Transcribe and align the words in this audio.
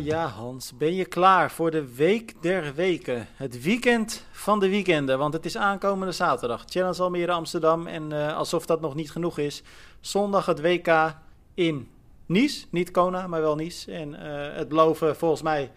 Ja, 0.00 0.26
Hans. 0.26 0.76
Ben 0.76 0.94
je 0.94 1.04
klaar 1.04 1.50
voor 1.50 1.70
de 1.70 1.94
week 1.94 2.42
der 2.42 2.74
weken? 2.74 3.26
Het 3.34 3.62
weekend 3.62 4.26
van 4.30 4.60
de 4.60 4.68
weekenden, 4.68 5.18
want 5.18 5.32
het 5.32 5.44
is 5.44 5.56
aankomende 5.56 6.12
zaterdag. 6.12 6.64
Challenge 6.66 7.02
Almere 7.02 7.32
Amsterdam. 7.32 7.86
En 7.86 8.10
uh, 8.10 8.36
alsof 8.36 8.66
dat 8.66 8.80
nog 8.80 8.94
niet 8.94 9.10
genoeg 9.10 9.38
is, 9.38 9.62
zondag 10.00 10.46
het 10.46 10.60
WK 10.60 11.16
in 11.54 11.88
Nice. 12.26 12.66
Niet 12.70 12.90
Kona, 12.90 13.26
maar 13.26 13.40
wel 13.40 13.54
Nice. 13.54 13.92
En 13.92 14.08
uh, 14.08 14.56
het 14.56 14.68
beloven 14.68 15.16
volgens 15.16 15.42
mij 15.42 15.70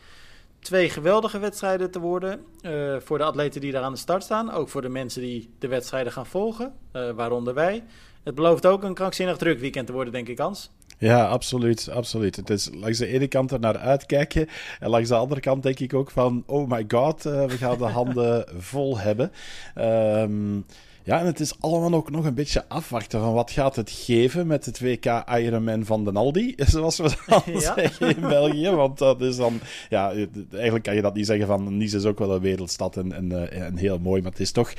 twee 0.60 0.90
geweldige 0.90 1.40
wedstrijden 1.40 1.92
te 1.92 2.00
worden. 2.00 2.46
Uh, 2.62 2.96
voor 3.00 3.18
de 3.18 3.24
atleten 3.24 3.62
die 3.62 3.72
daar 3.72 3.84
aan 3.84 3.94
de 3.94 3.98
start 3.98 4.24
staan. 4.24 4.52
Ook 4.52 4.70
voor 4.70 4.82
de 4.82 4.90
mensen 4.90 5.22
die 5.22 5.54
de 5.60 5.68
wedstrijden 5.68 6.12
gaan 6.12 6.26
volgen, 6.26 6.74
waaronder 6.92 7.54
wij. 7.54 7.84
Het 8.24 8.36
belooft 8.36 8.66
ook 8.66 8.84
een 8.84 8.94
krankzinnig 8.94 9.38
druk 9.38 9.60
weekend 9.60 9.88
te 9.88 9.94
worden, 9.94 10.14
denk 10.14 10.28
ik, 10.28 10.40
Hans. 10.40 10.72
Ja, 10.98 11.28
absoluut, 11.28 11.90
absoluut. 11.90 12.36
Het 12.36 12.50
is 12.50 12.70
langs 12.74 12.98
de 12.98 13.08
ene 13.08 13.28
kant 13.28 13.52
er 13.52 13.60
naar 13.60 13.78
uitkijken 13.78 14.48
en 14.80 14.90
langs 14.90 15.10
de 15.10 15.16
andere 15.16 15.42
kant 15.42 15.64
denk 15.64 15.80
ik 15.80 15.94
ook 15.94 16.12
van, 16.12 16.44
oh 16.46 16.70
my 16.70 16.86
god, 16.88 17.26
uh, 17.26 17.46
we 17.46 17.58
gaan 17.58 17.78
de 17.78 17.84
handen 17.84 18.46
vol 18.58 18.98
hebben. 18.98 19.32
Um, 19.76 20.66
ja, 21.06 21.20
en 21.20 21.26
het 21.26 21.40
is 21.40 21.54
allemaal 21.60 21.94
ook 21.94 22.12
nog 22.12 22.26
een 22.26 22.34
beetje 22.34 22.68
afwachten 22.68 23.20
van 23.20 23.34
wat 23.34 23.52
gaat 23.52 23.76
het 23.76 23.90
geven 23.90 24.48
met 24.48 24.66
het 24.66 24.80
WK 24.80 25.06
Ironman 25.30 25.86
van 25.86 26.06
den 26.06 26.16
Aldi, 26.16 26.54
zoals 26.68 26.98
we 26.98 27.12
dan 27.28 27.42
ja. 27.60 27.60
zeggen 27.60 28.16
in 28.16 28.22
België. 28.22 28.70
Want 28.70 28.98
dat 28.98 29.22
is 29.22 29.36
dan, 29.36 29.60
ja, 29.90 30.14
eigenlijk 30.52 30.84
kan 30.84 30.96
je 30.96 31.02
dat 31.02 31.14
niet 31.14 31.26
zeggen 31.26 31.48
van 31.48 31.78
Nice 31.78 31.98
is 31.98 32.06
ook 32.06 32.20
wel 32.20 32.36
een 32.36 32.42
wereldstad 32.42 32.98
en, 32.98 33.12
en, 33.12 33.50
eh, 33.50 33.62
en 33.62 33.78
heel 33.78 34.00
mooi, 34.00 34.22
maar 34.22 34.32
het 34.32 34.40
is 34.40 34.52
toch 34.52 34.74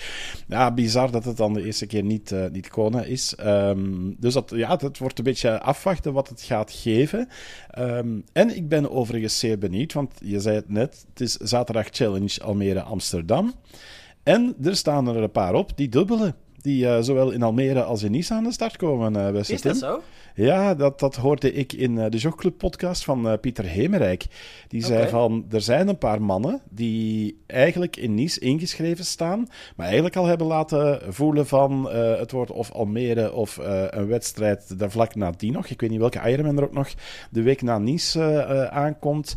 ja, 0.46 0.72
bizar 0.72 1.10
dat 1.10 1.24
het 1.24 1.36
dan 1.36 1.52
de 1.52 1.64
eerste 1.64 1.86
keer 1.86 2.02
niet, 2.02 2.30
uh, 2.30 2.44
niet 2.52 2.68
Kona 2.68 3.02
is. 3.02 3.34
Um, 3.40 4.16
dus 4.18 4.34
dat, 4.34 4.52
ja, 4.54 4.76
het 4.76 4.98
wordt 4.98 5.18
een 5.18 5.24
beetje 5.24 5.60
afwachten 5.60 6.12
wat 6.12 6.28
het 6.28 6.42
gaat 6.42 6.72
geven. 6.72 7.28
Um, 7.78 8.24
en 8.32 8.56
ik 8.56 8.68
ben 8.68 8.90
overigens 8.90 9.38
zeer 9.38 9.58
benieuwd, 9.58 9.92
want 9.92 10.12
je 10.20 10.40
zei 10.40 10.56
het 10.56 10.68
net, 10.68 11.04
het 11.08 11.20
is 11.20 11.32
zaterdag 11.32 11.86
Challenge 11.90 12.42
Almere 12.42 12.82
Amsterdam. 12.82 13.54
En 14.26 14.54
er 14.62 14.76
staan 14.76 15.08
er 15.08 15.16
een 15.16 15.30
paar 15.30 15.54
op 15.54 15.76
die 15.76 15.88
dubbelen. 15.88 16.34
Die 16.56 16.84
uh, 16.84 16.98
zowel 17.00 17.30
in 17.30 17.42
Almere 17.42 17.82
als 17.82 18.02
in 18.02 18.10
Nice 18.10 18.34
aan 18.34 18.44
de 18.44 18.52
start 18.52 18.76
komen, 18.76 19.14
uh, 19.14 19.30
beste 19.30 19.52
Is 19.52 19.62
dat 19.62 19.76
zo? 19.76 20.02
Ja, 20.36 20.74
dat, 20.74 21.00
dat 21.00 21.16
hoorde 21.16 21.52
ik 21.52 21.72
in 21.72 21.96
uh, 21.96 22.04
de 22.08 22.16
Jogclub 22.16 22.58
podcast 22.58 23.04
van 23.04 23.26
uh, 23.26 23.32
Pieter 23.40 23.64
Hemerijk. 23.64 24.26
Die 24.68 24.84
okay. 24.84 24.96
zei 24.96 25.10
van, 25.10 25.46
er 25.50 25.60
zijn 25.60 25.88
een 25.88 25.98
paar 25.98 26.22
mannen 26.22 26.60
die 26.70 27.42
eigenlijk 27.46 27.96
in 27.96 28.14
Nice 28.14 28.40
ingeschreven 28.40 29.04
staan, 29.04 29.48
maar 29.76 29.86
eigenlijk 29.86 30.16
al 30.16 30.26
hebben 30.26 30.46
laten 30.46 31.14
voelen 31.14 31.46
van 31.46 31.88
uh, 31.88 32.18
het 32.18 32.30
wordt 32.30 32.50
of 32.50 32.70
Almere 32.70 33.32
of 33.32 33.56
een 33.90 34.06
wedstrijd 34.06 34.78
daar 34.78 34.90
vlak 34.90 35.14
nadien 35.14 35.52
nog. 35.52 35.66
Ik 35.66 35.80
weet 35.80 35.90
niet 35.90 35.98
welke 35.98 36.30
Ironman 36.30 36.56
er 36.56 36.64
ook 36.64 36.72
nog 36.72 36.88
de 37.30 37.42
week 37.42 37.62
na 37.62 37.78
Nice 37.78 38.46
aankomt. 38.70 39.36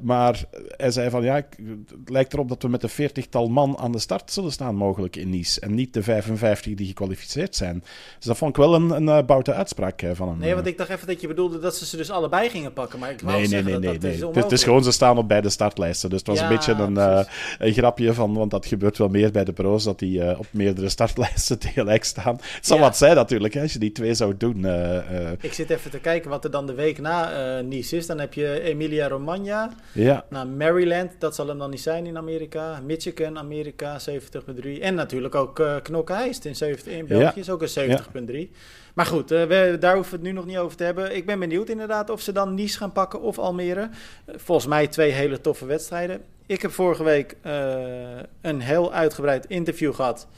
maar 0.00 0.44
hij 0.76 0.90
zei 0.90 1.10
van, 1.10 1.24
ja, 1.24 1.34
het 1.34 2.10
lijkt 2.10 2.32
erop 2.32 2.48
dat 2.48 2.62
we 2.62 2.68
met 2.68 2.82
een 2.82 2.88
veertigtal 2.88 3.48
man 3.48 3.78
aan 3.78 3.92
de 3.92 3.98
start 3.98 4.32
zullen 4.32 4.52
staan 4.52 4.74
mogelijk 4.74 5.16
in 5.16 5.30
Nice. 5.30 5.60
En 5.60 5.74
niet 5.74 5.94
de 5.94 6.02
55 6.02 6.74
die 6.74 6.86
gekwalificeerd 6.86 7.56
zijn. 7.56 7.84
Dus 8.16 8.26
dat 8.26 8.36
vond 8.36 8.50
ik 8.50 8.56
wel 8.56 8.74
een, 8.74 9.08
een 9.08 9.26
boute 9.26 9.52
uitspraak 9.52 10.02
van 10.16 10.28
hem. 10.28 10.38
Nee, 10.38 10.54
want 10.54 10.66
ik 10.66 10.78
dacht 10.78 10.90
even 10.90 11.06
dat 11.06 11.20
je 11.20 11.26
bedoelde 11.26 11.58
dat 11.58 11.76
ze 11.76 11.86
ze 11.86 11.96
dus 11.96 12.10
allebei 12.10 12.48
gingen 12.48 12.72
pakken. 12.72 12.98
Maar 12.98 13.10
ik 13.10 13.20
wou 13.20 13.36
nee, 13.38 13.48
nee, 13.48 13.62
nee, 13.62 13.78
nee, 13.78 13.92
dat 13.92 14.02
nee. 14.02 14.18
Dat 14.18 14.34
het, 14.34 14.44
het 14.44 14.52
is 14.52 14.64
gewoon, 14.64 14.84
ze 14.84 14.90
staan 14.92 15.18
op 15.18 15.28
beide 15.28 15.48
startlijsten. 15.50 16.10
Dus 16.10 16.18
het 16.18 16.28
was 16.28 16.38
Ja, 16.38 16.42
een 16.50 16.56
beetje 16.56 16.72
een, 16.72 16.92
uh, 16.94 17.20
een 17.58 17.72
grapje 17.72 18.14
van, 18.14 18.34
want 18.34 18.50
dat 18.50 18.66
gebeurt 18.66 18.98
wel 18.98 19.08
meer 19.08 19.30
bij 19.30 19.44
de 19.44 19.52
pro's, 19.52 19.84
dat 19.84 19.98
die 19.98 20.18
uh, 20.18 20.38
op 20.38 20.46
meerdere 20.50 20.88
startlijsten 20.96 21.58
tegelijk 21.58 22.04
staan. 22.04 22.34
Het 22.40 22.66
zal 22.66 22.76
Ja. 22.76 22.82
wat 22.82 22.96
zijn 22.96 23.14
natuurlijk, 23.14 23.54
hè, 23.54 23.60
als 23.60 23.72
je 23.72 23.78
die 23.78 23.92
twee 23.92 24.14
zou 24.14 24.34
doen. 24.36 24.58
uh, 24.58 24.94
uh, 24.94 25.30
Ik 25.40 25.52
zit 25.52 25.70
even 25.70 25.90
te 25.90 25.98
kijken 25.98 26.30
wat 26.30 26.44
er 26.44 26.50
dan 26.50 26.66
de 26.66 26.74
week 26.74 26.98
na 27.00 27.32
eh, 27.58 27.64
Nice 27.64 27.96
is. 27.96 28.06
Dan 28.06 28.20
heb 28.20 28.34
je 28.34 28.60
Emilia 28.60 29.08
Romagna. 29.08 29.72
ja, 29.92 30.24
Nou, 30.30 30.46
Maryland, 30.48 31.10
dat 31.18 31.34
zal 31.34 31.48
hem 31.48 31.58
dan 31.58 31.70
niet 31.70 31.80
zijn 31.80 32.06
in 32.06 32.16
Amerika. 32.16 32.80
Michigan, 32.86 33.38
Amerika, 33.38 33.98
70.3. 34.10 34.80
En 34.80 34.94
natuurlijk 34.94 35.34
ook 35.34 35.58
eh 35.60 35.74
Knokke-Heist 35.82 36.44
in, 36.44 36.56
70 36.56 36.92
in 36.92 37.06
België, 37.06 37.40
is 37.40 37.50
ook 37.50 37.62
een 37.62 38.48
70.3. 38.48 38.56
Maar 38.96 39.06
goed, 39.06 39.30
eh, 39.30 39.48
daar 39.80 39.94
hoeven 39.94 40.12
we 40.12 40.18
het 40.18 40.26
nu 40.26 40.32
nog 40.32 40.46
niet 40.46 40.58
over 40.58 40.76
te 40.76 40.84
hebben. 40.84 41.16
Ik 41.16 41.26
ben 41.26 41.38
benieuwd 41.38 41.68
inderdaad 41.68 42.10
of 42.10 42.20
ze 42.20 42.32
dan 42.32 42.54
Nice 42.54 42.76
gaan 42.78 42.92
pakken 42.92 43.20
of 43.20 43.38
Almere. 43.38 43.90
Eh, 44.24 44.34
volgens 44.38 44.66
mij 44.66 44.86
twee 44.86 45.10
hele 45.10 45.40
toffe 45.40 45.66
wedstrijden. 45.66 46.24
Ik 46.46 46.62
heb 46.62 46.70
vorige 46.70 47.04
week 47.04 47.36
eh, 47.42 48.18
een 48.40 48.60
heel 48.60 48.92
uitgebreid 48.92 49.46
interview 49.46 49.94
gehad 49.94 50.28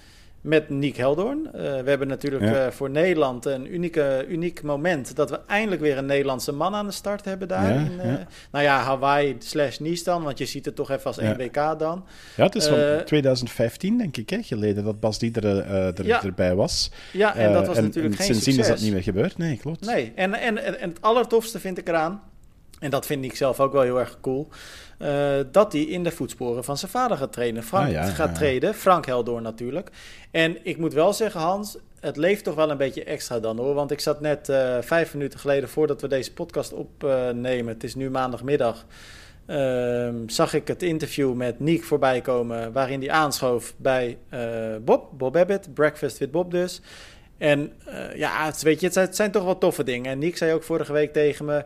met 0.49 0.69
Niek 0.69 0.97
Heldoorn. 0.97 1.47
Eh, 1.47 1.53
we 1.63 1.89
hebben 1.89 2.09
natuurlijk 2.09 2.43
Ja. 2.45 2.67
eh, 2.67 2.71
voor 2.73 2.91
Nederland 2.91 3.45
een 3.45 3.75
unieke, 3.75 4.25
uniek 4.29 4.63
moment... 4.63 5.17
dat 5.17 5.31
we 5.31 5.41
eindelijk 5.47 5.81
weer 5.81 5.99
een 5.99 6.07
Nederlandse 6.07 6.53
man 6.53 6.75
aan 6.75 6.87
de 6.87 6.93
start 6.93 7.25
hebben 7.25 7.49
daar. 7.49 7.75
Ja, 7.75 7.81
in, 7.81 8.01
eh, 8.01 8.11
ja. 8.11 8.27
Nou 8.53 8.65
ja, 8.65 8.79
Hawaii 8.79 9.37
slash 9.39 9.79
Nice 9.79 10.05
dan, 10.05 10.23
want 10.23 10.39
je 10.39 10.47
ziet 10.47 10.65
het 10.65 10.75
toch 10.75 10.91
even 10.91 11.05
als 11.05 11.19
één. 11.19 11.37
WK 11.37 11.55
dan. 11.79 12.05
ja, 12.37 12.45
het 12.45 12.55
is 12.55 12.67
van 12.67 12.79
Eh, 12.79 12.97
2015, 12.97 13.99
denk 13.99 14.17
ik, 14.17 14.31
hè, 14.31 14.43
geleden 14.43 14.85
dat 14.85 15.01
Bas 15.01 15.19
Diederen 15.19 15.67
eh, 15.67 15.99
er, 15.99 16.25
erbij 16.25 16.55
was. 16.55 16.91
Ja, 17.13 17.37
en 17.37 17.53
dat 17.53 17.67
was 17.67 17.77
natuurlijk 17.81 18.15
en 18.15 18.19
geen 18.19 18.27
sindsdien 18.27 18.55
succes. 18.55 18.73
is 18.75 18.75
dat 18.75 18.85
niet 18.85 18.93
meer 18.93 19.03
gebeurd. 19.03 19.39
Nee, 19.39 19.57
klopt. 19.57 19.87
Nee, 19.87 20.13
en, 20.15 20.35
en, 20.35 20.59
en, 20.65 20.81
en 20.81 20.89
het 20.89 21.03
allertofste 21.03 21.61
vind 21.61 21.79
ik 21.79 21.89
eraan, 21.89 22.23
en 22.79 22.91
dat 22.91 23.07
vind 23.07 23.25
ik 23.25 23.37
zelf 23.37 23.61
ook 23.61 23.73
wel 23.73 23.83
heel 23.83 23.99
erg 24.01 24.19
cool, 24.21 24.49
eh, 24.99 25.37
dat 25.53 25.73
hij 25.73 25.83
in 25.83 26.03
de 26.03 26.11
voetsporen 26.11 26.65
van 26.65 26.79
zijn 26.79 26.91
vader 26.91 27.17
gaat 27.17 27.33
trainen. 27.33 27.63
Frank 27.63 27.87
Ah, 27.87 27.93
ja, 27.93 28.05
gaat 28.05 28.29
ja. 28.29 28.35
treden, 28.35 28.75
Frank 28.75 29.07
Heldoorn 29.07 29.43
natuurlijk. 29.43 29.91
En 30.31 30.57
ik 30.63 30.79
moet 30.79 30.93
wel 30.93 31.13
zeggen, 31.13 31.41
Hans, 31.41 31.79
het 32.01 32.17
leeft 32.17 32.45
toch 32.45 32.55
wel 32.55 32.71
een 32.71 32.77
beetje 32.77 33.05
extra 33.05 33.41
dan 33.41 33.59
hoor. 33.59 33.75
Want 33.75 33.91
ik 33.91 34.01
zat 34.01 34.21
net 34.21 34.49
eh, 34.49 34.77
vijf 34.81 35.15
minuten 35.15 35.39
geleden 35.39 35.69
voordat 35.69 36.01
we 36.01 36.09
deze 36.09 36.33
podcast 36.33 36.73
opnemen, 36.73 37.75
het 37.75 37.85
is 37.85 37.95
nu 37.95 38.11
maandagmiddag, 38.11 38.87
ehm, 39.47 40.15
zag 40.27 40.55
ik 40.55 40.69
het 40.69 40.83
interview 40.83 41.35
met 41.35 41.61
Niek 41.61 41.85
voorbij 41.85 42.21
komen, 42.21 42.73
waarin 42.73 43.01
hij 43.01 43.11
aanschoof 43.11 43.75
bij 43.77 44.19
eh, 44.29 44.41
Bob, 44.81 45.11
Bob 45.19 45.37
Abbott, 45.37 45.75
Breakfast 45.75 46.19
with 46.19 46.31
Bob 46.31 46.51
dus. 46.51 46.81
En 47.37 47.73
ja, 48.15 48.45
het, 48.45 48.63
weet 48.63 48.81
je, 48.81 48.85
het 48.85 48.95
zijn, 48.95 49.07
het 49.07 49.17
zijn 49.17 49.31
toch 49.31 49.45
wel 49.45 49.59
toffe 49.59 49.85
dingen. 49.85 50.11
En 50.11 50.19
Niek 50.19 50.37
zei 50.37 50.53
ook 50.53 50.63
vorige 50.63 50.93
week 50.93 51.13
tegen 51.13 51.45
me... 51.45 51.65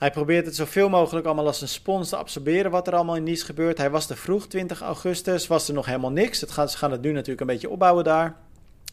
Hij 0.00 0.10
probeert 0.10 0.46
het 0.46 0.56
zoveel 0.56 0.88
mogelijk 0.88 1.26
allemaal 1.26 1.46
als 1.46 1.60
een 1.60 1.68
spons 1.68 2.08
te 2.08 2.16
absorberen... 2.16 2.70
wat 2.70 2.86
er 2.86 2.94
allemaal 2.94 3.16
in 3.16 3.22
Nice 3.22 3.44
gebeurt. 3.44 3.78
Hij 3.78 3.90
was 3.90 4.06
te 4.06 4.16
vroeg, 4.16 4.46
20 4.46 4.80
augustus, 4.80 5.46
was 5.46 5.68
er 5.68 5.74
nog 5.74 5.86
helemaal 5.86 6.10
niks. 6.10 6.40
Het 6.40 6.50
gaat, 6.50 6.70
ze 6.70 6.76
gaan 6.78 6.90
het 6.90 7.02
nu 7.02 7.12
natuurlijk 7.12 7.40
een 7.40 7.46
beetje 7.46 7.70
opbouwen 7.70 8.04
daar. 8.04 8.36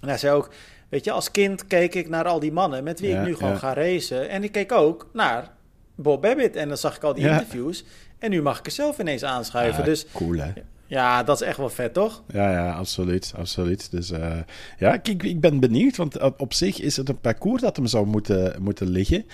En 0.01 0.07
hij 0.07 0.17
zei 0.17 0.35
ook... 0.35 0.49
Weet 0.89 1.03
je, 1.05 1.11
als 1.11 1.31
kind 1.31 1.67
keek 1.67 1.95
ik 1.95 2.09
naar 2.09 2.25
al 2.25 2.39
die 2.39 2.51
mannen... 2.51 2.83
met 2.83 2.99
wie 2.99 3.09
Ja, 3.09 3.19
ik 3.19 3.27
nu 3.27 3.35
gewoon 3.35 3.51
ja. 3.51 3.57
ga 3.57 3.73
racen. 3.73 4.29
En 4.29 4.43
ik 4.43 4.51
keek 4.51 4.71
ook 4.71 5.07
naar 5.13 5.51
Bob 5.95 6.21
Babbitt. 6.21 6.55
En 6.55 6.67
dan 6.67 6.77
zag 6.77 6.95
ik 6.95 7.03
al 7.03 7.13
die 7.13 7.23
Ja. 7.23 7.31
interviews. 7.31 7.83
En 8.19 8.29
nu 8.29 8.41
mag 8.41 8.59
ik 8.59 8.65
er 8.65 8.71
zelf 8.71 8.99
ineens 8.99 9.23
aanschuiven. 9.23 9.83
Dus 9.83 10.05
Cool, 10.13 10.37
hè? 10.37 10.51
Ja, 10.87 11.23
dat 11.23 11.41
is 11.41 11.47
echt 11.47 11.57
wel 11.57 11.69
vet, 11.69 11.93
toch? 11.93 12.23
Ja, 12.33 12.51
ja, 12.51 12.71
absoluut. 12.71 13.33
absoluut. 13.37 13.91
Dus 13.91 14.11
uh, 14.11 14.35
ja, 14.77 14.93
ik, 15.03 15.23
ik 15.23 15.39
ben 15.39 15.59
benieuwd, 15.59 15.95
want 15.95 16.37
op, 16.37 16.53
zich 16.53 16.81
is 16.81 16.97
het 16.97 17.09
een 17.09 17.19
parcours 17.19 17.61
dat 17.61 17.75
hem 17.75 17.87
zou 17.87 18.05
moeten, 18.05 18.55
moeten 18.61 18.87
liggen. 18.89 19.25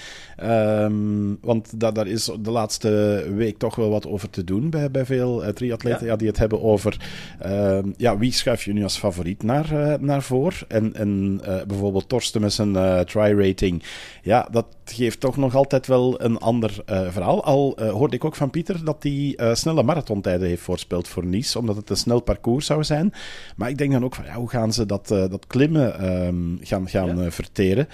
Um, 0.44 1.38
want 1.42 1.80
da, 1.80 1.92
daar 1.92 2.08
is 2.08 2.30
de 2.40 2.52
laatste 2.52 3.24
week 3.36 3.58
toch 3.58 3.76
wel 3.76 3.90
wat 3.90 4.08
over 4.08 4.30
te 4.30 4.44
doen 4.44 4.70
bij, 4.70 4.92
bij 4.92 5.06
veel 5.06 5.44
uh, 5.44 5.50
triatleten 5.50 6.06
Ja. 6.06 6.12
ja, 6.12 6.16
die 6.16 6.28
het 6.28 6.38
hebben 6.38 6.62
over 6.62 6.98
uh, 7.46 7.80
ja, 7.98 8.18
wie 8.18 8.32
schuif 8.32 8.66
je 8.66 8.74
nu 8.74 8.84
als 8.84 8.98
favoriet 8.98 9.44
naar, 9.44 9.74
uh, 9.74 9.94
naar 10.00 10.22
voor. 10.22 10.66
En, 10.68 10.94
en 10.96 11.42
bijvoorbeeld 11.68 12.10
Torsten 12.10 12.42
met 12.42 12.54
zijn 12.54 13.06
try-rating. 13.06 13.84
Ja, 14.22 14.48
dat 14.52 14.66
geeft 14.86 15.20
toch 15.20 15.38
nog 15.38 15.56
altijd 15.56 15.88
wel 15.88 16.22
een 16.22 16.38
ander 16.38 16.84
verhaal. 16.86 17.44
Al 17.44 17.78
hoorde 17.92 18.16
ik 18.16 18.26
ook 18.26 18.36
van 18.36 18.50
Pieter 18.50 18.86
dat 18.86 19.04
hij 19.04 19.56
snelle 19.56 19.84
marathontijden 19.84 20.48
heeft 20.48 20.62
voorspeld 20.62 21.08
voor 21.08 21.26
Omdat 21.56 21.76
het 21.76 21.90
een 21.90 21.98
snel 21.98 22.22
parcours 22.22 22.66
zou 22.66 22.84
zijn. 22.84 23.14
Maar 23.56 23.70
ik 23.70 23.78
denk 23.78 23.92
dan 23.92 24.04
ook 24.04 24.16
van, 24.16 24.26
ja, 24.26 24.34
hoe 24.34 24.50
gaan 24.50 24.74
ze 24.74 24.86
dat, 24.86 25.12
uh, 25.12 25.20
dat 25.30 25.48
klimmen 25.48 26.16
um, 26.26 26.60
gaan, 26.62 26.90
gaan 26.90 27.18
ja. 27.18 27.24
uh, 27.24 27.32
verteren? 27.32 27.88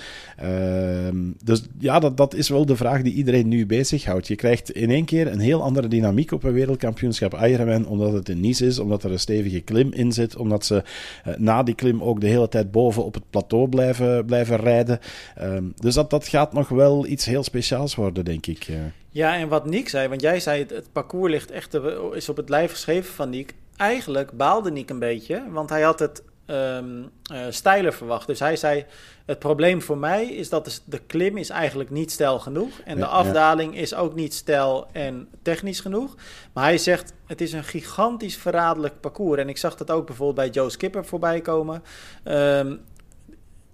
Uh, 0.43 1.33
dus 1.43 1.63
ja, 1.79 1.99
dat, 1.99 2.17
dat 2.17 2.33
is 2.33 2.49
wel 2.49 2.65
de 2.65 2.75
vraag 2.75 3.01
die 3.01 3.13
iedereen 3.13 3.47
nu 3.47 3.65
bezighoudt. 3.65 4.27
Je 4.27 4.35
krijgt 4.35 4.71
in 4.71 4.89
één 4.89 5.05
keer 5.05 5.27
een 5.27 5.39
heel 5.39 5.63
andere 5.63 5.87
dynamiek 5.87 6.31
op 6.31 6.43
een 6.43 6.53
wereldkampioenschap 6.53 7.33
Ironman, 7.33 7.87
omdat 7.87 8.13
het 8.13 8.29
in 8.29 8.39
Nice 8.39 8.65
is, 8.65 8.79
omdat 8.79 9.03
er 9.03 9.11
een 9.11 9.19
stevige 9.19 9.59
klim 9.59 9.91
in 9.91 10.11
zit, 10.11 10.35
omdat 10.35 10.65
ze 10.65 10.83
uh, 11.27 11.35
na 11.37 11.63
die 11.63 11.75
klim 11.75 12.03
ook 12.03 12.21
de 12.21 12.27
hele 12.27 12.49
tijd 12.49 12.71
boven 12.71 13.05
op 13.05 13.13
het 13.13 13.29
plateau 13.29 13.69
blijven, 13.69 14.25
blijven 14.25 14.57
rijden. 14.57 14.99
Um, 15.41 15.73
dus 15.75 15.93
dat, 15.93 16.09
dat 16.09 16.27
gaat 16.27 16.53
nog 16.53 16.69
wel 16.69 17.07
iets 17.07 17.25
heel 17.25 17.43
speciaals 17.43 17.95
worden, 17.95 18.25
denk 18.25 18.45
ik. 18.47 18.67
Ja, 19.09 19.35
en 19.35 19.47
wat 19.47 19.65
Nick 19.65 19.89
zei, 19.89 20.07
want 20.07 20.21
jij 20.21 20.39
zei 20.39 20.59
het, 20.59 20.69
het 20.69 20.91
parcours 20.91 21.31
ligt 21.31 21.51
echt 21.51 21.73
is 22.13 22.29
op 22.29 22.37
het 22.37 22.49
lijf 22.49 22.71
geschreven 22.71 23.13
van 23.13 23.29
Nick. 23.29 23.53
Eigenlijk 23.77 24.31
baalde 24.31 24.71
Nick 24.71 24.89
een 24.89 24.99
beetje, 24.99 25.43
want 25.49 25.69
hij 25.69 25.81
had 25.81 25.99
het 25.99 26.23
um, 26.49 27.09
uh, 27.33 27.39
steiler 27.49 27.93
verwacht. 27.93 28.27
Dus 28.27 28.39
hij 28.39 28.55
zei, 28.55 28.85
het 29.25 29.39
probleem 29.39 29.81
voor 29.81 29.97
mij 29.97 30.25
is 30.25 30.49
dat 30.49 30.65
de, 30.65 30.71
de 30.85 30.99
klim 30.99 31.37
is 31.37 31.49
eigenlijk 31.49 31.89
niet 31.89 32.11
stijl 32.11 32.39
genoeg. 32.39 32.79
En 32.85 32.97
Ja, 32.97 33.03
de 33.03 33.09
afdaling 33.09 33.77
is 33.77 33.93
ook 33.93 34.15
niet 34.15 34.33
stijl 34.33 34.87
en 34.91 35.27
technisch 35.41 35.79
genoeg. 35.79 36.15
Maar 36.53 36.63
hij 36.63 36.77
zegt, 36.77 37.13
het 37.25 37.41
is 37.41 37.53
een 37.53 37.63
gigantisch 37.63 38.37
verraderlijk 38.37 38.99
parcours. 38.99 39.39
En 39.39 39.49
ik 39.49 39.57
zag 39.57 39.75
dat 39.75 39.91
ook 39.91 40.05
bijvoorbeeld 40.05 40.47
bij 40.47 40.61
Joe 40.61 40.69
Skipper 40.69 41.05
voorbij 41.05 41.41
komen. 41.41 41.83
Um, 42.25 42.81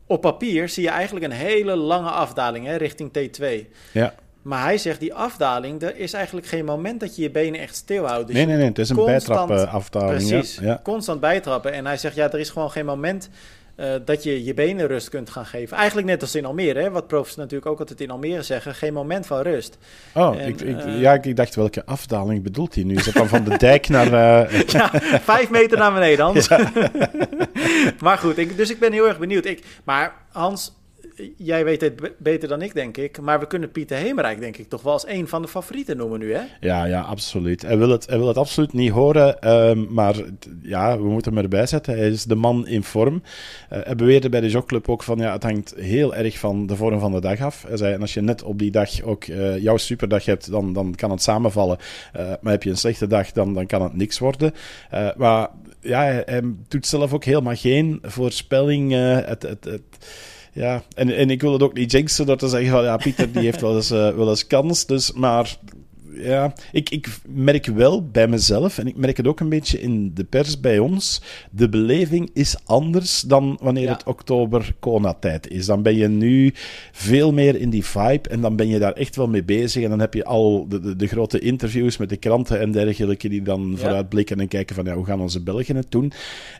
op 0.07 0.21
papier 0.21 0.69
zie 0.69 0.83
je 0.83 0.89
eigenlijk 0.89 1.25
een 1.25 1.31
hele 1.31 1.75
lange 1.75 2.09
afdaling 2.09 2.65
hè, 2.65 2.75
richting 2.75 3.11
T2. 3.17 3.45
Ja. 3.91 4.13
Maar 4.45 4.63
hij 4.63 4.77
zegt, 4.77 4.99
die 4.99 5.13
afdaling, 5.13 5.81
er 5.81 5.97
is 5.97 6.13
eigenlijk 6.13 6.47
geen 6.47 6.65
moment 6.65 6.99
dat 6.99 7.15
je 7.15 7.21
je 7.21 7.31
benen 7.31 7.59
echt 7.59 7.75
stilhoudt. 7.75 8.27
Dus 8.27 8.35
nee, 8.35 8.45
nee, 8.45 8.55
nee, 8.55 8.65
het 8.65 8.79
is 8.79 8.89
een 8.89 9.05
bijtrappen 9.05 9.69
afdaling. 9.69 10.27
Precies, 10.27 10.59
Ja. 10.61 10.79
Constant 10.83 11.19
bijtrappen. 11.19 11.73
En 11.73 11.85
hij 11.85 11.97
zegt, 11.97 12.15
ja, 12.15 12.31
er 12.31 12.39
is 12.39 12.49
gewoon 12.49 12.71
geen 12.71 12.85
moment 12.85 13.29
eh, 13.75 13.93
dat 14.05 14.23
je 14.23 14.43
je 14.43 14.53
benen 14.53 14.87
rust 14.87 15.09
kunt 15.09 15.29
gaan 15.29 15.45
geven. 15.45 15.77
Eigenlijk 15.77 16.07
net 16.07 16.21
als 16.21 16.35
in 16.35 16.45
Almere, 16.45 16.79
hè, 16.81 16.89
wat 16.89 17.07
profs 17.07 17.35
natuurlijk 17.35 17.71
ook 17.71 17.79
altijd 17.79 18.01
in 18.01 18.11
Almere 18.11 18.41
zeggen. 18.41 18.75
Geen 18.75 18.93
moment 18.93 19.25
van 19.27 19.41
rust. 19.41 19.77
Oh, 20.13 20.35
En, 20.41 20.47
ik, 20.47 20.61
ik, 20.61 20.77
eh, 20.77 20.99
ja, 20.99 21.13
ik 21.13 21.35
dacht 21.35 21.55
welke 21.55 21.85
afdaling 21.85 22.43
bedoelt 22.43 22.75
hij 22.75 22.83
nu? 22.83 22.95
Is 22.95 23.05
dat 23.05 23.13
dan 23.13 23.27
van 23.27 23.43
de 23.43 23.57
dijk 23.57 23.87
naar... 23.89 24.13
eh, 24.47 24.61
Ja, 24.67 24.91
vijf 25.21 25.49
meter 25.49 25.77
naar 25.77 25.93
beneden, 25.93 26.25
Hans. 26.25 26.47
maar 28.05 28.17
goed, 28.17 28.37
ik, 28.37 28.57
dus 28.57 28.69
ik 28.69 28.79
ben 28.79 28.91
heel 28.91 29.07
erg 29.07 29.19
benieuwd. 29.19 29.45
Ik, 29.45 29.63
maar 29.83 30.13
Hans, 30.31 30.75
jij 31.37 31.65
weet 31.65 31.81
het 31.81 31.95
be- 31.95 32.13
beter 32.17 32.49
dan 32.49 32.61
ik, 32.61 32.73
denk 32.73 32.97
ik. 32.97 33.21
Maar 33.21 33.39
we 33.39 33.47
kunnen 33.47 33.71
Pieter 33.71 33.97
Hemerijk, 33.97 34.39
denk 34.39 34.57
ik, 34.57 34.69
toch 34.69 34.81
wel 34.81 34.93
als 34.93 35.07
een 35.07 35.27
van 35.27 35.41
de 35.41 35.47
favorieten 35.47 35.97
noemen 35.97 36.19
nu, 36.19 36.33
hè? 36.33 36.41
Ja, 36.59 36.85
ja, 36.85 37.01
absoluut. 37.01 37.61
Hij 37.61 37.77
wil 37.77 37.89
het, 37.89 38.05
hij 38.07 38.17
wil 38.17 38.27
het 38.27 38.37
absoluut 38.37 38.73
niet 38.73 38.91
horen, 38.91 39.41
ehm, 39.41 39.93
maar 39.93 40.15
ja, 40.61 40.97
we 40.97 41.03
moeten 41.03 41.33
hem 41.33 41.43
erbij 41.43 41.65
zetten. 41.65 41.97
Hij 41.97 42.09
is 42.09 42.23
de 42.23 42.35
man 42.35 42.67
in 42.67 42.83
vorm. 42.83 43.23
Eh, 43.69 43.79
hij 43.83 43.95
beweerde 43.95 44.29
bij 44.29 44.41
de 44.41 44.49
jogclub 44.49 44.89
ook 44.89 45.03
van, 45.03 45.17
ja, 45.17 45.31
het 45.31 45.43
hangt 45.43 45.73
heel 45.77 46.15
erg 46.15 46.39
van 46.39 46.67
de 46.67 46.75
vorm 46.75 46.99
van 46.99 47.11
de 47.11 47.21
dag 47.21 47.41
af. 47.41 47.63
Hij 47.67 47.77
zei, 47.77 47.93
en 47.93 48.01
als 48.01 48.13
je 48.13 48.21
net 48.21 48.43
op 48.43 48.59
die 48.59 48.71
dag 48.71 49.01
ook 49.01 49.23
eh, 49.23 49.57
jouw 49.57 49.77
superdag 49.77 50.25
hebt, 50.25 50.51
dan, 50.51 50.73
dan 50.73 50.95
kan 50.95 51.11
het 51.11 51.21
samenvallen. 51.21 51.77
Eh, 52.13 52.33
maar 52.41 52.51
heb 52.51 52.63
je 52.63 52.69
een 52.69 52.77
slechte 52.77 53.07
dag, 53.07 53.31
dan, 53.31 53.53
dan 53.53 53.65
kan 53.65 53.81
het 53.81 53.95
niks 53.95 54.19
worden. 54.19 54.53
Maar 55.17 55.49
ja, 55.79 56.01
hij, 56.01 56.41
doet 56.67 56.87
zelf 56.87 57.13
ook 57.13 57.23
helemaal 57.23 57.55
geen 57.55 57.99
voorspelling. 58.01 58.91
het, 59.25 59.41
het, 59.41 59.63
het, 59.63 59.81
ja, 60.55 60.83
en, 60.95 61.15
en 61.15 61.29
ik 61.29 61.41
wil 61.41 61.53
het 61.53 61.63
ook 61.63 61.73
niet 61.73 61.91
jinxen 61.91 62.25
door 62.25 62.37
te 62.37 62.47
zeggen 62.47 62.69
van 62.69 62.83
ja, 62.83 62.97
Pieter 62.97 63.31
die 63.31 63.41
heeft 63.41 63.61
wel 63.61 63.75
eens, 63.75 63.91
eh, 63.91 64.15
wel 64.15 64.29
eens 64.29 64.47
kans. 64.47 64.85
Dus, 64.85 65.11
maar 65.11 65.57
ja, 66.17 66.53
ik, 66.71 66.89
ik 66.89 67.07
merk 67.27 67.65
wel 67.65 68.07
bij 68.09 68.27
mezelf, 68.27 68.77
en 68.77 68.87
ik 68.87 68.95
merk 68.95 69.17
het 69.17 69.27
ook 69.27 69.39
een 69.39 69.49
beetje 69.49 69.81
in 69.81 70.11
de 70.13 70.23
pers 70.23 70.59
bij 70.59 70.79
ons, 70.79 71.21
de 71.51 71.69
beleving 71.69 72.29
is 72.33 72.55
anders 72.65 73.21
dan 73.21 73.57
wanneer 73.61 73.83
Ja. 73.83 73.91
het 73.93 74.03
oktober-Kona-tijd 74.03 75.47
is. 75.47 75.65
Dan 75.65 75.81
ben 75.81 75.95
je 75.95 76.07
nu 76.07 76.53
veel 76.91 77.33
meer 77.33 77.55
in 77.59 77.69
die 77.69 77.85
vibe 77.85 78.29
en 78.29 78.41
dan 78.41 78.55
ben 78.55 78.67
je 78.67 78.79
daar 78.79 78.93
echt 78.93 79.15
wel 79.15 79.27
mee 79.27 79.43
bezig. 79.43 79.83
En 79.83 79.89
dan 79.89 79.99
heb 79.99 80.13
je 80.13 80.25
al 80.25 80.65
de, 80.69 80.79
de, 80.79 80.95
de 80.95 81.07
grote 81.07 81.39
interviews 81.39 81.97
met 81.97 82.09
de 82.09 82.17
kranten 82.17 82.59
en 82.59 82.71
dergelijke 82.71 83.29
die 83.29 83.41
dan 83.41 83.69
Ja. 83.71 83.77
vooruitblikken 83.77 84.39
en 84.39 84.47
kijken 84.47 84.75
van 84.75 84.85
ja, 84.85 84.93
hoe 84.95 85.05
gaan 85.05 85.21
onze 85.21 85.41
Belgen 85.43 85.75
het 85.75 85.91
doen. 85.91 86.11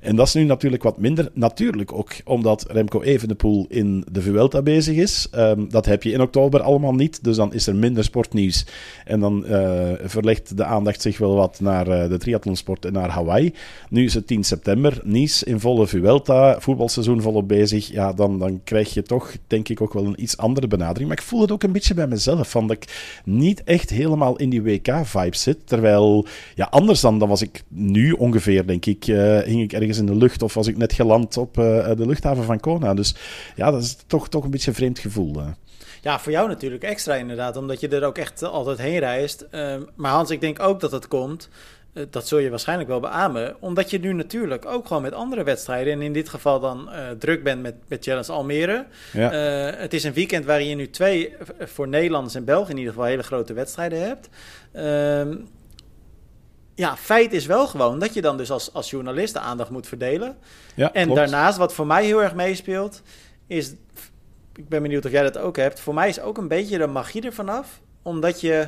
En 0.01 0.16
dat 0.16 0.28
is 0.28 0.34
nu 0.34 0.44
natuurlijk 0.44 0.84
wat 0.84 0.98
minder. 1.00 1.30
Natuurlijk 1.34 1.94
ook 1.94 2.12
omdat 2.24 2.66
Remco 2.72 3.01
Evenepoel 3.01 3.66
in 3.69 4.06
de 4.12 4.22
Vuelta 4.22 4.62
bezig 4.62 4.96
is. 4.96 5.28
Ehm, 5.31 5.68
dat 5.69 5.86
heb 5.86 6.04
je 6.04 6.12
in 6.12 6.22
oktober 6.22 6.62
allemaal 6.62 6.94
niet, 6.94 7.24
dus 7.24 7.36
dan 7.36 7.54
is 7.54 7.68
er 7.68 7.75
minder 7.75 8.04
sportnieuws. 8.04 8.66
En 9.06 9.19
dan 9.19 9.44
eh, 9.47 10.07
verlegt 10.09 10.57
de 10.57 10.63
aandacht 10.63 11.01
zich 11.01 11.18
wel 11.18 11.36
wat 11.36 11.59
naar 11.59 11.88
eh, 11.88 12.09
de 12.09 12.18
triathlonsport 12.18 12.86
en 12.86 12.94
naar 12.94 13.09
Hawaii. 13.09 13.53
Nu 13.89 14.03
is 14.03 14.13
het 14.13 14.27
10 14.27 14.44
september, 14.44 15.01
Nice 15.03 15.45
in 15.45 15.59
volle 15.59 15.88
Vuelta, 15.88 16.59
voetbalseizoen 16.59 17.21
volop 17.21 17.47
bezig. 17.47 17.88
Ja, 17.88 18.13
dan, 18.13 18.39
dan 18.39 18.62
krijg 18.63 18.94
je 18.94 19.03
toch, 19.03 19.36
denk 19.47 19.69
ik, 19.69 19.81
ook 19.81 19.94
wel 19.94 20.06
een 20.06 20.21
iets 20.21 20.38
andere 20.38 20.68
benadering. 20.68 21.07
Maar 21.07 21.18
ik 21.18 21.24
voel 21.24 21.42
het 21.42 21.51
ook 21.51 21.63
een 21.63 21.71
beetje 21.71 21.94
bij 21.94 22.07
mezelf, 22.07 22.50
van 22.50 22.68
dat 22.68 22.77
ik 22.77 23.19
niet 23.25 23.63
echt 23.63 23.89
helemaal 23.89 24.36
in 24.36 24.50
die 24.50 24.62
WK-vibe 24.62 25.38
zit. 25.38 25.57
Terwijl, 25.68 26.25
ja, 26.56 26.68
anders 26.69 27.01
dan, 27.01 27.19
dan 27.19 27.30
was 27.30 27.41
ik 27.41 27.63
nu 27.68 28.12
ongeveer, 28.12 28.68
denk 28.68 28.86
ik, 28.86 29.07
eh, 29.07 29.39
hing 29.39 29.62
ik 29.62 29.74
ergens 29.74 29.98
in 29.98 30.06
de 30.06 30.15
lucht 30.15 30.41
of 30.41 30.53
was 30.53 30.68
ik 30.68 30.77
net 30.77 30.94
geland 30.94 31.38
op 31.38 31.53
de 31.53 32.06
luchthaven 32.06 32.44
van 32.44 32.59
Kona. 32.59 32.94
Dus 32.94 33.15
ja, 33.56 33.71
dat 33.71 33.81
is 33.81 33.98
toch, 34.07 34.30
toch 34.30 34.44
een 34.44 34.51
beetje 34.51 34.69
een 34.69 34.75
vreemd 34.75 35.00
gevoel. 35.00 35.33
Ja, 36.06 36.19
voor 36.19 36.31
jou 36.31 36.48
natuurlijk 36.48 36.84
extra 36.84 37.16
inderdaad, 37.16 37.57
omdat 37.57 37.80
je 37.80 37.88
er 37.88 38.04
ook 38.04 38.18
echt 38.18 38.42
eh, 38.42 38.50
altijd 38.50 38.78
heen 38.78 39.00
reist. 39.00 39.46
Ehm, 39.52 39.81
maar 39.96 40.12
Hans, 40.12 40.30
ik 40.30 40.42
denk 40.42 40.60
ook 40.60 40.80
dat 40.80 40.92
het 40.92 41.07
komt, 41.07 41.50
eh, 41.94 42.04
dat 42.10 42.28
zul 42.28 42.38
je 42.38 42.50
waarschijnlijk 42.50 42.90
wel 42.90 43.00
beamen, 43.00 43.56
omdat 43.60 43.90
je 43.90 44.00
nu 44.00 44.13
natuurlijk 44.13 44.66
ook 44.66 44.88
gewoon 44.88 45.02
met 45.02 45.13
andere 45.13 45.44
wedstrijden, 45.44 45.94
en 45.94 46.02
in 46.02 46.13
dit 46.13 46.30
geval 46.30 46.60
dan 46.60 46.92
eh, 46.92 47.10
druk 47.19 47.44
bent 47.44 47.62
met, 47.62 47.75
met 47.88 48.04
Challenge 48.04 48.31
Almere. 48.31 48.86
Ja. 49.13 49.30
Het 49.78 49.94
is 49.94 50.04
een 50.04 50.13
weekend 50.13 50.46
waarin 50.46 50.68
je 50.68 50.75
nu 50.75 50.90
twee, 50.90 51.36
voor 51.60 51.88
Nederlanders 51.88 52.36
en 52.36 52.46
Belgen 52.46 52.72
in 52.72 52.78
ieder 52.78 52.94
geval, 52.94 53.08
hele 53.08 53.24
grote 53.24 53.54
wedstrijden 53.54 54.01
hebt. 54.01 54.30
Ehm, 54.72 55.36
ja, 56.75 56.98
feit 56.98 57.34
is 57.34 57.46
wel 57.46 57.68
gewoon 57.68 58.00
dat 58.00 58.13
je 58.13 58.22
dan 58.22 58.38
dus 58.38 58.51
als, 58.51 58.74
als 58.74 58.90
journalist 58.90 59.34
de 59.34 59.40
aandacht 59.40 59.69
moet 59.69 59.88
verdelen. 59.88 60.38
ja, 60.75 60.94
En 60.94 61.04
klopt. 61.04 61.19
daarnaast, 61.19 61.58
wat 61.58 61.74
voor 61.74 61.88
mij 61.88 62.06
heel 62.06 62.24
erg 62.24 62.36
meespeelt, 62.36 63.01
is. 63.48 63.74
Ik 64.56 64.69
ben 64.69 64.81
benieuwd 64.81 65.06
of 65.06 65.12
jij 65.12 65.24
dat 65.24 65.38
ook 65.38 65.57
hebt. 65.57 65.80
Voor 65.80 65.94
mij 65.94 66.10
is 66.10 66.19
ook 66.19 66.38
een 66.38 66.48
beetje 66.48 66.78
de 66.78 66.88
magie 66.88 67.22
ervan 67.22 67.50
af. 67.50 67.81
Omdat 68.02 68.42
je 68.42 68.68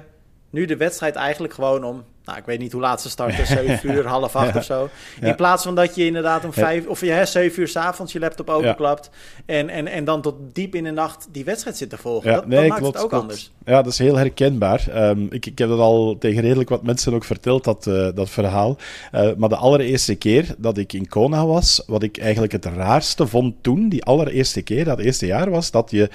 nu 0.50 0.66
de 0.66 0.78
wedstrijd 0.78 1.16
eigenlijk 1.16 1.54
gewoon 1.54 1.84
om. 1.84 2.04
Nou, 2.28 2.40
ik 2.40 2.46
weet 2.46 2.60
niet 2.60 2.72
hoe 2.72 2.82
laat 2.82 3.02
ze 3.02 3.10
starten, 3.10 3.48
7 3.80 3.92
uur, 3.92 4.06
half 4.08 4.36
acht 4.36 4.54
Ja. 4.54 4.60
of 4.60 4.64
zo. 4.66 4.90
In 5.22 5.28
Ja. 5.28 5.34
plaats 5.34 5.64
van 5.64 5.76
dat 5.76 5.96
je 5.96 6.06
inderdaad 6.06 6.44
om 6.44 6.52
Ja. 6.56 6.62
vijf 6.62 6.86
of 6.88 7.02
je 7.02 7.12
hè, 7.12 7.26
7 7.26 7.62
uur 7.62 7.68
s'avonds 7.68 8.14
je 8.14 8.20
laptop 8.20 8.50
openklapt. 8.50 9.10
En, 9.46 9.70
en, 9.70 9.88
en 9.88 10.04
dan 10.06 10.22
tot 10.22 10.36
diep 10.54 10.76
in 10.76 10.84
de 10.84 10.92
nacht 10.92 11.28
die 11.32 11.46
wedstrijd 11.46 11.78
zit 11.78 11.90
te 11.90 11.98
volgen. 11.98 12.30
Ja, 12.30 12.36
dat, 12.36 12.48
nee, 12.48 12.60
dat 12.60 12.68
maakt 12.70 12.82
klopt, 12.82 12.94
het 12.96 13.04
ook 13.04 13.10
klopt. 13.10 13.24
anders. 13.24 13.52
Ja, 13.66 13.82
dat 13.82 13.92
is 13.92 13.98
heel 14.00 14.16
herkenbaar. 14.16 14.88
Ehm, 14.90 15.22
ik, 15.30 15.46
ik 15.46 15.58
heb 15.58 15.70
dat 15.70 15.80
al 15.80 16.16
tegen 16.20 16.42
redelijk 16.42 16.70
wat 16.70 16.84
mensen 16.84 17.14
ook 17.14 17.24
verteld, 17.24 17.64
dat, 17.64 17.88
eh, 17.88 18.08
dat 18.16 18.30
verhaal. 18.30 18.78
Eh, 19.12 19.30
maar 19.38 19.50
de 19.50 19.56
allereerste 19.56 20.16
keer 20.16 20.56
dat 20.58 20.78
ik 20.78 20.94
in 20.94 21.08
Kona 21.08 21.46
was, 21.46 21.84
wat 21.88 22.04
ik 22.04 22.18
eigenlijk 22.18 22.52
het 22.52 22.66
raarste 22.66 23.28
vond 23.28 23.56
toen, 23.62 23.90
die 23.90 24.04
allereerste 24.04 24.62
keer, 24.62 24.86
dat 24.86 25.00
eerste 25.00 25.26
jaar, 25.26 25.50
was 25.50 25.72
dat 25.72 25.92
je 25.92 26.10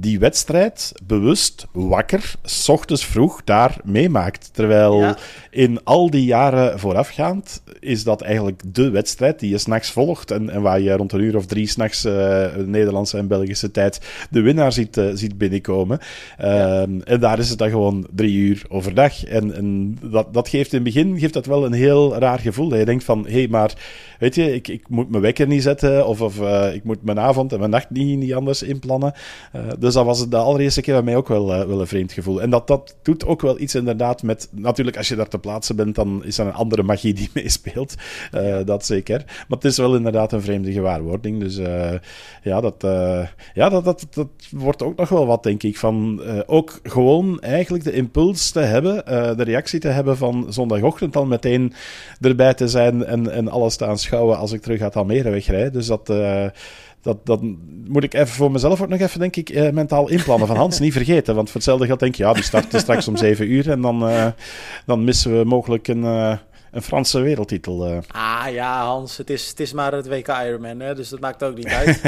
die 0.00 0.18
wedstrijd 0.18 0.92
bewust 1.06 1.66
wakker, 1.72 2.34
s 2.42 2.68
ochtends 2.68 3.04
vroeg, 3.06 3.40
daar 3.44 3.76
meemaakt. 3.84 4.50
Terwijl 4.52 5.00
Ja. 5.00 5.16
in 5.50 5.84
al 5.84 6.10
die 6.10 6.24
jaren 6.24 6.78
voorafgaand 6.78 7.62
is 7.80 8.04
dat 8.04 8.20
eigenlijk 8.20 8.62
de 8.66 8.90
wedstrijd 8.90 9.38
die 9.40 9.50
je 9.50 9.58
s'nachts 9.58 9.90
volgt 9.90 10.30
en, 10.30 10.50
en 10.50 10.62
waar 10.62 10.80
je 10.80 10.92
rond 10.92 11.12
een 11.12 11.20
uur 11.20 11.36
of 11.36 11.46
drie 11.46 11.66
s'nachts 11.66 12.04
uh, 12.04 12.46
Nederlandse 12.56 13.18
en 13.18 13.26
Belgische 13.26 13.70
tijd 13.70 14.00
de 14.30 14.40
winnaar 14.40 14.72
ziet, 14.72 14.96
uh, 14.96 15.10
ziet 15.14 15.38
binnenkomen. 15.38 15.98
Ja. 16.38 16.80
Um, 16.80 17.02
en 17.02 17.20
daar 17.20 17.38
is 17.38 17.48
het 17.48 17.58
dan 17.58 17.70
gewoon 17.70 18.06
drie 18.14 18.36
uur 18.36 18.62
overdag. 18.68 19.24
En, 19.24 19.54
en 19.54 19.98
dat, 20.02 20.34
dat 20.34 20.48
geeft 20.48 20.72
in 20.72 20.84
het 20.84 20.94
begin 20.94 21.18
geeft 21.18 21.32
dat 21.32 21.46
wel 21.46 21.64
een 21.64 21.72
heel 21.72 22.16
raar 22.16 22.38
gevoel. 22.38 22.68
Dat 22.68 22.78
je 22.78 22.84
denkt 22.84 23.04
van, 23.04 23.26
hé, 23.26 23.32
hey, 23.32 23.48
maar 23.48 23.72
weet 24.18 24.34
je, 24.34 24.54
ik, 24.54 24.68
ik 24.68 24.88
moet 24.88 25.10
mijn 25.10 25.22
wekker 25.22 25.46
niet 25.46 25.62
zetten 25.62 26.06
of, 26.06 26.20
of 26.20 26.40
uh, 26.40 26.74
ik 26.74 26.84
moet 26.84 27.02
mijn 27.02 27.18
avond 27.20 27.52
en 27.52 27.58
mijn 27.58 27.70
nacht 27.70 27.90
niet, 27.90 28.18
niet 28.18 28.34
anders 28.34 28.62
inplannen. 28.62 29.12
Uh, 29.56 29.62
dus 29.88 29.96
dat 29.96 30.06
was 30.06 30.28
de 30.28 30.36
allereerste 30.36 30.80
keer 30.80 30.94
bij 30.94 31.02
mij 31.02 31.16
ook 31.16 31.28
wel, 31.28 31.54
uh, 31.54 31.66
wel 31.66 31.80
een 31.80 31.86
vreemd 31.86 32.12
gevoel. 32.12 32.42
En 32.42 32.50
dat, 32.50 32.66
dat 32.66 32.96
doet 33.02 33.26
ook 33.26 33.40
wel 33.40 33.60
iets 33.60 33.74
inderdaad 33.74 34.22
met... 34.22 34.48
Natuurlijk, 34.52 34.96
als 34.96 35.08
je 35.08 35.16
daar 35.16 35.28
te 35.28 35.38
plaatsen 35.38 35.76
bent, 35.76 35.94
dan 35.94 36.24
is 36.24 36.38
er 36.38 36.46
een 36.46 36.52
andere 36.52 36.82
magie 36.82 37.14
die 37.14 37.30
meespeelt. 37.34 37.94
Uh, 38.34 38.56
dat 38.64 38.86
zeker. 38.86 39.24
Maar 39.26 39.58
het 39.58 39.64
is 39.64 39.76
wel 39.76 39.96
inderdaad 39.96 40.32
een 40.32 40.42
vreemde 40.42 40.72
gewaarwording. 40.72 41.40
Dus 41.40 41.58
uh, 41.58 41.92
ja, 42.42 42.60
dat, 42.60 42.74
ja 43.54 43.68
dat, 43.68 43.84
dat, 43.84 44.06
dat 44.10 44.28
wordt 44.50 44.82
ook 44.82 44.96
nog 44.96 45.08
wel 45.08 45.26
wat, 45.26 45.42
denk 45.42 45.62
ik. 45.62 45.78
Van 45.78 46.22
ook 46.46 46.80
gewoon 46.82 47.40
eigenlijk 47.40 47.84
de 47.84 47.92
impuls 47.92 48.50
te 48.50 48.60
hebben, 48.60 49.04
de 49.36 49.44
reactie 49.44 49.80
te 49.80 49.88
hebben 49.88 50.16
van 50.16 50.46
zondagochtend 50.48 51.12
dan 51.12 51.28
meteen 51.28 51.72
erbij 52.20 52.54
te 52.54 52.68
zijn 52.68 53.04
en, 53.04 53.30
en 53.30 53.48
alles 53.48 53.76
te 53.76 53.86
aanschouwen 53.86 54.38
als 54.38 54.52
ik 54.52 54.62
terug 54.62 54.80
uit 54.80 54.96
Almere 54.96 55.30
wegrijd. 55.30 55.72
Dus 55.72 55.86
dat... 55.86 56.12
Dat, 57.08 57.26
dat 57.26 57.40
moet 57.86 58.04
ik 58.04 58.14
even 58.14 58.28
voor 58.28 58.50
mezelf 58.50 58.82
ook 58.82 58.88
nog 58.88 59.00
even, 59.00 59.20
denk 59.20 59.36
ik, 59.36 59.50
uh, 59.50 59.70
mentaal 59.70 60.08
inplannen. 60.08 60.46
Van 60.46 60.56
Hans, 60.56 60.78
niet 60.86 60.92
vergeten. 60.92 61.34
Want 61.34 61.46
voor 61.46 61.56
hetzelfde 61.56 61.86
geld 61.86 62.00
denk 62.00 62.14
je, 62.14 62.22
ja, 62.22 62.32
die 62.32 62.42
starten 62.42 62.80
straks 62.80 63.08
om 63.08 63.16
zeven 63.26 63.50
uur. 63.50 63.70
En 63.70 63.80
dan, 63.80 64.08
uh, 64.08 64.26
dan 64.86 65.04
missen 65.04 65.38
we 65.38 65.44
mogelijk 65.44 65.88
een, 65.88 66.02
uh, 66.02 66.36
een 66.70 66.82
Franse 66.82 67.20
wereldtitel. 67.20 67.90
Uh. 67.90 67.98
Ah 68.08 68.52
ja, 68.52 68.84
Hans, 68.84 69.16
het 69.16 69.30
is, 69.30 69.48
het 69.48 69.60
is 69.60 69.72
maar 69.72 69.92
het 69.92 70.08
WK 70.08 70.28
Ironman, 70.28 70.80
hè, 70.80 70.94
dus 70.94 71.08
dat 71.08 71.20
maakt 71.20 71.42
ook 71.42 71.56
niet 71.56 71.68
uit. 71.82 72.00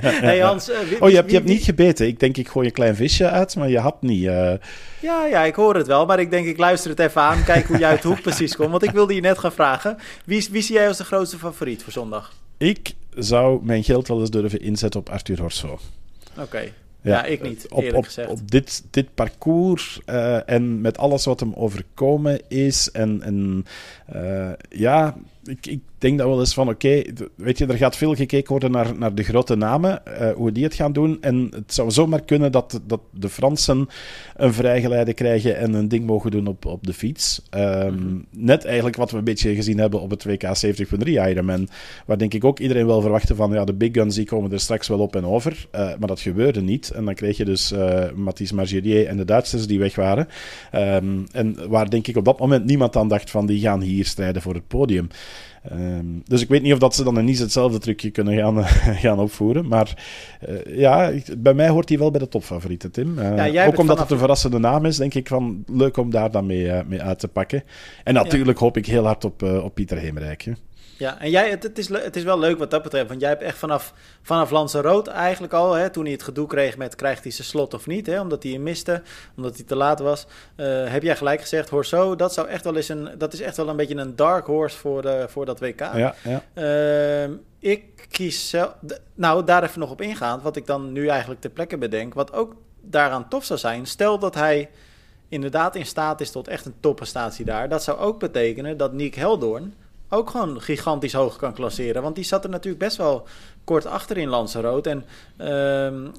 hey, 0.00 0.38
Hans, 0.38 0.70
uh, 0.70 0.78
wie, 0.78 1.00
oh, 1.00 1.08
je 1.08 1.16
hebt, 1.16 1.30
je 1.30 1.36
hebt 1.36 1.48
niet 1.48 1.64
gebeten. 1.64 2.06
Ik 2.06 2.20
denk, 2.20 2.36
ik 2.36 2.48
gooi 2.48 2.66
een 2.66 2.72
klein 2.72 2.96
visje 2.96 3.30
uit, 3.30 3.56
maar 3.56 3.68
je 3.68 3.78
had 3.78 4.02
niet. 4.02 4.22
Uh... 4.22 4.52
Ja, 5.00 5.26
ja, 5.26 5.42
ik 5.42 5.54
hoor 5.54 5.74
het 5.74 5.86
wel, 5.86 6.06
maar 6.06 6.20
ik 6.20 6.30
denk, 6.30 6.46
ik 6.46 6.58
luister 6.58 6.90
het 6.90 6.98
even 6.98 7.20
aan. 7.20 7.44
Kijk 7.44 7.66
hoe 7.66 7.78
jij 7.78 7.88
uit 7.88 8.02
de 8.02 8.08
hoek 8.08 8.22
precies 8.22 8.56
komt. 8.56 8.70
Want 8.70 8.82
ik 8.82 8.90
wilde 8.90 9.14
je 9.14 9.20
net 9.20 9.38
gaan 9.38 9.52
vragen, 9.52 9.96
wie, 10.24 10.48
wie 10.50 10.62
zie 10.62 10.74
jij 10.74 10.88
als 10.88 10.96
de 10.96 11.04
grootste 11.04 11.38
favoriet 11.38 11.82
voor 11.82 11.92
zondag? 11.92 12.32
Ik 12.58 12.94
zou 13.14 13.64
mijn 13.64 13.84
geld 13.84 14.08
wel 14.08 14.20
eens 14.20 14.30
durven 14.30 14.60
inzetten 14.60 15.00
op 15.00 15.08
Arthur 15.08 15.40
Horso. 15.40 15.78
Oké. 16.30 16.42
Okay. 16.42 16.72
Ja, 17.02 17.12
ja, 17.12 17.24
ik 17.24 17.42
niet, 17.42 17.66
op, 17.68 17.92
op, 17.94 18.06
op, 18.28 18.50
dit, 18.50 18.84
dit 18.90 19.14
parcours 19.14 20.00
uh, 20.06 20.48
en 20.48 20.80
met 20.80 20.98
alles 20.98 21.24
wat 21.24 21.40
hem 21.40 21.52
overkomen 21.54 22.40
is. 22.48 22.90
En, 22.90 23.22
en 23.22 23.66
uh, 24.14 24.50
ja, 24.68 25.16
ik, 25.44 25.66
ik 25.66 25.80
denk 25.98 26.18
dat 26.18 26.26
wel 26.26 26.40
eens 26.40 26.54
van, 26.54 26.68
oké, 26.68 27.02
weet 27.34 27.58
je, 27.58 27.66
er 27.66 27.76
gaat 27.76 27.96
veel 27.96 28.14
gekeken 28.14 28.50
worden 28.50 28.70
naar, 28.70 28.98
naar 28.98 29.14
de 29.14 29.22
grote 29.22 29.54
namen, 29.54 30.02
uh, 30.06 30.32
hoe 30.32 30.52
die 30.52 30.64
het 30.64 30.74
gaan 30.74 30.92
doen. 30.92 31.18
En 31.20 31.48
het 31.54 31.74
zou 31.74 31.90
zomaar 31.90 32.22
kunnen 32.22 32.52
dat, 32.52 32.80
dat 32.86 33.00
de 33.10 33.28
Fransen 33.28 33.88
een 34.36 34.52
vrijgeleide 34.52 35.14
krijgen 35.14 35.56
en 35.56 35.74
een 35.74 35.88
ding 35.88 36.06
mogen 36.06 36.30
doen 36.30 36.46
op, 36.46 36.64
op 36.64 36.86
de 36.86 36.92
fiets. 36.92 37.42
Um, 37.56 38.26
Net 38.30 38.64
eigenlijk 38.64 38.96
wat 38.96 39.10
we 39.10 39.18
een 39.18 39.24
beetje 39.24 39.54
gezien 39.54 39.78
hebben 39.78 40.00
op 40.00 40.10
het 40.10 40.24
WK 40.24 40.44
70.3 40.44 41.08
Ironman, 41.08 41.68
waar 42.06 42.18
denk 42.18 42.34
ik 42.34 42.44
ook 42.44 42.58
iedereen 42.58 42.86
wel 42.86 43.00
verwachtte 43.00 43.34
van, 43.34 43.52
ja, 43.52 43.64
de 43.64 43.74
big 43.74 43.92
guns 43.92 44.14
die 44.14 44.26
komen 44.26 44.52
er 44.52 44.60
straks 44.60 44.88
wel 44.88 44.98
op 44.98 45.16
en 45.16 45.24
over. 45.24 45.66
Uh, 45.74 45.80
maar 45.80 46.08
dat 46.08 46.20
gebeurde 46.20 46.60
niet. 46.60 46.90
En 46.90 47.04
dan 47.04 47.14
kreeg 47.14 47.36
je 47.36 47.44
dus 47.44 47.72
uh, 47.72 48.10
Mathis 48.14 48.52
Margerier 48.52 49.06
en 49.06 49.16
de 49.16 49.24
Duitsers 49.24 49.66
die 49.66 49.78
weg 49.78 49.94
waren. 49.94 50.28
Um, 50.74 51.26
en 51.32 51.68
waar 51.68 51.90
denk 51.90 52.06
ik 52.06 52.16
op 52.16 52.24
dat 52.24 52.38
moment 52.38 52.64
niemand 52.64 52.96
aan 52.96 53.08
dacht 53.08 53.30
van, 53.30 53.46
die 53.46 53.60
gaan 53.60 53.80
hier 53.80 54.04
strijden 54.04 54.42
voor 54.42 54.54
het 54.54 54.68
podium. 54.68 55.08
Um, 55.70 56.22
dus 56.24 56.40
ik 56.42 56.48
weet 56.48 56.62
niet 56.62 56.72
of 56.72 56.78
dat 56.78 56.94
ze 56.94 57.04
dan 57.04 57.24
niet 57.24 57.38
hetzelfde 57.38 57.78
trucje 57.78 58.10
kunnen 58.10 58.36
gaan, 58.36 58.64
gaan 59.04 59.18
opvoeren. 59.18 59.68
Maar 59.68 59.94
uh, 60.48 60.78
ja, 60.78 61.12
bij 61.38 61.54
mij 61.54 61.68
hoort 61.68 61.88
hij 61.88 61.98
wel 61.98 62.10
bij 62.10 62.20
de 62.20 62.28
topfavorieten, 62.28 62.90
Tim. 62.90 63.18
Uh, 63.18 63.52
ja, 63.52 63.66
ook 63.66 63.78
omdat 63.78 63.98
het 63.98 64.10
een 64.10 64.18
verrassende 64.18 64.58
naam 64.58 64.84
is, 64.84 64.96
denk 64.96 65.14
ik 65.14 65.28
van 65.28 65.64
leuk 65.66 65.96
om 65.96 66.10
daar 66.10 66.30
dan 66.30 66.46
mee, 66.46 66.64
uh, 66.64 66.80
mee 66.86 67.02
uit 67.02 67.18
te 67.18 67.28
pakken. 67.28 67.62
En 68.04 68.14
natuurlijk 68.14 68.58
ja. 68.58 68.64
hoop 68.64 68.76
ik 68.76 68.86
heel 68.86 69.04
hard 69.04 69.24
op, 69.24 69.42
op 69.42 69.74
Pieter 69.74 69.98
Heemrijk. 69.98 70.42
Hè. 70.42 70.52
Ja, 71.02 71.20
en 71.20 71.30
jij, 71.30 71.50
het, 71.50 71.62
het, 71.62 71.78
is, 71.78 71.88
het 71.88 72.16
is 72.16 72.22
wel 72.22 72.38
leuk 72.38 72.58
wat 72.58 72.70
dat 72.70 72.82
betreft. 72.82 73.08
Want 73.08 73.20
jij 73.20 73.28
hebt 73.28 73.42
echt 73.42 73.58
vanaf, 73.58 73.94
vanaf 74.22 74.50
Lanzarote 74.50 75.10
eigenlijk 75.10 75.52
al, 75.52 75.72
hè, 75.72 75.90
toen 75.90 76.02
hij 76.02 76.12
het 76.12 76.22
gedoe 76.22 76.46
kreeg 76.46 76.76
met 76.76 76.94
krijgt 76.94 77.22
hij 77.22 77.32
zijn 77.32 77.46
slot 77.46 77.74
of 77.74 77.86
niet, 77.86 78.06
hè, 78.06 78.20
omdat 78.20 78.42
hij 78.42 78.52
hem 78.52 78.62
miste, 78.62 79.02
omdat 79.36 79.56
hij 79.56 79.64
te 79.64 79.76
laat 79.76 80.00
was, 80.00 80.26
uh, 80.56 80.90
heb 80.90 81.02
jij 81.02 81.16
gelijk 81.16 81.40
gezegd, 81.40 81.68
Horso, 81.68 82.16
dat 82.16 82.32
zou 82.32 82.48
echt 82.48 82.64
wel 82.64 82.76
eens 82.76 82.88
een, 82.88 83.10
dat 83.18 83.32
is 83.32 83.40
echt 83.40 83.56
wel 83.56 83.68
een 83.68 83.76
beetje 83.76 83.96
een 83.96 84.16
dark 84.16 84.46
horse 84.46 84.76
voor, 84.78 85.02
de, 85.02 85.26
voor 85.28 85.46
dat 85.46 85.60
WK. 85.60 85.80
Ja, 85.80 86.14
ja. 86.22 86.42
Uh, 87.24 87.30
ik 87.58 88.06
kies 88.10 88.48
zelf, 88.48 88.74
nou 89.14 89.44
daar 89.44 89.62
even 89.62 89.80
nog 89.80 89.90
op 89.90 90.00
ingaand, 90.00 90.42
wat 90.42 90.56
ik 90.56 90.66
dan 90.66 90.92
nu 90.92 91.08
eigenlijk 91.08 91.40
ter 91.40 91.50
plekke 91.50 91.78
bedenk, 91.78 92.14
wat 92.14 92.32
ook 92.32 92.54
daaraan 92.80 93.28
tof 93.28 93.44
zou 93.44 93.58
zijn, 93.58 93.86
stel 93.86 94.18
dat 94.18 94.34
hij 94.34 94.70
inderdaad 95.28 95.76
in 95.76 95.86
staat 95.86 96.20
is 96.20 96.30
tot 96.30 96.48
echt 96.48 96.66
een 96.66 96.80
topprestatie 96.80 97.44
daar, 97.44 97.68
dat 97.68 97.82
zou 97.82 97.98
ook 97.98 98.18
betekenen 98.18 98.76
dat 98.76 98.92
Nick 98.92 99.14
Heldoorn 99.14 99.74
ook 100.12 100.30
gewoon 100.30 100.60
gigantisch 100.60 101.12
hoog 101.12 101.36
kan 101.36 101.52
klasseren. 101.52 102.02
Want 102.02 102.14
die 102.14 102.24
zat 102.24 102.44
er 102.44 102.50
natuurlijk 102.50 102.84
best 102.84 102.96
wel 102.96 103.26
kort 103.64 103.86
achter 103.86 104.16
in 104.16 104.28
Lanzarote. 104.28 104.90
En 104.90 105.04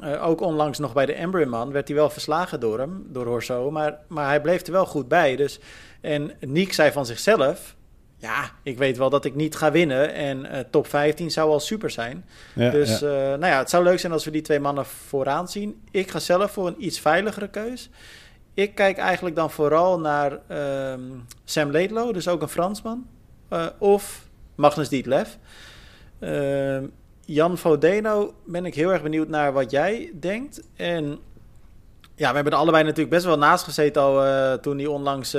uh, 0.04 0.28
ook 0.28 0.42
onlangs 0.42 0.80
nog 0.80 0.94
bij 0.94 1.06
de 1.06 1.14
Embryoman 1.14 1.72
werd 1.72 1.88
hij 1.88 1.98
wel 1.98 2.10
verslagen 2.10 2.60
door 2.60 2.80
hem, 2.80 3.06
door 3.08 3.26
Horso. 3.26 3.72
Maar, 3.72 3.98
maar 4.08 4.28
hij 4.28 4.42
bleef 4.42 4.66
er 4.66 4.72
wel 4.72 4.86
goed 4.86 5.08
bij. 5.08 5.36
Dus, 5.36 5.60
en 6.02 6.32
Niek 6.40 6.74
zei 6.74 6.92
van 6.92 7.06
zichzelf... 7.06 7.76
Ja, 8.18 8.52
ik 8.64 8.78
weet 8.78 8.98
wel 8.98 9.10
dat 9.10 9.26
ik 9.26 9.36
niet 9.36 9.56
ga 9.56 9.72
winnen. 9.72 10.14
En 10.14 10.46
uh, 10.46 10.60
top 10.70 10.88
15 10.88 11.32
zou 11.32 11.50
wel 11.50 11.60
super 11.60 11.90
zijn. 11.90 12.26
Ja, 12.56 12.70
dus 12.70 13.00
ja. 13.00 13.08
Uh, 13.08 13.14
nou 13.14 13.46
ja, 13.46 13.58
het 13.58 13.70
zou 13.70 13.84
leuk 13.84 14.00
zijn 14.00 14.12
als 14.12 14.26
we 14.26 14.32
die 14.32 14.42
twee 14.42 14.60
mannen 14.60 14.86
vooraan 14.86 15.48
zien. 15.48 15.82
Ik 15.92 16.12
ga 16.12 16.20
zelf 16.20 16.52
voor 16.52 16.68
een 16.68 16.86
iets 16.86 17.00
veiligere 17.00 17.50
keus. 17.50 17.90
Ik 18.54 18.76
kijk 18.76 18.98
eigenlijk 18.98 19.36
dan 19.36 19.52
vooral 19.52 20.00
naar 20.00 20.40
uh, 20.52 20.94
Sam 21.44 21.72
Laidlow, 21.72 22.14
dus 22.14 22.28
ook 22.28 22.42
een 22.42 22.48
Fransman. 22.48 23.06
Uh, 23.54 23.66
of 23.78 24.28
Magnus 24.56 24.90
Dietlev. 24.90 25.30
Uh, 26.20 26.78
Jan 27.26 27.58
Vodeno 27.58 28.34
ben 28.46 28.66
ik 28.66 28.76
heel 28.76 28.92
erg 28.92 29.02
benieuwd 29.02 29.28
naar 29.28 29.54
wat 29.54 29.72
jij 29.72 30.12
denkt. 30.20 30.68
En 30.76 31.20
ja, 32.16 32.30
we 32.30 32.36
hebben 32.36 32.54
er 32.54 32.60
allebei 32.60 32.84
natuurlijk 32.84 33.10
best 33.10 33.26
wel 33.26 33.38
naast 33.38 33.64
gezeten 33.64 34.02
al 34.02 34.26
uh, 34.26 34.54
toen 34.54 34.78
hij 34.78 34.86
onlangs 34.88 35.34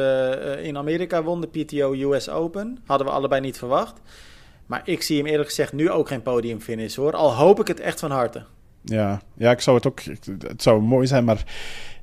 in 0.62 0.76
Amerika 0.76 1.23
won, 1.23 1.40
de 1.40 1.47
PTO 1.47 1.92
US 1.92 2.28
Open. 2.28 2.78
Hadden 2.87 3.06
we 3.06 3.12
allebei 3.12 3.40
niet 3.40 3.59
verwacht. 3.59 4.00
Maar 4.66 4.83
ik 4.85 5.02
zie 5.02 5.16
hem 5.16 5.26
eerlijk 5.26 5.49
gezegd 5.49 5.73
nu 5.73 5.90
ook 5.90 6.09
geen 6.09 6.23
podiumfinish 6.23 6.97
hoor. 6.97 7.12
Al 7.12 7.35
hoop 7.35 7.61
ik 7.61 7.68
het 7.68 7.80
echt 7.80 8.00
van 8.00 8.11
harte. 8.11 8.44
Ja, 8.85 9.21
ja 9.37 9.50
ik 9.50 9.61
zou 9.61 9.76
het 9.76 9.87
ook. 9.87 10.00
Het 10.38 10.62
zou 10.62 10.83
mooi 10.83 11.07
zijn, 11.07 11.25
maar 11.25 11.45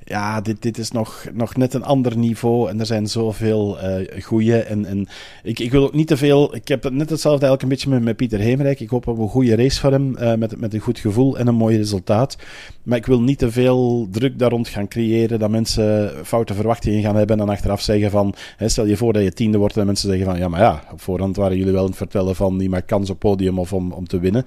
ja, 0.04 0.42
dit, 0.42 0.62
dit 0.62 0.78
is 0.78 0.92
nog, 0.92 1.26
nog 1.34 1.56
net 1.56 1.74
een 1.74 1.84
ander 1.84 2.18
niveau. 2.18 2.70
En 2.70 2.80
er 2.80 2.86
zijn 2.86 3.08
zoveel 3.08 3.78
uh, 3.84 4.24
goeie. 4.24 4.58
En, 4.58 4.86
en 4.86 5.08
ik, 5.44 5.60
ik 5.60 5.72
wil 5.72 5.84
ook 5.84 5.94
niet 5.94 6.08
te 6.08 6.18
veel. 6.18 6.56
Ik 6.56 6.68
heb 6.68 6.90
net 6.90 7.10
hetzelfde 7.10 7.46
eigenlijk 7.46 7.62
een 7.62 7.70
beetje 7.70 7.90
met, 7.90 8.04
met 8.04 8.16
Pieter 8.16 8.40
Hemerijk. 8.40 8.80
Ik 8.80 8.90
hoop 8.90 9.08
op 9.08 9.18
een 9.18 9.28
goede 9.28 9.56
race 9.56 9.80
voor 9.80 9.92
hem. 9.92 10.16
Uh, 10.20 10.34
met, 10.34 10.60
met 10.60 10.74
een 10.74 10.80
goed 10.80 11.00
gevoel 11.00 11.38
en 11.38 11.48
een 11.48 11.56
mooi 11.56 11.78
resultaat. 11.78 12.38
Maar 12.84 12.98
ik 12.98 13.06
wil 13.06 13.22
niet 13.22 13.38
te 13.38 13.52
veel 13.52 14.08
druk 14.12 14.40
daar 14.40 14.50
rond 14.50 14.68
gaan 14.68 14.88
creëren. 14.88 15.40
Dat 15.40 15.50
mensen 15.50 16.12
foute 16.26 16.54
verwachtingen 16.54 17.02
gaan 17.02 17.16
hebben. 17.16 17.40
En 17.40 17.46
dan 17.46 17.56
achteraf 17.56 17.82
zeggen 17.82 18.12
van. 18.12 18.34
Hè, 18.58 18.70
stel 18.70 18.86
je 18.86 18.98
voor 18.98 19.14
dat 19.14 19.24
je 19.24 19.34
tiende 19.34 19.58
wordt. 19.58 19.78
En 19.78 19.86
mensen 19.86 20.10
zeggen 20.10 20.26
van. 20.26 20.38
Ja, 20.38 20.48
maar 20.48 20.62
ja, 20.62 20.84
op 20.92 21.02
voorhand 21.02 21.36
waren 21.36 21.58
jullie 21.58 21.74
wel 21.74 21.82
aan 21.82 21.88
het 21.88 21.98
vertellen 21.98 22.36
van. 22.36 22.58
Die 22.58 22.70
maakt 22.70 22.86
kans 22.86 23.10
op 23.10 23.20
podium 23.20 23.60
of 23.60 23.74
om, 23.74 23.92
om 23.92 24.08
te 24.08 24.20
winnen. 24.20 24.46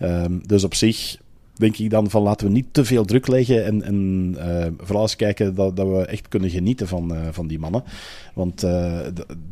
Mm. 0.00 0.06
Um, 0.08 0.40
dus 0.46 0.64
op 0.64 0.74
zich 0.74 1.16
denk 1.58 1.76
ik 1.76 1.90
dan 1.90 2.10
van 2.10 2.22
laten 2.22 2.46
we 2.46 2.52
niet 2.52 2.66
te 2.70 2.84
veel 2.84 3.04
druk 3.04 3.26
leggen 3.26 3.64
en, 3.64 3.82
en 3.82 4.34
uh, 4.38 4.66
vooral 4.78 5.02
eens 5.02 5.16
kijken 5.16 5.54
dat, 5.54 5.76
dat 5.76 5.86
we 5.88 6.06
echt 6.06 6.28
kunnen 6.28 6.50
genieten 6.50 6.88
van, 6.88 7.12
uh, 7.12 7.18
van 7.30 7.46
die 7.46 7.58
mannen. 7.58 7.84
Want 8.34 8.64
uh, 8.64 9.00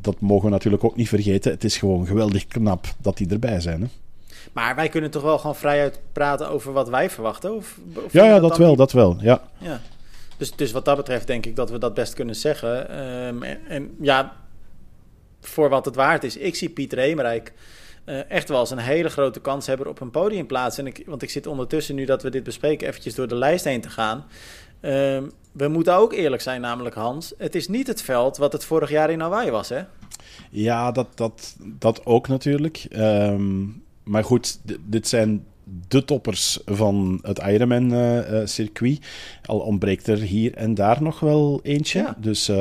dat 0.00 0.20
mogen 0.20 0.44
we 0.44 0.50
natuurlijk 0.50 0.84
ook 0.84 0.96
niet 0.96 1.08
vergeten. 1.08 1.52
Het 1.52 1.64
is 1.64 1.76
gewoon 1.76 2.06
geweldig 2.06 2.46
knap 2.46 2.86
dat 3.00 3.16
die 3.16 3.28
erbij 3.28 3.60
zijn. 3.60 3.80
Hè? 3.80 3.86
Maar 4.52 4.74
wij 4.74 4.88
kunnen 4.88 5.10
toch 5.10 5.22
wel 5.22 5.38
gewoon 5.38 5.56
vrijuit 5.56 6.00
praten 6.12 6.50
over 6.50 6.72
wat 6.72 6.88
wij 6.88 7.10
verwachten? 7.10 7.54
Of, 7.56 7.78
of 8.04 8.12
ja, 8.12 8.24
ja 8.24 8.38
dat, 8.38 8.48
dat 8.48 8.58
wel, 8.58 8.68
niet? 8.68 8.78
dat 8.78 8.92
wel. 8.92 9.16
Ja. 9.20 9.42
ja. 9.58 9.80
Dus, 10.36 10.56
dus 10.56 10.72
wat 10.72 10.84
dat 10.84 10.96
betreft 10.96 11.26
denk 11.26 11.46
ik 11.46 11.56
dat 11.56 11.70
we 11.70 11.78
dat 11.78 11.94
best 11.94 12.14
kunnen 12.14 12.36
zeggen. 12.36 12.98
Um, 13.26 13.42
en, 13.42 13.58
en 13.68 13.90
ja, 14.00 14.32
voor 15.40 15.68
wat 15.68 15.84
het 15.84 15.94
waard 15.94 16.24
is. 16.24 16.36
Ik 16.36 16.54
zie 16.54 16.68
Pieter 16.68 16.98
Hemerijk 16.98 17.52
uh, 18.06 18.30
echt 18.30 18.48
wel 18.48 18.60
eens 18.60 18.70
een 18.70 18.78
hele 18.78 19.08
grote 19.08 19.40
kans 19.40 19.66
hebben 19.66 19.86
op 19.86 20.00
een 20.00 20.10
podiumplaats. 20.10 20.78
En 20.78 20.86
ik, 20.86 21.02
want 21.06 21.22
ik 21.22 21.30
zit 21.30 21.46
ondertussen, 21.46 21.94
nu 21.94 22.04
dat 22.04 22.22
we 22.22 22.30
dit 22.30 22.42
bespreken, 22.42 22.88
eventjes 22.88 23.14
door 23.14 23.28
de 23.28 23.34
lijst 23.34 23.64
heen 23.64 23.80
te 23.80 23.90
gaan. 23.90 24.24
Uh, 24.80 24.90
we 25.52 25.68
moeten 25.68 25.94
ook 25.94 26.12
eerlijk 26.12 26.42
zijn, 26.42 26.60
namelijk 26.60 26.94
Hans. 26.94 27.34
Het 27.38 27.54
is 27.54 27.68
niet 27.68 27.86
het 27.86 28.02
veld 28.02 28.36
wat 28.36 28.52
het 28.52 28.64
vorig 28.64 28.90
jaar 28.90 29.10
in 29.10 29.20
Hawaii 29.20 29.50
was, 29.50 29.68
hè? 29.68 29.82
Ja, 30.50 30.92
dat, 30.92 31.06
dat, 31.14 31.56
dat 31.62 32.06
ook 32.06 32.28
natuurlijk. 32.28 32.86
Um, 32.96 33.84
maar 34.02 34.24
goed, 34.24 34.60
dit 34.80 35.08
zijn 35.08 35.44
de 35.64 36.04
toppers 36.04 36.58
van 36.64 37.18
het 37.22 37.38
Ironman-circuit. 37.38 38.98
Uh, 38.98 39.04
al 39.44 39.58
ontbreekt 39.58 40.06
er 40.06 40.18
hier 40.18 40.54
en 40.54 40.74
daar 40.74 41.02
nog 41.02 41.20
wel 41.20 41.60
eentje. 41.62 41.98
Ja. 41.98 42.16
Dus, 42.18 42.48
uh, 42.48 42.56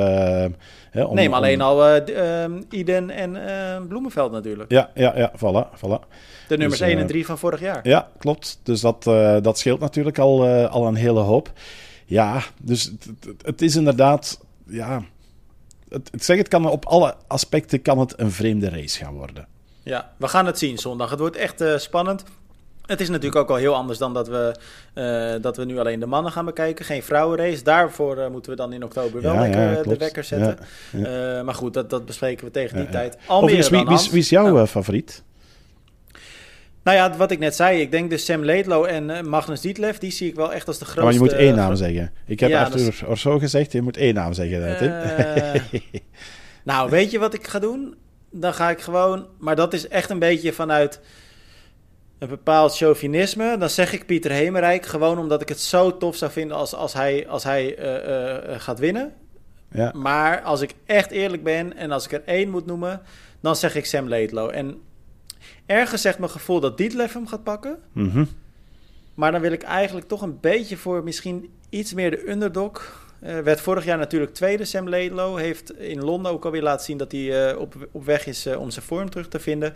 hè, 0.90 1.02
om, 1.02 1.14
Neem 1.14 1.34
alleen 1.34 1.60
om... 1.62 1.66
al 1.66 1.96
uh, 1.96 2.44
Iden 2.70 3.10
en 3.10 3.38
Bloemenveld 3.88 4.32
natuurlijk. 4.32 4.70
Ja, 4.70 4.90
ja, 4.94 5.16
ja, 5.16 5.32
voilà. 5.36 5.78
voilà. 5.78 6.08
De 6.48 6.56
nummers 6.56 6.80
dus, 6.80 6.88
1 6.88 6.98
en 6.98 7.06
3 7.06 7.26
van 7.26 7.38
vorig 7.38 7.60
jaar. 7.60 7.88
Ja, 7.88 8.08
klopt. 8.18 8.60
Dus 8.62 8.80
dat, 8.80 9.02
dat 9.44 9.58
scheelt 9.58 9.80
natuurlijk 9.80 10.18
al, 10.18 10.48
al 10.48 10.86
een 10.86 10.94
hele 10.94 11.20
hoop. 11.20 11.52
Ja, 12.06 12.42
dus 12.62 12.92
het, 13.42 13.62
is 13.62 13.76
inderdaad... 13.76 14.40
Ja, 14.66 15.02
het, 15.88 16.08
het, 16.12 16.24
zeg, 16.24 16.36
het 16.36 16.48
kan 16.48 16.70
op 16.70 16.84
alle 16.84 17.14
aspecten 17.26 17.82
kan 17.82 17.98
het 17.98 18.18
een 18.18 18.30
vreemde 18.30 18.68
race 18.68 18.98
gaan 18.98 19.14
worden. 19.14 19.46
Ja, 19.82 20.12
we 20.16 20.28
gaan 20.28 20.46
het 20.46 20.58
zien 20.58 20.78
zondag. 20.78 21.10
Het 21.10 21.18
wordt 21.18 21.36
echt 21.36 21.64
spannend. 21.76 22.24
Het 22.86 23.00
is 23.00 23.08
natuurlijk 23.08 23.36
ook 23.36 23.50
al 23.50 23.56
heel 23.56 23.74
anders 23.74 23.98
dan 23.98 24.14
dat 24.14 24.28
we, 24.28 24.54
uh, 24.94 25.42
dat 25.42 25.56
we 25.56 25.64
nu 25.64 25.78
alleen 25.78 26.00
de 26.00 26.06
mannen 26.06 26.32
gaan 26.32 26.44
bekijken. 26.44 26.84
Geen 26.84 27.02
vrouwenrace. 27.02 27.62
Daarvoor 27.62 28.18
uh, 28.18 28.28
moeten 28.28 28.50
we 28.50 28.56
dan 28.56 28.72
in 28.72 28.84
oktober 28.84 29.22
wel 29.22 29.34
ja, 29.34 29.40
lekker 29.40 29.60
ja, 29.60 29.82
de 29.82 29.96
wekker 29.96 30.24
zetten. 30.24 30.58
Ja, 30.90 31.42
maar 31.42 31.54
goed, 31.54 31.74
dat, 31.74 31.90
dat 31.90 32.06
bespreken 32.06 32.44
we 32.44 32.50
tegen 32.50 32.76
die 32.76 32.88
tijd. 32.88 33.18
Almere 33.26 33.56
is, 33.56 33.68
wie, 33.68 33.84
wie, 33.84 33.98
wie, 34.10 34.20
is 34.20 34.28
jouw 34.28 34.54
nou. 34.54 34.66
favoriet? 34.66 35.22
Nou 36.82 36.96
ja, 36.96 37.16
wat 37.16 37.30
ik 37.30 37.38
net 37.38 37.54
zei. 37.54 37.80
Ik 37.80 37.90
denk 37.90 38.10
dus 38.10 38.24
Sam 38.24 38.44
Laidlow 38.44 38.84
en 38.84 39.28
Magnus 39.28 39.60
Dietlev. 39.60 39.98
Die 39.98 40.12
zie 40.12 40.28
ik 40.28 40.34
wel 40.34 40.52
echt 40.52 40.68
als 40.68 40.78
de 40.78 40.84
grootste... 40.84 41.04
Maar 41.04 41.12
je 41.12 41.18
moet 41.18 41.32
één 41.32 41.54
naam 41.54 41.76
zeggen. 41.76 42.12
Ik 42.26 42.40
heb 42.40 42.50
ja, 42.50 42.64
Arthur 42.64 42.84
dus... 42.84 43.02
Orso 43.02 43.38
gezegd. 43.38 43.72
Je 43.72 43.82
moet 43.82 43.96
één 43.96 44.14
naam 44.14 44.32
zeggen, 44.32 44.78
nou, 46.64 46.90
weet 46.90 47.10
je 47.10 47.18
wat 47.18 47.34
ik 47.34 47.46
ga 47.46 47.58
doen? 47.58 47.94
Dan 48.30 48.54
ga 48.54 48.70
ik 48.70 48.80
gewoon... 48.80 49.26
Maar 49.38 49.56
dat 49.56 49.72
is 49.72 49.88
echt 49.88 50.10
een 50.10 50.18
beetje 50.18 50.52
vanuit 50.52 51.00
een 52.18 52.28
bepaald 52.28 52.76
chauvinisme, 52.76 53.56
dan 53.58 53.70
zeg 53.70 53.92
ik 53.92 54.06
Pieter 54.06 54.30
Hemerijk 54.30 54.86
gewoon 54.86 55.18
omdat 55.18 55.40
ik 55.40 55.48
het 55.48 55.60
zo 55.60 55.96
tof 55.96 56.16
zou 56.16 56.30
vinden 56.32 56.56
als, 56.56 56.74
als 56.74 56.92
hij, 56.92 57.28
als 57.28 57.44
hij 57.44 57.78
uh, 57.78 58.48
uh, 58.48 58.60
gaat 58.60 58.78
winnen. 58.78 59.12
Ja. 59.70 59.92
Maar 59.94 60.42
als 60.42 60.60
ik 60.60 60.74
echt 60.86 61.10
eerlijk 61.10 61.42
ben 61.42 61.76
en 61.76 61.90
als 61.90 62.04
ik 62.04 62.12
er 62.12 62.22
één 62.24 62.50
moet 62.50 62.66
noemen, 62.66 63.02
dan 63.40 63.56
zeg 63.56 63.74
ik 63.74 63.86
Sam 63.86 64.08
Laidlow. 64.08 64.50
En 64.54 64.82
ergens 65.66 66.02
zegt 66.02 66.18
mijn 66.18 66.30
gevoel 66.30 66.60
dat 66.60 66.78
Dietleff 66.78 67.14
hem 67.14 67.26
gaat 67.26 67.42
pakken. 67.42 67.78
Mm 67.92 68.10
-hmm. 68.10 68.28
Maar 69.14 69.32
dan 69.32 69.40
wil 69.40 69.52
ik 69.52 69.62
eigenlijk 69.62 70.08
toch 70.08 70.22
een 70.22 70.40
beetje 70.40 70.76
voor 70.76 71.04
misschien 71.04 71.50
iets 71.68 71.94
meer 71.94 72.10
de 72.10 72.30
underdog. 72.30 73.02
Uh, 73.22 73.38
werd 73.38 73.60
vorig 73.60 73.84
jaar 73.84 73.98
natuurlijk 73.98 74.34
tweede. 74.34 74.64
Sam 74.64 74.88
Laidlow 74.88 75.38
heeft 75.38 75.78
in 75.78 76.04
Londen 76.04 76.32
ook 76.32 76.44
alweer 76.44 76.62
laten 76.62 76.84
zien 76.84 76.96
dat 76.96 77.12
hij 77.12 77.52
uh, 77.52 77.58
op, 77.58 77.88
op 77.92 78.04
weg 78.04 78.26
is 78.26 78.46
uh, 78.46 78.60
om 78.60 78.70
zijn 78.70 78.84
vorm 78.84 79.10
terug 79.10 79.28
te 79.28 79.40
vinden. 79.40 79.72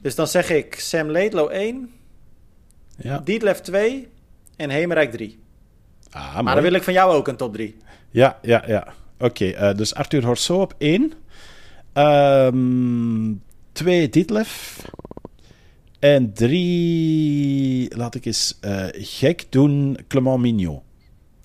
Dus 0.00 0.14
dan 0.14 0.26
zeg 0.26 0.50
ik 0.50 0.74
Sam 0.74 1.10
Laidlow 1.10 1.50
1, 1.50 1.92
ja. 2.96 3.18
Dietlef 3.18 3.60
2 3.60 4.08
en 4.56 4.70
Hemerijk 4.70 5.10
3. 5.10 5.38
Ah, 6.10 6.40
maar 6.40 6.54
dan 6.54 6.62
wil 6.62 6.72
ik 6.72 6.82
van 6.82 6.92
jou 6.92 7.14
ook 7.14 7.28
een 7.28 7.36
top 7.36 7.54
3. 7.54 7.76
Ja, 8.10 8.38
ja, 8.42 8.62
ja. 8.66 8.86
Oké, 9.18 9.24
okay, 9.24 9.70
uh, 9.70 9.76
dus 9.76 9.94
Arthur 9.94 10.24
Horso 10.24 10.60
op 10.60 10.74
1. 10.78 11.12
Um, 11.94 13.42
twee 13.72 14.08
Ditlev. 14.08 14.78
En 15.98 16.32
drie, 16.32 17.96
laat 17.96 18.14
ik 18.14 18.24
eens 18.24 18.58
uh, 18.60 18.86
gek 18.92 19.46
doen, 19.50 19.98
Clement 20.08 20.40
Mignot. 20.40 20.82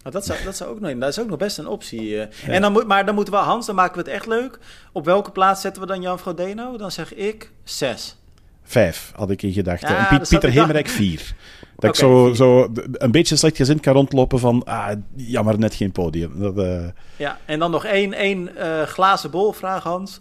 Oh, 0.03 0.11
dat, 0.11 0.25
zou, 0.25 0.43
dat, 0.43 0.55
zou 0.55 0.69
ook 0.69 0.79
nog, 0.79 0.97
dat 0.97 1.09
is 1.09 1.19
ook 1.19 1.29
nog 1.29 1.37
best 1.37 1.57
een 1.57 1.67
optie. 1.67 2.09
Uh. 2.09 2.25
En 2.47 2.61
dan 2.61 2.71
moet, 2.71 2.87
maar 2.87 3.05
dan 3.05 3.15
moeten 3.15 3.33
we, 3.33 3.39
Hans, 3.39 3.65
dan 3.65 3.75
maken 3.75 3.93
we 3.93 3.99
het 3.99 4.09
echt 4.09 4.25
leuk. 4.25 4.59
Op 4.91 5.05
welke 5.05 5.31
plaats 5.31 5.61
zetten 5.61 5.81
we 5.81 5.87
dan 5.87 6.01
Jan 6.01 6.19
Frodeno? 6.19 6.77
Dan 6.77 6.91
zeg 6.91 7.13
ik 7.13 7.51
zes. 7.63 8.17
Vijf, 8.63 9.11
had 9.15 9.29
ik 9.29 9.41
in 9.41 9.53
gedachten. 9.53 9.89
Ja, 9.89 10.09
en 10.09 10.17
Piet, 10.17 10.29
Pieter 10.29 10.49
Hemerijk 10.49 10.87
vier. 10.87 11.21
Dat 11.75 11.89
ik 11.89 11.95
zo, 11.95 12.33
zo 12.33 12.71
een 12.91 13.11
beetje 13.11 13.35
slecht 13.35 13.55
gezind 13.55 13.79
kan 13.79 13.93
rondlopen 13.93 14.39
van... 14.39 14.63
Ah, 14.63 14.91
jammer, 15.15 15.59
net 15.59 15.73
geen 15.73 15.91
podium. 15.91 16.39
Dat, 16.39 16.57
uh... 16.57 16.85
Ja, 17.15 17.37
en 17.45 17.59
dan 17.59 17.71
nog 17.71 17.85
één, 17.85 18.13
één 18.13 18.49
uh, 18.57 18.81
glazen 18.81 19.31
bol 19.31 19.51
vraag, 19.51 19.83
Hans. 19.83 20.19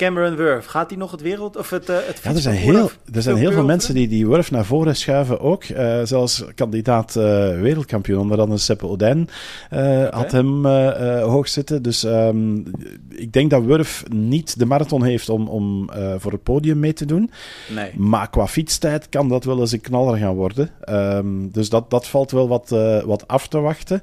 Cameron 0.00 0.36
Wurf, 0.36 0.66
gaat 0.66 0.90
hij 0.90 0.98
nog 0.98 1.10
het 1.10 1.20
wereld 1.20 1.56
of 1.56 1.70
het, 1.70 1.88
uh, 1.88 1.96
het 2.06 2.20
Ja, 2.22 2.30
er 2.30 2.40
zijn 2.40 2.56
heel, 2.56 2.90
er 3.12 3.22
zijn 3.22 3.36
heel 3.36 3.52
veel 3.52 3.64
mensen 3.64 3.94
die 3.94 4.08
die 4.08 4.26
Wurf 4.26 4.50
naar 4.50 4.64
voren 4.64 4.96
schuiven 4.96 5.40
ook. 5.40 5.64
Uh, 5.64 6.00
zelfs 6.04 6.44
kandidaat 6.54 7.16
uh, 7.16 7.22
wereldkampioen, 7.60 8.20
onder 8.20 8.40
andere 8.40 8.58
Seppe 8.58 8.86
Oden 8.86 9.28
okay. 9.70 10.08
had 10.10 10.32
hem 10.32 10.66
hoog 11.22 11.48
zitten. 11.48 11.82
Dus 11.82 12.02
um, 12.02 12.70
ik 13.08 13.32
denk 13.32 13.50
dat 13.50 13.64
Wurf 13.64 14.04
niet 14.08 14.58
de 14.58 14.66
marathon 14.66 15.04
heeft 15.04 15.28
om, 15.28 15.48
om 15.48 15.90
voor 16.18 16.32
het 16.32 16.42
podium 16.42 16.78
mee 16.78 16.92
te 16.92 17.04
doen. 17.04 17.30
Nee. 17.74 17.90
Maar 17.96 18.30
qua 18.30 18.46
fietstijd 18.46 19.08
kan 19.08 19.28
dat 19.28 19.44
wel 19.44 19.60
eens 19.60 19.72
een 19.72 19.80
knaller 19.80 20.18
gaan 20.18 20.34
worden. 20.34 20.70
Um, 20.88 21.50
dus 21.52 21.68
dat, 21.68 21.90
dat 21.90 22.06
valt 22.06 22.30
wel 22.30 22.48
wat, 22.48 22.68
wat 23.04 23.28
af 23.28 23.48
te 23.48 23.60
wachten. 23.60 24.02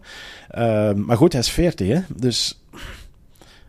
Um, 0.58 1.06
maar 1.06 1.18
goed, 1.18 1.32
hij 1.32 1.42
is 1.42 1.50
40, 1.50 1.88
hè? 1.88 2.00
Dus 2.16 2.60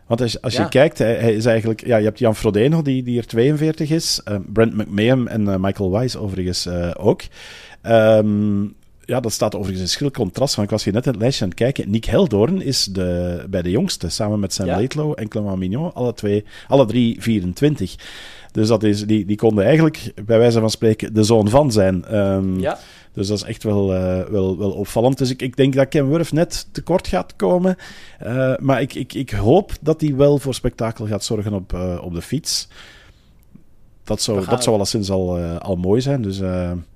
want 0.09 0.21
als, 0.21 0.41
als 0.41 0.55
je 0.55 0.69
kijkt, 0.69 0.97
hij, 0.97 1.33
is 1.33 1.45
eigenlijk... 1.45 1.85
Ja, 1.85 1.97
je 1.97 2.05
hebt 2.05 2.19
Jan 2.19 2.35
Frodeno, 2.35 2.81
die, 2.81 3.03
die 3.03 3.17
er 3.17 3.27
42 3.27 3.89
is. 3.89 4.21
Uh, 4.29 4.35
Brent 4.53 4.75
McMahon 4.75 5.27
en 5.27 5.41
uh, 5.41 5.55
Michael 5.55 5.99
Wise 5.99 6.19
overigens 6.19 6.65
uh, 6.65 6.91
ook. 6.97 7.21
Um, 7.83 8.75
ja, 9.05 9.19
dat 9.19 9.31
staat 9.31 9.55
overigens 9.55 9.81
in 9.81 9.89
schil 9.89 10.11
contrast. 10.11 10.55
Want 10.55 10.67
ik 10.67 10.73
was 10.73 10.83
hier 10.83 10.93
net 10.93 11.05
in 11.05 11.11
het 11.11 11.21
lijstje 11.21 11.43
aan 11.43 11.49
het 11.49 11.59
kijken. 11.59 11.89
Nick 11.89 12.05
Heldoorn 12.05 12.61
is 12.61 12.85
de, 12.85 13.43
bij 13.49 13.61
de 13.61 13.71
jongste, 13.71 14.09
samen 14.09 14.39
met 14.39 14.53
Sam 14.53 14.65
ja. 14.65 14.79
En 15.15 15.27
Clement 15.27 15.57
Mignon. 15.57 15.93
Alle, 15.93 16.13
twee, 16.13 16.43
alle 16.67 16.85
drie 16.85 17.21
24. 17.21 17.95
Dus 18.51 18.67
dat 18.67 18.83
is, 18.83 19.05
die, 19.05 19.25
die 19.25 19.37
konden 19.37 19.65
eigenlijk, 19.65 20.11
bij 20.25 20.37
wijze 20.37 20.59
van 20.59 20.69
spreken, 20.69 21.13
de 21.13 21.23
zoon 21.23 21.49
van 21.49 21.71
zijn. 21.71 22.15
Um, 22.17 22.59
ja. 22.59 22.79
Dus 23.19 23.27
dat 23.27 23.37
is 23.37 23.43
echt 23.43 23.63
wel, 23.63 23.93
uh, 23.93 24.21
wel, 24.21 24.57
wel 24.57 24.71
opvallend. 24.71 25.17
Dus 25.17 25.29
ik, 25.29 25.41
ik 25.41 25.55
denk 25.55 25.73
dat 25.73 25.87
Ken 25.87 26.09
Wurf 26.09 26.31
net 26.31 26.67
tekort 26.71 27.07
gaat 27.07 27.35
komen. 27.35 27.75
Uh, 28.23 28.55
maar 28.57 28.81
ik, 28.81 28.93
ik, 28.93 29.13
ik 29.13 29.29
hoop 29.29 29.71
dat 29.81 30.01
hij 30.01 30.15
wel 30.15 30.37
voor 30.37 30.53
spektakel 30.53 31.07
gaat 31.07 31.23
zorgen 31.23 31.53
op, 31.53 31.73
uh, 31.73 31.99
op 32.03 32.13
de 32.13 32.21
fiets. 32.21 32.67
Dat 34.03 34.21
zou, 34.21 34.45
dat 34.45 34.63
zou 34.63 34.75
alleszins 34.75 35.11
al, 35.11 35.39
al 35.39 35.75
mooi 35.75 36.01
zijn. 36.01 36.21
Dus, 36.21 36.37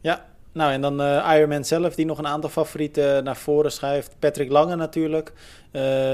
ja, 0.01 0.25
nou 0.51 0.72
en 0.72 0.82
dan 0.82 1.01
Ironman 1.36 1.65
zelf, 1.65 1.96
die 1.96 2.06
nog 2.06 2.18
een 2.18 2.27
aantal 2.27 2.50
favorieten 2.50 3.24
naar 3.24 3.38
voren 3.38 3.72
schuift. 3.72 4.15
Patrick 4.20 4.50
Lange 4.50 4.75
natuurlijk. 4.75 5.34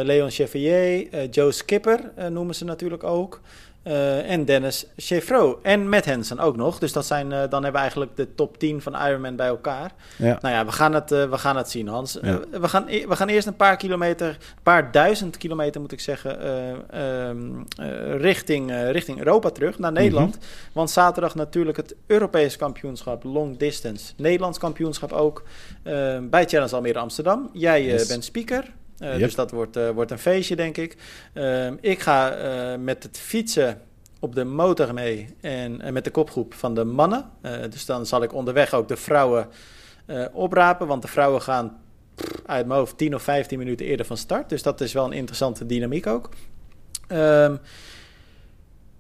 Leon 0.04 0.30
Chevalier, 0.30 1.30
Joe 1.30 1.52
Skipper 1.52 2.12
noemen 2.30 2.56
ze 2.56 2.66
natuurlijk 2.66 3.04
ook. 3.04 3.42
Uh, 3.88 4.32
en 4.32 4.46
Dennis 4.46 4.86
Chevreau. 4.96 5.58
En 5.62 5.90
Matt 5.90 6.06
Hansen 6.06 6.40
ook 6.40 6.56
nog. 6.56 6.80
Dus 6.80 6.94
dat 6.94 7.06
zijn, 7.06 7.26
uh, 7.26 7.32
dan 7.32 7.52
hebben 7.52 7.72
we 7.72 7.78
eigenlijk 7.78 8.16
de 8.16 8.36
top 8.36 8.58
10 8.58 8.82
van 8.82 8.96
Ironman 8.96 9.36
bij 9.36 9.48
elkaar. 9.48 9.92
Ja. 10.16 10.38
Nou 10.42 10.56
ja, 10.56 10.66
we 10.66 10.72
gaan 10.72 10.94
het, 10.94 11.12
uh, 11.12 11.30
we 11.30 11.38
gaan 11.38 11.58
het 11.58 11.70
zien, 11.70 11.88
Hans. 11.88 12.18
Ja. 12.22 12.40
we, 12.52 12.68
gaan, 12.68 12.86
e-, 12.88 13.08
we 13.08 13.16
gaan 13.16 13.28
eerst 13.28 13.48
een 13.48 13.56
paar 13.56 13.78
kilometer, 13.78 14.28
een 14.28 14.64
paar 14.64 14.92
duizend 14.92 15.38
kilometer 15.38 15.82
moet 15.82 15.92
ik 15.92 16.00
zeggen, 16.00 16.38
um, 17.02 17.66
richting, 18.18 18.72
richting 18.92 19.18
Europa 19.18 19.50
terug, 19.50 19.80
naar 19.80 19.92
Nederland. 19.92 20.36
Mm 20.36 20.42
-hmm. 20.42 20.70
Want 20.74 20.90
zaterdag 20.92 21.36
natuurlijk 21.36 21.78
het 21.78 21.96
Europees 22.08 22.56
kampioenschap 22.56 23.24
Long 23.24 23.58
Distance. 23.58 24.14
Nederlands 24.18 24.58
kampioenschap 24.58 25.12
ook 25.12 25.44
ehm, 25.84 26.30
bij 26.30 26.46
Challenge 26.46 26.76
Almere 26.76 27.00
Amsterdam. 27.00 27.50
Jij 27.54 27.84
yes. 27.84 28.08
bent 28.08 28.24
speaker. 28.24 28.66
Yep. 29.00 29.20
Dus 29.20 29.36
dat 29.36 29.52
wordt, 29.52 29.78
uh, 29.78 29.90
wordt 29.90 30.12
een 30.12 30.20
feestje, 30.20 30.56
denk 30.56 30.78
ik. 30.78 30.98
Uh, 31.34 31.72
ik 31.82 32.00
ga 32.00 32.36
met 32.80 33.04
het 33.04 33.18
fietsen 33.18 33.82
op 34.20 34.36
de 34.36 34.44
motor 34.44 34.94
mee 34.94 35.36
en, 35.42 35.82
en 35.82 35.94
met 35.94 36.04
de 36.04 36.12
kopgroep 36.12 36.54
van 36.54 36.76
de 36.76 36.84
mannen. 36.84 37.30
dus 37.70 37.86
dan 37.86 38.06
zal 38.06 38.24
ik 38.24 38.34
onderweg 38.34 38.74
ook 38.74 38.88
de 38.88 38.98
vrouwen 38.98 39.48
oprapen, 40.32 40.88
want 40.88 41.02
de 41.02 41.08
vrouwen 41.08 41.42
gaan 41.42 41.78
pff, 42.16 42.42
uit 42.46 42.66
mijn 42.66 42.80
hoofd 42.80 42.98
10 42.98 43.16
of 43.16 43.22
15 43.22 43.58
minuten 43.58 43.86
eerder 43.86 44.06
van 44.06 44.18
start. 44.18 44.50
Dus 44.50 44.64
dat 44.64 44.82
is 44.82 44.94
wel 44.94 45.06
een 45.06 45.12
interessante 45.12 45.66
dynamiek 45.66 46.08
ook. 46.08 46.30
Um, 47.12 47.60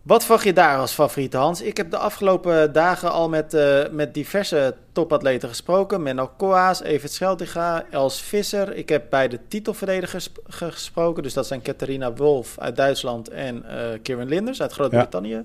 wat 0.09 0.21
verwacht 0.21 0.43
je 0.43 0.53
daar 0.53 0.77
als 0.77 0.91
favoriete, 0.91 1.37
Hans? 1.37 1.61
Ik 1.61 1.77
heb 1.77 1.91
de 1.91 1.97
afgelopen 1.97 2.73
dagen 2.73 3.11
al 3.11 3.29
met, 3.29 3.53
uh, 3.53 3.87
met 3.91 4.13
diverse 4.13 4.75
topatleten 4.91 5.49
gesproken. 5.49 6.03
Menno 6.03 6.31
Koas, 6.37 6.81
Evert 6.81 7.11
Scheltinga, 7.11 7.85
Els 7.91 8.21
Visser. 8.21 8.75
Ik 8.75 8.89
heb 8.89 9.09
bij 9.09 9.27
de 9.27 9.39
titelverdedigers 9.47 10.29
gesproken. 10.47 11.23
Dus 11.23 11.33
dat 11.33 11.47
zijn 11.47 11.61
Catharina 11.61 12.13
Wolf 12.13 12.59
uit 12.59 12.75
Duitsland 12.75 13.29
en 13.29 13.65
uh, 13.65 13.99
Kieran 14.01 14.27
Linders 14.27 14.61
uit 14.61 14.71
Groot-Brittannië. 14.71 15.43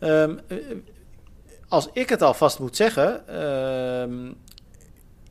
Ja. 0.00 0.22
Um, 0.22 0.40
als 1.68 1.88
ik 1.92 2.08
het 2.08 2.22
alvast 2.22 2.58
moet 2.58 2.76
zeggen... 2.76 3.40
Um, 3.42 4.34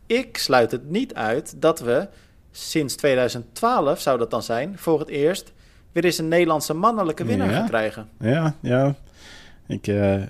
ik 0.06 0.38
sluit 0.38 0.72
het 0.72 0.90
niet 0.90 1.14
uit 1.14 1.62
dat 1.62 1.80
we 1.80 2.08
sinds 2.52 2.96
2012, 2.96 4.00
zou 4.00 4.18
dat 4.18 4.32
dan 4.32 4.44
zijn, 4.44 4.78
voor 4.78 5.00
het 5.00 5.10
eerst 5.10 5.52
weer 5.92 6.06
eens 6.06 6.18
een 6.18 6.28
Nederlandse 6.28 6.74
mannelijke 6.74 7.26
winnaar 7.26 7.50
ja. 7.50 7.56
gaan 7.56 7.68
krijgen. 7.68 8.10
Ja, 8.20 8.56
ja. 8.60 8.96
Ik, 9.68 9.88
uh, 9.88 10.22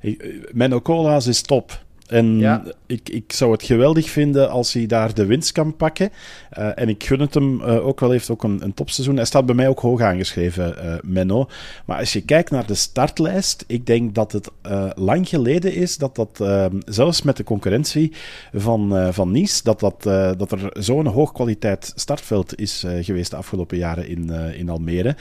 ik, 0.00 0.48
Menno 0.52 0.80
Cola's 0.80 1.26
is 1.26 1.42
top. 1.42 1.82
En 2.10 2.38
ja. 2.38 2.62
ik, 2.86 3.08
ik 3.08 3.32
zou 3.32 3.52
het 3.52 3.62
geweldig 3.62 4.10
vinden 4.10 4.50
als 4.50 4.72
hij 4.72 4.86
daar 4.86 5.14
de 5.14 5.26
winst 5.26 5.52
kan 5.52 5.76
pakken. 5.76 6.10
Uh, 6.58 6.68
en 6.74 6.88
ik 6.88 7.04
gun 7.04 7.20
het 7.20 7.34
hem 7.34 7.60
uh, 7.60 7.86
ook 7.86 8.00
wel, 8.00 8.10
heeft 8.10 8.30
ook 8.30 8.44
een, 8.44 8.64
een 8.64 8.74
topseizoen. 8.74 9.16
Hij 9.16 9.24
staat 9.24 9.46
bij 9.46 9.54
mij 9.54 9.68
ook 9.68 9.80
hoog 9.80 10.00
aangeschreven, 10.00 10.74
uh, 10.84 10.94
Menno. 11.02 11.48
Maar 11.84 11.98
als 11.98 12.12
je 12.12 12.20
kijkt 12.20 12.50
naar 12.50 12.66
de 12.66 12.74
startlijst, 12.74 13.64
ik 13.66 13.86
denk 13.86 14.14
dat 14.14 14.32
het 14.32 14.50
lang 14.94 15.28
geleden 15.28 15.74
is 15.74 15.96
dat 15.96 16.14
dat, 16.14 16.44
zelfs 16.84 17.22
met 17.22 17.36
de 17.36 17.44
concurrentie 17.44 18.12
van, 18.52 19.12
van 19.12 19.30
Nice, 19.30 19.62
dat, 19.62 19.80
dat, 19.80 20.02
dat 20.38 20.52
er 20.52 20.70
zo'n 20.72 21.06
hoog 21.06 21.32
kwaliteit 21.32 21.92
startveld 21.94 22.58
is 22.58 22.84
geweest 23.00 23.30
de 23.30 23.36
afgelopen 23.36 23.76
jaren 23.76 24.08
in, 24.08 24.30
in 24.30 24.68
Almere. 24.68 25.16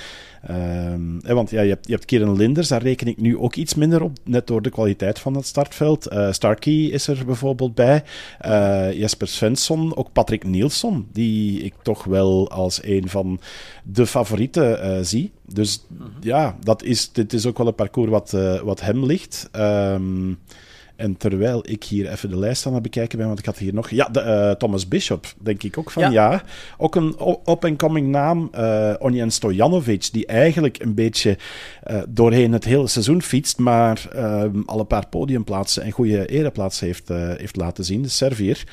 Um, 0.50 1.22
want 1.22 1.50
ja, 1.50 1.62
je 1.62 1.70
hebt, 1.70 1.88
je 1.88 1.94
hebt 1.94 2.06
Kieran 2.06 2.38
Linders, 2.38 2.68
daar 2.68 2.82
reken 2.82 3.08
ik 3.08 3.18
nu 3.18 3.38
ook 3.38 3.56
iets 3.56 3.76
minder 3.76 4.02
op, 4.02 4.18
net 4.24 4.48
door 4.48 4.62
de 4.62 4.70
kwaliteit 4.70 5.20
van 5.20 5.36
het 5.36 5.46
startveld. 5.46 6.12
Uh, 6.12 6.32
Is 6.88 7.08
er 7.08 7.26
bijvoorbeeld 7.26 7.76
bij. 7.76 8.04
Uh, 8.46 8.94
Jesper 8.94 9.28
Svensson, 9.28 9.96
ook 9.96 10.12
Patrick 10.12 10.44
Nielsen, 10.44 11.08
die 11.12 11.62
ik 11.62 11.74
toch 11.82 12.04
wel 12.04 12.50
als 12.50 12.84
een 12.84 13.10
van 13.10 13.40
de 13.84 14.06
favorieten 14.06 14.86
uh, 14.86 14.98
zie. 15.02 15.32
Dus 15.46 15.86
mm 15.88 15.98
-hmm. 15.98 16.12
ja, 16.20 16.58
dat 16.64 16.84
is, 16.84 17.12
dit 17.12 17.34
is 17.34 17.46
ook 17.46 17.58
wel 17.58 17.68
een 17.68 17.76
parcours 17.76 18.10
wat, 18.10 18.34
uh, 18.34 18.62
wat 18.62 18.82
hem 18.82 19.06
ligt. 19.06 19.50
Um, 19.56 20.40
en 21.00 21.18
terwijl 21.18 21.64
ik 21.68 21.84
hier 21.84 22.12
even 22.12 22.30
de 22.30 22.38
lijst 22.38 22.66
aan 22.66 22.74
het 22.74 22.82
bekijken 22.82 23.18
ben, 23.18 23.28
want 23.28 23.40
ik 23.40 23.46
had 23.46 23.58
hier 23.58 23.74
nog... 23.74 23.90
Ja, 23.90 24.10
de, 24.12 24.24
uh, 24.24 24.52
Thomas 24.52 24.88
Bishop, 24.88 25.34
denk 25.38 25.64
ik 25.64 25.78
ook 25.78 25.92
van 25.92 26.04
ja. 26.04 26.10
ja. 26.10 26.44
Ook 26.78 26.96
een 26.96 27.16
up-and-coming 27.46 28.08
naam, 28.08 28.50
uh, 28.56 28.94
Onjen 29.00 29.32
Stojanovic, 29.32 30.10
die 30.12 30.26
eigenlijk 30.26 30.82
een 30.82 30.94
beetje 30.94 31.38
uh, 31.90 32.02
doorheen 32.10 32.54
het 32.54 32.64
hele 32.64 32.88
seizoen 32.88 33.22
fietst, 33.22 33.58
maar 33.58 34.08
al 34.66 34.80
een 34.80 34.88
paar 34.88 35.08
podiumplaatsen 35.08 35.84
en 35.84 35.92
goede 35.92 36.26
ereplaatsen 36.26 36.86
heeft, 36.86 37.08
heeft 37.38 37.56
laten 37.56 37.86
zien. 37.86 38.02
De 38.02 38.08
Servier. 38.08 38.64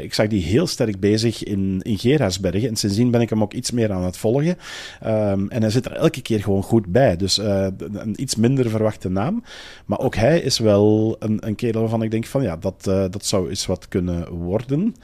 ik 0.00 0.14
zag 0.14 0.26
die 0.26 0.42
heel 0.42 0.66
sterk 0.66 1.00
bezig 1.00 1.44
in, 1.44 1.80
in 1.82 1.98
Gerardsbergen 1.98 2.68
en 2.68 2.76
sindsdien 2.76 3.10
ben 3.10 3.20
ik 3.20 3.30
hem 3.30 3.42
ook 3.42 3.52
iets 3.52 3.70
meer 3.70 3.92
aan 3.92 4.04
het 4.04 4.16
volgen. 4.16 4.56
Um, 5.06 5.48
en 5.48 5.60
hij 5.60 5.70
zit 5.70 5.86
er 5.86 5.92
elke 5.92 6.22
keer 6.22 6.42
gewoon 6.42 6.62
goed 6.62 6.86
bij. 6.86 7.16
Dus 7.16 7.36
een 7.36 8.14
iets 8.16 8.36
minder 8.36 8.70
verwachte 8.70 9.08
naam. 9.08 9.44
Maar 9.86 9.98
ook 9.98 10.14
hij 10.14 10.40
is 10.40 10.58
wel 10.58 11.16
een, 11.18 11.46
een 11.46 11.54
keer 11.54 11.69
waarvan 11.78 12.02
ik 12.02 12.10
denk 12.10 12.26
van 12.26 12.42
ja, 12.42 12.56
dat, 12.56 12.86
uh, 12.88 13.04
dat 13.10 13.24
zou 13.24 13.48
eens 13.48 13.66
wat 13.66 13.88
kunnen 13.88 14.30
worden. 14.30 14.94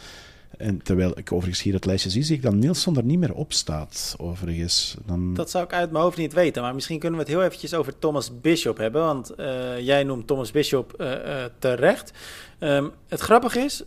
En 0.59 0.83
terwijl 0.83 1.19
ik 1.19 1.33
overigens 1.33 1.63
hier 1.63 1.75
het 1.75 1.85
lijstje 1.85 2.11
zie, 2.11 2.23
zie 2.23 2.37
ik 2.37 2.43
dat 2.43 2.55
Nielsen 2.55 2.97
er 2.97 3.05
niet 3.05 3.19
meer 3.19 3.35
op 3.35 3.53
staat, 3.53 4.15
overigens. 4.19 4.97
Dan... 5.07 5.35
Dat 5.35 5.51
zou 5.51 5.65
ik 5.65 5.73
uit 5.73 5.91
mijn 5.91 6.05
hoofd 6.05 6.17
niet 6.17 6.33
weten, 6.33 6.63
maar 6.63 6.75
misschien 6.75 6.99
kunnen 6.99 7.19
we 7.19 7.25
het 7.25 7.35
heel 7.35 7.45
eventjes 7.45 7.75
over 7.75 7.99
Thomas 7.99 8.41
Bishop 8.41 8.77
hebben, 8.77 9.03
want 9.03 9.33
uh, 9.37 9.81
jij 9.81 10.05
noemt 10.05 10.27
Thomas 10.27 10.51
Bishop 10.51 10.95
uh, 10.99 11.45
terecht. 11.59 12.13
Um, 12.61 12.91
het 13.09 13.21
grappige 13.21 13.61
is, 13.61 13.83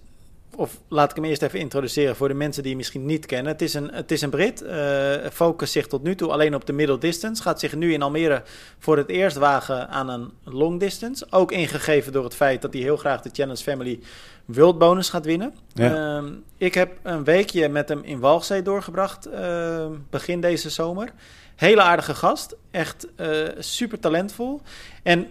of 0.60 0.80
laat 0.88 1.10
ik 1.10 1.16
hem 1.16 1.26
eerst 1.26 1.42
even 1.42 1.60
introduceren 1.60 2.16
voor 2.16 2.28
de 2.28 2.34
mensen 2.34 2.62
die 2.62 2.72
hem 2.72 2.80
misschien 2.80 3.06
niet 3.06 3.26
kennen. 3.26 3.52
Het 3.52 3.62
is 3.62 3.74
een, 3.74 3.94
het 3.94 4.12
is 4.12 4.22
een 4.22 4.30
Brit, 4.30 4.64
uh, 4.64 5.16
focust 5.32 5.72
zich 5.72 5.88
tot 5.88 6.04
nu 6.04 6.16
toe 6.16 6.32
alleen 6.32 6.56
op 6.56 6.66
de 6.66 6.74
middle 6.74 6.98
distance. 6.98 7.42
Gaat 7.42 7.60
zich 7.60 7.76
nu 7.76 7.94
in 7.94 8.02
Almere 8.02 8.44
voor 8.80 8.98
het 8.98 9.10
eerst 9.10 9.38
wagen 9.38 9.90
aan 9.90 10.10
een 10.10 10.32
long 10.44 10.80
distance. 10.80 11.28
Ook 11.30 11.52
ingegeven 11.52 12.12
door 12.12 12.24
het 12.24 12.36
feit 12.36 12.62
dat 12.62 12.74
hij 12.74 12.82
heel 12.82 12.98
graag 12.98 13.22
de 13.22 13.30
Challenge 13.34 13.64
Family 13.64 14.00
World 14.46 14.78
Bonus 14.78 15.10
gaat 15.10 15.26
winnen. 15.26 15.54
Ja. 15.74 16.20
Uh, 16.20 16.30
ik 16.58 16.74
heb 16.74 16.92
een 17.04 17.24
weekje 17.24 17.70
met 17.70 17.90
hem 17.90 18.04
in 18.04 18.20
Walchzee 18.20 18.62
doorgebracht, 18.62 19.28
uh, 19.28 19.86
begin 20.10 20.42
deze 20.42 20.70
zomer. 20.70 21.12
Hele 21.56 21.82
aardige 21.82 22.16
gast, 22.16 22.56
echt 22.72 23.08
uh, 23.18 23.48
super 23.60 24.00
talentvol. 24.00 24.62
En 25.04 25.28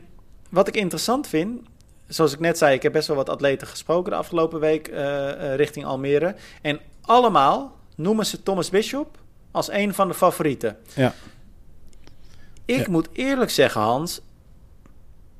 wat 0.49 0.69
ik 0.69 0.77
interessant 0.77 1.27
vind, 1.27 1.61
zoals 2.09 2.33
ik 2.33 2.41
net 2.41 2.59
zei, 2.59 2.75
ik 2.75 2.83
heb 2.83 2.93
best 2.93 3.09
wel 3.09 3.17
wat 3.17 3.29
atleten 3.29 3.67
gesproken 3.67 4.11
de 4.11 4.19
afgelopen 4.19 4.61
week 4.61 4.89
uh, 4.89 5.55
richting 5.55 5.85
Almere. 5.85 6.35
En 6.63 6.81
allemaal 7.01 7.77
noemen 7.97 8.27
ze 8.27 8.43
Thomas 8.43 8.71
Bishop 8.71 9.19
als 9.51 9.71
een 9.71 9.95
van 9.95 10.09
de 10.09 10.15
favorieten. 10.15 10.77
Ja. 10.95 11.15
Ik 12.65 12.89
moet 12.89 13.09
eerlijk 13.13 13.51
zeggen, 13.51 13.81
Hans, 13.81 14.21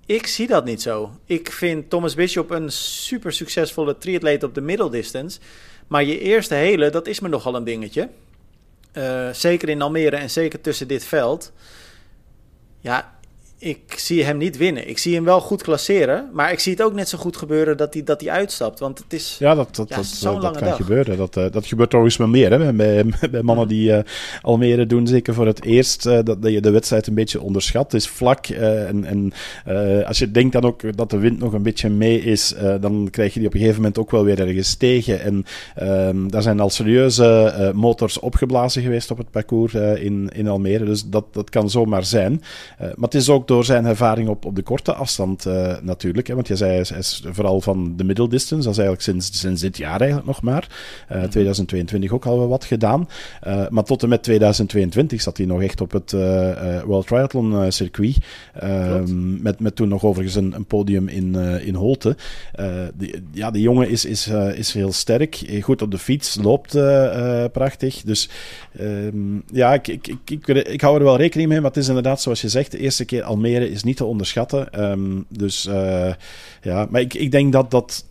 ik 0.07 0.27
zie 0.27 0.47
dat 0.47 0.65
niet 0.65 0.83
zo. 0.83 1.11
Ik 1.25 1.53
vind 1.53 1.91
Thomas 1.91 2.15
Bishop 2.15 2.51
een 2.51 2.73
super 2.73 3.33
succesvolle 3.33 3.99
triatleet 3.99 4.43
op 4.43 4.55
de 4.55 4.61
middeldistance. 4.61 5.41
Maar 5.87 6.05
je 6.05 6.19
eerste 6.19 6.55
hele, 6.55 6.91
dat 6.91 7.07
is 7.07 7.21
me 7.21 7.29
nogal 7.29 7.55
een 7.55 7.65
dingetje. 7.65 8.09
Uh, 8.93 9.33
zeker 9.33 9.69
in 9.69 9.83
Almere 9.83 10.17
en 10.17 10.31
zeker 10.31 10.61
tussen 10.61 10.89
dit 10.89 11.05
veld. 11.05 11.53
Ja, 12.81 13.18
ik 13.59 13.95
zie 13.97 14.25
hem 14.25 14.37
niet 14.37 14.57
winnen. 14.57 14.89
Ik 14.89 14.99
zie 14.99 15.15
hem 15.15 15.25
wel 15.25 15.41
goed 15.41 15.63
klasseren, 15.63 16.29
maar 16.33 16.53
ik 16.53 16.59
zie 16.59 16.73
het 16.73 16.83
ook 16.83 16.93
net 16.93 17.09
zo 17.09 17.19
goed 17.19 17.37
gebeuren 17.37 17.77
dat 17.77 17.95
hij, 17.95 18.03
dat 18.03 18.21
hij 18.21 18.31
uitstapt. 18.31 18.79
Want 18.79 18.99
het 18.99 19.13
is. 19.13 19.37
Ja, 19.39 19.55
dat, 19.55 19.77
dat, 19.77 19.89
dat, 19.89 20.41
dat 20.41 20.59
kan 20.59 20.73
gebeuren. 20.73 21.17
Dat, 21.17 21.37
uh, 21.37 21.45
dat 21.51 21.67
gebeurt 21.67 21.89
trouwens 21.89 22.17
wel 22.17 22.27
meer 22.27 22.51
hè, 22.51 22.73
bij, 22.73 23.05
bij 23.31 23.43
mannen 23.43 23.69
die 23.69 23.91
uh, 23.91 23.99
Almere 24.43 24.87
doen. 24.87 25.07
Zeker 25.07 25.35
voor 25.35 25.47
het 25.47 25.65
eerst 25.65 26.07
uh, 26.07 26.19
dat, 26.25 26.43
dat 26.43 26.53
je 26.53 26.61
de 26.61 26.71
wedstrijd 26.71 27.07
een 27.07 27.15
beetje 27.15 27.41
onderschat. 27.41 27.93
Het 27.93 28.01
is 28.01 28.09
vlak. 28.09 28.47
en 28.47 29.05
en 29.05 29.33
als 30.07 30.19
je 30.19 30.31
denkt 30.31 30.53
dan 30.53 30.65
ook 30.65 30.97
dat 30.97 31.11
de 31.11 31.19
wind 31.19 31.39
nog 31.39 31.53
een 31.53 31.63
beetje 31.63 31.89
mee 31.89 32.21
is, 32.21 32.55
dan 32.81 33.09
krijg 33.11 33.33
je 33.33 33.39
die 33.39 33.49
op 33.49 33.55
een 33.55 33.61
gegeven 33.61 33.81
moment 33.81 33.99
ook 33.99 34.11
wel 34.11 34.25
weer 34.25 34.41
ergens 34.41 34.75
tegen. 34.75 35.21
En 35.21 35.45
ehm, 35.75 36.29
daar 36.29 36.43
zijn 36.43 36.61
al 36.61 36.71
serieuze 36.71 37.73
motors 37.75 38.19
opgeblazen 38.19 38.83
geweest 38.83 39.11
op 39.11 39.19
het 39.19 39.31
parcours 39.31 39.75
in, 39.75 40.31
in 40.35 40.49
Almere. 40.49 40.85
Dus 40.85 41.05
dat, 41.05 41.25
dat 41.33 41.51
kan 41.51 41.71
zomaar 41.71 42.05
zijn. 42.05 42.43
maar 42.79 42.95
het 43.01 43.15
is 43.15 43.29
ook 43.29 43.48
door 43.49 43.65
zijn 43.65 43.85
ervaring 43.85 44.29
op, 44.29 44.45
op 44.45 44.57
de 44.57 44.63
korte 44.63 44.95
afstand 44.95 45.47
uh, 45.47 45.75
natuurlijk. 45.83 46.27
Hè, 46.27 46.35
want 46.35 46.49
je 46.49 46.57
zei, 46.57 46.71
hij 46.71 46.99
is, 46.99 47.23
vooral 47.27 47.61
van 47.61 47.97
de 47.97 48.05
middeldistance. 48.05 48.65
Dat 48.69 48.79
is 48.79 48.85
eigenlijk 48.85 49.03
sinds, 49.03 49.41
sinds 49.41 49.61
dit 49.61 49.77
jaar 49.77 49.99
eigenlijk 49.99 50.27
nog 50.27 50.43
maar. 50.43 50.69
Uh, 51.13 51.23
2022 51.23 52.13
ook 52.13 52.27
al 52.27 52.39
wel 52.39 52.49
wat 52.49 52.65
gedaan. 52.65 53.09
Uh, 53.47 53.69
maar 53.69 53.85
tot 53.85 54.03
en 54.03 54.09
met 54.09 54.23
2022 54.23 55.23
zat 55.23 55.37
hij 55.37 55.47
nog 55.47 55.63
echt 55.63 55.81
op 55.81 55.93
het 55.93 56.13
World 56.85 57.07
Triathlon 57.07 57.73
circuit. 57.73 58.17
Ehm, 58.55 59.43
met, 59.43 59.61
met 59.61 59.77
toen 59.77 59.89
nog 59.89 60.05
overigens 60.05 60.37
een, 60.37 60.53
een 60.55 60.65
podium 60.65 61.09
in, 61.09 61.35
in 61.65 61.75
Holte. 61.75 62.17
Die, 62.95 63.23
ja, 63.33 63.51
die 63.51 63.63
jongen 63.63 63.89
is, 63.89 64.05
is, 64.05 64.31
is 64.55 64.73
heel 64.73 64.93
sterk. 64.93 65.59
Goed 65.61 65.83
op 65.83 65.91
de 65.91 65.99
fiets, 65.99 66.39
loopt 66.43 66.71
prachtig. 67.53 68.03
Dus 68.03 68.29
um, 68.81 69.43
ja, 69.53 69.75
ik, 69.75 69.89
ik, 69.89 70.07
ik, 70.07 70.47
ik, 70.47 70.49
ik 70.49 70.81
hou 70.81 70.99
er 70.99 71.05
wel 71.05 71.17
rekening 71.17 71.49
mee. 71.49 71.61
Maar 71.61 71.71
het 71.71 71.79
is 71.79 71.89
inderdaad, 71.89 72.21
zoals 72.21 72.41
je 72.41 72.49
zegt, 72.49 72.71
de 72.71 72.79
eerste 72.79 73.05
keer 73.05 73.23
al 73.23 73.38
Almere 73.39 73.71
is 73.71 73.83
niet 73.83 73.97
te 73.97 74.05
onderschatten. 74.05 74.91
Um, 74.91 75.25
dus 75.29 75.67
uh, 75.67 76.13
ja, 76.63 76.87
maar 76.91 77.01
ik, 77.01 77.15
ik 77.15 77.31
denk 77.31 77.53
dat 77.53 77.71
dat. 77.71 78.05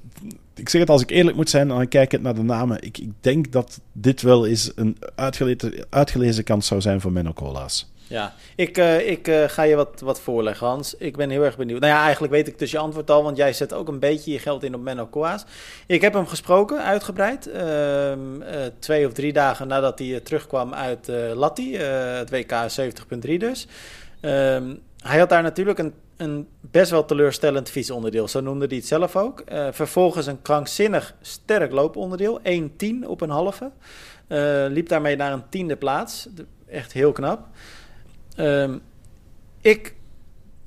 Ik 0.55 0.69
zeg 0.69 0.81
het 0.81 0.89
als 0.89 1.01
ik 1.01 1.09
eerlijk 1.09 1.35
moet 1.35 1.49
zijn, 1.49 1.67
dan 1.67 1.87
kijk 1.87 2.13
ik 2.13 2.21
naar 2.21 2.35
de 2.35 2.43
namen. 2.43 2.81
Ik, 2.81 2.97
ik 2.97 3.11
denk 3.21 3.51
dat 3.51 3.79
dit 3.91 4.21
wel 4.21 4.47
eens 4.47 4.71
een 4.75 4.97
uitgelezen, 5.15 5.85
uitgelezen 5.89 6.43
kans 6.43 6.67
zou 6.67 6.81
zijn 6.81 7.01
voor 7.01 7.11
Menno 7.11 7.33
Cola's. 7.33 7.91
Ja, 8.07 8.33
ik, 8.55 8.77
uh, 8.77 9.09
ik 9.09 9.27
uh, 9.27 9.43
ga 9.47 9.63
je 9.63 9.75
wat, 9.75 9.99
wat 9.99 10.19
voorleggen, 10.19 10.67
Hans. 10.67 10.95
Ik 10.95 11.17
ben 11.17 11.29
heel 11.29 11.43
erg 11.43 11.57
benieuwd. 11.57 11.79
Nou 11.79 11.93
ja, 11.93 12.03
eigenlijk 12.03 12.33
weet 12.33 12.47
ik 12.47 12.59
dus 12.59 12.71
je 12.71 12.77
antwoord 12.77 13.11
al, 13.11 13.23
want 13.23 13.37
jij 13.37 13.53
zet 13.53 13.73
ook 13.73 13.87
een 13.87 13.99
beetje 13.99 14.31
je 14.31 14.39
geld 14.39 14.63
in 14.63 14.75
op 14.75 14.81
Menno 14.81 15.05
Koas. 15.05 15.45
Ik 15.87 16.01
heb 16.01 16.13
hem 16.13 16.27
gesproken, 16.27 16.83
uitgebreid. 16.83 17.47
Uh, 17.47 18.13
twee 18.79 19.07
of 19.07 19.13
drie 19.13 19.33
dagen 19.33 19.67
nadat 19.67 19.99
hij 19.99 20.19
terugkwam 20.19 20.73
uit 20.73 21.11
Latti, 21.33 21.77
het 21.77 22.29
WK 22.29 22.53
70.3 23.27 23.37
dus. 23.37 23.67
Ehm, 24.21 24.73
hij 24.97 25.19
had 25.19 25.29
daar 25.29 25.43
natuurlijk 25.43 25.91
een, 26.17 26.47
best 26.61 26.91
wel 26.91 27.05
teleurstellend 27.05 27.69
fietsonderdeel. 27.69 28.27
Zo 28.27 28.41
noemde 28.41 28.65
hij 28.65 28.75
het 28.75 28.85
zelf 28.85 29.15
ook. 29.15 29.43
Uh, 29.51 29.67
vervolgens 29.71 30.25
een 30.25 30.41
krankzinnig 30.41 31.15
sterk 31.21 31.71
looponderdeel. 31.71 32.41
1-10 33.03 33.07
op 33.07 33.21
een 33.21 33.29
halve. 33.29 33.71
Uh, 34.27 34.65
liep 34.67 34.89
daarmee 34.89 35.15
naar 35.15 35.33
een 35.33 35.49
tiende 35.49 35.75
plaats. 35.75 36.29
Echt 36.67 36.91
heel 36.91 37.11
knap. 37.11 37.47
Uh, 38.39 38.73
ik 39.61 39.95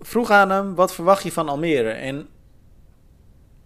vroeg 0.00 0.30
aan 0.30 0.50
hem, 0.50 0.74
wat 0.74 0.94
verwacht 0.94 1.22
je 1.22 1.32
van 1.32 1.48
Almere? 1.48 1.90
En 1.90 2.28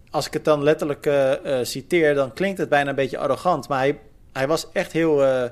als 0.09 0.27
ik 0.27 0.33
het 0.33 0.45
dan 0.45 0.63
letterlijk 0.63 1.05
uh, 1.05 1.33
citeer, 1.61 2.15
dan 2.15 2.33
klinkt 2.33 2.57
het 2.57 2.69
bijna 2.69 2.89
een 2.89 2.95
beetje 2.95 3.17
arrogant. 3.17 3.67
Maar 3.67 3.79
hij, 3.79 3.99
hij 4.33 4.47
was 4.47 4.71
echt 4.71 4.91
heel 4.91 5.49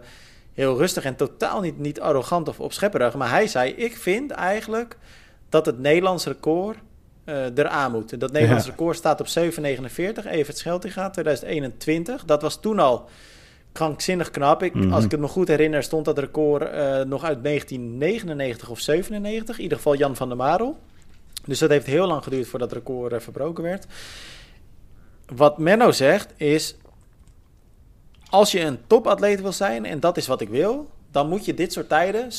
heel 0.53 0.77
rustig 0.77 1.03
en 1.03 1.15
totaal 1.15 1.61
niet, 1.61 1.79
niet 1.79 1.99
arrogant 1.99 2.47
of 2.47 2.59
opschepperig. 2.59 3.15
Maar 3.15 3.29
hij 3.29 3.47
zei: 3.47 3.71
Ik 3.71 3.97
vind 3.97 4.31
eigenlijk 4.31 4.97
dat 5.49 5.65
het 5.65 5.79
Nederlands 5.79 6.25
record 6.25 6.77
uh, 7.25 7.45
eraan 7.55 7.91
moet. 7.91 8.19
Dat 8.19 8.31
Nederlands 8.31 8.65
record 8.65 8.95
staat 8.95 9.19
op 9.19 9.27
7,49. 9.27 9.33
Evert 10.25 10.57
Scheltinga, 10.57 11.09
2021. 11.09 12.25
Dat 12.25 12.41
was 12.41 12.59
toen 12.59 12.79
al 12.79 13.09
krankzinnig 13.71 14.29
knap. 14.29 14.63
Ik, 14.63 14.73
mhm. 14.73 14.93
Als 14.93 15.03
ik 15.03 15.11
het 15.11 15.19
me 15.19 15.27
goed 15.27 15.47
herinner, 15.47 15.83
stond 15.83 16.05
dat 16.05 16.17
record 16.17 16.61
uh, 16.61 17.01
nog 17.01 17.23
uit 17.23 17.43
1999 17.43 18.69
of 18.69 18.79
97. 18.79 19.57
In 19.57 19.63
ieder 19.63 19.77
geval 19.77 19.95
Jan 19.95 20.15
van 20.15 20.27
der 20.27 20.37
Marel. 20.37 20.79
Dus 21.45 21.59
dat 21.59 21.69
heeft 21.69 21.85
heel 21.85 22.07
lang 22.07 22.23
geduurd 22.23 22.47
voordat 22.47 22.69
het 22.69 22.79
record 22.79 23.13
uh, 23.13 23.19
verbroken 23.19 23.63
werd. 23.63 23.85
Wat 25.35 25.57
Menno 25.57 25.91
zegt 25.91 26.33
is 26.37 26.75
als 28.33 28.51
je 28.51 28.59
een 28.59 28.79
topatleet 28.87 29.41
wil 29.41 29.51
zijn, 29.51 29.85
en 29.85 29.99
dat 29.99 30.17
is 30.17 30.27
wat 30.27 30.41
ik 30.41 30.49
wil, 30.49 30.89
dan 31.11 31.29
moet 31.29 31.45
je 31.45 31.53
dit 31.53 31.73
soort 31.73 31.89
tijden, 31.89 32.29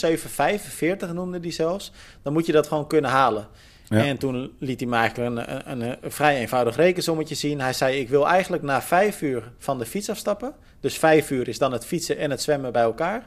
7,45 1.08 1.12
noemde 1.12 1.40
die 1.40 1.52
zelfs, 1.52 1.92
dan 2.22 2.32
moet 2.32 2.46
je 2.46 2.52
dat 2.52 2.66
gewoon 2.66 2.86
kunnen 2.86 3.10
halen. 3.10 3.48
En 3.88 4.18
toen 4.18 4.52
liet 4.58 4.80
hij 4.80 4.88
me 4.88 4.96
eigenlijk 4.96 5.30
een, 5.30 5.70
een, 5.70 5.80
een, 5.80 6.10
vrij 6.10 6.36
eenvoudig 6.36 6.76
rekensommetje 6.76 7.34
zien. 7.34 7.60
Hij 7.60 7.72
zei: 7.72 8.00
Ik 8.00 8.08
wil 8.08 8.28
eigenlijk 8.28 8.62
na 8.62 8.82
vijf 8.82 9.22
uur 9.22 9.52
van 9.58 9.78
de 9.78 9.86
fiets 9.86 10.10
afstappen. 10.10 10.54
Dus 10.80 10.98
vijf 10.98 11.30
uur 11.30 11.48
is 11.48 11.58
dan 11.58 11.72
het 11.72 11.86
fietsen 11.86 12.18
en 12.18 12.30
het 12.30 12.42
zwemmen 12.42 12.72
bij 12.72 12.82
elkaar. 12.82 13.26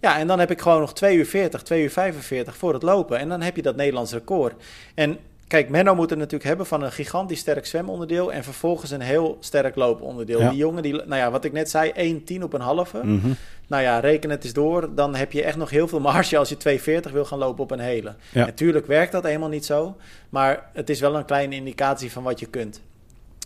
Ja, 0.00 0.18
en 0.18 0.26
dan 0.26 0.38
heb 0.38 0.50
ik 0.50 0.60
gewoon 0.60 0.80
nog 0.80 0.94
2 0.94 1.16
uur 1.16 1.26
40, 1.26 1.62
2 1.62 1.82
uur 1.82 1.90
45 1.90 2.56
voor 2.56 2.72
het 2.72 2.82
lopen. 2.82 3.18
En 3.18 3.28
dan 3.28 3.40
heb 3.40 3.56
je 3.56 3.62
dat 3.62 3.76
Nederlands 3.76 4.12
record. 4.12 4.62
En 4.94 5.18
Kijk, 5.50 5.68
Menno 5.68 5.94
moet 5.94 6.10
het 6.10 6.18
natuurlijk 6.18 6.48
hebben 6.48 6.66
van 6.66 6.82
een 6.82 6.92
gigantisch 6.92 7.38
sterk 7.38 7.66
zwemonderdeel 7.66 8.32
en 8.32 8.44
vervolgens 8.44 8.90
een 8.90 9.00
heel 9.00 9.36
sterk 9.40 9.76
looponderdeel. 9.76 10.38
Die 10.38 10.58
jongen, 10.58 10.82
die, 10.82 10.92
nou 10.92 11.14
ja, 11.14 11.30
wat 11.30 11.44
ik 11.44 11.52
net 11.52 11.70
zei, 11.70 12.20
1-10 12.38 12.42
op 12.42 12.52
een 12.52 12.60
halve. 12.60 13.00
Mm 13.02 13.36
Nou 13.66 13.82
ja, 13.82 13.98
reken 13.98 14.30
het 14.30 14.44
eens 14.44 14.52
door. 14.52 14.94
Dan 14.94 15.14
heb 15.14 15.32
je 15.32 15.42
echt 15.42 15.56
nog 15.56 15.70
heel 15.70 15.88
veel 15.88 16.00
marge 16.00 16.38
als 16.38 16.48
je 16.48 17.02
2,40 17.06 17.12
wil 17.12 17.24
gaan 17.24 17.38
lopen 17.38 17.62
op 17.62 17.70
een 17.70 17.78
hele. 17.78 18.14
Natuurlijk 18.32 18.86
werkt 18.86 19.12
dat 19.12 19.24
helemaal 19.24 19.48
niet 19.48 19.64
zo, 19.64 19.96
maar 20.28 20.70
het 20.72 20.90
is 20.90 21.00
wel 21.00 21.16
een 21.16 21.24
kleine 21.24 21.54
indicatie 21.54 22.12
van 22.12 22.22
wat 22.22 22.40
je 22.40 22.46
kunt. 22.46 22.80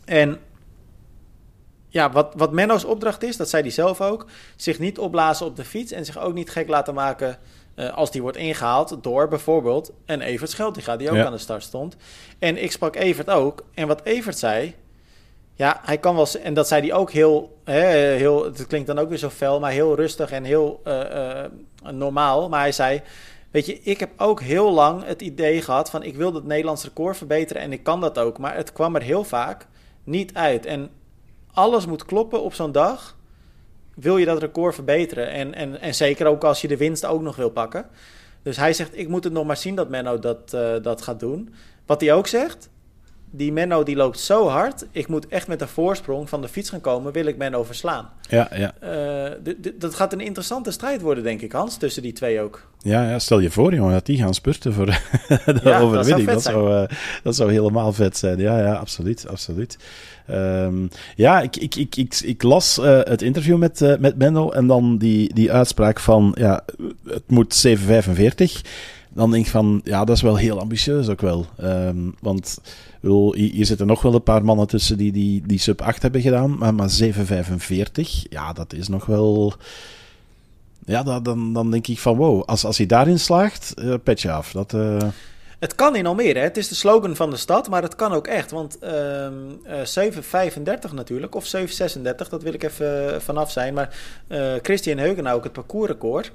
En 0.04 0.38
ja, 1.88 2.10
wat, 2.12 2.34
wat 2.36 2.52
Menno's 2.52 2.84
opdracht 2.84 3.22
is, 3.22 3.36
dat 3.36 3.48
zei 3.48 3.62
hij 3.62 3.70
zelf 3.70 4.00
ook, 4.00 4.26
zich 4.56 4.78
niet 4.78 4.98
opblazen 4.98 5.46
op 5.46 5.56
de 5.56 5.64
fiets 5.64 5.92
en 5.92 6.04
zich 6.04 6.18
ook 6.18 6.34
niet 6.34 6.50
gek 6.50 6.68
laten 6.68 6.94
maken 6.94 7.38
uh, 7.76 7.94
als 7.96 8.10
die 8.10 8.22
wordt 8.22 8.36
ingehaald 8.36 8.96
door 9.02 9.28
bijvoorbeeld 9.28 9.92
een 10.06 10.20
Evert 10.20 10.50
Scheltinga, 10.50 10.96
die 10.96 11.10
ook 11.10 11.16
aan 11.16 11.32
de 11.32 11.38
start 11.38 11.62
stond. 11.62 11.96
En 12.38 12.62
ik 12.62 12.72
sprak 12.72 12.96
Evert 12.96 13.30
ook. 13.30 13.64
En 13.74 13.86
wat 13.86 14.04
Evert 14.04 14.38
zei, 14.38 14.74
ja, 15.54 15.80
hij 15.84 15.98
kan 15.98 16.14
wel... 16.14 16.26
En 16.42 16.54
dat 16.54 16.68
zei 16.68 16.82
hij 16.88 16.92
ook 16.92 17.10
heel... 17.10 17.58
Hè, 17.64 17.86
heel 17.96 18.44
het 18.44 18.66
klinkt 18.66 18.86
dan 18.86 18.98
ook 18.98 19.08
weer 19.08 19.18
zo 19.18 19.30
fel, 19.30 19.60
maar 19.60 19.70
heel 19.70 19.96
rustig 19.96 20.30
en 20.30 20.44
heel 20.44 20.80
uh, 20.84 21.00
uh, 21.00 21.44
normaal. 21.92 22.48
Maar 22.48 22.60
hij 22.60 22.72
zei... 22.72 23.02
Weet 23.50 23.66
je, 23.66 23.80
ik 23.82 24.00
heb 24.00 24.10
ook 24.16 24.40
heel 24.40 24.72
lang 24.72 25.04
het 25.04 25.22
idee 25.22 25.62
gehad 25.62 25.90
van... 25.90 26.02
ik 26.02 26.16
wil 26.16 26.34
het 26.34 26.44
Nederlands 26.44 26.84
record 26.84 27.16
verbeteren 27.16 27.62
en 27.62 27.72
ik 27.72 27.82
kan 27.82 28.00
dat 28.00 28.18
ook. 28.18 28.38
Maar 28.38 28.56
het 28.56 28.72
kwam 28.72 28.94
er 28.94 29.02
heel 29.02 29.24
vaak 29.24 29.66
niet 30.04 30.34
uit. 30.34 30.66
En 30.66 30.90
alles 31.52 31.86
moet 31.86 32.04
kloppen 32.04 32.42
op 32.42 32.54
zo'n 32.54 32.72
dag 32.72 33.16
wil 33.94 34.16
je 34.16 34.24
dat 34.24 34.38
record 34.38 34.74
verbeteren. 34.74 35.30
En, 35.30 35.54
en, 35.54 35.80
en 35.80 35.94
zeker 35.94 36.26
ook 36.26 36.44
als 36.44 36.60
je 36.60 36.68
de 36.68 36.76
winst 36.76 37.06
ook 37.06 37.22
nog 37.22 37.36
wil 37.36 37.50
pakken. 37.50 37.86
Dus 38.42 38.56
hij 38.56 38.72
zegt, 38.72 38.98
ik 38.98 39.08
moet 39.08 39.24
het 39.24 39.32
nog 39.32 39.46
maar 39.46 39.56
zien 39.56 39.74
dat 39.74 39.88
Menno 39.88 40.18
dat, 40.18 40.52
uh, 40.54 40.74
dat 40.82 41.02
gaat 41.02 41.20
doen. 41.20 41.54
Wat 41.86 42.00
hij 42.00 42.12
ook 42.12 42.26
zegt, 42.26 42.68
die 43.36 43.52
Menno 43.52 43.82
die 43.82 43.96
loopt 43.96 44.18
zo 44.18 44.48
hard. 44.48 44.86
Ik 44.90 45.08
moet 45.08 45.28
echt 45.28 45.48
met 45.48 45.60
een 45.60 45.68
voorsprong 45.68 46.28
van 46.28 46.40
de 46.40 46.48
fiets 46.48 46.70
gaan 46.70 46.80
komen. 46.80 47.12
Wil 47.12 47.26
ik 47.26 47.36
Menno 47.36 47.64
verslaan. 47.64 48.08
Ja, 48.28 48.48
ja. 48.54 48.74
Uh, 48.82 49.54
dat 49.74 49.94
gaat 49.94 50.12
een 50.12 50.20
interessante 50.20 50.70
strijd 50.70 51.00
worden, 51.00 51.24
denk 51.24 51.40
ik, 51.40 51.52
Hans. 51.52 51.76
Tussen 51.76 52.02
die 52.02 52.12
twee 52.12 52.40
ook. 52.40 52.68
Ja, 52.78 53.10
ja 53.10 53.18
stel 53.18 53.38
je 53.38 53.50
voor, 53.50 53.74
jongen, 53.74 53.92
dat 53.92 54.06
die 54.06 54.18
gaan 54.18 54.34
spurten 54.34 54.72
voor 54.72 54.86
de 55.44 55.60
ja, 55.62 55.80
overwinning. 55.80 56.28
Dat 56.28 56.42
zou, 56.42 56.68
dat, 56.68 56.72
zou, 56.72 56.82
uh, 56.82 56.98
dat 57.22 57.36
zou 57.36 57.52
helemaal 57.52 57.92
vet 57.92 58.16
zijn. 58.16 58.38
Ja, 58.38 58.58
ja, 58.58 58.74
absoluut, 58.74 59.28
absoluut. 59.28 59.78
Um, 60.30 60.88
ja, 61.16 61.40
ik, 61.40 61.56
ik, 61.56 61.74
ik, 61.74 61.96
ik, 61.96 62.20
ik 62.24 62.42
las 62.42 62.78
uh, 62.78 63.00
het 63.02 63.22
interview 63.22 63.56
met, 63.56 63.96
met 64.00 64.18
Menno 64.18 64.50
en 64.50 64.66
dan 64.66 64.98
die, 64.98 65.34
die 65.34 65.52
uitspraak 65.52 66.00
van 66.00 66.34
ja, 66.38 66.64
het 67.06 67.30
moet 67.30 67.66
7,45. 67.68 67.74
Dan 69.14 69.30
denk 69.30 69.44
ik 69.44 69.50
van 69.50 69.80
ja, 69.84 70.04
dat 70.04 70.16
is 70.16 70.22
wel 70.22 70.36
heel 70.36 70.60
ambitieus 70.60 71.08
ook 71.08 71.20
wel. 71.20 71.46
Um, 71.62 72.14
want 72.20 72.58
bedoel, 73.04 73.34
hier 73.34 73.66
zitten 73.66 73.86
nog 73.86 74.02
wel 74.02 74.14
een 74.14 74.22
paar 74.22 74.44
mannen 74.44 74.66
tussen 74.66 74.96
die 74.96 75.12
die, 75.12 75.42
die 75.46 75.58
sub 75.58 75.82
8 75.82 76.02
hebben 76.02 76.20
gedaan, 76.20 76.58
maar, 76.58 76.74
maar 76.74 76.90
7,45, 77.02 77.10
ja, 78.30 78.52
dat 78.52 78.72
is 78.72 78.88
nog 78.88 79.06
wel. 79.06 79.52
Ja, 80.86 81.02
dan, 81.20 81.52
dan 81.52 81.70
denk 81.70 81.86
ik 81.86 81.98
van 81.98 82.16
wow, 82.16 82.42
als, 82.42 82.64
als 82.64 82.76
hij 82.76 82.86
daarin 82.86 83.18
slaagt, 83.18 83.74
uh, 83.78 83.94
petje 84.02 84.30
af. 84.32 84.52
Dat, 84.52 84.74
Het 85.58 85.74
kan 85.74 85.96
in 85.96 86.06
Almere, 86.06 86.38
hè? 86.38 86.44
het 86.44 86.56
is 86.56 86.68
de 86.68 86.74
slogan 86.74 87.16
van 87.16 87.30
de 87.30 87.36
stad, 87.36 87.68
maar 87.68 87.82
het 87.82 87.94
kan 87.94 88.12
ook 88.12 88.26
echt. 88.26 88.50
Want 88.50 88.78
ehm 88.78 89.32
uh, 89.96 90.10
7.35 90.88 90.94
natuurlijk, 90.94 91.34
of 91.34 91.56
7.36, 91.56 92.02
dat 92.30 92.42
wil 92.42 92.54
ik 92.54 92.62
even 92.62 93.22
vanaf 93.22 93.50
zijn. 93.50 93.74
Maar 93.74 93.96
uh, 94.28 94.52
Christian 94.62 94.98
Heugen 94.98 95.26
ook 95.26 95.44
het 95.44 95.52
parcoursrecord. 95.52 96.32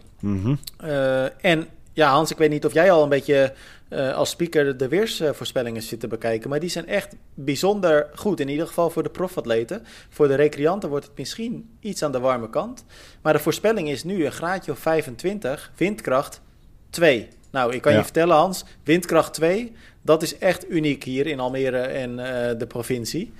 Uh, 0.83 1.45
en 1.45 1.67
ja, 1.93 2.09
Hans, 2.11 2.31
ik 2.31 2.37
weet 2.37 2.49
niet 2.49 2.65
of 2.65 2.73
jij 2.73 2.91
al 2.91 3.03
een 3.03 3.09
beetje 3.09 3.53
uh, 3.89 4.15
als 4.15 4.29
speaker 4.29 4.77
de 4.77 4.87
weersvoorspellingen 4.87 5.81
zit 5.81 5.99
te 5.99 6.07
bekijken. 6.07 6.49
Maar 6.49 6.59
die 6.59 6.69
zijn 6.69 6.87
echt 6.87 7.15
bijzonder 7.33 8.09
goed. 8.15 8.39
In 8.39 8.49
ieder 8.49 8.67
geval 8.67 8.89
voor 8.89 9.03
de 9.03 9.09
profatleten. 9.09 9.81
Voor 10.09 10.27
de 10.27 10.35
recreanten 10.35 10.89
wordt 10.89 11.05
het 11.05 11.17
misschien 11.17 11.69
iets 11.79 12.03
aan 12.03 12.11
de 12.11 12.19
warme 12.19 12.49
kant. 12.49 12.85
Maar 13.21 13.33
de 13.33 13.39
voorspelling 13.39 13.89
is 13.89 14.03
nu 14.03 14.25
een 14.25 14.31
graadje 14.31 14.71
of 14.71 14.79
25, 14.79 15.71
windkracht 15.77 16.41
2. 16.89 17.27
Nou, 17.51 17.73
ik 17.73 17.81
kan 17.81 17.91
Ja. 17.91 17.97
je 17.97 18.03
vertellen, 18.03 18.35
Hans, 18.35 18.65
windkracht 18.83 19.33
2, 19.33 19.71
dat 20.01 20.21
is 20.23 20.37
echt 20.37 20.69
uniek 20.69 21.03
hier 21.03 21.27
in 21.27 21.39
Almere 21.39 21.77
en 21.79 22.19
eh, 22.19 22.57
de 22.57 22.67
provincie. 22.67 23.33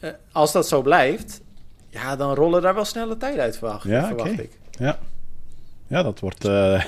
Eh, 0.00 0.10
als 0.32 0.52
dat 0.52 0.68
zo 0.68 0.82
blijft, 0.82 1.40
ja, 1.88 2.16
dan 2.16 2.34
rollen 2.34 2.62
daar 2.62 2.74
wel 2.74 2.84
snelle 2.84 3.16
tijden 3.16 3.40
uit, 3.42 3.56
verwacht, 3.58 3.84
Ja, 3.88 4.06
verwacht 4.06 4.38
ik. 4.38 4.50
Ja, 4.70 4.98
ja 5.86 6.02
dat, 6.02 6.20
wordt, 6.20 6.44
eh, 6.44 6.84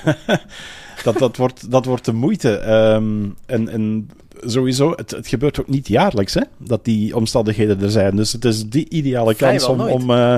dat, 1.03 1.17
dat, 1.17 1.37
wordt, 1.37 1.71
dat 1.71 1.85
wordt 1.85 2.05
de 2.05 2.13
moeite. 2.13 2.55
Ehm, 2.57 3.25
en, 3.45 3.69
en 3.69 4.09
sowieso, 4.41 4.93
het, 4.95 5.11
het 5.11 5.27
gebeurt 5.27 5.59
ook 5.59 5.67
niet 5.67 5.87
jaarlijks 5.87 6.33
hè, 6.33 6.41
dat 6.57 6.85
die 6.85 7.15
omstandigheden 7.15 7.81
er 7.81 7.91
zijn. 7.91 8.15
Dus 8.15 8.31
het 8.31 8.45
is 8.45 8.69
die 8.69 8.89
ideale 8.89 9.35
kans 9.35 9.67
om, 9.67 9.81
om, 9.81 10.11
eh, 10.11 10.35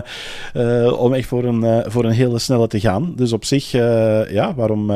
eh, 0.54 1.00
om 1.00 1.14
echt 1.14 1.28
voor 1.28 1.44
een, 1.44 1.92
voor 1.92 2.06
een 2.06 2.12
hele 2.12 2.40
snelle 2.40 2.68
te 2.68 2.80
gaan. 2.80 3.14
Dus 3.16 3.34
op 3.34 3.46
zich, 3.46 3.72
ja, 4.32 4.54
waarom... 4.56 4.92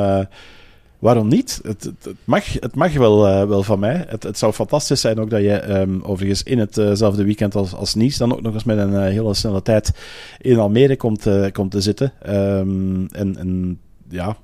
eh, 0.95 1.03
Waarom 1.03 1.27
niet? 1.27 1.59
Het, 1.63 1.83
het, 1.83 2.15
mag, 2.23 2.53
het 2.53 2.75
mag 2.75 2.93
wel, 2.93 3.27
eh, 3.27 3.47
wel 3.47 3.63
van 3.63 3.79
mij. 3.79 4.05
Het, 4.07 4.23
het 4.23 4.37
zou 4.37 4.53
fantastisch 4.53 5.01
zijn 5.01 5.19
ook 5.19 5.29
dat 5.29 5.41
je 5.41 5.53
ehm, 5.53 5.99
overigens 6.01 6.43
in 6.43 6.59
hetzelfde 6.59 7.23
weekend 7.23 7.55
als, 7.55 7.73
als 7.73 7.95
Nice 7.95 8.17
dan 8.17 8.33
ook 8.33 8.41
nog 8.41 8.53
eens 8.53 8.63
met 8.63 8.77
een 8.77 8.93
eh, 8.93 9.01
hele 9.01 9.33
snelle 9.33 9.61
tijd 9.61 9.91
in 10.41 10.59
Almere 10.59 10.95
komt, 10.95 11.25
eh, 11.25 11.51
komt 11.51 11.71
te 11.71 11.81
zitten. 11.81 12.13
Ehm, 12.21 13.05
en, 13.05 13.37
en 13.37 13.79
ja, 14.09 14.37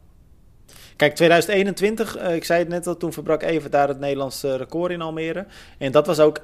Kijk, 1.01 1.15
2021, 1.15 2.15
eh, 2.15 2.35
ik 2.35 2.43
zei 2.43 2.59
het 2.59 2.67
net 2.67 2.87
al, 2.87 2.97
toen 2.97 3.13
verbrak 3.13 3.43
even 3.43 3.71
daar 3.71 3.87
het 3.87 3.99
Nederlandse 3.99 4.57
record 4.57 4.91
in 4.91 5.01
Almere. 5.01 5.45
En 5.77 5.91
dat 5.91 6.07
was 6.07 6.19
ook, 6.19 6.41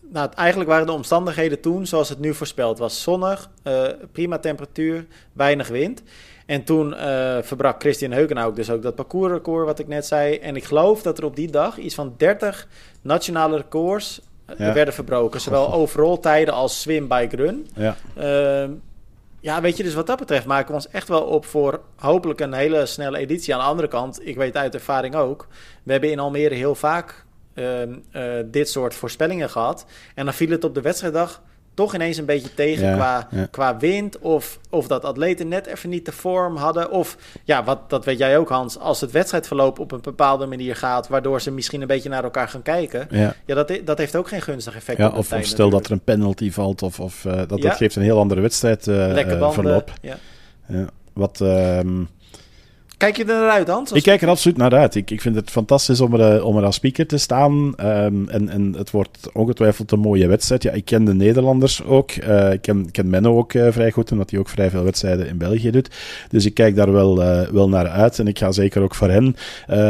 nou, 0.00 0.30
eigenlijk 0.34 0.70
waren 0.70 0.86
de 0.86 0.92
omstandigheden 0.92 1.60
toen 1.60 1.86
zoals 1.86 2.08
het 2.08 2.18
nu 2.18 2.34
voorspeld 2.34 2.78
was. 2.78 3.02
Zonnig, 3.02 3.50
eh, 3.62 3.84
prima 4.12 4.38
temperatuur, 4.38 5.06
weinig 5.32 5.68
wind. 5.68 6.02
En 6.46 6.64
toen 6.64 6.94
eh, 6.94 7.38
verbrak 7.42 7.80
Christian 7.80 8.10
Heugenhouk 8.12 8.56
dus 8.56 8.70
ook 8.70 8.82
dat 8.82 8.94
parcoursrecord 8.94 9.66
wat 9.66 9.78
ik 9.78 9.88
net 9.88 10.06
zei. 10.06 10.36
En 10.38 10.56
ik 10.56 10.64
geloof 10.64 11.02
dat 11.02 11.18
er 11.18 11.24
op 11.24 11.36
die 11.36 11.50
dag 11.50 11.76
iets 11.78 11.94
van 11.94 12.14
30 12.16 12.68
nationale 13.02 13.56
records 13.56 14.20
eh, 14.46 14.58
Ja. 14.58 14.72
werden 14.72 14.94
verbroken. 14.94 15.40
Zowel 15.40 15.72
overall 15.72 16.18
tijden 16.18 16.54
als 16.54 16.80
swim, 16.80 17.08
bike, 17.08 17.36
run. 17.36 17.66
ja, 17.74 17.96
Ehm, 18.16 18.70
ja, 19.40 19.60
weet 19.60 19.76
je, 19.76 19.82
dus 19.82 19.94
wat 19.94 20.06
dat 20.06 20.18
betreft 20.18 20.46
maken 20.46 20.68
we 20.68 20.74
ons 20.74 20.88
echt 20.88 21.08
wel 21.08 21.22
op 21.22 21.44
voor 21.44 21.80
hopelijk 21.96 22.40
een 22.40 22.52
hele 22.52 22.86
snelle 22.86 23.18
editie. 23.18 23.54
Aan 23.54 23.60
de 23.60 23.66
andere 23.66 23.88
kant, 23.88 24.26
ik 24.26 24.36
weet 24.36 24.56
uit 24.56 24.74
ervaring 24.74 25.14
ook, 25.14 25.46
we 25.82 25.92
hebben 25.92 26.10
in 26.10 26.18
Almere 26.18 26.54
heel 26.54 26.74
vaak 26.74 27.24
ehm, 27.54 27.94
eh, 28.10 28.22
dit 28.44 28.68
soort 28.68 28.94
voorspellingen 28.94 29.50
gehad. 29.50 29.86
En 30.14 30.24
dan 30.24 30.34
viel 30.34 30.50
het 30.50 30.64
op 30.64 30.74
de 30.74 30.80
wedstrijddag 30.80 31.42
toch 31.76 31.94
ineens 31.94 32.16
een 32.16 32.24
beetje 32.24 32.54
tegen 32.54 32.86
Ja, 32.86 32.94
qua, 32.94 33.28
ja. 33.30 33.46
qua 33.50 33.76
wind. 33.76 34.18
Of, 34.18 34.58
of 34.70 34.86
dat 34.86 35.04
atleten 35.04 35.48
net 35.48 35.66
even 35.66 35.88
niet 35.88 36.04
de 36.04 36.12
vorm 36.12 36.56
hadden. 36.56 36.90
Of 36.90 37.16
ja, 37.44 37.64
wat, 37.64 37.90
dat 37.90 38.04
weet 38.04 38.18
jij 38.18 38.38
ook 38.38 38.48
Hans, 38.48 38.78
als 38.78 39.00
het 39.00 39.10
wedstrijdverloop 39.10 39.78
op 39.78 39.92
een 39.92 40.00
bepaalde 40.00 40.46
manier 40.46 40.76
gaat, 40.76 41.08
waardoor 41.08 41.40
ze 41.40 41.50
misschien 41.50 41.80
een 41.80 41.86
beetje 41.86 42.08
naar 42.08 42.24
elkaar 42.24 42.48
gaan 42.48 42.62
kijken. 42.62 43.06
ja. 43.10 43.34
Ja, 43.46 43.54
dat, 43.54 43.80
dat 43.84 43.98
heeft 43.98 44.16
ook 44.16 44.28
geen 44.28 44.42
gunstig 44.42 44.76
effect 44.76 44.98
ja 44.98 45.06
op 45.06 45.16
of, 45.16 45.28
tijd 45.28 45.42
of 45.42 45.48
stel 45.48 45.70
dat 45.70 45.86
er 45.86 45.92
een 45.92 46.00
penalty 46.00 46.50
valt, 46.50 46.82
of, 46.82 47.00
of 47.00 47.24
eh, 47.24 47.36
dat, 47.46 47.60
dat 47.60 47.76
geeft 47.76 47.96
een 47.96 48.02
heel 48.02 48.18
andere 48.18 48.40
wedstrijd 48.40 48.86
eh, 48.88 49.32
eh, 49.32 49.50
verloop. 49.50 49.92
Ja. 50.00 50.16
Ja. 50.66 50.86
Wat, 51.12 51.40
ehm, 51.40 52.02
Kijk 52.96 53.16
je 53.16 53.24
er 53.24 53.40
naar 53.40 53.50
uit, 53.50 53.68
Hans? 53.68 53.92
Ik 53.92 54.02
kijk 54.02 54.22
er 54.22 54.28
absoluut 54.28 54.56
naar 54.56 54.74
uit. 54.74 54.94
Ik, 54.94 55.10
ik 55.10 55.20
vind 55.20 55.34
het 55.34 55.50
fantastisch 55.50 56.00
om 56.00 56.14
er, 56.14 56.36
eh, 56.36 56.44
om 56.44 56.56
er 56.56 56.64
als 56.64 56.74
speaker 56.74 57.06
te 57.06 57.16
staan. 57.16 57.74
Ehm, 57.76 58.28
en, 58.28 58.48
en 58.48 58.74
het 58.76 58.90
wordt 58.90 59.30
ongetwijfeld 59.32 59.92
een 59.92 60.00
mooie 60.00 60.26
wedstrijd. 60.26 60.62
Ja, 60.62 60.72
ik 60.72 60.84
ken 60.84 61.04
de 61.04 61.14
Nederlanders 61.14 61.84
ook. 61.84 62.10
Eh, 62.10 62.52
ik 62.52 62.62
ken, 62.62 62.90
ken 62.90 63.10
Menno 63.10 63.38
ook 63.38 63.52
eh, 63.52 63.66
vrij 63.70 63.90
goed, 63.90 64.12
omdat 64.12 64.30
hij 64.30 64.38
ook 64.38 64.48
vrij 64.48 64.70
veel 64.70 64.82
wedstrijden 64.82 65.28
in 65.28 65.38
België 65.38 65.70
doet. 65.70 65.90
Dus 66.28 66.46
ik 66.46 66.54
kijk 66.54 66.76
daar 66.76 66.92
wel, 66.92 67.16
wel 67.52 67.68
naar 67.68 67.88
uit. 67.88 68.18
En 68.18 68.26
ik 68.26 68.38
ga 68.38 68.52
zeker 68.52 68.82
ook 68.82 68.94
voor 68.94 69.10
hen. 69.10 69.36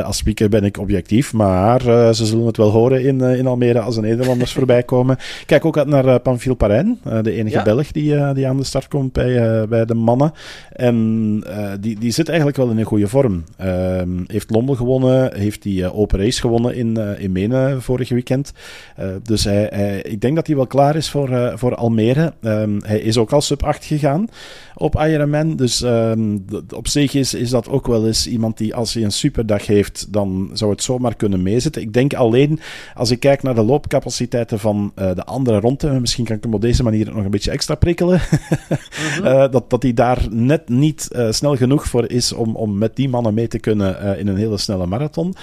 als 0.05 0.17
speaker 0.17 0.49
ben 0.49 0.65
ik 0.65 0.79
objectief, 0.79 1.33
maar 1.33 1.81
ze 2.15 2.27
zullen 2.27 2.47
het 2.47 2.57
wel 2.57 2.71
horen 2.71 3.03
in, 3.05 3.21
in 3.21 3.47
Almere 3.47 3.81
als 3.81 3.95
de 3.95 4.01
Nederlanders 4.01 4.53
voorbij 4.59 4.83
komen. 4.83 5.17
Ik 5.17 5.47
Kijk 5.47 5.65
ook 5.65 5.79
uit 5.79 5.87
naar 5.87 6.21
Pamphile 6.21 6.55
Parijn, 6.55 6.99
de 7.23 7.33
enige 7.33 7.57
Ja. 7.57 7.63
Belg 7.63 7.93
die, 7.93 8.33
die 8.33 8.49
aan 8.49 8.57
de 8.57 8.65
start 8.65 8.89
komt 8.89 9.13
bij, 9.13 9.67
bij 9.69 9.85
de 9.85 9.95
mannen. 9.95 10.33
En 10.73 11.45
die, 11.81 11.99
die 11.99 12.11
zit 12.11 12.29
eigenlijk 12.29 12.59
wel 12.59 12.71
in 12.71 12.79
een 12.79 12.85
goede 12.85 12.96
vorm. 13.05 13.45
Ehm, 13.57 14.25
heeft 14.27 14.51
Lommel 14.51 14.75
gewonnen, 14.75 15.35
heeft 15.37 15.63
die 15.63 15.85
eh, 15.85 15.99
Open 15.99 16.19
Race 16.19 16.41
gewonnen 16.41 16.75
in, 16.75 16.97
eh 16.97 17.21
in 17.23 17.33
Menen 17.33 17.83
vorige 17.83 18.15
weekend. 18.15 18.53
Eh, 18.97 19.09
dus 19.23 19.45
hij, 19.45 19.67
hij- 19.73 20.03
ik 20.03 20.21
denk 20.21 20.35
dat 20.37 20.47
hij 20.47 20.57
wel 20.57 20.67
klaar 20.67 20.97
is 20.97 21.11
voor, 21.11 21.53
voor 21.55 21.75
Almere. 21.75 22.33
Ehm, 22.43 22.79
hij 22.85 23.01
is 23.01 23.17
ook 23.19 23.33
al 23.33 23.41
sub 23.41 23.63
8 23.63 23.85
gegaan 23.85 24.27
op 24.75 24.95
Ironman. 24.95 25.57
Dus 25.57 25.83
ehm, 25.83 26.39
op 26.75 26.89
zich 26.89 27.15
is, 27.15 27.35
is 27.35 27.51
dat 27.51 27.69
ook 27.69 27.87
wel 27.87 28.07
eens 28.07 28.27
iemand 28.29 28.59
die 28.59 28.75
als 28.75 28.95
hij 28.95 29.03
een 29.05 29.13
superdag 29.13 29.67
heeft, 29.67 30.07
dan 30.13 30.51
zou 30.53 30.71
het 30.71 30.83
zomaar 30.83 31.17
kunnen 31.17 31.43
meezitten. 31.43 31.83
Ik 31.83 31.93
denk 31.93 32.15
alleen, 32.15 32.61
als 32.95 33.11
ik 33.11 33.21
kijk 33.21 33.43
naar 33.43 33.55
de 33.55 33.63
loopcapaciteiten 33.63 34.59
van 34.59 34.93
de 34.95 35.25
andere 35.25 35.61
ronde, 35.61 36.01
misschien 36.01 36.25
kan 36.25 36.37
ik 36.37 36.43
hem 36.43 36.55
op 36.55 36.61
deze 36.61 36.83
manier 36.83 37.07
nog 37.15 37.25
een 37.25 37.31
beetje 37.31 37.51
extra 37.51 37.75
prikkelen, 37.75 38.21
Mhm. 39.21 39.51
dat, 39.51 39.71
dat 39.71 39.83
hij 39.83 39.95
daar 39.95 40.27
net 40.31 40.69
niet 40.69 41.09
snel 41.31 41.57
genoeg 41.57 41.87
voor 41.87 42.11
is 42.11 42.33
om, 42.33 42.57
om 42.57 42.79
met 42.87 42.97
die 42.97 43.09
mannen 43.09 43.35
mee 43.35 43.49
te 43.49 43.59
kunnen 43.59 44.01
eh, 44.01 44.19
in 44.19 44.29
een 44.29 44.37
hele 44.37 44.59
snelle 44.59 44.87
marathon. 44.87 45.35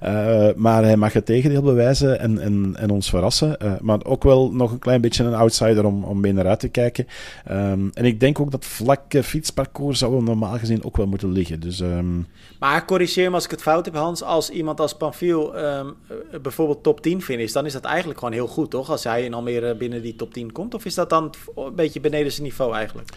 Eh, 0.00 0.48
maar 0.56 0.84
hij 0.84 0.96
mag 0.96 1.12
het 1.12 1.26
tegendeel 1.26 1.62
bewijzen 1.62 2.20
en, 2.20 2.38
en, 2.38 2.74
en 2.78 2.90
ons 2.90 3.10
verrassen. 3.10 3.58
Eh, 3.58 3.72
maar 3.80 4.04
ook 4.04 4.22
wel 4.22 4.52
nog 4.52 4.72
een 4.72 4.78
klein 4.78 5.00
beetje 5.00 5.24
een 5.24 5.34
outsider 5.34 5.84
om, 5.84 6.04
om 6.04 6.20
mee 6.20 6.32
naar 6.32 6.46
uit 6.46 6.60
te 6.60 6.68
kijken. 6.68 7.06
Ehm, 7.44 7.88
en 7.92 8.04
ik 8.04 8.20
denk 8.20 8.40
ook 8.40 8.50
dat 8.50 8.64
vlakke 8.64 9.22
fietsparcours 9.22 9.98
zou 9.98 10.14
hem 10.14 10.24
normaal 10.24 10.58
gezien 10.58 10.84
ook 10.84 10.96
wel 10.96 11.06
moeten 11.06 11.32
liggen. 11.32 11.60
Dus 11.60 11.80
ehm, 11.80 12.18
Maar 12.58 12.84
corrigeer 12.84 13.28
me 13.28 13.34
als 13.34 13.44
ik 13.44 13.50
het 13.50 13.62
fout 13.62 13.84
heb, 13.84 13.94
Hans. 13.94 14.22
Als 14.22 14.50
iemand 14.50 14.80
als 14.80 14.96
Pamphile 14.96 15.52
ehm, 15.52 15.86
eh, 16.08 16.40
bijvoorbeeld 16.40 16.82
top 16.82 17.00
10 17.00 17.22
finish, 17.22 17.52
dan 17.52 17.66
is 17.66 17.72
dat 17.72 17.84
eigenlijk 17.84 18.18
gewoon 18.18 18.34
heel 18.34 18.46
goed, 18.46 18.70
toch? 18.70 18.90
Als 18.90 19.04
hij 19.04 19.24
in 19.24 19.34
Almere 19.34 19.76
binnen 19.76 20.02
die 20.02 20.16
top 20.16 20.32
10 20.32 20.52
komt. 20.52 20.74
Of 20.74 20.84
is 20.84 20.94
dat 20.94 21.10
dan 21.10 21.34
een 21.56 21.74
beetje 21.74 22.00
beneden 22.00 22.32
zijn 22.32 22.46
niveau 22.46 22.74
eigenlijk? 22.74 23.08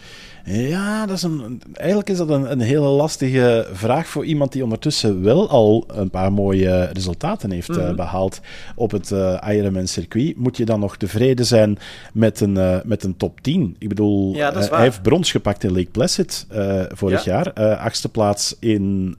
Ja, 0.46 1.06
dat 1.06 1.18
is 1.18 1.24
een, 1.24 1.62
eigenlijk 1.74 2.10
is 2.10 2.18
dat 2.18 2.30
een, 2.30 2.52
een 2.52 2.60
hele 2.60 2.88
lastige 2.88 3.68
vraag 3.74 4.08
voor 4.08 4.26
iemand 4.26 4.52
die 4.52 4.64
ondertussen 4.64 5.22
wel 5.24 5.50
al 5.50 5.84
een 5.88 6.10
paar 6.10 6.32
mooie 6.34 6.90
resultaten 6.94 7.52
heeft 7.52 7.70
eh, 7.70 7.84
Mhm. 7.84 7.96
behaald 7.96 8.40
op 8.76 8.92
het 8.92 9.12
eh 9.12 9.38
Ironman 9.50 9.88
circuit. 9.88 10.38
Moet 10.38 10.58
je 10.58 10.66
dan 10.66 10.80
nog 10.80 10.98
tevreden 10.98 11.46
zijn 11.46 11.78
met 12.14 12.40
een, 12.40 12.58
eh, 12.58 12.78
met 12.84 13.04
een 13.04 13.18
top 13.18 13.42
10? 13.42 13.76
Ik 13.80 13.90
bedoel, 13.90 14.36
Ja, 14.36 14.54
hij 14.54 14.82
heeft 14.82 15.02
brons 15.02 15.32
gepakt 15.32 15.64
in 15.64 15.72
Lake 15.72 15.90
Placid 15.92 16.48
vorig 16.94 17.24
Ja. 17.24 17.32
jaar. 17.54 17.78
Achtste 17.78 18.10
plaats 18.10 18.56
in 18.60 19.16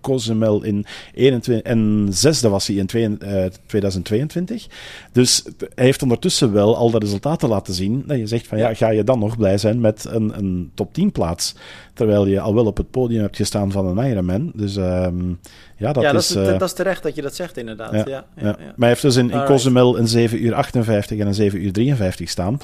Cozumel 0.00 0.62
in 0.62 0.86
21, 1.14 1.60
en 1.72 2.06
zesde 2.10 2.48
was 2.48 2.66
hij 2.66 2.76
in 2.76 2.86
twee- 2.86 3.16
eh, 3.18 3.44
2022. 3.66 4.66
Dus 5.12 5.44
hij 5.74 5.84
heeft 5.84 6.02
ondertussen 6.02 6.52
wel 6.52 6.76
al 6.76 6.90
de 6.90 6.98
resultaten 6.98 7.48
laten 7.48 7.74
zien. 7.74 8.04
Dat 8.06 8.18
je 8.18 8.26
zegt 8.26 8.46
van 8.46 8.58
ja, 8.58 8.68
Ja. 8.68 8.74
ga 8.74 8.88
je 8.90 9.04
dan 9.04 9.18
nog 9.18 9.36
blij 9.36 9.58
zijn 9.58 9.80
met 9.80 10.04
een, 10.08 10.38
een 10.38 10.70
top 10.74 10.94
10 10.94 11.12
plaats? 11.12 11.54
Terwijl 11.98 12.26
je 12.26 12.40
al 12.40 12.54
wel 12.54 12.66
op 12.66 12.76
het 12.76 12.90
podium 12.90 13.22
hebt 13.22 13.36
gestaan 13.36 13.72
van 13.72 13.86
een 13.86 14.10
Ironman. 14.10 14.52
Dus 14.54 14.76
ehm, 14.76 15.28
ja, 15.76 15.92
dat 15.92 16.02
ja, 16.02 16.12
dat 16.12 16.20
is... 16.20 16.30
is, 16.30 16.36
eh, 16.36 16.58
dat 16.58 16.62
is 16.62 16.72
terecht 16.72 17.02
dat 17.02 17.14
je 17.14 17.22
dat 17.22 17.34
zegt, 17.34 17.56
inderdaad. 17.56 17.92
Ja, 17.92 18.04
ja. 18.06 18.24
Maar 18.36 18.74
hij 18.76 18.88
heeft 18.88 19.02
dus 19.02 19.16
in, 19.16 19.30
in. 19.30 19.44
Cozumel 19.44 19.98
een 19.98 20.08
7 20.08 20.44
uur 20.44 20.54
58 20.54 21.18
en 21.18 21.26
een 21.26 21.34
7 21.34 21.64
uur 21.64 21.72
53 21.72 22.28
staan. 22.28 22.58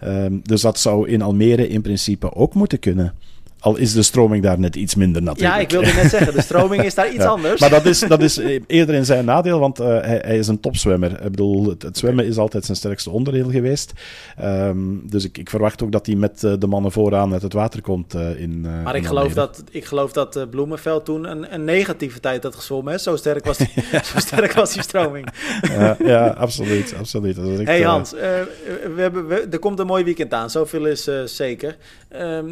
Ehm, 0.00 0.38
dus 0.42 0.60
dat 0.60 0.78
zou 0.78 1.08
in 1.08 1.22
Almere 1.22 1.68
in 1.68 1.82
principe 1.82 2.34
ook 2.34 2.54
moeten 2.54 2.78
kunnen. 2.78 3.14
Al 3.62 3.76
is 3.76 3.92
de 3.92 4.02
stroming 4.02 4.42
daar 4.42 4.58
net 4.58 4.76
iets 4.76 4.94
minder 4.94 5.22
natuurlijk. 5.22 5.54
Ja, 5.54 5.60
ik 5.60 5.70
wilde 5.70 5.92
net 6.02 6.10
zeggen, 6.10 6.34
de 6.34 6.42
stroming 6.42 6.82
is 6.84 6.94
daar 6.94 7.08
iets 7.08 7.16
Ja, 7.24 7.28
anders. 7.28 7.60
Maar 7.60 7.70
dat 7.70 7.84
is, 7.84 7.98
dat 7.98 8.22
is 8.22 8.38
eh, 8.38 8.60
eerder 8.66 8.94
in 8.94 9.04
zijn 9.04 9.24
nadeel, 9.24 9.58
want 9.58 9.80
eh, 9.80 9.86
hij, 9.86 10.22
hij 10.24 10.38
is 10.38 10.48
een 10.48 10.60
topzwemmer. 10.60 11.10
Ik 11.12 11.30
bedoel, 11.30 11.68
het, 11.68 11.82
het 11.82 11.98
zwemmen 11.98 12.26
is 12.26 12.36
altijd 12.36 12.64
zijn 12.64 12.76
sterkste 12.76 13.10
onderdeel 13.10 13.50
geweest. 13.50 13.92
Ehm, 14.36 14.78
dus 15.02 15.24
ik, 15.24 15.38
ik 15.38 15.50
verwacht 15.50 15.82
ook 15.82 15.92
dat 15.92 16.06
hij 16.06 16.14
met 16.14 16.44
eh, 16.44 16.52
de 16.58 16.66
mannen 16.66 16.92
vooraan 16.92 17.32
uit 17.32 17.42
het 17.42 17.52
water 17.52 17.82
komt 17.82 18.14
in 18.14 18.60
Maar 18.60 18.94
in 18.94 19.00
ik 19.00 19.06
geloof 19.06 19.32
dat, 19.32 19.62
ik 19.70 19.84
geloof 19.84 20.12
dat 20.12 20.46
Bloemenveld 20.50 21.04
toen 21.04 21.30
een, 21.30 21.54
een 21.54 21.64
negatieve 21.64 22.20
tijd 22.20 22.42
had 22.42 22.54
gezwommen. 22.54 22.92
Hè? 22.92 22.98
Zo, 22.98 23.16
sterk 23.16 23.44
was 23.44 23.56
die, 23.58 23.68
zo 24.12 24.18
sterk 24.18 24.52
was 24.52 24.72
die 24.72 24.82
stroming. 24.82 25.26
Ja, 25.62 25.96
ja, 26.04 26.26
absoluut. 26.28 26.94
absoluut. 26.98 27.38
Echt, 27.38 27.64
hey 27.64 27.82
Hans, 27.82 28.10
we 28.10 28.94
hebben, 28.96 29.26
we- 29.28 29.46
er 29.50 29.58
komt 29.58 29.78
een 29.78 29.86
mooi 29.86 30.04
weekend 30.04 30.32
aan. 30.34 30.50
Zoveel 30.50 30.86
is 30.86 31.08
zeker. 31.24 31.76
Ehm, 32.08 32.46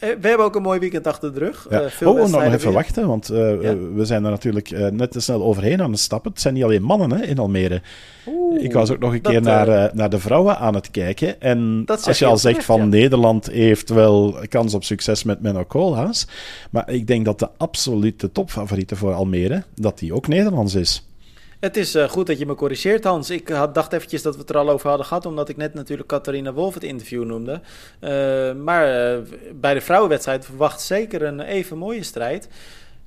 we 0.00 0.28
hebben 0.28 0.38
ook 0.46 0.54
een 0.54 0.62
mooi 0.62 0.78
weekend 0.78 1.06
achter 1.06 1.32
de 1.32 1.38
rug. 1.38 1.66
Ja. 1.70 1.88
veel 1.88 2.08
oh, 2.08 2.12
nog 2.14 2.16
wedstrijden 2.16 2.52
even 2.54 2.64
weer. 2.66 2.76
wachten, 2.76 3.06
want 3.06 3.28
eh, 3.28 3.62
Ja. 3.62 3.76
we 3.94 4.04
zijn 4.04 4.24
er 4.24 4.30
natuurlijk 4.30 4.70
eh, 4.70 4.88
net 4.88 5.10
te 5.10 5.20
snel 5.20 5.42
overheen 5.42 5.82
aan 5.82 5.90
het 5.90 6.00
stappen. 6.00 6.30
Het 6.30 6.40
zijn 6.40 6.54
niet 6.54 6.64
alleen 6.64 6.82
mannen 6.82 7.10
hè, 7.12 7.24
in 7.24 7.38
Almere. 7.38 7.82
Oeh, 8.26 8.62
Ik 8.64 8.72
was 8.72 8.90
ook 8.90 8.98
nog 8.98 9.12
een 9.12 9.22
dat, 9.22 9.32
keer 9.32 9.42
naar, 9.42 9.68
eh, 9.68 9.84
eh, 9.84 9.92
naar 9.92 10.10
de 10.10 10.18
vrouwen 10.18 10.58
aan 10.58 10.74
het 10.74 10.90
kijken. 10.90 11.40
En 11.40 11.84
als 12.04 12.18
je 12.18 12.26
al 12.26 12.36
zegt 12.38 12.64
van 12.64 12.78
ja. 12.78 12.84
Nederland 12.84 13.46
heeft 13.46 13.88
wel 13.90 14.36
kans 14.48 14.74
op 14.74 14.84
succes 14.84 15.22
met 15.24 15.40
Menno 15.42 15.64
Koolhaas. 15.64 16.26
Maar 16.70 16.90
ik 16.90 17.06
denk 17.06 17.24
dat 17.24 17.38
de 17.38 17.48
absolute 17.56 18.32
topfavoriete 18.32 18.96
voor 18.96 19.12
Almere, 19.12 19.62
dat 19.74 19.98
die 19.98 20.14
ook 20.14 20.28
Nederlands 20.28 20.74
is. 20.74 21.06
Het 21.64 21.76
is 21.76 21.94
eh, 21.94 22.08
goed 22.08 22.26
dat 22.26 22.38
je 22.38 22.46
me 22.46 22.54
corrigeert, 22.54 23.04
Hans. 23.04 23.30
Ik 23.30 23.48
had, 23.48 23.74
dacht 23.74 23.92
eventjes 23.92 24.22
dat 24.22 24.34
we 24.34 24.40
het 24.40 24.50
er 24.50 24.56
al 24.56 24.70
over 24.70 24.88
hadden 24.88 25.06
gehad, 25.06 25.26
omdat 25.26 25.48
ik 25.48 25.56
net 25.56 25.74
natuurlijk 25.74 26.08
Catharina 26.08 26.52
Wolf 26.52 26.74
het 26.74 26.82
interview 26.84 27.24
noemde. 27.24 27.60
Eh, 28.00 28.52
maar 28.52 29.12
eh, 29.14 29.18
bij 29.54 29.74
de 29.74 29.80
vrouwenwedstrijd 29.80 30.44
verwacht 30.44 30.80
zeker 30.80 31.22
een 31.22 31.40
even 31.40 31.78
mooie 31.78 32.02
strijd. 32.02 32.48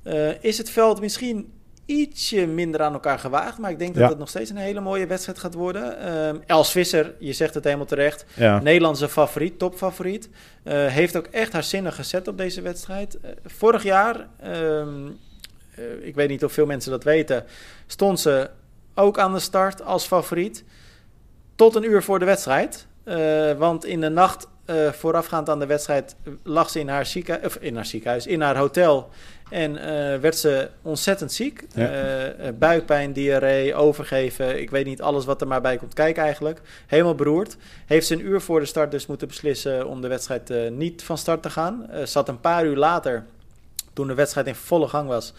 Eh, 0.02 0.42
is 0.42 0.58
het 0.58 0.70
veld 0.70 1.00
misschien 1.00 1.52
ietsje 1.86 2.46
minder 2.46 2.80
aan 2.82 2.92
elkaar 2.92 3.18
gewaagd, 3.18 3.58
maar 3.58 3.70
ik 3.70 3.78
denk 3.78 3.94
dat 3.94 4.02
Ja. 4.02 4.08
het 4.08 4.18
nog 4.18 4.28
steeds 4.28 4.50
een 4.50 4.56
hele 4.56 4.80
mooie 4.80 5.06
wedstrijd 5.06 5.38
gaat 5.38 5.54
worden. 5.54 5.98
Eh, 6.00 6.40
Els 6.46 6.70
Visser, 6.70 7.14
je 7.18 7.32
zegt 7.32 7.54
het 7.54 7.64
helemaal 7.64 7.86
terecht, 7.86 8.24
Ja, 8.34 8.60
Nederlandse 8.62 9.08
favoriet, 9.08 9.58
topfavoriet. 9.58 10.28
Eh, 10.62 10.86
heeft 10.86 11.16
ook 11.16 11.26
echt 11.26 11.52
haar 11.52 11.62
zinnen 11.64 11.92
gezet 11.92 12.28
op 12.28 12.38
deze 12.38 12.60
wedstrijd. 12.62 13.18
Eh, 13.20 13.30
vorig 13.44 13.82
jaar, 13.82 14.28
ehm, 14.40 15.06
eh, 15.74 15.84
ik 16.00 16.14
weet 16.14 16.28
niet 16.28 16.44
of 16.44 16.52
veel 16.52 16.66
mensen 16.66 16.90
dat 16.90 17.04
weten, 17.04 17.44
stond 17.88 18.20
ze 18.20 18.50
ook 18.94 19.18
aan 19.18 19.32
de 19.32 19.40
start 19.40 19.82
als 19.82 20.06
favoriet. 20.06 20.64
Tot 21.54 21.74
een 21.74 21.84
uur 21.84 22.02
voor 22.02 22.18
de 22.18 22.24
wedstrijd. 22.24 22.86
Eh, 23.04 23.52
want 23.52 23.84
in 23.84 24.00
de 24.00 24.08
nacht 24.08 24.48
eh, 24.64 24.92
voorafgaand 24.92 25.48
aan 25.48 25.58
de 25.58 25.66
wedstrijd 25.66 26.16
lag 26.42 26.70
ze 26.70 26.80
in 26.80 26.88
haar, 26.88 27.06
zieke, 27.06 27.40
of 27.44 27.56
in 27.56 27.74
haar 27.74 27.86
ziekenhuis, 27.86 28.26
in 28.26 28.40
haar 28.40 28.56
hotel. 28.56 29.10
En 29.50 29.76
eh, 29.76 30.20
werd 30.20 30.36
ze 30.36 30.68
ontzettend 30.82 31.32
ziek. 31.32 31.66
Ja. 31.74 32.52
Buikpijn, 32.58 33.12
diarree, 33.12 33.74
overgeven. 33.74 34.60
Ik 34.60 34.70
weet 34.70 34.86
niet 34.86 35.02
alles 35.02 35.24
wat 35.24 35.40
er 35.40 35.46
maar 35.46 35.60
bij 35.60 35.76
komt 35.76 35.94
kijken 35.94 36.22
eigenlijk. 36.22 36.60
Helemaal 36.86 37.14
beroerd. 37.14 37.56
Heeft 37.86 38.06
ze 38.06 38.14
een 38.14 38.26
uur 38.26 38.40
voor 38.40 38.60
de 38.60 38.66
start 38.66 38.90
dus 38.90 39.06
moeten 39.06 39.28
beslissen 39.28 39.86
om 39.86 40.00
de 40.00 40.08
wedstrijd 40.08 40.70
niet 40.70 41.02
van 41.02 41.18
start 41.18 41.42
te 41.42 41.50
gaan. 41.50 41.86
Zat 42.04 42.28
een 42.28 42.40
paar 42.40 42.64
uur 42.64 42.76
later, 42.76 43.24
toen 43.92 44.06
de 44.06 44.14
wedstrijd 44.14 44.46
in 44.46 44.54
volle 44.54 44.88
gang 44.88 45.08
was, 45.08 45.32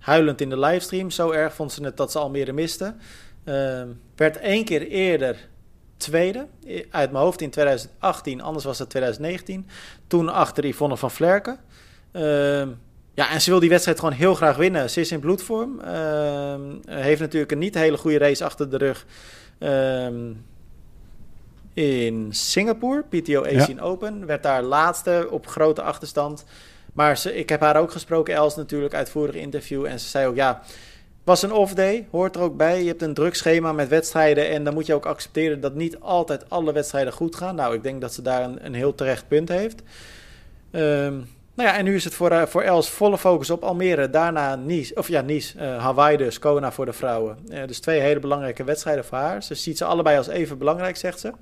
huilend 0.00 0.40
in 0.40 0.48
de 0.50 0.58
livestream. 0.58 1.10
Zo 1.10 1.30
erg 1.30 1.54
vond 1.54 1.72
ze 1.72 1.84
het 1.84 1.96
dat 1.96 2.12
ze 2.12 2.18
Almere 2.18 2.52
miste. 2.52 2.94
Eh, 3.44 3.82
werd 4.16 4.36
één 4.36 4.64
keer 4.64 4.86
eerder 4.86 5.48
tweede, 5.96 6.46
uit 6.90 7.12
mijn 7.12 7.24
hoofd 7.24 7.40
in 7.40 7.50
2018, 7.50 8.40
anders 8.40 8.64
was 8.64 8.78
het 8.78 8.90
2019. 8.90 9.66
Toen 10.06 10.28
achter 10.28 10.66
Yvonne 10.66 10.96
van 10.96 11.10
Vlerken. 11.10 11.58
Ehm, 12.12 12.68
ja, 13.14 13.30
en 13.30 13.40
ze 13.40 13.50
wil 13.50 13.60
die 13.60 13.68
wedstrijd 13.68 13.98
gewoon 13.98 14.14
heel 14.14 14.34
graag 14.34 14.56
winnen. 14.56 14.90
Ze 14.90 15.00
is 15.00 15.12
in 15.12 15.20
bloedvorm. 15.20 15.80
Ehm, 15.80 16.60
heeft 16.86 17.20
natuurlijk 17.20 17.52
een 17.52 17.58
niet 17.58 17.74
hele 17.74 17.96
goede 17.96 18.18
race 18.18 18.44
achter 18.44 18.70
de 18.70 18.76
rug. 18.76 19.06
In 21.74 22.28
Singapore, 22.30 23.02
PTO 23.02 23.44
Asian 23.44 23.80
Open. 23.80 24.26
Werd 24.26 24.42
daar 24.42 24.62
laatste 24.62 25.28
op 25.30 25.46
grote 25.46 25.82
achterstand. 25.82 26.44
Maar 27.00 27.18
ze, 27.18 27.36
ik 27.36 27.48
heb 27.48 27.60
haar 27.60 27.76
ook 27.76 27.90
gesproken, 27.90 28.34
Els 28.34 28.56
natuurlijk, 28.56 28.94
uitvoerig 28.94 29.34
interview. 29.34 29.84
En 29.84 30.00
ze 30.00 30.08
zei 30.08 30.26
ook, 30.26 30.34
ja, 30.34 30.62
was 31.24 31.42
een 31.42 31.52
off 31.52 31.74
day, 31.74 32.06
hoort 32.10 32.36
er 32.36 32.42
ook 32.42 32.56
bij. 32.56 32.80
Je 32.82 32.88
hebt 32.88 33.02
een 33.02 33.14
druk 33.14 33.34
schema 33.34 33.72
met 33.72 33.88
wedstrijden 33.88 34.48
en 34.48 34.64
dan 34.64 34.74
moet 34.74 34.86
je 34.86 34.94
ook 34.94 35.06
accepteren 35.06 35.60
dat 35.60 35.74
niet 35.74 36.00
altijd 36.00 36.50
alle 36.50 36.72
wedstrijden 36.72 37.12
goed 37.12 37.36
gaan. 37.36 37.54
Nou, 37.54 37.74
ik 37.74 37.82
denk 37.82 38.00
dat 38.00 38.14
ze 38.14 38.22
daar 38.22 38.42
een, 38.42 38.64
een 38.64 38.74
heel 38.74 38.94
terecht 38.94 39.28
punt 39.28 39.48
heeft. 39.48 39.82
Ehm, 40.70 41.14
nou 41.54 41.68
ja, 41.68 41.76
en 41.76 41.84
nu 41.84 41.94
is 41.94 42.04
het 42.04 42.14
voor, 42.14 42.30
eh, 42.30 42.46
voor 42.46 42.62
Els 42.62 42.90
volle 42.90 43.18
focus 43.18 43.50
op 43.50 43.62
Almere, 43.62 44.10
daarna 44.10 44.56
Nice, 44.56 44.94
of 44.94 45.08
ja, 45.08 45.20
Nice, 45.20 45.58
eh, 45.58 45.82
Hawaii 45.82 46.16
dus, 46.16 46.38
Kona 46.38 46.72
voor 46.72 46.86
de 46.86 46.92
vrouwen. 46.92 47.38
Eh, 47.48 47.66
dus 47.66 47.80
twee 47.80 48.00
hele 48.00 48.20
belangrijke 48.20 48.64
wedstrijden 48.64 49.04
voor 49.04 49.18
haar. 49.18 49.42
Ze 49.42 49.54
ziet 49.54 49.78
ze 49.78 49.84
allebei 49.84 50.16
als 50.16 50.28
even 50.28 50.58
belangrijk, 50.58 50.96
zegt 50.96 51.20
ze. 51.20 51.32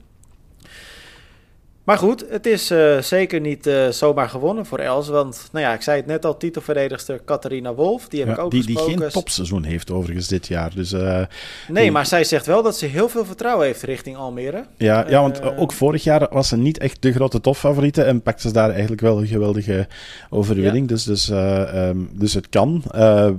Maar 1.89 1.99
goed, 1.99 2.25
het 2.29 2.47
is 2.47 2.71
eh, 2.71 2.99
zeker 2.99 3.41
niet 3.41 3.67
eh, 3.67 3.89
zomaar 3.89 4.29
gewonnen 4.29 4.67
voor 4.67 4.79
Els. 4.79 5.09
Want, 5.09 5.49
nou 5.53 5.65
ja, 5.65 5.73
ik 5.73 5.83
zei 5.83 5.97
het 5.97 6.07
net 6.07 6.25
al, 6.25 6.37
titelverdedigster 6.37 7.21
Catharina 7.25 7.75
Wolf. 7.75 8.09
Die 8.09 8.19
heb 8.19 8.29
Ja, 8.29 8.35
ik 8.35 8.41
ook 8.41 8.51
die, 8.51 8.67
die 8.67 8.79
geen 8.79 9.09
topseizoen 9.09 9.65
heeft 9.65 9.91
overigens 9.91 10.29
dit 10.29 10.47
jaar. 10.47 10.71
Dus 10.75 10.93
eh, 10.93 11.21
Nee, 11.69 11.83
die- 11.83 11.93
maar 11.93 12.07
zij 12.07 12.25
zegt 12.25 12.47
wel 12.47 12.63
dat 12.63 12.77
ze 12.77 12.87
heel 12.87 13.09
veel 13.09 13.25
vertrouwen 13.25 13.67
heeft 13.67 13.83
richting 13.83 14.17
Almere. 14.17 14.65
Ja, 14.77 15.09
ja, 15.09 15.21
want 15.21 15.57
ook 15.57 15.73
vorig 15.73 16.05
jaar 16.05 16.27
was 16.31 16.49
ze 16.49 16.57
niet 16.57 16.79
echt 16.79 17.03
de 17.03 17.13
grote 17.13 17.41
topfavoriete 17.41 18.03
en 18.03 18.23
pakte 18.23 18.49
ze 18.49 18.53
daar 18.53 18.71
eigenlijk 18.71 19.01
wel 19.01 19.19
een 19.19 19.27
geweldige 19.27 19.87
overwinning. 20.31 20.89
Dus, 20.89 21.05
dus, 21.05 21.31
eh, 21.31 21.89
ehm, 21.89 21.99
dus 22.13 22.35
het 22.35 22.49
kan. 22.49 22.83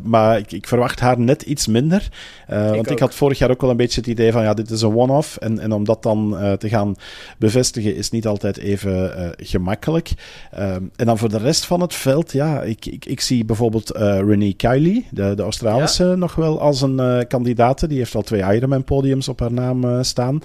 Maar 0.03 0.38
ik, 0.38 0.51
ik 0.51 0.67
verwacht 0.67 0.99
haar 0.99 1.19
net 1.19 1.41
iets 1.41 1.67
minder. 1.67 2.09
Want 2.47 2.89
ik 2.91 2.99
had 2.99 3.15
vorig 3.15 3.38
jaar 3.38 3.49
ook 3.49 3.62
wel 3.62 3.69
een 3.69 3.77
beetje 3.77 3.99
het 3.99 4.09
idee 4.09 4.31
van 4.31 4.43
ja, 4.43 4.53
dit 4.53 4.69
is 4.69 4.81
een 4.81 4.95
one-off. 4.95 5.38
En, 5.38 5.59
en 5.59 5.71
om 5.71 5.83
dat 5.83 6.03
dan 6.03 6.38
te 6.57 6.69
gaan 6.69 6.95
bevestigen 7.38 7.95
is 7.95 8.09
niet 8.09 8.27
altijd 8.43 8.65
even 8.65 9.17
eh, 9.17 9.30
gemakkelijk. 9.38 10.12
Ehm, 10.52 10.84
en 10.95 11.06
dan 11.06 11.17
voor 11.17 11.30
de 11.30 11.38
rest 11.38 11.65
van 11.65 11.82
het 11.82 11.93
veld, 11.93 12.32
ja, 12.32 12.62
ik, 12.62 12.86
ik, 12.86 13.06
ik 13.06 13.21
zie 13.21 13.45
bijvoorbeeld 13.45 13.91
eh 13.91 14.19
Renee 14.19 14.54
Kiley, 14.54 15.06
de, 15.12 15.34
de 15.36 15.41
Australische, 15.41 16.15
nog 16.17 16.36
wel 16.36 16.62
als 16.62 16.82
een 16.82 16.99
eh 16.99 17.28
kandidaat. 17.28 17.89
Die 17.89 17.97
heeft 17.97 18.15
al 18.15 18.21
twee 18.21 18.56
Ironman-podiums 18.56 19.28
op 19.28 19.39
haar 19.39 19.54
naam 19.54 20.04
staan. 20.04 20.41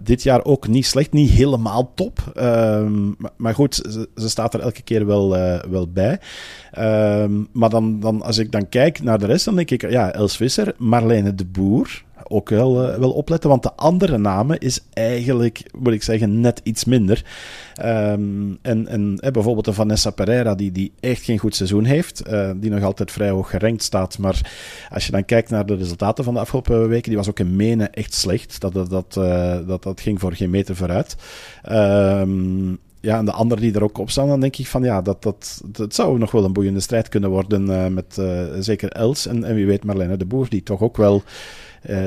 Dit 0.00 0.22
jaar 0.22 0.44
ook 0.44 0.68
niet 0.68 0.86
slecht, 0.86 1.12
niet 1.12 1.30
helemaal 1.30 1.92
top. 1.94 2.18
Ehm, 2.34 3.06
maar, 3.18 3.30
maar 3.36 3.54
goed, 3.54 3.74
ze, 3.74 4.08
ze 4.14 4.28
staat 4.28 4.54
er 4.54 4.60
elke 4.60 4.82
keer 4.82 5.06
wel, 5.06 5.28
wel 5.70 5.88
bij. 5.92 6.18
Ehm, 6.72 7.32
maar 7.52 7.70
dan, 7.70 8.00
dan, 8.00 8.22
als 8.22 8.38
ik 8.38 8.52
dan 8.52 8.68
kijk 8.68 9.02
naar 9.02 9.18
de 9.18 9.26
rest, 9.26 9.44
dan 9.44 9.56
denk 9.56 9.70
ik, 9.70 9.90
ja, 9.90 10.12
Els 10.12 10.36
Visser, 10.36 10.74
Marlene 10.78 11.34
de 11.34 11.44
Boer. 11.44 12.04
Ook 12.28 12.48
wel, 12.48 12.82
eh, 12.82 12.98
wel 12.98 13.12
opletten, 13.12 13.50
want 13.50 13.62
de 13.62 13.72
andere 13.72 14.18
namen 14.18 14.58
is 14.58 14.80
eigenlijk, 14.92 15.62
moet 15.78 15.92
ik 15.92 16.02
zeggen, 16.02 16.40
net 16.40 16.60
iets 16.62 16.84
minder. 16.84 17.24
Ehm, 17.74 18.52
en 18.62 18.88
en 18.88 19.18
bijvoorbeeld 19.32 19.64
de 19.64 19.72
Vanessa 19.72 20.10
Pereira, 20.10 20.54
die, 20.54 20.72
die 20.72 20.92
echt 21.00 21.22
geen 21.22 21.38
goed 21.38 21.54
seizoen 21.54 21.84
heeft, 21.84 22.20
eh, 22.20 22.50
die 22.56 22.70
nog 22.70 22.82
altijd 22.82 23.12
vrij 23.12 23.30
hoog 23.30 23.50
gerankt 23.50 23.82
staat. 23.82 24.18
Maar 24.18 24.52
als 24.90 25.06
je 25.06 25.12
dan 25.12 25.24
kijkt 25.24 25.50
naar 25.50 25.66
de 25.66 25.74
resultaten 25.74 26.24
van 26.24 26.34
de 26.34 26.40
afgelopen 26.40 26.88
weken, 26.88 27.08
die 27.08 27.18
was 27.18 27.28
ook 27.28 27.38
in 27.38 27.56
Menen 27.56 27.92
echt 27.92 28.14
slecht. 28.14 28.60
Dat, 28.60 28.72
dat, 28.72 28.90
dat, 28.90 29.16
eh, 29.16 29.58
dat, 29.66 29.82
dat 29.82 30.00
ging 30.00 30.20
voor 30.20 30.32
geen 30.32 30.50
meter 30.50 30.76
vooruit. 30.76 31.16
Ehm, 31.62 32.68
ja, 33.00 33.18
en 33.18 33.24
de 33.24 33.32
anderen 33.32 33.62
die 33.62 33.74
er 33.74 33.84
ook 33.84 33.98
op 33.98 34.10
staan, 34.10 34.28
dan 34.28 34.40
denk 34.40 34.56
ik 34.56 34.66
van 34.66 34.82
ja, 34.82 35.02
dat, 35.02 35.22
dat, 35.22 35.62
dat 35.66 35.94
zou 35.94 36.18
nog 36.18 36.30
wel 36.30 36.44
een 36.44 36.52
boeiende 36.52 36.80
strijd 36.80 37.08
kunnen 37.08 37.30
worden 37.30 37.94
met 37.94 38.20
zeker 38.58 38.90
Els 38.90 39.26
en, 39.26 39.44
en 39.44 39.54
wie 39.54 39.66
weet 39.66 39.84
Marlene 39.84 40.16
de 40.16 40.24
Boer, 40.24 40.48
die 40.48 40.62
toch 40.62 40.80
ook 40.80 40.96
wel, 40.96 41.22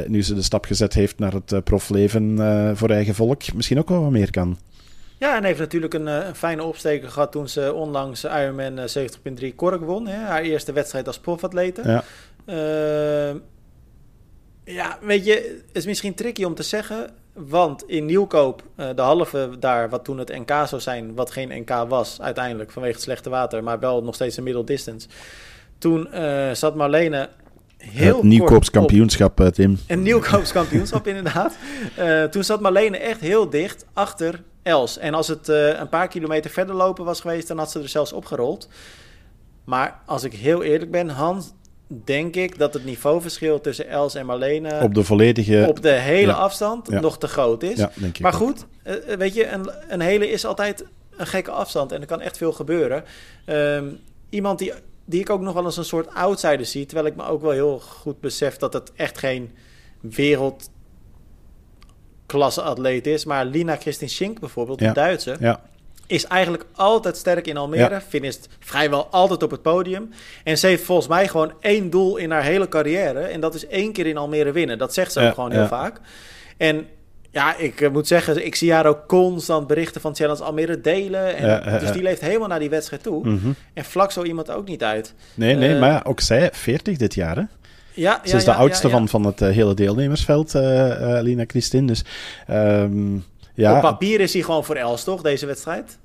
nu 0.07 0.23
ze 0.23 0.33
de 0.33 0.41
stap 0.41 0.65
gezet 0.65 0.93
heeft 0.93 1.19
naar 1.19 1.33
het 1.33 1.51
eh, 1.51 1.59
profleven 1.63 2.39
eh, 2.39 2.71
voor 2.73 2.89
eigen 2.89 3.15
volk, 3.15 3.53
misschien 3.53 3.79
ook 3.79 3.89
wel 3.89 4.01
wat 4.01 4.11
meer 4.11 4.31
kan. 4.31 4.57
Ja, 5.17 5.35
en 5.35 5.43
heeft 5.43 5.59
natuurlijk 5.59 5.93
een, 5.93 6.07
eh, 6.07 6.27
een 6.27 6.35
fijne 6.35 6.63
opsteker 6.63 7.09
gehad 7.09 7.31
toen 7.31 7.49
ze 7.49 7.73
onlangs 7.73 8.23
Ironman 8.23 8.79
eh, 8.79 8.87
70.3 8.87 9.55
Kork 9.55 9.81
won. 9.81 10.07
Hè? 10.07 10.17
Haar 10.17 10.41
eerste 10.41 10.71
wedstrijd 10.71 11.07
als 11.07 11.19
profatlete. 11.19 11.81
Ja. 11.85 12.03
Ja, 14.63 14.97
weet 15.01 15.25
je, 15.25 15.61
het 15.67 15.77
is 15.77 15.85
misschien 15.85 16.13
tricky 16.13 16.43
om 16.43 16.55
te 16.55 16.63
zeggen. 16.63 17.09
Want 17.33 17.83
in 17.87 18.05
Nieuwkoop, 18.05 18.63
eh, 18.75 18.89
de 18.95 19.01
halve 19.01 19.49
daar, 19.59 19.89
wat 19.89 20.03
toen 20.03 20.17
het 20.17 20.37
NK 20.37 20.49
zou 20.67 20.81
zijn, 20.81 21.15
wat 21.15 21.31
geen 21.31 21.61
NK 21.61 21.69
was 21.87 22.21
uiteindelijk 22.21 22.71
vanwege 22.71 22.93
het 22.93 23.03
slechte 23.03 23.29
water, 23.29 23.63
maar 23.63 23.79
wel 23.79 24.03
nog 24.03 24.15
steeds 24.15 24.37
een 24.37 24.43
middle 24.43 24.63
distance. 24.63 25.07
Toen 25.77 26.11
eh, 26.11 26.51
zat 26.51 26.75
Marlene 26.75 27.29
heel 27.79 28.15
het 28.15 28.23
Nieuwkoops 28.23 28.69
kampioenschap, 28.69 29.39
eh, 29.39 29.47
Tim. 29.47 29.79
een 29.87 30.01
Nieuwkoops 30.01 30.51
kampioenschap, 30.51 31.07
inderdaad. 31.13 31.57
Eh, 31.95 32.23
toen 32.23 32.43
zat 32.43 32.61
Marlene 32.61 32.97
echt 32.97 33.19
heel 33.19 33.49
dicht 33.49 33.85
achter 33.93 34.43
Els. 34.63 34.97
En 34.97 35.13
als 35.13 35.27
het 35.27 35.49
eh, 35.49 35.79
een 35.79 35.89
paar 35.89 36.07
kilometer 36.07 36.51
verder 36.51 36.75
lopen 36.75 37.05
was 37.05 37.21
geweest, 37.21 37.47
dan 37.47 37.57
had 37.57 37.71
ze 37.71 37.79
er 37.79 37.89
zelfs 37.89 38.13
opgerold. 38.13 38.69
Maar 39.63 39.99
als 40.05 40.23
ik 40.23 40.33
heel 40.33 40.63
eerlijk 40.63 40.91
ben, 40.91 41.09
Hans, 41.09 41.53
denk 41.87 42.35
ik 42.35 42.57
dat 42.57 42.73
het 42.73 42.85
niveauverschil 42.85 43.61
tussen 43.61 43.87
Els 43.87 44.15
en 44.15 44.25
Marlene 44.25 44.79
Op 44.81 44.93
de 44.93 45.03
volledige... 45.03 45.65
op 45.67 45.81
de 45.81 45.89
hele 45.89 46.31
ja. 46.31 46.37
afstand 46.37 46.87
Ja. 46.89 46.99
nog 46.99 47.17
te 47.17 47.27
groot 47.27 47.63
is. 47.63 47.77
ja, 47.77 47.91
denk 47.95 48.15
ik 48.15 48.21
Maar 48.21 48.33
goed, 48.33 48.65
weet 49.17 49.33
je, 49.33 49.47
een, 49.47 49.71
een 49.87 50.01
hele 50.01 50.29
is 50.29 50.45
altijd 50.45 50.85
een 51.17 51.27
gekke 51.27 51.51
afstand 51.51 51.91
en 51.91 52.01
er 52.01 52.07
kan 52.07 52.21
echt 52.21 52.37
veel 52.37 52.51
gebeuren. 52.51 53.03
Ehm, 53.45 53.85
iemand 54.29 54.59
die, 54.59 54.73
die 55.09 55.19
ik 55.19 55.29
ook 55.29 55.41
nog 55.41 55.53
wel 55.53 55.65
eens 55.65 55.77
een 55.77 55.85
soort 55.85 56.13
outsider 56.13 56.65
zie, 56.65 56.85
terwijl 56.85 57.07
ik 57.07 57.15
me 57.15 57.23
ook 57.23 57.41
wel 57.41 57.51
heel 57.51 57.79
goed 57.79 58.19
besef 58.19 58.57
dat 58.57 58.73
het 58.73 58.91
echt 58.95 59.17
geen 59.17 59.51
wereldklasse 60.01 60.71
atleet 62.61 63.07
is. 63.07 63.25
Maar 63.25 63.45
Lina 63.45 63.75
Christin 63.75 64.09
Schink 64.09 64.39
bijvoorbeeld, 64.39 64.79
Ja. 64.79 64.87
de 64.87 64.93
Duitse, 64.93 65.35
Ja, 65.39 65.61
is 66.07 66.25
eigenlijk 66.25 66.65
altijd 66.75 67.17
sterk 67.17 67.47
in 67.47 67.57
Almere. 67.57 67.89
Ja. 67.89 68.01
Finisht 68.01 68.47
vrijwel 68.59 69.07
altijd 69.07 69.43
op 69.43 69.51
het 69.51 69.61
podium. 69.61 70.09
En 70.43 70.57
ze 70.57 70.67
heeft 70.67 70.83
volgens 70.83 71.07
mij 71.07 71.27
gewoon 71.27 71.53
één 71.59 71.89
doel 71.89 72.17
in 72.17 72.31
haar 72.31 72.43
hele 72.43 72.67
carrière. 72.67 73.19
En 73.19 73.41
dat 73.41 73.55
is 73.55 73.67
één 73.67 73.91
keer 73.93 74.05
in 74.05 74.17
Almere 74.17 74.51
winnen. 74.51 74.77
Dat 74.77 74.93
zegt 74.93 75.11
ze 75.11 75.27
ook 75.27 75.33
gewoon 75.33 75.51
heel 75.51 75.67
vaak. 75.67 75.99
En 76.57 76.87
ja, 77.31 77.57
ik 77.57 77.91
moet 77.91 78.07
zeggen, 78.07 78.45
ik 78.45 78.55
zie 78.55 78.73
haar 78.73 78.85
ook 78.85 79.07
constant 79.07 79.67
berichten 79.67 80.01
van 80.01 80.15
Challenge 80.15 80.43
Almere 80.43 80.81
delen. 80.81 81.35
En, 81.35 81.47
Ja, 81.47 81.79
dus 81.79 81.87
ja. 81.87 81.93
die 81.93 82.03
leeft 82.03 82.21
helemaal 82.21 82.47
naar 82.47 82.59
die 82.59 82.69
wedstrijd 82.69 83.03
toe. 83.03 83.27
Mhm. 83.29 83.49
En 83.73 83.85
vlak 83.85 84.11
zo 84.11 84.23
iemand 84.23 84.51
ook 84.51 84.67
niet 84.67 84.83
uit. 84.83 85.13
Nee, 85.33 85.55
nee, 85.55 85.73
Eh, 85.73 85.79
maar 85.79 86.05
ook 86.05 86.19
zij, 86.19 86.49
40 86.53 86.97
dit 86.97 87.13
jaar, 87.13 87.35
hè? 87.35 87.43
Ja, 87.93 88.21
Ze 88.23 88.35
is 88.35 88.43
de 88.43 88.53
oudste. 88.53 88.89
Van, 88.89 89.07
van 89.07 89.25
het 89.25 89.41
eh, 89.41 89.49
hele 89.49 89.73
deelnemersveld, 89.73 90.55
eh 90.55 91.17
eh, 91.17 91.23
Lina 91.23 91.43
Christin. 91.47 91.87
Dus 91.87 92.03
ehm, 92.47 93.15
ja, 93.53 93.75
Op 93.75 93.81
papier 93.81 94.19
is 94.19 94.33
hij 94.33 94.41
gewoon 94.41 94.65
voor 94.65 94.75
Els, 94.75 95.03
toch, 95.03 95.21
deze 95.21 95.45
wedstrijd? 95.45 95.97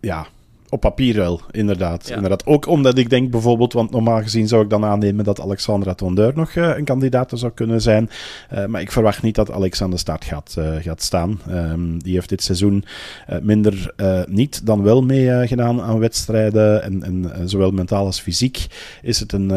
ja, 0.00 0.26
op 0.74 0.80
papier 0.80 1.16
wel, 1.16 1.40
inderdaad. 1.50 2.08
Ja. 2.08 2.14
inderdaad. 2.14 2.46
Ook 2.46 2.66
omdat 2.66 2.98
ik 2.98 3.10
denk 3.10 3.30
bijvoorbeeld, 3.30 3.72
want 3.72 3.90
normaal 3.90 4.22
gezien 4.22 4.48
zou 4.48 4.62
ik 4.62 4.70
dan 4.70 4.84
aannemen 4.84 5.24
dat 5.24 5.40
Alexandra 5.40 5.94
Tondeur 5.94 6.32
nog 6.34 6.50
eh, 6.50 6.76
een 6.76 6.84
kandidaat 6.84 7.32
zou 7.34 7.52
kunnen 7.52 7.80
zijn. 7.80 8.10
Eh, 8.48 8.66
maar 8.66 8.80
ik 8.80 8.92
verwacht 8.92 9.22
niet 9.22 9.34
dat 9.34 9.50
Alex 9.50 9.82
aan 9.82 9.90
de 9.90 9.96
start 9.96 10.24
gaat, 10.24 10.54
eh, 10.58 10.74
gaat 10.80 11.02
staan. 11.02 11.40
Ehm, 11.48 11.98
die 11.98 12.14
heeft 12.14 12.28
dit 12.28 12.42
seizoen 12.42 12.84
minder 13.42 13.94
niet 14.28 14.66
dan 14.66 14.82
wel 14.82 15.02
mee 15.02 15.30
eh, 15.30 15.48
gedaan 15.48 15.80
aan 15.82 15.98
wedstrijden. 15.98 16.82
En, 16.82 17.02
en 17.02 17.48
zowel 17.48 17.70
mentaal 17.70 18.06
als 18.06 18.20
fysiek 18.20 18.66
is 19.02 19.20
het 19.20 19.32
een 19.32 19.50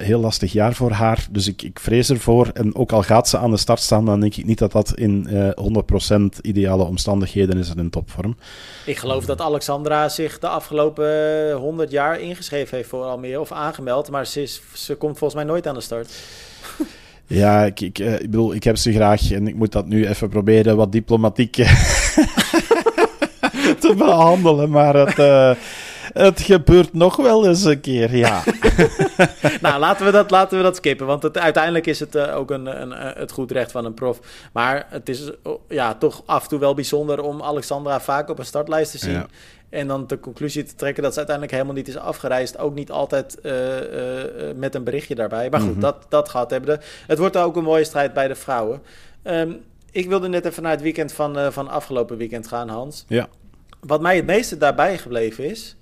heel 0.00 0.20
lastig 0.20 0.52
jaar 0.52 0.74
voor 0.74 0.90
haar. 0.90 1.26
Dus 1.30 1.48
ik, 1.48 1.62
ik 1.62 1.78
vrees 1.80 2.10
ervoor. 2.10 2.50
En 2.52 2.74
ook 2.74 2.92
al 2.92 3.02
gaat 3.02 3.28
ze 3.28 3.38
aan 3.38 3.50
de 3.50 3.56
start 3.56 3.80
staan, 3.80 4.04
dan 4.04 4.20
denk 4.20 4.36
ik 4.36 4.46
niet 4.46 4.58
dat 4.58 4.72
dat 4.72 4.94
in 4.94 5.26
eh 5.26 5.50
100% 5.54 6.40
ideale 6.40 6.84
omstandigheden 6.84 7.58
is 7.58 7.68
en 7.68 7.78
in 7.78 7.90
topvorm. 7.90 8.36
Ik 8.86 8.98
geloof 8.98 9.24
dat 9.24 9.40
Alexandra 9.40 10.08
zich 10.08 10.38
de 10.44 10.50
afgelopen 10.50 11.52
100 11.52 11.90
jaar 11.90 12.20
ingeschreven 12.20 12.76
heeft 12.76 12.88
voor 12.88 13.04
Almere 13.04 13.40
of 13.40 13.52
aangemeld. 13.52 14.10
Maar 14.10 14.26
ze, 14.26 14.42
is, 14.42 14.62
ze 14.72 14.94
komt 14.94 15.18
volgens 15.18 15.42
mij 15.42 15.50
nooit 15.50 15.66
aan 15.66 15.74
de 15.74 15.80
start. 15.80 16.12
Ja, 17.26 17.64
ik, 17.64 17.80
ik, 17.80 17.98
eh, 17.98 18.14
ik 18.14 18.30
bedoel, 18.30 18.54
ik 18.54 18.64
heb 18.64 18.76
ze 18.76 18.92
graag 18.92 19.30
en 19.30 19.48
ik 19.48 19.54
moet 19.54 19.72
dat 19.72 19.86
nu 19.86 20.08
even 20.08 20.28
proberen 20.28 20.76
wat 20.76 20.92
diplomatiek 20.92 21.58
eh, 21.58 21.68
te 23.84 23.94
behandelen. 23.96 24.70
Maar 24.70 24.94
het, 24.94 25.18
eh, 25.18 25.54
het 26.12 26.40
gebeurt 26.40 26.92
nog 26.92 27.16
wel 27.16 27.46
eens 27.46 27.64
een 27.64 27.80
keer, 27.80 28.16
ja. 28.16 28.42
nou, 29.60 29.78
laten 29.78 30.06
we 30.06 30.12
dat, 30.12 30.30
laten 30.30 30.56
we 30.56 30.62
dat 30.62 30.76
skippen. 30.76 31.06
Want 31.06 31.22
het, 31.22 31.38
uiteindelijk 31.38 31.86
is 31.86 32.00
het 32.00 32.14
eh, 32.14 32.36
ook 32.36 32.50
een, 32.50 32.82
een, 32.82 32.92
eh, 32.92 33.16
het 33.16 33.32
goed 33.32 33.50
recht 33.50 33.72
van 33.72 33.84
een 33.84 33.94
prof. 33.94 34.20
Maar 34.52 34.86
het 34.88 35.08
is 35.08 35.30
oh, 35.42 35.60
ja, 35.68 35.94
toch 35.94 36.22
af 36.26 36.42
en 36.42 36.48
toe 36.48 36.58
wel 36.58 36.74
bijzonder 36.74 37.22
om 37.22 37.42
Alexandra 37.42 38.00
vaak 38.00 38.28
op 38.28 38.38
een 38.38 38.44
startlijst 38.44 38.90
te 38.90 38.98
zien. 38.98 39.12
Ja. 39.12 39.26
En 39.74 39.86
dan 39.86 40.06
de 40.06 40.20
conclusie 40.20 40.62
te 40.62 40.74
trekken 40.74 41.02
dat 41.02 41.12
ze 41.12 41.18
uiteindelijk 41.18 41.56
helemaal 41.56 41.76
niet 41.76 41.88
is 41.88 41.96
afgereisd. 41.96 42.58
Ook 42.58 42.74
niet 42.74 42.90
altijd 42.90 43.40
eh, 43.40 43.78
eh, 43.78 44.50
eh, 44.50 44.56
met 44.56 44.74
een 44.74 44.84
berichtje 44.84 45.14
daarbij. 45.14 45.50
Maar 45.50 45.60
goed, 45.60 45.70
Mhm. 45.70 45.80
dat, 45.80 46.06
dat 46.08 46.28
gaat 46.28 46.50
hebben. 46.50 46.80
Het 47.06 47.18
wordt 47.18 47.36
ook 47.36 47.56
een 47.56 47.64
mooie 47.64 47.84
strijd 47.84 48.12
bij 48.12 48.28
de 48.28 48.34
vrouwen. 48.34 48.82
Ehm, 49.22 49.52
ik 49.90 50.08
wilde 50.08 50.28
net 50.28 50.44
even 50.44 50.62
naar 50.62 50.72
het 50.72 50.82
weekend 50.82 51.12
van, 51.12 51.52
van 51.52 51.68
afgelopen 51.68 52.16
weekend 52.16 52.46
gaan, 52.48 52.68
Hans. 52.68 53.04
Ja. 53.08 53.28
Wat 53.80 54.00
mij 54.00 54.16
het 54.16 54.26
meeste 54.26 54.56
daarbij 54.56 54.98
gebleven 54.98 55.44
is... 55.44 55.76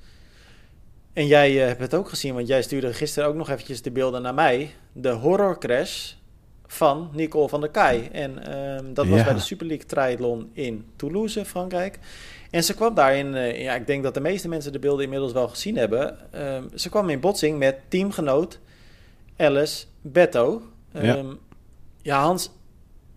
En 1.12 1.26
jij 1.26 1.52
hebt 1.52 1.80
het 1.80 1.94
ook 1.94 2.08
gezien, 2.08 2.34
want 2.34 2.46
jij 2.46 2.62
stuurde 2.62 2.92
gisteren 2.92 3.28
ook 3.28 3.34
nog 3.34 3.50
eventjes 3.50 3.82
de 3.82 3.90
beelden 3.90 4.22
naar 4.22 4.34
mij. 4.34 4.70
De 4.92 5.10
horrorcrash 5.10 6.12
van 6.66 7.10
Nicole 7.12 7.48
van 7.48 7.60
der 7.60 7.70
Kai. 7.70 8.08
En 8.12 8.46
ehm, 8.46 8.94
dat 8.94 9.06
was 9.06 9.18
Ja. 9.18 9.24
bij 9.24 9.34
de 9.34 9.40
Super 9.40 9.66
League 9.66 9.86
Triathlon 9.86 10.50
in 10.52 10.86
Toulouse, 10.96 11.44
Frankrijk. 11.44 11.98
En 12.52 12.64
ze 12.64 12.74
kwam 12.74 12.94
daarin, 12.94 13.34
eh, 13.34 13.62
ja, 13.62 13.74
ik 13.74 13.86
denk 13.86 14.02
dat 14.02 14.14
de 14.14 14.20
meeste 14.20 14.48
mensen 14.48 14.72
de 14.72 14.78
beelden 14.78 15.04
inmiddels 15.04 15.32
wel 15.32 15.48
gezien 15.48 15.76
hebben. 15.76 16.32
Ehm, 16.32 16.64
ze 16.74 16.88
kwam 16.88 17.08
in 17.08 17.20
botsing 17.20 17.58
met 17.58 17.76
teamgenoot 17.88 18.58
Alice 19.36 19.84
Betto. 20.00 20.62
Ja. 20.92 21.16
Ehm, 21.16 21.32
ja, 22.02 22.22
Hans, 22.22 22.50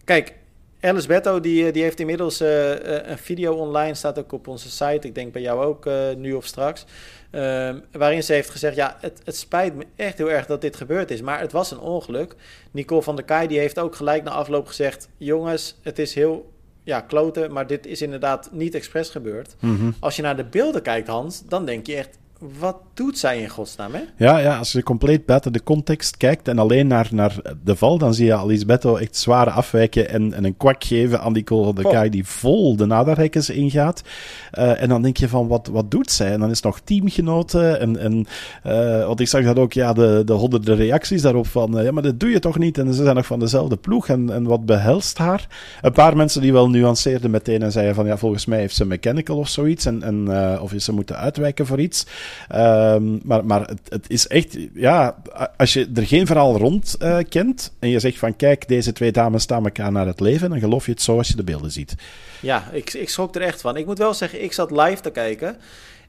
kijk, 0.03 0.33
Alice 0.79 1.07
Betto 1.07 1.39
die, 1.39 1.67
eh, 1.67 1.73
die 1.73 1.83
heeft 1.83 1.99
inmiddels 1.99 2.41
eh, 2.41 3.09
een 3.09 3.17
video 3.17 3.53
online, 3.53 3.93
staat 3.93 4.19
ook 4.19 4.31
op 4.31 4.47
onze 4.47 4.69
site. 4.69 5.07
Ik 5.07 5.15
denk 5.15 5.33
bij 5.33 5.41
jou 5.41 5.65
ook, 5.65 5.89
nu 6.17 6.33
of 6.33 6.45
straks. 6.45 6.85
Ehm, 7.31 7.79
waarin 7.91 8.23
ze 8.23 8.33
heeft 8.33 8.49
gezegd, 8.49 8.75
ja, 8.75 8.97
het, 8.99 9.21
het 9.23 9.35
spijt 9.35 9.75
me 9.75 9.85
echt 9.95 10.17
heel 10.17 10.31
erg 10.31 10.45
dat 10.45 10.61
dit 10.61 10.75
gebeurd 10.75 11.11
is, 11.11 11.21
maar 11.21 11.39
het 11.39 11.51
was 11.51 11.71
een 11.71 11.79
ongeluk. 11.79 12.35
Nicole 12.71 13.01
van 13.01 13.15
der 13.15 13.25
Kai 13.25 13.47
die 13.47 13.59
heeft 13.59 13.79
ook 13.79 13.95
gelijk 13.95 14.23
na 14.23 14.31
afloop 14.31 14.67
gezegd, 14.67 15.09
jongens, 15.17 15.77
het 15.81 15.99
is 15.99 16.13
heel 16.13 16.53
ja, 16.85 17.01
kloten, 17.01 17.51
maar 17.51 17.67
dit 17.67 17.85
is 17.85 18.01
inderdaad 18.01 18.49
niet 18.51 18.75
expres 18.75 19.09
gebeurd. 19.09 19.55
Mhm. 19.59 19.91
Als 19.99 20.15
je 20.15 20.21
naar 20.21 20.35
de 20.37 20.45
beelden 20.45 20.81
kijkt, 20.81 21.07
Hans, 21.07 21.43
dan 21.45 21.65
denk 21.65 21.87
je 21.87 21.95
echt, 21.95 22.17
wat 22.59 22.77
doet 22.93 23.17
zij 23.17 23.41
in 23.41 23.49
godsnaam, 23.49 23.93
hè? 23.93 24.01
Ja, 24.17 24.37
ja, 24.37 24.57
als 24.57 24.71
je 24.71 24.83
compleet 24.83 25.25
buiten 25.25 25.53
de 25.53 25.63
context 25.63 26.17
kijkt 26.17 26.47
en 26.47 26.59
alleen 26.59 26.87
naar, 26.87 27.07
naar 27.11 27.35
de 27.63 27.75
val, 27.75 27.97
dan 27.97 28.13
zie 28.13 28.25
je 28.25 28.33
Alisbetto 28.33 28.95
echt 28.95 29.17
zwaar 29.17 29.49
afwijken 29.49 30.09
en, 30.09 30.33
en 30.33 30.43
een 30.43 30.57
kwak 30.57 30.83
geven 30.83 31.21
aan 31.21 31.33
die 31.33 31.43
Cole 31.43 31.73
de. 31.73 31.81
Kai 31.81 32.09
die 32.09 32.27
vol 32.27 32.75
de 32.75 32.85
naderhekkens 32.85 33.49
ingaat. 33.49 34.01
Eh, 34.51 34.81
en 34.81 34.89
dan 34.89 35.01
denk 35.01 35.17
je 35.17 35.29
van, 35.29 35.47
wat, 35.47 35.67
wat 35.67 35.91
doet 35.91 36.11
zij? 36.11 36.31
En 36.31 36.39
dan 36.39 36.49
is 36.49 36.55
het 36.55 36.65
nog 36.65 36.79
teamgenoten 36.79 37.79
en, 37.79 37.97
en 37.97 38.25
eh, 38.63 39.05
want 39.05 39.19
ik 39.19 39.27
zag 39.27 39.43
dat 39.43 39.59
ook, 39.59 39.73
ja, 39.73 39.93
de, 39.93 40.21
de 40.25 40.33
honderden 40.33 40.75
reacties 40.75 41.21
daarop 41.21 41.47
van, 41.47 41.77
eh, 41.77 41.83
ja, 41.83 41.91
maar 41.91 42.03
dat 42.03 42.19
doe 42.19 42.29
je 42.29 42.39
toch 42.39 42.57
niet? 42.57 42.77
En 42.77 42.93
ze 42.93 43.03
zijn 43.03 43.15
nog 43.15 43.25
van 43.25 43.39
dezelfde 43.39 43.77
ploeg 43.77 44.07
en, 44.07 44.29
en 44.29 44.43
wat 44.43 44.65
behelst 44.65 45.17
haar? 45.17 45.47
Een 45.81 45.91
paar 45.91 46.15
mensen 46.15 46.41
die 46.41 46.53
wel 46.53 46.69
nuanceerden 46.69 47.31
meteen 47.31 47.61
en 47.61 47.71
zeiden 47.71 47.95
van, 47.95 48.05
ja, 48.05 48.17
volgens 48.17 48.45
mij 48.45 48.59
heeft 48.59 48.75
ze 48.75 48.85
mechanical 48.85 49.37
of 49.37 49.49
zoiets 49.49 49.85
en, 49.85 50.03
en 50.03 50.29
of 50.61 50.73
is 50.73 50.85
ze 50.85 50.91
moeten 50.91 51.17
uitwijken 51.17 51.65
voor 51.65 51.79
iets. 51.79 52.05
Ehm, 52.47 53.17
maar 53.23 53.45
maar 53.45 53.61
het, 53.61 53.79
het 53.89 54.05
is 54.07 54.27
echt, 54.27 54.57
ja, 54.73 55.15
als 55.57 55.73
je 55.73 55.89
er 55.95 56.07
geen 56.07 56.25
verhaal 56.25 56.57
rond 56.57 56.95
eh, 56.99 57.17
kent 57.29 57.73
en 57.79 57.89
je 57.89 57.99
zegt 57.99 58.17
van 58.17 58.35
kijk, 58.35 58.67
deze 58.67 58.93
twee 58.93 59.11
dames 59.11 59.43
staan 59.43 59.63
elkaar 59.63 59.91
naar 59.91 60.07
het 60.07 60.19
leven, 60.19 60.49
dan 60.49 60.59
geloof 60.59 60.85
je 60.85 60.91
het 60.91 61.01
zo 61.01 61.17
als 61.17 61.27
je 61.27 61.35
de 61.35 61.43
beelden 61.43 61.71
ziet. 61.71 61.95
Ja, 62.39 62.69
ik, 62.71 62.93
ik 62.93 63.09
schrok 63.09 63.35
er 63.35 63.41
echt 63.41 63.61
van. 63.61 63.77
Ik 63.77 63.85
moet 63.85 63.97
wel 63.97 64.13
zeggen, 64.13 64.43
ik 64.43 64.53
zat 64.53 64.71
live 64.71 65.01
te 65.01 65.11
kijken. 65.11 65.57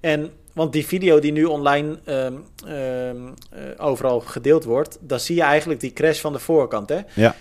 En, 0.01 0.31
want 0.53 0.73
die 0.73 0.87
video 0.87 1.19
die 1.19 1.33
nu 1.33 1.45
online 1.45 1.99
ehm, 2.05 2.35
ehm, 2.67 3.17
eh, 3.51 3.61
overal 3.77 4.21
gedeeld 4.21 4.65
wordt, 4.65 4.99
dan 5.01 5.21
zie 5.21 5.37
je 5.37 5.43
eigenlijk 5.43 5.81
die 5.81 5.93
crash 5.93 6.21
van 6.21 6.33
de 6.33 6.39
voorkant. 6.39 6.89
Hè? 6.89 7.01
Ja. 7.15 7.35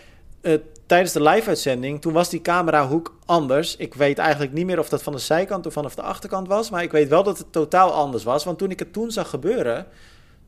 Eh, 0.45 0.53
tijdens 0.85 1.11
de 1.11 1.21
live-uitzending, 1.21 2.01
toen 2.01 2.13
was 2.13 2.29
die 2.29 2.41
camerahoek 2.41 3.17
anders. 3.25 3.75
Ik 3.75 3.93
weet 3.93 4.17
eigenlijk 4.17 4.53
niet 4.53 4.65
meer 4.65 4.79
of 4.79 4.89
dat 4.89 5.03
van 5.03 5.13
de 5.13 5.19
zijkant 5.19 5.65
of 5.65 5.73
vanaf 5.73 5.95
de 5.95 6.01
achterkant 6.01 6.47
was. 6.47 6.69
Maar 6.69 6.83
ik 6.83 6.91
weet 6.91 7.09
wel 7.09 7.23
dat 7.23 7.37
het 7.37 7.51
totaal 7.51 7.91
anders 7.91 8.23
was. 8.23 8.43
Want 8.43 8.57
toen 8.57 8.71
ik 8.71 8.79
het 8.79 8.93
toen 8.93 9.11
zag 9.11 9.29
gebeuren, 9.29 9.87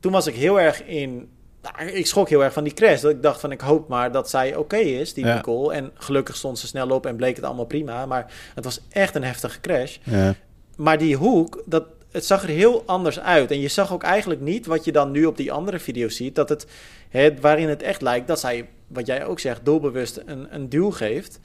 toen 0.00 0.12
was 0.12 0.26
ik 0.26 0.34
heel 0.34 0.60
erg 0.60 0.84
in... 0.84 1.28
Nou, 1.62 1.90
ik 1.90 2.06
schrok 2.06 2.28
heel 2.28 2.44
erg 2.44 2.52
van 2.52 2.64
die 2.64 2.72
crash. 2.72 3.00
Dat 3.00 3.10
ik 3.10 3.22
dacht 3.22 3.40
van, 3.40 3.52
ik 3.52 3.60
hoop 3.60 3.88
maar 3.88 4.12
dat 4.12 4.30
zij 4.30 4.56
oké 4.56 4.76
is, 4.76 5.14
die 5.14 5.26
Ja. 5.26 5.34
Nicole. 5.34 5.74
En 5.74 5.90
gelukkig 5.94 6.36
stond 6.36 6.58
ze 6.58 6.66
snel 6.66 6.88
op 6.90 7.06
en 7.06 7.16
bleek 7.16 7.36
het 7.36 7.44
allemaal 7.44 7.64
prima. 7.64 8.06
Maar 8.06 8.32
het 8.54 8.64
was 8.64 8.80
echt 8.88 9.14
een 9.14 9.24
heftige 9.24 9.60
crash. 9.60 9.96
Ja. 10.02 10.34
Maar 10.76 10.98
die 10.98 11.16
hoek, 11.16 11.62
dat, 11.66 11.84
het 12.10 12.24
zag 12.24 12.42
er 12.42 12.48
heel 12.48 12.82
anders 12.86 13.20
uit. 13.20 13.50
En 13.50 13.60
je 13.60 13.68
zag 13.68 13.92
ook 13.92 14.02
eigenlijk 14.02 14.40
niet 14.40 14.66
wat 14.66 14.84
je 14.84 14.92
dan 14.92 15.10
nu 15.10 15.24
op 15.24 15.36
die 15.36 15.52
andere 15.52 15.78
video 15.78 16.08
ziet. 16.08 16.34
Dat 16.34 16.48
het, 16.48 16.66
hè, 17.08 17.40
waarin 17.40 17.68
het 17.68 17.82
echt 17.82 18.02
lijkt 18.02 18.28
dat 18.28 18.40
zij, 18.40 18.68
wat 18.88 19.06
jij 19.06 19.24
ook 19.26 19.40
zegt, 19.40 19.64
doelbewust 19.64 20.22
een, 20.26 20.46
een 20.50 20.68
duw 20.68 20.90
geeft. 20.90 21.40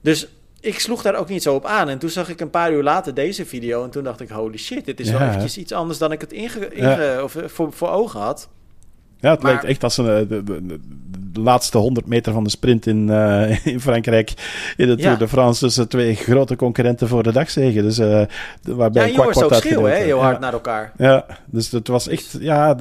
Dus 0.00 0.26
ik 0.60 0.78
sloeg 0.80 1.02
daar 1.02 1.14
ook 1.14 1.28
niet 1.28 1.42
zo 1.42 1.54
op 1.54 1.64
aan. 1.66 1.88
En 1.88 1.98
toen 1.98 2.10
zag 2.10 2.28
ik 2.28 2.40
een 2.40 2.50
paar 2.50 2.72
uur 2.72 2.82
later 2.82 3.14
deze 3.14 3.46
video. 3.46 3.84
En 3.84 3.90
toen 3.90 4.04
dacht 4.04 4.20
ik, 4.20 4.28
holy 4.28 4.58
shit, 4.58 4.84
dit 4.84 5.00
is 5.00 5.10
wel 5.10 5.20
eventjes 5.20 5.58
iets 5.58 5.72
anders 5.72 5.98
dan 5.98 6.12
ik 6.12 6.20
het 6.20 6.32
inge, 6.32 6.68
inge- 6.68 7.20
of, 7.22 7.36
eh, 7.36 7.48
voor, 7.48 7.72
voor 7.72 7.88
ogen 7.90 8.20
had. 8.20 8.48
Ja, 9.20 9.30
het 9.30 9.42
Maar- 9.42 9.50
lijkt 9.52 9.66
echt 9.66 9.82
als 9.84 9.96
een, 9.96 10.06
eh, 10.06 10.28
de, 10.28 10.42
de, 10.44 10.66
de- 10.66 10.80
de 11.32 11.40
laatste 11.40 11.78
100 11.78 12.06
meter 12.06 12.32
van 12.32 12.44
de 12.44 12.50
sprint 12.50 12.86
in, 12.86 13.10
eh, 13.10 13.66
in 13.66 13.80
Frankrijk 13.80 14.30
in 14.76 14.86
de 14.86 14.94
Tour 14.96 15.10
Ja. 15.12 15.16
de 15.16 15.28
France 15.28 15.60
tussen 15.64 15.88
twee 15.88 16.14
grote 16.14 16.56
concurrenten 16.56 17.08
voor 17.08 17.22
de 17.22 17.32
dagzegen. 17.32 17.82
Dus, 17.82 17.98
eh, 17.98 18.22
de- 18.62 18.74
waarbij 18.74 19.12
Ja, 19.12 19.32
ze 19.32 19.44
ook 19.44 19.54
schreeuwen, 19.54 19.92
heel 19.96 20.20
hard 20.22 20.40
naar 20.40 20.52
elkaar. 20.52 20.92
Ja, 20.96 21.26
dus 21.46 21.70
het 21.70 21.88
was 21.88 22.08
echt 22.08 22.36
ja, 22.40 22.76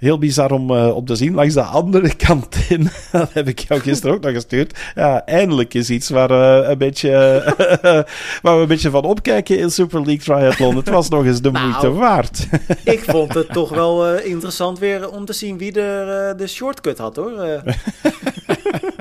heel 0.00 0.18
bizar 0.18 0.50
om 0.52 0.70
op 0.70 1.06
te 1.06 1.14
zien. 1.16 1.34
Langs 1.34 1.54
de 1.54 1.62
andere 1.62 2.14
kant 2.26 2.56
in, 2.68 2.88
dat 3.12 3.32
heb 3.32 3.48
ik 3.48 3.58
jou 3.58 3.80
gisteren 3.80 4.14
ook 4.14 4.22
nog 4.22 4.32
gestuurd. 4.32 4.78
Ja, 4.94 5.24
eindelijk 5.24 5.74
is 5.74 5.90
iets 5.90 6.08
waar, 6.08 6.30
eh, 6.30 6.68
een 6.70 6.78
beetje, 6.78 7.10
waar 8.42 8.56
we 8.56 8.62
een 8.62 8.68
beetje 8.68 8.90
van 8.90 9.04
opkijken 9.04 9.58
in 9.58 9.70
Super 9.70 9.98
League 10.06 10.18
Triathlon. 10.36 10.76
Het 10.76 10.88
was 10.88 11.08
nog 11.08 11.24
eens 11.24 11.40
de 11.40 11.50
Nou. 11.50 11.66
moeite 11.68 11.90
waard. 11.92 12.46
Ik 12.84 13.00
vond 13.06 13.34
het 13.34 13.52
toch 13.52 13.70
wel 13.70 14.06
eh, 14.06 14.26
interessant 14.30 14.78
weer 14.78 15.10
om 15.10 15.24
te 15.24 15.32
zien 15.32 15.58
wie 15.58 15.80
er 15.80 16.36
de 16.36 16.46
shortcut 16.46 16.98
had, 16.98 17.16
hoor. 17.16 17.62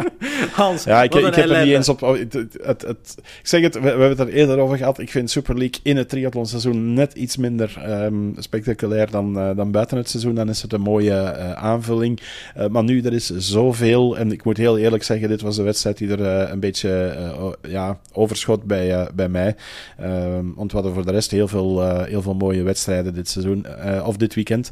Hans, 0.51 0.83
Ja, 0.83 1.03
ik, 1.03 1.15
ik 1.15 1.35
heb 1.35 1.49
er 1.49 1.65
niet 1.65 1.73
eens 1.73 1.89
op. 1.89 2.01
oh, 2.01 2.17
Het, 2.17 2.33
het, 2.61 3.15
ik 3.17 3.47
zeg 3.47 3.61
het, 3.61 3.73
we, 3.73 3.81
we 3.81 3.87
hebben 3.87 4.09
het 4.09 4.19
er 4.19 4.29
eerder 4.29 4.59
over 4.59 4.77
gehad. 4.77 4.99
Ik 4.99 5.09
vind 5.09 5.31
Super 5.31 5.57
League 5.57 5.79
in 5.83 5.97
het 5.97 6.09
triathlonseizoen 6.09 6.93
net 6.93 7.13
iets 7.13 7.37
minder 7.37 7.77
ehm, 7.83 8.15
spectaculair 8.37 9.11
dan, 9.11 9.39
eh, 9.39 9.55
dan 9.55 9.71
buiten 9.71 9.97
het 9.97 10.09
seizoen. 10.09 10.35
Dan 10.35 10.49
is 10.49 10.61
het 10.61 10.73
een 10.73 10.81
mooie 10.81 11.13
eh, 11.13 11.51
aanvulling. 11.51 12.19
Eh, 12.55 12.67
maar 12.67 12.83
nu, 12.83 13.01
er 13.01 13.13
is 13.13 13.29
zoveel. 13.37 14.17
En 14.17 14.31
ik 14.31 14.43
moet 14.43 14.57
heel 14.57 14.77
eerlijk 14.77 15.03
zeggen, 15.03 15.29
dit 15.29 15.41
was 15.41 15.55
de 15.55 15.63
wedstrijd 15.63 15.97
die 15.97 16.11
er 16.11 16.51
een 16.51 16.59
beetje 16.59 17.17
ja, 17.67 17.97
overschot 18.13 18.63
bij, 18.63 19.07
bij 19.15 19.29
mij. 19.29 19.55
Ehm, 19.97 20.45
want 20.55 20.71
we 20.71 20.77
hadden 20.77 20.93
voor 20.93 21.05
de 21.05 21.11
rest 21.11 21.31
heel 21.31 21.47
veel, 21.47 22.01
heel 22.03 22.21
veel 22.21 22.33
mooie 22.33 22.63
wedstrijden 22.63 23.13
dit 23.13 23.29
seizoen. 23.29 23.65
of 24.05 24.17
dit 24.17 24.35
weekend. 24.35 24.71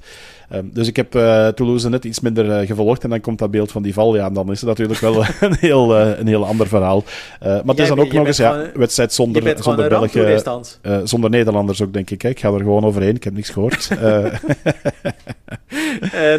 Ehm, 0.49 0.65
dus 0.73 0.87
ik 0.87 0.95
heb 0.95 1.11
Toulouse 1.55 1.89
net 1.89 2.05
iets 2.05 2.19
minder 2.19 2.65
gevolgd. 2.65 3.03
En 3.03 3.09
dan 3.09 3.21
komt 3.21 3.39
dat 3.39 3.51
beeld 3.51 3.71
van 3.71 3.81
die 3.81 3.93
val. 3.93 4.15
Ja, 4.15 4.29
dan 4.29 4.51
is 4.51 4.59
het 4.59 4.69
natuurlijk 4.69 4.99
wel 4.99 5.16
heel, 5.23 5.49
een, 5.49 5.55
heel, 5.59 5.99
uh, 5.99 6.17
een 6.19 6.27
heel 6.27 6.45
ander 6.45 6.67
verhaal. 6.67 7.03
Uh, 7.43 7.47
maar 7.47 7.61
het 7.65 7.79
is 7.79 7.87
dan 7.87 7.99
ook 7.99 8.13
nog 8.13 8.27
eens 8.27 8.37
ja, 8.37 8.71
wedstrijd 8.73 9.13
zonder, 9.13 9.55
zonder 9.63 9.89
Belgen, 9.89 10.43
uh, 10.81 10.99
zonder 11.03 11.29
Nederlanders 11.29 11.81
ook, 11.81 11.93
denk 11.93 12.09
ik. 12.09 12.21
Hè. 12.21 12.29
Ik 12.29 12.39
ga 12.39 12.51
er 12.51 12.59
gewoon 12.59 12.85
overheen, 12.85 13.15
ik 13.15 13.23
heb 13.23 13.33
niks 13.33 13.49
gehoord. 13.49 13.89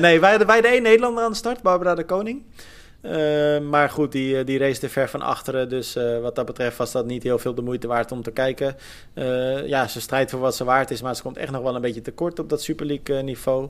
nee, 0.00 0.20
wij, 0.20 0.46
wij 0.46 0.60
de 0.60 0.68
één 0.68 0.82
Nederlander 0.82 1.24
aan 1.24 1.30
de 1.30 1.36
start, 1.36 1.62
Barbara 1.62 1.94
de 1.94 2.04
Koning. 2.04 2.42
Uh, 3.02 3.58
maar 3.58 3.90
goed, 3.90 4.12
die, 4.12 4.44
die 4.44 4.58
race 4.58 4.80
te 4.80 4.88
ver 4.88 5.08
van 5.08 5.22
achteren. 5.22 5.68
Dus 5.68 5.96
uh, 5.96 6.20
wat 6.20 6.34
dat 6.34 6.46
betreft 6.46 6.76
was 6.76 6.92
dat 6.92 7.06
niet 7.06 7.22
heel 7.22 7.38
veel 7.38 7.54
de 7.54 7.62
moeite 7.62 7.86
waard 7.86 8.12
om 8.12 8.22
te 8.22 8.30
kijken. 8.30 8.76
Uh, 9.14 9.66
ja, 9.66 9.88
ze 9.88 10.00
strijdt 10.00 10.30
voor 10.30 10.40
wat 10.40 10.56
ze 10.56 10.64
waard 10.64 10.90
is. 10.90 11.02
Maar 11.02 11.16
ze 11.16 11.22
komt 11.22 11.36
echt 11.36 11.52
nog 11.52 11.62
wel 11.62 11.74
een 11.74 11.80
beetje 11.80 12.00
tekort 12.00 12.38
op 12.38 12.48
dat 12.48 12.62
Super 12.62 12.86
League 12.86 13.22
niveau. 13.22 13.68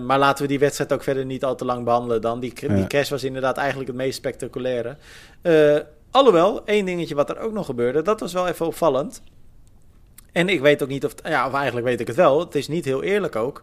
maar 0.00 0.18
laten 0.18 0.42
we 0.42 0.48
die 0.48 0.58
wedstrijd 0.58 0.92
ook 0.92 1.02
verder 1.02 1.24
niet 1.24 1.44
al 1.44 1.54
te 1.54 1.64
lang 1.64 1.84
behandelen 1.84 2.20
dan. 2.20 2.40
Die, 2.40 2.54
die 2.74 2.86
crash 2.86 3.10
was 3.10 3.24
inderdaad 3.24 3.56
eigenlijk 3.56 3.88
het 3.88 3.96
meest 3.96 4.16
spectaculaire. 4.16 4.96
alhoewel, 6.10 6.64
één 6.64 6.84
dingetje 6.84 7.14
wat 7.14 7.30
er 7.30 7.38
ook 7.38 7.52
nog 7.52 7.66
gebeurde. 7.66 8.02
Dat 8.02 8.20
was 8.20 8.32
wel 8.32 8.48
even 8.48 8.66
opvallend. 8.66 9.22
En 10.32 10.48
ik 10.48 10.60
weet 10.60 10.82
ook 10.82 10.88
niet 10.88 11.04
of... 11.04 11.14
Ja, 11.22 11.46
of 11.46 11.54
eigenlijk 11.54 11.86
weet 11.86 12.00
ik 12.00 12.06
het 12.06 12.16
wel. 12.16 12.40
Het 12.40 12.54
is 12.54 12.68
niet 12.68 12.84
heel 12.84 13.02
eerlijk 13.02 13.36
ook. 13.36 13.62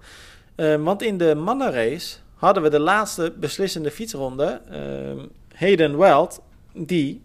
want 0.80 1.02
in 1.02 1.18
de 1.18 1.36
mannenrace 1.36 2.18
hadden 2.38 2.64
we 2.64 2.70
de 2.70 2.80
laatste 2.80 3.34
beslissende 3.40 3.92
fietsronde. 3.92 4.62
Uh, 4.72 5.24
Hayden 5.54 5.98
Weld, 5.98 6.42
die 6.74 7.22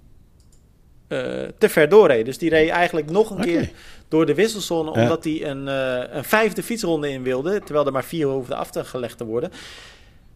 uh, 1.08 1.18
te 1.58 1.68
ver 1.68 1.88
doorreed. 1.88 2.24
Dus 2.24 2.38
die 2.38 2.50
reed 2.50 2.70
eigenlijk 2.70 3.10
nog 3.10 3.30
een 3.30 3.40
keer 3.40 3.70
door 4.08 4.26
de 4.26 4.34
wisselzone, 4.34 4.90
omdat 4.90 5.24
hij 5.24 5.46
een, 5.46 5.66
uh, 5.66 6.14
een 6.16 6.24
vijfde 6.24 6.62
fietsronde 6.62 7.10
in 7.10 7.22
wilde. 7.22 7.60
Terwijl 7.60 7.86
er 7.86 7.92
maar 7.92 8.04
vier 8.04 8.26
hoefden 8.26 8.56
af 8.56 8.70
te 8.70 8.84
gelegd 8.84 9.18
te 9.18 9.24
worden. 9.24 9.50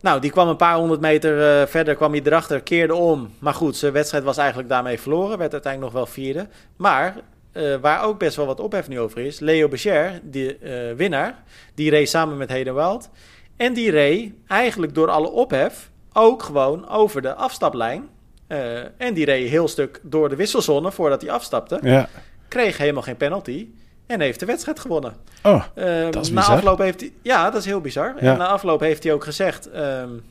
Nou, 0.01 0.21
die 0.21 0.31
kwam 0.31 0.49
een 0.49 0.57
paar 0.57 0.77
honderd 0.77 1.01
meter 1.01 1.61
uh, 1.61 1.67
verder, 1.67 1.95
kwam 1.95 2.13
hij 2.13 2.21
erachter, 2.25 2.61
keerde 2.61 2.95
om. 2.95 3.31
Maar 3.39 3.55
goed, 3.55 3.77
zijn 3.77 3.93
wedstrijd 3.93 4.25
was 4.25 4.37
eigenlijk 4.37 4.69
daarmee 4.69 5.01
verloren. 5.01 5.39
Werd 5.39 5.53
uiteindelijk 5.53 5.93
nog 5.93 6.03
wel 6.03 6.13
vierde. 6.13 6.49
Maar 6.77 7.17
uh, 7.53 7.77
waar 7.77 8.05
ook 8.05 8.19
best 8.19 8.37
wel 8.37 8.47
wat 8.47 8.61
ophef 8.61 8.89
nu 8.89 9.01
over 9.01 9.21
is. 9.21 9.39
Leo 9.39 9.69
Becher, 9.69 10.21
de 10.31 10.57
uh, 10.63 10.97
winnaar, 10.97 11.43
die 11.75 11.91
reed 11.91 12.09
samen 12.09 12.37
met 12.37 12.49
Hayden 12.49 12.75
Wild. 12.75 13.11
En 13.57 13.73
die 13.73 13.91
reed 13.91 14.33
eigenlijk 14.47 14.95
door 14.95 15.11
alle 15.11 15.31
ophef 15.31 15.91
ook 16.13 16.43
gewoon 16.43 16.89
over 16.89 17.23
de 17.23 17.35
afstaplijn. 17.35 18.09
Uh, 18.49 18.79
en 18.97 19.15
die 19.15 19.25
reed 19.25 19.49
heel 19.49 19.69
stuk 19.69 20.01
door 20.03 20.29
de 20.29 20.37
wisselzone 20.37 20.93
voordat 20.93 21.23
hij 21.23 21.31
afstapte. 21.31 21.79
Ja. 21.83 22.09
Kreeg 22.49 22.79
helemaal 22.79 23.03
geen 23.03 23.17
penalty. 23.17 23.69
En 24.07 24.21
heeft 24.21 24.41
de 24.41 24.47
wedstrijd 24.47 24.81
gewonnen. 24.81 25.15
Oh, 25.43 25.65
uh, 25.75 26.11
dat 26.11 26.25
is 26.25 26.31
na 26.31 26.45
afloop 26.45 26.79
heeft 26.79 27.01
hij, 27.01 27.13
Ja, 27.23 27.51
dat 27.51 27.61
is 27.61 27.67
heel 27.67 27.81
bizar. 27.81 28.15
Ja. 28.21 28.33
En 28.33 28.39
na 28.39 28.47
afloop 28.47 28.81
heeft 28.81 29.03
hij 29.03 29.13
ook 29.13 29.25
gezegd... 29.25 29.69
Um, 29.75 30.25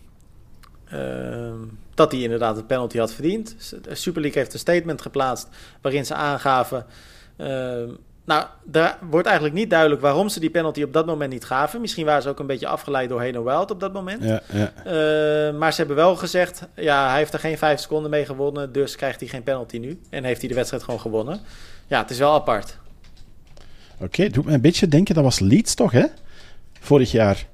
dat 1.93 2.11
hij 2.11 2.21
inderdaad 2.21 2.55
het 2.55 2.67
penalty 2.67 2.97
had 2.97 3.13
verdiend. 3.13 3.75
De 3.81 3.95
Super 3.95 4.21
League 4.21 4.41
heeft 4.41 4.53
een 4.53 4.59
statement 4.59 5.01
geplaatst... 5.01 5.47
waarin 5.81 6.05
ze 6.05 6.13
aangaven... 6.13 6.85
Nou, 8.25 8.45
daar 8.63 8.97
wordt 9.09 9.27
eigenlijk 9.27 9.57
niet 9.57 9.69
duidelijk 9.69 10.01
waarom 10.01 10.29
ze 10.29 10.39
die 10.39 10.49
penalty 10.49 10.83
op 10.83 10.93
dat 10.93 11.05
moment 11.05 11.31
niet 11.31 11.45
gaven. 11.45 11.81
Misschien 11.81 12.05
waren 12.05 12.21
ze 12.21 12.29
ook 12.29 12.39
een 12.39 12.45
beetje 12.47 12.67
afgeleid 12.67 13.09
door 13.09 13.21
Heno 13.21 13.43
Wild 13.43 13.71
op 13.71 13.79
dat 13.79 13.93
moment. 13.93 14.23
Ja, 14.23 14.41
ja. 14.53 14.71
Uh, 14.85 15.57
maar 15.57 15.71
ze 15.71 15.77
hebben 15.77 15.95
wel 15.95 16.15
gezegd, 16.15 16.67
ja, 16.75 17.09
hij 17.09 17.17
heeft 17.17 17.33
er 17.33 17.39
geen 17.39 17.57
vijf 17.57 17.79
seconden 17.79 18.11
mee 18.11 18.25
gewonnen, 18.25 18.71
dus 18.71 18.95
krijgt 18.95 19.19
hij 19.19 19.29
geen 19.29 19.43
penalty 19.43 19.77
nu. 19.77 19.99
En 20.09 20.23
heeft 20.23 20.39
hij 20.39 20.49
de 20.49 20.55
wedstrijd 20.55 20.83
gewoon 20.83 20.99
gewonnen. 20.99 21.39
Ja, 21.87 22.01
het 22.01 22.09
is 22.09 22.17
wel 22.17 22.33
apart. 22.33 22.77
Oké, 23.93 24.03
okay, 24.03 24.29
doet 24.29 24.45
me 24.45 24.53
een 24.53 24.61
beetje 24.61 24.87
denken, 24.87 25.15
dat 25.15 25.23
was 25.23 25.39
Leeds 25.39 25.75
toch, 25.75 25.91
hè? 25.91 26.05
Vorig 26.79 27.11
jaar. 27.11 27.45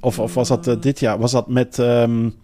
Of, 0.00 0.18
of 0.18 0.34
was 0.34 0.48
dat 0.48 0.66
uh, 0.66 0.74
dit 0.80 1.00
jaar? 1.00 1.18
Was 1.18 1.32
dat 1.32 1.48
met... 1.48 1.78
Um 1.78 2.38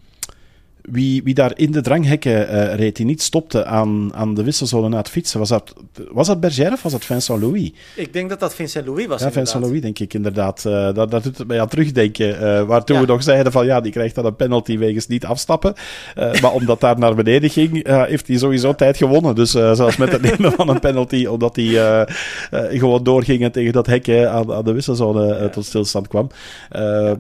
wie, 0.91 1.23
wie 1.23 1.35
daar 1.35 1.53
in 1.55 1.71
de 1.71 1.81
dranghekken 1.81 2.55
uh, 2.55 2.75
reed, 2.75 2.97
die 2.97 3.07
niet 3.07 3.23
stopte 3.23 3.65
aan, 3.65 4.15
aan 4.15 4.35
de 4.35 4.43
wisselzone 4.43 4.89
na 4.89 4.97
het 4.97 5.09
fietsen, 5.09 5.39
was 5.39 5.49
dat, 5.49 5.73
was 6.11 6.27
dat 6.27 6.41
Berger 6.41 6.73
of 6.73 6.83
was 6.83 6.93
dat 6.93 7.05
Vincent 7.05 7.43
Louis? 7.43 7.73
Ik 7.97 8.13
denk 8.13 8.29
dat 8.29 8.41
dat 8.41 8.55
Vincent 8.55 8.87
Louis 8.87 9.07
was. 9.07 9.21
Ja, 9.21 9.33
Vincent 9.33 9.65
Louis, 9.65 9.81
denk 9.81 9.99
ik 9.99 10.15
inderdaad. 10.15 10.65
Uh, 10.67 10.95
dat, 10.95 11.11
dat 11.11 11.23
doet 11.23 11.39
het 11.39 11.47
mij 11.47 11.61
aan 11.61 11.69
terugdenken. 11.69 12.43
Uh, 12.43 12.63
waartoe 12.63 12.99
we 12.99 13.07
nog 13.07 13.23
zeiden 13.23 13.53
van 13.53 13.67
ja, 13.67 13.81
die 13.81 13.93
krijgt 13.93 14.15
dan 14.15 14.25
een 14.25 14.37
penalty 14.37 14.79
wegens 14.79 15.07
niet 15.07 15.25
afstappen. 15.25 15.75
maar 16.15 16.53
omdat 16.53 16.81
daar 16.81 16.99
naar 16.99 17.15
beneden 17.15 17.51
ging, 17.51 17.89
heeft 17.89 18.29
hij 18.29 18.37
sowieso 18.37 18.75
tijd 18.75 18.97
gewonnen. 18.97 19.35
Dus 19.35 19.51
zelfs 19.51 19.97
met 19.97 20.13
het 20.13 20.23
nemen 20.31 20.53
van 20.53 20.69
een 20.69 20.81
penalty, 20.81 21.27
omdat 21.27 21.57
hij 21.57 22.07
gewoon 22.51 23.03
doorging 23.03 23.43
en 23.43 23.53
tegen 23.53 23.73
dat 23.73 23.87
hekje 23.87 24.29
aan, 24.29 24.53
aan 24.53 24.65
de 24.65 24.73
wisselzone 24.73 25.27
ja. 25.27 25.49
tot 25.49 25.65
stilstand 25.65 26.09
kwam. 26.09 26.29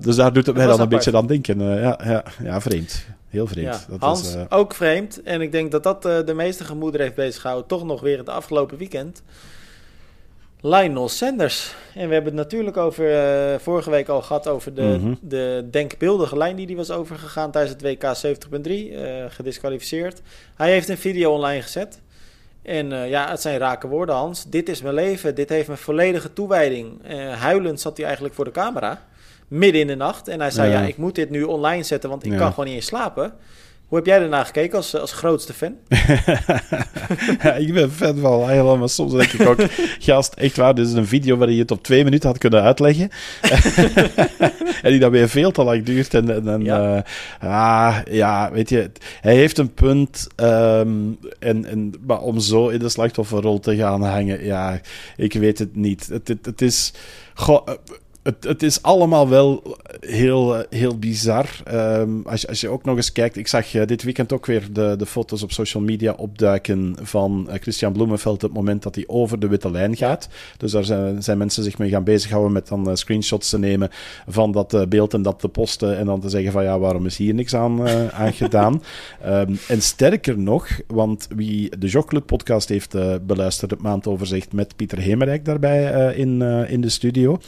dus 0.01 0.17
daar 0.17 0.33
doet 0.33 0.47
het 0.47 0.57
mij 0.57 0.67
dan 0.67 0.81
een 0.81 0.89
beetje 0.89 1.17
aan 1.17 1.27
denken. 1.27 1.81
ja, 1.81 1.99
ja, 2.05 2.25
ja, 2.43 2.61
vreemd. 2.61 3.16
Heel 3.29 3.47
vreemd. 3.47 3.67
Ja, 3.67 3.85
dat 3.89 4.01
Hans, 4.01 4.35
uh... 4.35 4.43
ook 4.49 4.75
vreemd. 4.75 5.23
En 5.23 5.41
ik 5.41 5.53
denk 5.53 5.71
dat 5.71 5.83
dat 5.83 6.07
uh, 6.07 6.19
de 6.25 6.35
meeste 6.35 6.65
gemoeder 6.65 7.01
heeft 7.01 7.15
bezighouden. 7.15 7.67
Toch 7.67 7.85
nog 7.85 8.01
weer 8.01 8.19
het 8.19 8.29
afgelopen 8.29 8.79
weekend. 8.79 9.23
Lionel 10.61 11.09
Sanders. 11.09 11.75
En 11.95 12.09
we 12.09 12.15
hebben 12.15 12.37
het 12.37 12.43
natuurlijk 12.43 12.77
over, 12.77 13.11
uh, 13.53 13.59
vorige 13.59 13.91
week 13.91 14.09
al 14.09 14.23
gehad 14.23 14.49
over 14.49 14.75
de, 14.75 14.83
mm 14.83 15.05
-hmm. 15.05 15.19
de 15.21 15.69
denkbeeldige 15.71 16.37
lijn 16.37 16.57
die 16.57 16.67
die 16.67 16.77
was 16.77 16.91
overgegaan 16.91 17.51
tijdens 17.51 17.73
het 17.73 17.83
WK 17.83 18.37
70.3. 19.29 19.33
gedisqualificeerd. 19.33 20.21
Hij 20.55 20.71
heeft 20.71 20.89
een 20.89 20.99
video 20.99 21.33
online 21.33 21.63
gezet. 21.63 22.01
En 22.63 22.89
ja, 23.09 23.31
het 23.31 23.41
zijn 23.41 23.59
rake 23.59 23.89
woorden, 23.89 24.15
Hans. 24.15 24.45
Dit 24.45 24.69
is 24.69 24.83
mijn 24.83 24.95
leven. 24.95 25.35
Dit 25.35 25.49
heeft 25.49 25.67
mijn 25.67 25.79
volledige 25.79 26.33
toewijding. 26.33 27.07
huilend 27.39 27.81
zat 27.81 27.97
hij 27.97 28.07
eigenlijk 28.07 28.35
voor 28.35 28.45
de 28.45 28.51
camera 28.51 29.07
midden 29.49 29.81
in 29.81 29.87
de 29.87 29.95
nacht. 29.95 30.29
En 30.29 30.41
hij 30.41 30.51
zei, 30.51 30.71
ja, 30.71 30.81
ik 30.81 30.97
moet 30.97 31.15
dit 31.15 31.31
nu 31.31 31.43
online 31.43 31.83
zetten, 31.83 32.11
want 32.11 32.25
ik 32.25 32.37
kan 32.37 32.51
gewoon 32.51 32.67
niet 32.67 32.75
eens 32.75 32.87
slapen. 32.87 33.35
Hoe 33.87 33.99
heb 33.99 34.07
jij 34.07 34.21
ernaar 34.21 34.45
gekeken 34.45 34.77
als, 34.77 34.97
als 34.97 35.13
grootste 35.13 35.53
fan? 35.53 35.75
ja, 37.43 37.55
ik 37.55 37.73
ben 37.73 37.91
fan 37.91 38.19
van 38.19 38.49
helemaal, 38.49 38.77
maar 38.77 38.89
soms 38.89 39.13
denk 39.13 39.33
ik 39.33 39.49
ook, 39.49 39.61
gast, 39.99 40.35
echt 40.35 40.57
waar, 40.57 40.75
dit 40.75 40.87
is 40.87 40.93
een 40.93 41.07
video 41.07 41.37
waar 41.37 41.51
je 41.51 41.59
het 41.59 41.71
op 41.71 41.83
twee 41.83 42.05
minuten 42.05 42.29
had 42.29 42.39
kunnen 42.39 42.63
uitleggen. 42.63 43.11
en 44.83 44.91
die 44.91 44.99
dan 44.99 45.11
weer 45.11 45.29
veel 45.29 45.51
te 45.51 45.63
lang 45.63 45.85
duurt. 45.85 46.15
En, 46.15 46.49
en, 46.49 46.65
ja. 46.65 46.97
Uh, 46.97 47.51
ah, 47.51 47.97
ja, 48.11 48.53
weet 48.53 48.69
je, 48.69 48.91
hij 49.21 49.35
heeft 49.35 49.59
een 49.59 49.75
punt. 49.75 50.27
Um, 50.37 51.19
en, 51.39 51.65
en, 51.65 51.93
maar 52.07 52.21
om 52.21 52.41
zo 52.41 52.69
in 52.69 52.79
de 52.79 52.89
slachtofferrol 52.89 53.61
te 53.61 53.77
gaan 53.77 54.03
hangen, 54.03 54.45
ja, 54.45 54.81
ik 55.17 55.33
weet 55.33 55.59
het 55.59 55.77
niet. 55.77 56.07
Het, 56.07 56.29
het, 56.29 56.47
het 56.47 56.63
is... 56.63 56.93
Goh, 57.35 57.67
het, 58.27 58.45
het 58.45 58.63
is 58.63 58.83
allemaal 58.83 59.29
wel 59.29 59.77
heel, 60.01 60.65
heel 60.71 60.99
bizar. 60.99 61.47
Um, 61.73 62.23
als, 62.25 62.49
als 62.49 62.61
je 62.61 62.69
ook 62.69 62.85
nog 62.85 62.97
eens 62.97 63.13
kijkt, 63.13 63.37
ik 63.37 63.49
zag 63.49 63.75
uh, 63.75 63.87
dit 63.87 64.03
weekend 64.03 64.33
ook 64.33 64.47
weer 64.47 64.73
de, 64.73 64.95
de 64.99 65.07
foto's 65.07 65.43
op 65.43 65.53
social 65.53 65.83
media 65.83 66.13
opduiken 66.13 66.97
van 67.03 67.47
uh, 67.49 67.55
Christian 67.61 67.93
Bloemenveld. 67.93 68.43
Het 68.43 68.53
moment 68.53 68.83
dat 68.83 68.95
hij 68.95 69.05
over 69.07 69.39
de 69.39 69.49
witte 69.49 69.71
lijn 69.71 69.97
gaat. 69.97 70.29
Dus 70.57 70.73
daar 70.73 70.85
zijn, 70.85 71.23
zijn 71.23 71.39
mensen 71.39 71.63
zich 71.63 71.79
mee 71.79 71.89
gaan 71.89 72.05
bezighouden 72.05 72.53
met 72.53 72.69
dan 72.69 72.97
screenshots 72.97 73.51
te 73.51 73.59
nemen 73.59 73.91
van 74.27 74.53
dat 74.53 74.89
beeld 74.89 75.15
en 75.15 75.23
dat 75.23 75.39
te 75.39 75.49
posten. 75.49 75.97
En 75.97 76.07
dan 76.07 76.21
te 76.21 76.29
zeggen 76.29 76.53
van 76.53 76.63
ja, 76.63 76.79
waarom 76.79 77.07
is 77.07 77.17
hier 77.17 77.35
niks 77.35 77.55
aan, 77.55 77.89
aan 78.13 78.33
gedaan? 78.33 78.83
Um, 79.27 79.59
en 79.69 79.83
sterker 79.83 80.39
nog, 80.39 80.69
want 80.87 81.29
wie 81.37 81.79
de 81.79 81.87
Jogclub 81.87 82.27
podcast 82.27 82.69
heeft 82.69 82.97
beluisterd, 83.27 83.71
het 83.71 83.83
maandoverzicht 83.83 84.53
met 84.53 84.77
Pieter 84.77 84.99
Hemerijk 84.99 85.45
daarbij 85.45 86.15
in, 86.15 86.43
in 86.69 86.81
de 86.81 86.89
studio. 86.89 87.39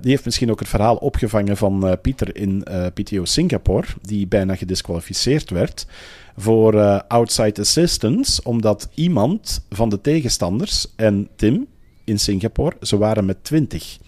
die 0.00 0.15
heeft 0.16 0.28
misschien 0.28 0.50
ook 0.50 0.60
het 0.60 0.68
verhaal 0.68 0.96
opgevangen 0.96 1.56
van 1.56 1.86
uh, 1.86 1.92
Pieter 2.02 2.36
in 2.36 2.64
uh, 2.70 2.86
PTO 2.94 3.24
Singapore, 3.24 3.86
die 4.02 4.26
bijna 4.26 4.54
gedisqualificeerd 4.54 5.50
werd 5.50 5.86
voor 6.36 6.74
uh, 6.74 7.00
outside 7.08 7.60
assistance, 7.60 8.42
omdat 8.42 8.88
iemand 8.94 9.66
van 9.70 9.88
de 9.88 10.00
tegenstanders 10.00 10.86
en 10.96 11.28
Tim 11.36 11.66
in 12.04 12.18
Singapore, 12.18 12.76
ze 12.80 12.96
waren 12.98 13.24
met 13.24 13.44
20. 13.44 13.98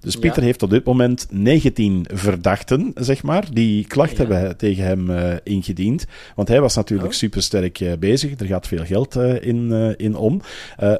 Dus 0.00 0.16
Pieter 0.16 0.42
heeft 0.42 0.62
op 0.62 0.70
dit 0.70 0.84
moment 0.84 1.26
19 1.30 2.06
verdachten, 2.12 2.92
zeg 2.94 3.22
maar, 3.22 3.44
die 3.52 3.86
klacht 3.86 4.16
ja. 4.16 4.16
hebben 4.16 4.56
tegen 4.56 4.84
hem 4.84 5.10
uh, 5.10 5.32
ingediend. 5.42 6.06
Want 6.34 6.48
hij 6.48 6.60
was 6.60 6.74
natuurlijk 6.74 7.10
oh. 7.10 7.16
supersterk 7.16 7.80
uh, 7.80 7.92
bezig. 7.98 8.40
Er 8.40 8.46
gaat 8.46 8.66
veel 8.66 8.84
geld 8.84 9.16
uh, 9.16 9.42
in, 9.42 9.94
in 9.96 10.16
om. 10.16 10.40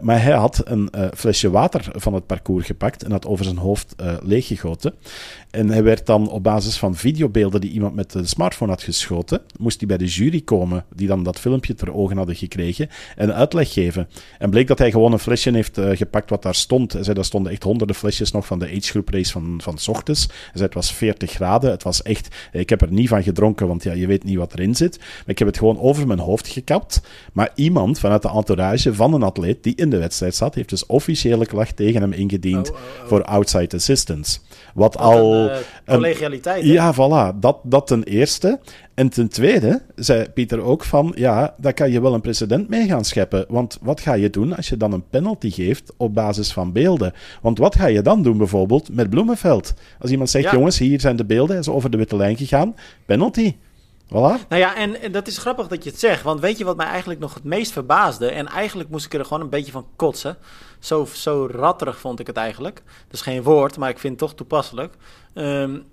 maar 0.01 0.23
hij 0.23 0.33
had 0.33 0.63
een 0.65 0.91
flesje 1.15 1.51
water 1.51 1.89
van 1.93 2.15
het 2.15 2.27
parcours 2.27 2.67
gepakt 2.67 3.03
en 3.03 3.11
had 3.11 3.27
over 3.27 3.45
zijn 3.45 3.57
hoofd 3.57 3.95
leeggegoten. 4.23 4.95
En 5.51 5.71
hij 5.71 5.83
werd 5.83 6.07
dan 6.07 6.31
op 6.31 6.43
basis 6.43 6.77
van 6.79 6.95
videobeelden 6.95 7.61
die 7.61 7.71
iemand 7.71 7.95
met 7.95 8.13
de 8.13 8.27
smartphone 8.27 8.71
had 8.71 8.83
geschoten, 8.83 9.41
moest 9.59 9.79
hij 9.79 9.89
bij 9.89 9.97
de 9.97 10.07
jury 10.07 10.41
komen, 10.41 10.85
die 10.95 11.07
dan 11.07 11.23
dat 11.23 11.39
filmpje 11.39 11.75
ter 11.75 11.95
ogen 11.95 12.17
hadden 12.17 12.35
gekregen, 12.35 12.89
en 13.17 13.35
uitleg 13.35 13.73
geven. 13.73 14.09
En 14.39 14.51
bleek 14.51 14.67
dat 14.67 14.79
hij 14.79 14.91
gewoon 14.91 15.13
een 15.13 15.19
flesje 15.19 15.51
heeft 15.51 15.81
gepakt 15.93 16.31
wat 16.31 16.43
daar 16.43 16.55
stond. 16.55 16.93
Hij 16.93 17.03
zei, 17.03 17.15
daar 17.15 17.25
stonden 17.25 17.53
echt 17.53 17.63
honderden 17.63 17.97
flesjes 17.97 18.31
nog 18.31 18.47
van 18.47 18.59
de 18.59 18.71
age 18.91 18.99
group 18.99 19.09
race 19.09 19.33
van, 19.33 19.61
van 19.63 19.79
s 19.79 19.89
ochtends. 19.89 20.29
zei, 20.53 20.65
het 20.65 20.75
was 20.75 20.93
40 20.93 21.31
graden. 21.31 21.71
Het 21.71 21.83
was 21.83 22.03
echt... 22.03 22.37
Ik 22.53 22.69
heb 22.69 22.81
er 22.81 22.93
niet 22.93 23.09
van 23.09 23.23
gedronken, 23.23 23.69
want 23.69 23.83
ja, 23.83 23.93
je 23.93 24.07
weet 24.07 24.25
niet 24.25 24.37
wat 24.37 24.53
erin 24.53 24.75
zit. 24.75 24.99
Maar 24.99 25.25
ik 25.27 25.39
heb 25.39 25.49
het 25.49 25.59
gewoon 25.59 25.81
over 25.81 26.07
mijn 26.07 26.19
hoofd 26.19 26.49
gekapt. 26.49 27.01
Maar 27.33 27.51
iemand 27.55 27.99
vanuit 27.99 28.23
de 28.23 28.31
entourage 28.31 28.95
van 28.95 29.15
een 29.15 29.23
atleet 29.23 29.63
die 29.63 29.75
in 29.75 29.91
de 29.91 29.99
wedstrijd 29.99 30.35
zat, 30.35 30.55
heeft 30.55 30.69
dus 30.69 30.87
officiële 30.87 31.47
klacht 31.47 31.77
tegen 31.77 32.01
hem 32.01 32.13
ingediend 32.13 32.71
oh, 32.71 32.77
oh, 32.77 32.83
oh. 33.03 33.09
voor 33.09 33.25
outside 33.25 33.77
assistance. 33.77 34.39
Wat, 34.75 34.95
wat 34.95 35.03
al... 35.03 35.35
Een, 35.35 35.51
uh, 35.51 35.95
collegialiteit. 35.95 36.65
ja, 36.65 36.95
voilà. 36.95 37.39
Dat, 37.39 37.59
dat 37.63 37.87
ten 37.87 38.03
eerste. 38.03 38.59
En 38.95 39.09
ten 39.09 39.29
tweede 39.29 39.83
zei 39.95 40.29
Pieter 40.29 40.61
ook 40.61 40.85
van, 40.85 41.13
ja, 41.17 41.55
daar 41.59 41.73
kan 41.75 41.91
je 41.91 42.01
wel 42.01 42.15
een 42.15 42.21
precedent 42.21 42.69
mee 42.69 42.87
gaan 42.87 43.05
scheppen. 43.05 43.45
Want 43.49 43.79
wat 43.81 44.01
ga 44.01 44.13
je 44.13 44.31
doen 44.31 44.57
als 44.57 44.69
je 44.69 44.77
dan 44.77 44.93
een 44.93 45.09
penalty 45.11 45.51
geeft 45.51 45.93
op 45.97 46.15
basis 46.15 46.53
van 46.53 46.73
beelden? 46.73 47.13
Want 47.43 47.59
wat 47.59 47.75
ga 47.75 47.87
je 47.87 48.03
dan 48.03 48.23
doen 48.23 48.39
bijvoorbeeld 48.39 48.95
met 48.95 49.11
Bloemenveld? 49.11 49.75
Als 49.99 50.11
iemand 50.11 50.31
zegt, 50.31 50.51
jongens, 50.51 50.79
hier 50.79 51.01
zijn 51.01 51.17
de 51.17 51.25
beelden, 51.25 51.51
hij 51.51 51.59
is 51.59 51.69
over 51.69 51.91
de 51.91 51.97
witte 51.97 52.17
lijn 52.17 52.37
gegaan, 52.37 52.75
penalty. 53.07 53.55
Voilà. 54.11 54.47
Nou 54.49 54.61
ja, 54.61 54.77
en, 54.77 55.13
dat 55.13 55.27
is 55.27 55.39
grappig 55.39 55.67
dat 55.67 55.85
je 55.85 55.91
het 55.91 55.99
zegt. 55.99 56.23
Want 56.23 56.41
weet 56.41 56.59
je 56.59 56.65
wat 56.65 56.77
mij 56.77 56.87
eigenlijk 56.87 57.21
nog 57.21 57.35
het 57.35 57.45
meest 57.45 57.73
verbaasde? 57.73 58.31
En 58.31 58.47
eigenlijk 58.47 58.89
moest 58.89 59.07
ik 59.07 59.15
er 59.15 59.25
gewoon 59.25 59.41
een 59.41 59.49
beetje 59.49 59.73
van 59.73 59.87
kotsen. 59.97 60.37
Zo, 60.79 61.09
zo 61.13 61.49
ratterig 61.51 61.99
vond 61.99 62.21
ik 62.21 62.27
het 62.27 62.37
eigenlijk. 62.37 62.83
Dat 62.85 63.15
is 63.15 63.21
geen 63.21 63.43
woord, 63.43 63.77
maar 63.77 63.91
ik 63.91 63.99
vind 63.99 64.21
het 64.21 64.29
toch 64.29 64.35
toepasselijk. 64.39 64.95
Um, 65.35 65.85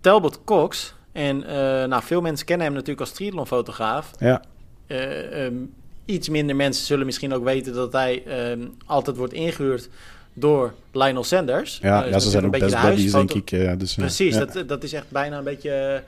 Talbot 0.00 0.44
Cox, 0.44 0.94
en 1.12 1.40
uh, 1.42 1.48
nou, 1.84 2.02
veel 2.02 2.20
mensen 2.20 2.46
kennen 2.46 2.66
hem 2.66 2.74
natuurlijk 2.74 3.00
als 3.00 3.12
triathlonfotograaf. 3.12 4.10
Ja. 4.18 4.42
Uh, 4.86 5.44
um, 5.44 5.74
iets 6.04 6.28
minder 6.28 6.56
mensen 6.56 6.86
zullen 6.86 7.06
misschien 7.06 7.34
ook 7.34 7.44
weten 7.44 7.72
dat 7.72 7.92
hij 7.92 8.50
um, 8.50 8.74
altijd 8.86 9.16
wordt 9.16 9.32
ingehuurd 9.32 9.88
door 10.32 10.74
Lionel 10.92 11.24
Sanders. 11.24 11.78
Ja, 11.82 12.04
uh, 12.04 12.10
ja 12.10 12.18
ze 12.18 12.30
zijn 12.30 12.44
ook 12.44 12.58
best 12.58 12.80
buddies, 12.80 13.12
denk 13.12 13.32
ik. 13.32 13.50
Ja, 13.50 13.74
dus, 13.74 13.94
Precies, 13.94 14.34
ja. 14.34 14.44
dat, 14.44 14.68
dat 14.68 14.82
is 14.82 14.92
echt 14.92 15.10
bijna 15.10 15.38
een 15.38 15.44
beetje 15.44 16.02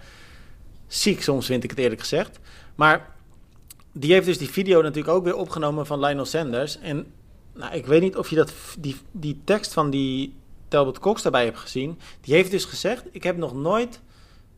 ziek 0.89 1.23
soms, 1.23 1.47
vind 1.47 1.65
ik 1.65 1.71
het 1.71 1.79
eerlijk 1.79 2.01
gezegd. 2.01 2.39
Maar 2.75 3.15
die 3.93 4.13
heeft 4.13 4.27
dus 4.27 4.39
die 4.39 4.51
video 4.51 4.83
natuurlijk 4.83 5.15
ook 5.15 5.25
weer 5.25 5.37
opgenomen 5.37 5.87
van 5.87 6.01
Lionel 6.01 6.25
Sanders. 6.25 6.79
En 6.79 7.13
nou, 7.55 7.75
ik 7.75 7.87
weet 7.87 8.01
niet 8.01 8.17
of 8.17 8.31
je 8.31 8.37
dat, 8.37 8.53
die, 8.79 8.97
die 9.13 9.41
tekst 9.45 9.73
van 9.73 9.91
die 9.91 10.35
Talbot 10.69 10.99
Cox 10.99 11.23
daarbij 11.23 11.45
hebt 11.45 11.59
gezien. 11.59 11.99
Die 12.21 12.35
heeft 12.35 12.51
dus 12.51 12.65
gezegd, 12.65 13.05
ik 13.11 13.23
heb 13.23 13.37
nog 13.37 13.55
nooit 13.55 14.01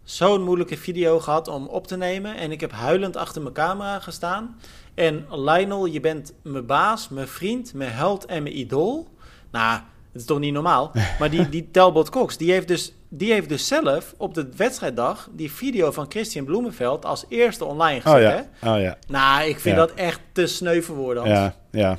zo'n 0.03 0.43
moeilijke 0.43 0.77
video 0.77 1.21
gehad 1.21 1.49
om 1.49 1.67
op 1.67 1.87
te 1.87 1.97
nemen. 1.97 2.37
En 2.37 2.51
ik 2.53 2.61
heb 2.61 2.73
huilend 2.73 3.17
achter 3.17 3.43
mijn 3.43 3.55
camera 3.55 4.01
gestaan. 4.01 4.57
En 4.95 5.27
Lionel, 5.31 5.87
je 5.87 6.01
bent 6.01 6.33
mijn 6.43 6.67
baas, 6.67 7.09
mijn 7.09 7.29
vriend, 7.29 7.75
mijn 7.75 7.91
held 7.91 8.25
en 8.27 8.43
mijn 8.43 8.59
idool. 8.59 9.09
Nou, 9.51 9.81
het 10.13 10.21
is 10.21 10.25
toch 10.25 10.39
niet 10.39 10.53
normaal? 10.53 10.93
Maar 11.19 11.31
die, 11.31 11.49
die 11.49 11.71
Talbot 11.71 12.11
Cox, 12.11 12.37
die 12.37 12.53
heeft, 12.53 12.69
dus, 12.69 12.93
die 13.13 13.33
heeft 13.33 13.49
dus 13.49 13.67
zelf 13.67 14.15
op 14.17 14.35
de 14.35 14.49
wedstrijddag... 14.57 15.29
die 15.33 15.53
video 15.53 15.91
van 15.91 16.07
Christian 16.09 16.45
Bloemenveld 16.45 17.05
als 17.05 17.25
eerste 17.29 17.65
online 17.65 18.01
gezet. 18.01 18.17
Oh 18.17 18.23
ja, 18.23 18.49
hè? 18.59 18.75
oh 18.75 18.81
ja. 18.81 18.99
Nou, 19.09 19.49
ik 19.49 19.61
vind 19.61 19.77
dat 19.77 19.95
echt 19.95 20.21
te 20.33 20.47
sneu 20.47 20.83
voor 20.83 20.97
woorden. 20.97 21.29
Ja, 21.29 21.55
ja. 21.71 21.99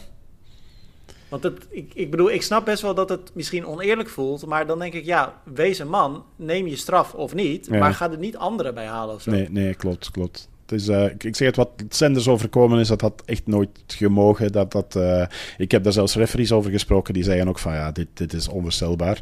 Want 1.29 1.43
het, 1.43 1.67
ik, 1.69 1.91
ik 1.93 2.11
bedoel, 2.11 2.31
ik 2.31 2.41
snap 2.41 2.65
best 2.65 2.81
wel 2.81 2.93
dat 2.93 3.09
het 3.09 3.31
misschien 3.33 3.65
oneerlijk 3.65 4.09
voelt. 4.09 4.45
Maar 4.45 4.67
dan 4.67 4.79
denk 4.79 4.93
ik, 4.93 5.05
ja, 5.05 5.41
wees 5.43 5.79
een 5.79 5.89
man. 5.89 6.25
Neem 6.35 6.67
je 6.67 6.75
straf 6.75 7.13
of 7.13 7.33
niet. 7.33 7.69
Maar 7.69 7.93
ga 7.93 8.11
er 8.11 8.17
niet 8.17 8.37
anderen 8.37 8.73
bij 8.73 8.85
halen 8.85 9.15
of 9.15 9.21
zo. 9.21 9.31
Nee, 9.31 9.49
nee, 9.49 9.73
klopt, 9.73 10.11
klopt. 10.11 10.49
Dus, 10.71 10.87
uh, 10.87 11.05
ik, 11.17 11.35
zeg 11.35 11.47
het, 11.47 11.55
wat 11.55 11.69
Sanders 11.89 12.27
overkomen 12.27 12.79
is, 12.79 12.87
dat 12.87 13.01
had 13.01 13.23
echt 13.25 13.47
nooit 13.47 13.69
gemogen. 13.87 14.51
Dat, 14.51 14.71
dat, 14.71 14.95
uh, 14.97 15.25
ik 15.57 15.71
heb 15.71 15.83
daar 15.83 15.93
zelfs 15.93 16.15
referees 16.15 16.51
over 16.51 16.71
gesproken, 16.71 17.13
die 17.13 17.23
zeiden 17.23 17.47
ook 17.47 17.59
van 17.59 17.73
ja, 17.73 17.91
dit, 17.91 18.07
dit 18.13 18.33
is 18.33 18.47
onvoorstelbaar. 18.47 19.19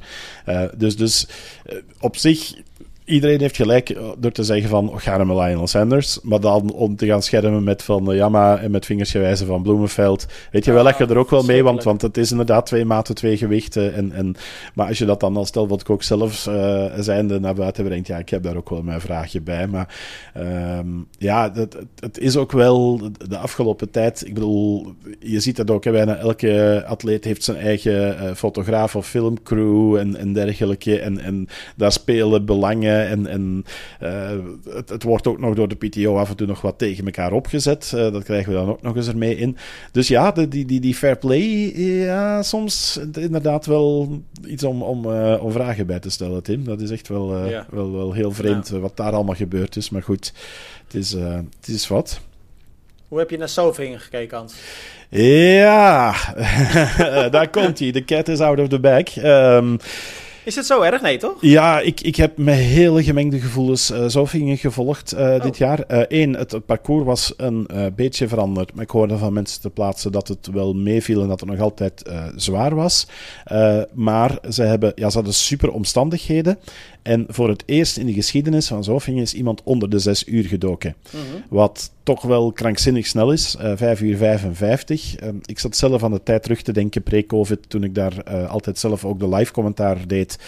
Uh, 0.48 0.64
dus 0.78 0.98
dus 0.98 1.28
op 2.00 2.18
zich 2.18 2.54
iedereen 3.10 3.40
heeft 3.40 3.56
gelijk 3.56 3.90
eh, 3.90 4.04
door 4.18 4.32
te 4.32 4.44
zeggen 4.44 4.70
van, 4.70 4.92
ga 4.96 5.18
naar 5.18 5.38
Lionel 5.38 5.68
Sanders. 5.68 6.20
Maar 6.22 6.40
dan 6.40 6.72
om 6.72 6.96
te 6.96 7.06
gaan 7.06 7.22
schermen 7.22 7.64
met 7.64 7.84
van, 7.84 8.16
ja, 8.16 8.30
maar 8.30 8.58
en 8.58 8.72
met 8.72 8.86
vingersgewijzen 8.86 9.48
van 9.48 9.64
Bloemenveld. 9.64 10.26
Weet 10.52 10.66
je 10.66 10.72
wel, 10.72 10.84
leg 10.84 10.98
je 10.98 11.06
er 11.06 11.18
ook 11.18 11.30
wel 11.30 11.44
mee, 11.44 11.64
want, 11.64 11.84
want 11.84 12.02
het 12.02 12.18
is 12.18 12.32
inderdaad 12.32 12.66
twee 12.66 12.86
maten, 12.86 13.16
twee 13.16 13.38
gewichten. 13.38 13.94
En, 13.94 14.12
en, 14.12 14.36
maar 14.74 14.88
als 14.88 14.98
je 14.98 15.06
dat 15.06 15.20
dan 15.20 15.38
als 15.38 15.48
stel 15.48 15.68
wat 15.68 15.90
ook 15.90 16.04
zelf 16.04 16.48
uh, 16.48 16.86
zijnde 17.00 17.40
naar 17.40 17.54
buiten 17.54 17.84
brengt, 17.84 18.08
ja, 18.08 18.18
ik 18.18 18.30
heb 18.30 18.44
daar 18.44 18.56
ook 18.56 18.70
wel 18.70 18.82
mijn 18.82 19.02
vraagje 19.02 19.42
bij. 19.42 19.68
Maar 19.68 19.96
um, 20.78 21.08
ja, 21.18 21.52
het, 21.54 21.78
het 22.00 22.18
is 22.18 22.38
ook 22.38 22.52
wel 22.52 23.02
de 23.28 23.38
afgelopen 23.38 23.92
tijd, 23.92 24.26
ik 24.26 24.34
bedoel, 24.34 24.94
je 25.20 25.40
ziet 25.40 25.56
dat 25.56 25.72
ook, 25.72 25.84
hè, 25.84 25.92
bijna 25.92 26.16
elke 26.16 26.84
atleet 26.88 27.24
heeft 27.24 27.44
zijn 27.44 27.58
eigen 27.58 28.36
fotograaf 28.36 28.96
of 28.96 29.08
filmcrew 29.08 29.96
en, 29.96 30.16
en 30.16 30.34
dergelijke. 30.34 31.00
En, 31.00 31.20
en 31.20 31.48
daar 31.76 31.92
spelen 31.92 32.46
belangen 32.46 32.99
en, 33.08 33.28
en 33.28 33.66
uh, 34.04 34.30
het, 34.74 34.90
het, 34.90 35.04
wordt 35.04 35.28
ook 35.28 35.40
nog 35.40 35.56
door 35.56 35.68
de 35.68 35.76
PTO 35.76 36.18
af 36.18 36.30
en 36.30 36.36
toe 36.36 36.48
nog 36.48 36.62
wat 36.62 36.78
tegen 36.78 37.06
elkaar 37.06 37.32
opgezet. 37.32 37.92
Uh, 37.96 38.12
dat 38.12 38.24
krijgen 38.24 38.52
we 38.52 38.58
dan 38.58 38.70
ook 38.70 38.82
nog 38.82 38.96
eens 38.96 39.08
ermee 39.08 39.38
in. 39.38 39.58
Dus 39.92 40.08
ja, 40.08 40.32
de, 40.32 40.48
die, 40.48 40.66
die, 40.66 40.80
die 40.80 40.96
fair 40.96 41.18
play, 41.18 41.80
ja, 41.80 42.44
soms 42.44 43.00
inderdaad 43.14 43.66
wel 43.66 44.22
iets 44.46 44.64
om, 44.64 44.82
om, 44.82 45.06
uh, 45.06 45.44
om 45.44 45.52
vragen 45.52 45.88
bij 45.88 46.00
te 46.00 46.10
stellen, 46.10 46.44
Tim. 46.44 46.64
Dat 46.64 46.82
is 46.82 46.90
echt 46.90 47.08
wel, 47.08 47.48
ja. 47.48 47.66
wel, 47.70 47.92
wel 47.92 48.14
heel 48.14 48.32
vreemd 48.32 48.70
ja. 48.70 48.80
wat 48.80 48.98
daar 48.98 49.14
allemaal 49.14 49.36
gebeurd 49.36 49.76
is. 49.76 49.90
Maar 49.90 50.04
goed, 50.04 50.34
het 50.86 50.94
is, 50.94 51.12
het 51.12 51.68
is 51.68 51.88
wat. 51.88 52.22
Hoe 53.08 53.20
heb 53.20 53.30
je 53.30 53.38
naar 53.38 53.50
Sovingen 53.50 54.00
gekeken, 54.00 54.38
Hans? 54.38 54.54
Ja, 55.10 56.16
daar 57.32 57.50
komt 57.50 57.80
hij. 57.80 57.92
De 57.92 58.06
cat 58.06 58.28
is 58.28 58.40
out 58.40 58.60
of 58.60 58.68
the 58.68 58.80
bag. 58.80 59.18
Um, 59.18 59.78
is 60.50 60.56
het 60.56 60.66
zo 60.66 60.82
erg? 60.82 61.02
Nee, 61.02 61.18
toch? 61.18 61.38
Ja, 61.42 61.80
ik, 61.80 62.02
ik 62.02 62.16
heb 62.16 62.38
met 62.38 62.56
hele 62.56 63.04
gemengde 63.04 63.40
gevoelens 63.40 63.92
uh, 63.92 64.58
gevolgd 64.58 65.14
uh, 65.14 65.20
oh. 65.20 65.42
dit 65.42 65.58
jaar. 65.58 65.84
Eén, 65.88 66.32
uh, 66.32 66.38
het, 66.38 66.52
het, 66.52 66.66
parcours 66.66 67.06
was 67.06 67.34
een 67.38 67.68
beetje 67.96 68.28
veranderd. 68.28 68.74
Maar 68.74 68.84
ik 68.84 68.90
hoorde 68.90 69.18
van 69.18 69.34
mensen 69.34 69.62
te 69.62 69.70
plaatsen 69.70 70.12
dat 70.12 70.28
het 70.28 70.50
wel 70.52 70.74
meeviel 70.74 71.22
en 71.22 71.28
dat 71.28 71.40
het 71.40 71.50
nog 71.50 71.60
altijd 71.60 72.04
zwaar 72.36 72.76
was. 72.76 73.08
maar 73.94 74.38
ze, 74.50 74.64
hebben, 74.64 74.92
ja, 74.96 75.10
ze 75.10 75.16
hadden 75.16 75.34
super 75.34 75.72
omstandigheden. 75.72 76.60
En 77.02 77.26
voor 77.28 77.50
het 77.50 77.64
eerst 77.66 77.98
in 77.98 78.06
de 78.06 78.14
geschiedenis 78.14 78.68
van 78.68 78.84
Zofingen 78.84 79.22
is 79.22 79.34
iemand 79.34 79.64
onder 79.64 79.90
de 79.90 80.00
zes 80.00 80.28
uur 80.28 80.44
gedoken. 80.44 80.96
Mm 81.12 81.20
-hmm. 81.20 81.44
Wat 81.50 81.92
toch 82.04 82.22
wel 82.22 82.52
krankzinnig 82.52 83.06
snel 83.08 83.32
is. 83.32 83.56
Uh, 83.62 83.72
5 83.76 84.02
uur 84.02 84.18
55. 84.18 85.24
Uh, 85.24 85.30
ik 85.46 85.60
zat 85.60 85.76
zelf 85.76 86.04
aan 86.04 86.12
de 86.12 86.24
tijd 86.24 86.44
terug 86.44 86.62
te 86.62 86.72
denken 86.72 87.04
pre-COVID, 87.04 87.60
toen 87.68 87.84
ik 87.84 87.96
daar 87.96 88.14
uh, 88.28 88.50
altijd 88.50 88.80
zelf 88.80 89.06
ook 89.06 89.20
de 89.20 89.30
live 89.30 89.52
commentaar 89.52 90.08
deed 90.08 90.40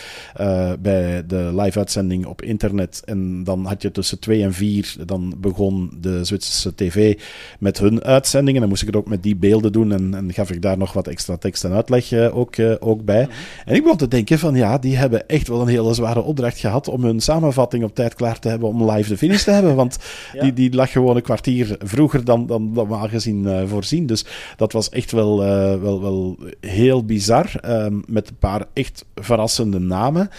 uh, 0.42 0.72
bij 0.80 1.24
de 1.28 1.52
live 1.56 1.78
uitzending 1.78 2.26
op 2.26 2.42
internet. 2.42 3.02
En 3.06 3.44
dan 3.44 3.66
had 3.66 3.82
je 3.82 3.92
tussen 3.92 4.20
2 4.20 4.44
en 4.44 4.54
4, 4.54 4.96
dan 5.06 5.34
begon 5.38 5.98
de 6.02 6.24
Zwitserse 6.24 6.76
tv 6.76 7.20
met 7.60 7.80
hun 7.80 8.04
uitzendingen. 8.04 8.60
Dan 8.60 8.70
moest 8.70 8.82
ik 8.82 8.88
het 8.88 8.98
ook 8.98 9.08
met 9.08 9.24
die 9.24 9.36
beelden 9.36 9.72
doen 9.72 9.92
en, 9.92 10.14
en 10.14 10.34
gaf 10.34 10.52
ik 10.52 10.62
daar 10.62 10.78
nog 10.78 10.94
wat 10.94 11.08
extra 11.08 11.38
tekst 11.38 11.64
en 11.64 11.72
uitleg 11.72 12.14
ook, 12.14 12.56
ook 12.80 13.06
bij. 13.06 13.24
Mm 13.24 13.30
-hmm. 13.30 13.36
En 13.66 13.76
ik 13.76 13.82
begon 13.82 13.98
te 13.98 14.08
denken 14.08 14.40
van 14.40 14.56
ja, 14.56 14.78
die 14.78 14.98
hebben 14.98 15.28
echt 15.28 15.48
wel 15.48 15.62
een 15.62 15.68
hele 15.68 15.94
zware 15.94 16.22
opdracht 16.22 16.41
gehad 16.50 16.88
om 16.88 17.04
hun 17.04 17.20
samenvatting 17.20 17.84
op 17.84 17.96
tijd 17.96 18.14
klaar 18.14 18.40
te 18.40 18.50
hebben 18.50 18.70
om 18.70 18.92
live 18.92 19.10
de 19.10 19.18
finish 19.18 19.44
te 19.44 19.52
hebben. 19.52 19.76
Want 19.76 19.98
ja. 20.34 20.42
die, 20.42 20.54
die 20.54 20.74
lag 20.74 20.92
gewoon 20.92 21.16
een 21.16 21.22
kwartier 21.22 21.76
vroeger 21.80 22.26
dan, 22.26 22.48
dan 22.48 22.72
normaal 22.72 23.08
gezien 23.08 23.44
uh, 23.44 23.62
voorzien. 23.66 24.06
Dus 24.06 24.26
dat 24.56 24.72
was 24.72 24.90
echt 24.90 25.12
wel, 25.12 25.44
uh, 25.44 25.82
wel, 25.82 26.02
wel 26.02 26.38
heel 26.60 27.06
bizar. 27.06 27.52
Um, 27.66 28.04
met 28.08 28.30
een 28.30 28.38
paar 28.38 28.66
echt 28.74 29.06
verrassende 29.16 29.80
namen. 29.80 30.30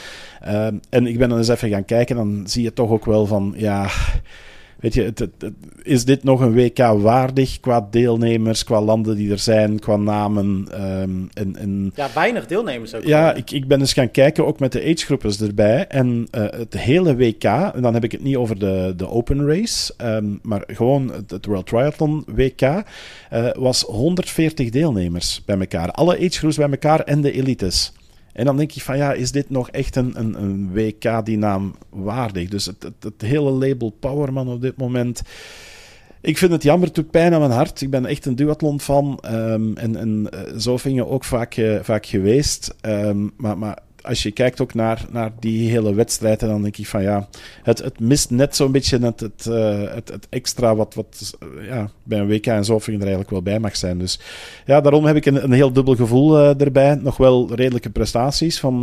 Um, 0.49 0.81
en 0.91 1.07
ik 1.07 1.19
ben 1.19 1.29
dan 1.29 1.39
eens 1.39 1.49
even 1.49 1.71
gaan 1.71 1.85
kijken. 1.85 2.17
Dan 2.17 2.43
zie 2.47 2.63
je 2.63 2.73
toch 2.73 2.91
ook 2.91 3.05
wel 3.05 3.27
van 3.27 3.55
ja. 3.57 3.89
Weet 4.83 4.95
je, 4.95 5.03
het, 5.03 5.19
het, 5.19 5.31
het, 5.39 5.55
is 5.83 6.05
dit 6.05 6.25
nog 6.25 6.41
een 6.41 6.55
WK 6.55 6.79
waardig 6.79 7.61
qua 7.61 7.89
deelnemers, 7.91 8.65
qua 8.65 8.81
landen 8.81 9.17
die 9.17 9.31
er 9.31 9.39
zijn, 9.39 9.79
qua 9.79 9.97
namen? 9.97 10.69
Um, 10.75 11.29
en, 11.35 11.57
en, 11.57 11.93
ja, 11.95 12.09
weinig 12.15 12.47
deelnemers 12.47 12.95
ook. 12.95 13.05
Ja, 13.05 13.35
ik, 13.35 13.51
ik 13.51 13.67
ben 13.67 13.81
eens 13.81 13.93
gaan 13.93 14.11
kijken, 14.11 14.47
ook 14.47 14.59
met 14.59 14.73
de 14.73 14.83
agegroepers 14.83 15.41
erbij. 15.41 15.87
En 15.87 16.29
uh, 16.35 16.45
het 16.51 16.79
hele 16.79 17.17
WK, 17.17 17.45
en 17.45 17.83
dan 17.83 17.95
heb 17.95 18.05
ik 18.05 18.13
het 18.13 18.23
niet 18.23 18.37
over 18.37 18.59
de, 18.59 18.95
de 18.97 19.09
open 19.09 19.47
race, 19.47 19.93
um, 20.03 20.39
maar 20.43 20.65
gewoon 20.67 21.13
het, 21.13 21.31
het 21.31 21.47
World 21.47 21.67
Triathlon 21.67 22.25
WK, 22.27 22.63
uh, 22.63 23.51
was 23.55 23.83
140 23.83 24.71
deelnemers 24.71 25.43
bij 25.45 25.59
elkaar. 25.59 25.91
Alle 25.91 26.17
agegroeps 26.17 26.57
bij 26.57 26.71
elkaar 26.71 27.01
en 27.01 27.21
de 27.21 27.33
elites. 27.33 27.93
En 28.33 28.45
dan 28.45 28.57
denk 28.57 28.73
ik 28.73 28.83
van 28.83 28.97
ja, 28.97 29.13
is 29.13 29.33
dit 29.33 29.51
nog 29.51 29.71
echt 29.71 29.97
een, 29.97 30.13
een, 30.15 30.43
een 30.43 30.73
WK 30.73 31.25
die 31.25 31.39
waardig? 31.91 32.49
Dus 32.49 32.67
het, 32.67 32.91
het, 33.01 33.21
hele 33.21 33.51
label 33.51 33.91
Powerman 33.91 34.49
op 34.49 34.61
dit 34.61 34.77
moment. 34.77 35.23
Ik 36.21 36.39
vind 36.39 36.53
het 36.53 36.63
jammer, 36.63 36.87
het 36.87 36.97
doet 36.97 37.11
pijn 37.11 37.35
aan 37.35 37.41
mijn 37.41 37.53
hart. 37.53 37.81
Ik 37.81 37.91
ben 37.91 38.07
echt 38.07 38.27
een 38.27 38.37
duathlon 38.37 38.81
fan. 38.81 39.19
Um, 39.25 39.77
en, 39.77 39.97
en 39.97 40.29
uh, 40.35 40.59
zo 40.59 40.77
vingen 40.77 41.09
ook 41.09 41.25
vaak, 41.25 41.57
uh, 41.57 41.79
vaak 41.83 42.07
geweest. 42.07 42.75
Um, 42.83 43.33
maar, 43.37 43.59
maar 43.59 43.79
als 44.03 44.23
je 44.23 44.31
kijkt 44.31 44.61
ook 44.61 44.75
naar, 44.75 45.05
naar 45.11 45.33
die 45.41 45.71
hele 45.71 45.95
wedstrijd, 45.95 46.41
dan 46.41 46.63
denk 46.63 46.77
ik 46.77 46.87
van 46.87 47.03
ja, 47.03 47.29
het, 47.63 47.79
het 47.79 48.01
mist 48.01 48.31
net 48.31 48.57
zo'n 48.57 48.73
beetje 48.73 48.99
het, 48.99 49.21
het, 49.21 49.47
uh, 49.49 49.81
het, 49.95 50.09
het, 50.09 50.27
extra 50.29 50.77
wat, 50.77 50.95
wat 50.95 51.35
uh, 51.43 51.67
ja, 51.67 51.91
bij 52.03 52.19
een 52.19 52.27
WK 52.27 52.47
en 52.47 52.65
Zofingen 52.65 53.01
er 53.01 53.07
eigenlijk 53.07 53.31
wel 53.31 53.43
bij 53.43 53.61
mag 53.61 53.77
zijn. 53.77 53.99
Dus 53.99 54.21
ja, 54.67 54.81
daarom 54.81 55.05
heb 55.05 55.17
ik 55.17 55.27
een, 55.27 55.45
een 55.45 55.53
heel 55.53 55.73
dubbel 55.73 55.95
gevoel 55.95 56.39
uh, 56.39 56.61
erbij. 56.61 56.95
Nog 56.95 57.17
wel 57.17 57.55
redelijke 57.55 57.91
prestaties 57.91 58.61
van 58.61 58.81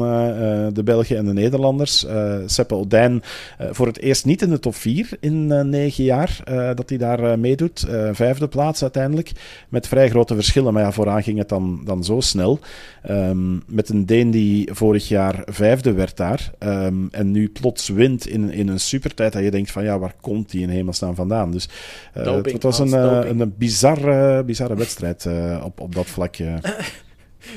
de 0.74 0.84
Belgen 0.84 1.18
en 1.18 1.26
de 1.26 1.34
Nederlanders. 1.34 2.06
Seppe 2.46 2.76
Odijn 2.76 3.24
voor 3.72 3.88
het 3.88 4.00
eerst 4.00 4.26
niet 4.26 4.42
in 4.42 4.50
de 4.50 4.60
top 4.60 4.76
4 4.76 5.10
in 5.20 5.70
negen 5.70 6.04
jaar 6.04 6.42
dat 6.76 6.90
hij 6.90 6.98
daar 6.98 7.40
meedoet. 7.40 7.88
vijfde 8.12 8.48
plaats 8.48 8.82
uiteindelijk, 8.82 9.32
met 9.70 9.88
vrij 9.88 10.10
grote 10.10 10.36
verschillen. 10.36 10.74
Maar 10.74 10.84
ja, 10.84 10.92
vooraan 10.92 11.24
ging 11.24 11.38
het 11.38 11.50
dan, 11.50 11.82
dan 11.86 12.04
zo 12.04 12.20
snel. 12.20 12.60
Um, 13.10 13.64
met 13.68 13.90
een 13.90 14.06
Deen 14.06 14.32
die 14.32 14.70
vorig 14.74 15.09
jaar 15.10 15.42
vijfde 15.46 15.94
werd 15.94 16.18
daar. 16.18 16.52
Ehm, 16.58 17.08
en 17.12 17.32
nu 17.32 17.50
plots 17.50 17.90
wint 17.90 18.28
in, 18.28 18.52
in 18.52 18.68
een 18.68 18.80
supertijd. 18.80 19.34
Dat 19.34 19.44
je 19.44 19.52
denkt 19.52 19.72
van 19.72 19.84
ja, 19.84 20.00
waar 20.00 20.14
komt 20.22 20.52
die 20.52 20.62
in 20.62 20.70
hemelsnaam 20.70 21.16
vandaan? 21.16 21.52
Dus 21.52 21.70
uh, 22.18 22.36
het, 22.44 22.64
was 22.64 22.80
een, 22.80 22.94
een, 22.94 23.40
een 23.40 23.54
bizarre, 23.58 24.44
bizarre 24.44 24.76
wedstrijd 24.76 25.28
op, 25.64 25.80
op 25.80 25.96
dat 25.96 26.08
vlakje. 26.08 26.60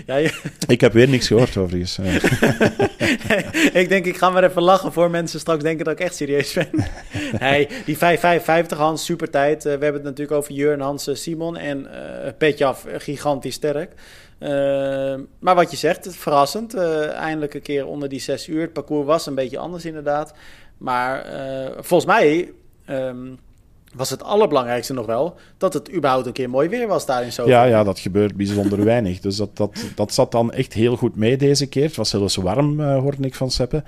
Ja, 0.07 0.30
Ik 0.66 0.80
heb 0.80 0.92
weer 0.92 1.09
niks 1.09 1.26
gehoord 1.26 1.57
overigens. 1.57 1.98
ik 3.82 3.88
denk, 3.88 4.07
ik 4.07 4.16
ga 4.16 4.30
maar 4.30 4.44
even 4.44 4.62
lachen 4.62 4.92
voor 4.92 5.11
mensen 5.11 5.40
straks 5.40 5.62
denken 5.62 5.84
dat 5.84 5.94
ik 5.94 6.00
echt 6.00 6.14
serieus 6.14 6.53
ben. 6.53 6.68
hey, 7.46 7.68
die 7.84 7.96
5,55 7.96 8.00
Hans, 8.76 9.05
super 9.05 9.30
tijd. 9.30 9.62
We 9.62 9.70
hebben 9.70 9.92
het 9.92 10.03
natuurlijk 10.03 10.38
over 10.38 10.53
Jurn, 10.53 10.80
Hans, 10.80 11.09
Simon 11.12 11.57
en 11.57 11.78
uh, 11.78 12.30
Petjaf, 12.38 12.86
gigantisch 12.98 13.55
sterk. 13.55 13.92
Uh, 14.43 14.49
maar 15.38 15.55
wat 15.55 15.70
je 15.70 15.76
zegt, 15.76 16.16
verrassend. 16.16 16.74
eindelijk 16.74 17.55
een 17.55 17.62
keer 17.62 17.86
onder 17.86 18.09
die 18.09 18.20
6 18.20 18.49
uur. 18.49 18.61
Het 18.61 18.72
parcours 18.72 19.07
was 19.07 19.26
een 19.26 19.34
beetje 19.34 19.59
anders 19.59 19.84
inderdaad. 19.84 20.34
Maar 20.78 21.26
volgens 21.80 22.05
mij... 22.05 22.53
Um, 22.88 23.38
was 23.95 24.11
het 24.11 24.22
allerbelangrijkste 24.22 24.93
nog 24.93 25.07
wel 25.07 25.34
dat 25.59 25.72
het 25.72 25.95
überhaupt 25.95 26.26
een 26.26 26.32
keer 26.32 26.51
mooi 26.51 26.68
weer 26.68 26.86
was 26.86 27.07
daar 27.07 27.24
in 27.24 27.32
Zofingen. 27.32 27.59
Ja, 27.59 27.64
ja, 27.64 27.84
dat 27.84 27.99
gebeurt 27.99 28.36
bijzonder 28.36 28.84
weinig. 28.84 29.20
Dus 29.20 29.36
dat, 29.36 29.57
dat, 29.57 29.84
dat 29.95 30.12
zat 30.14 30.32
dan 30.32 30.53
echt 30.53 30.72
heel 30.72 30.97
goed 30.97 31.16
mee 31.16 31.36
deze 31.36 31.66
keer. 31.66 31.84
Het 31.84 31.97
was 31.97 32.11
zelfs 32.11 32.36
warm, 32.36 32.80
uh, 32.80 32.99
hoorde 32.99 33.26
ik 33.26 33.34
van 33.34 33.51
Seppe. 33.51 33.82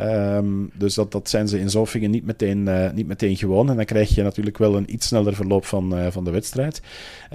Um, 0.00 0.70
dus 0.74 0.94
dat, 0.94 1.12
dat 1.12 1.28
zijn 1.28 1.48
ze 1.48 1.58
in 1.58 1.70
Zofingen 1.70 2.10
niet 2.10 2.24
meteen, 2.24 2.94
niet 2.94 3.06
meteen 3.06 3.36
gewoon. 3.36 3.70
En 3.70 3.76
dan 3.76 3.84
krijg 3.84 4.14
je 4.14 4.22
natuurlijk 4.22 4.58
wel 4.58 4.76
een 4.76 4.92
iets 4.94 5.06
sneller 5.06 5.34
verloop 5.34 5.64
van, 5.64 6.12
van 6.12 6.24
de 6.24 6.30
wedstrijd. 6.30 6.82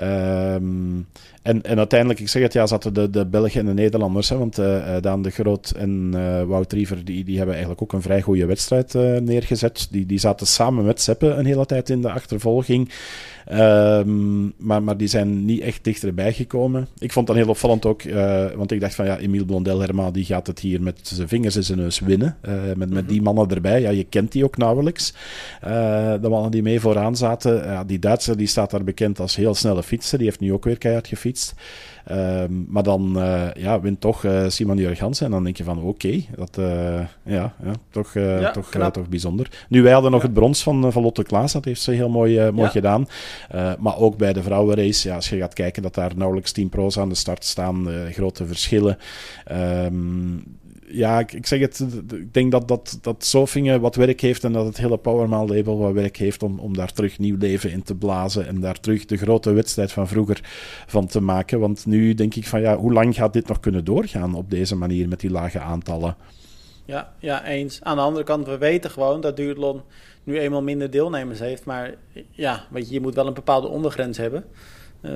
Um, 0.01 1.07
en, 1.41 1.63
en 1.63 1.77
uiteindelijk, 1.77 2.19
ik 2.19 2.27
zeg 2.27 2.41
het, 2.41 2.53
ja, 2.53 2.67
zaten 2.67 2.93
de, 2.93 3.09
de 3.09 3.25
Belgen 3.25 3.59
en 3.59 3.65
de 3.65 3.73
Nederlanders. 3.73 4.29
Hè, 4.29 4.37
want 4.37 4.59
uh, 4.59 4.95
Daan 5.01 5.21
de 5.21 5.29
Groot 5.29 5.73
en 5.77 6.11
uh, 6.15 6.43
Wout 6.43 6.73
Riever, 6.73 7.05
die, 7.05 7.23
die 7.23 7.35
hebben 7.35 7.53
eigenlijk 7.53 7.83
ook 7.83 7.93
een 7.93 8.01
vrij 8.01 8.21
goede 8.21 8.45
wedstrijd 8.45 8.93
uh, 8.93 9.17
neergezet. 9.17 9.87
Die, 9.91 10.05
die 10.05 10.19
zaten 10.19 10.47
samen 10.47 10.85
met 10.85 11.01
Seppe 11.01 11.27
een 11.27 11.45
hele 11.45 11.65
tijd 11.65 11.89
in 11.89 12.01
de 12.01 12.11
achtervolging. 12.11 12.91
Um, 13.51 14.53
maar, 14.57 14.83
maar 14.83 14.97
die 14.97 15.07
zijn 15.07 15.45
niet 15.45 15.61
echt 15.61 15.83
dichterbij 15.83 16.33
gekomen. 16.33 16.87
Ik 16.97 17.11
vond 17.11 17.27
dat 17.27 17.35
heel 17.35 17.47
opvallend 17.47 17.85
ook, 17.85 18.03
want 18.55 18.71
ik 18.71 18.79
dacht 18.79 18.95
van 18.95 19.05
ja, 19.05 19.17
Emile 19.17 19.45
Blondel 19.45 19.79
Herma 19.79 20.11
die 20.11 20.25
gaat 20.25 20.47
het 20.47 20.59
hier 20.59 20.81
met 20.81 20.99
zijn 21.03 21.27
vingers 21.27 21.55
in 21.55 21.63
zijn 21.63 21.77
neus 21.77 21.99
winnen. 21.99 22.37
Met, 22.75 22.89
met 22.89 23.09
die 23.09 23.21
mannen 23.21 23.49
erbij. 23.49 23.81
Ja, 23.81 23.89
je 23.89 24.03
kent 24.03 24.31
die 24.31 24.43
ook 24.43 24.57
nauwelijks. 24.57 25.13
De 26.21 26.27
mannen 26.29 26.51
die 26.51 26.61
mee 26.61 26.79
vooraan 26.79 27.15
zaten. 27.15 27.55
Ja, 27.55 27.83
die 27.83 27.99
Duitser 27.99 28.37
die 28.37 28.47
staat 28.47 28.71
daar 28.71 28.83
bekend 28.83 29.19
als 29.19 29.35
heel 29.35 29.55
snelle 29.55 29.83
fietser. 29.83 30.17
Die 30.17 30.27
heeft 30.27 30.39
nu 30.39 30.53
ook 30.53 30.63
weer 30.63 30.77
keihard 30.77 31.07
gefietst. 31.07 31.28
Um, 32.11 32.65
maar 32.69 32.83
dan 32.83 33.13
uh, 33.17 33.47
ja, 33.53 33.81
wint 33.81 34.01
toch 34.01 34.23
uh, 34.23 34.47
Simon 34.47 34.77
Jurgensen. 34.77 35.25
En 35.25 35.31
dan 35.31 35.43
denk 35.43 35.57
je 35.57 35.63
van 35.63 35.77
oké, 35.77 35.87
okay, 35.87 36.27
dat 36.35 36.57
uh, 36.59 36.65
ja, 37.23 37.53
ja, 37.63 37.73
toch, 37.91 38.13
ja, 38.13 38.51
toch, 38.51 38.69
toch 38.91 39.09
bijzonder. 39.09 39.65
Nu, 39.69 39.81
wij 39.81 39.93
hadden 39.93 40.11
nog 40.11 40.21
het 40.21 40.33
brons 40.33 40.63
van, 40.63 40.91
van 40.91 41.01
Lotte 41.01 41.23
Klaas. 41.23 41.53
Dat 41.53 41.65
heeft 41.65 41.81
ze 41.81 41.91
heel 41.91 42.09
mooi, 42.09 42.51
mooi 42.51 42.69
gedaan. 42.69 43.07
maar 43.79 43.97
ook 43.97 44.17
bij 44.17 44.33
de 44.33 44.43
vrouwenrace, 44.43 45.07
ja, 45.07 45.15
als 45.15 45.29
je 45.29 45.37
gaat 45.37 45.53
kijken 45.53 45.81
dat 45.81 45.95
daar 45.95 46.11
nauwelijks 46.15 46.51
10 46.51 46.69
pro's 46.69 46.99
aan 46.99 47.09
de 47.09 47.15
start 47.15 47.45
staan, 47.45 47.87
grote 48.11 48.45
verschillen. 48.45 48.97
Um, 49.51 50.43
ja, 50.91 51.19
ik, 51.19 51.45
zeg 51.45 51.59
het, 51.59 51.85
ik 52.11 52.33
denk 52.33 52.51
dat, 52.51 52.67
dat, 52.67 52.99
dat 53.01 53.25
Zofingen 53.25 53.81
wat 53.81 53.95
werk 53.95 54.21
heeft 54.21 54.43
en 54.43 54.53
dat 54.53 54.65
het 54.65 54.77
hele 54.77 54.97
Powermaal 54.97 55.47
label 55.47 55.77
wat 55.77 55.93
werk 55.93 56.17
heeft 56.17 56.43
om, 56.43 56.59
om 56.59 56.75
daar 56.75 56.93
terug 56.93 57.19
nieuw 57.19 57.37
leven 57.37 57.71
in 57.71 57.83
te 57.83 57.95
blazen 57.95 58.47
en 58.47 58.59
daar 58.59 58.79
terug 58.79 59.05
de 59.05 59.17
grote 59.17 59.51
wedstrijd 59.51 59.91
van 59.91 60.07
vroeger 60.07 60.39
van 60.87 61.07
te 61.07 61.21
maken. 61.21 61.59
Want 61.59 61.85
nu 61.85 62.13
denk 62.13 62.35
ik 62.35 62.47
van 62.47 62.61
ja, 62.61 62.77
hoe 62.77 62.93
lang 62.93 63.15
gaat 63.15 63.33
dit 63.33 63.47
nog 63.47 63.59
kunnen 63.59 63.85
doorgaan 63.85 64.33
op 64.35 64.49
deze 64.49 64.75
manier 64.75 65.07
met 65.07 65.19
die 65.19 65.31
lage 65.31 65.59
aantallen? 65.59 66.15
Ja, 66.85 67.13
ja, 67.19 67.45
eens. 67.45 67.79
Aan 67.83 67.95
de 67.95 68.01
andere 68.01 68.25
kant, 68.25 68.47
we 68.47 68.57
weten 68.57 68.91
gewoon 68.91 69.21
dat 69.21 69.37
Duurlon 69.37 69.81
nu 70.23 70.39
eenmaal 70.39 70.63
minder 70.63 70.91
deelnemers 70.91 71.39
heeft. 71.39 71.65
Maar 71.65 71.93
ja, 72.31 72.65
weet 72.69 72.87
je, 72.87 72.93
je 72.93 73.01
moet 73.01 73.15
wel 73.15 73.27
een 73.27 73.33
bepaalde 73.33 73.67
ondergrens 73.67 74.17
hebben. 74.17 74.45
Uh, 75.01 75.11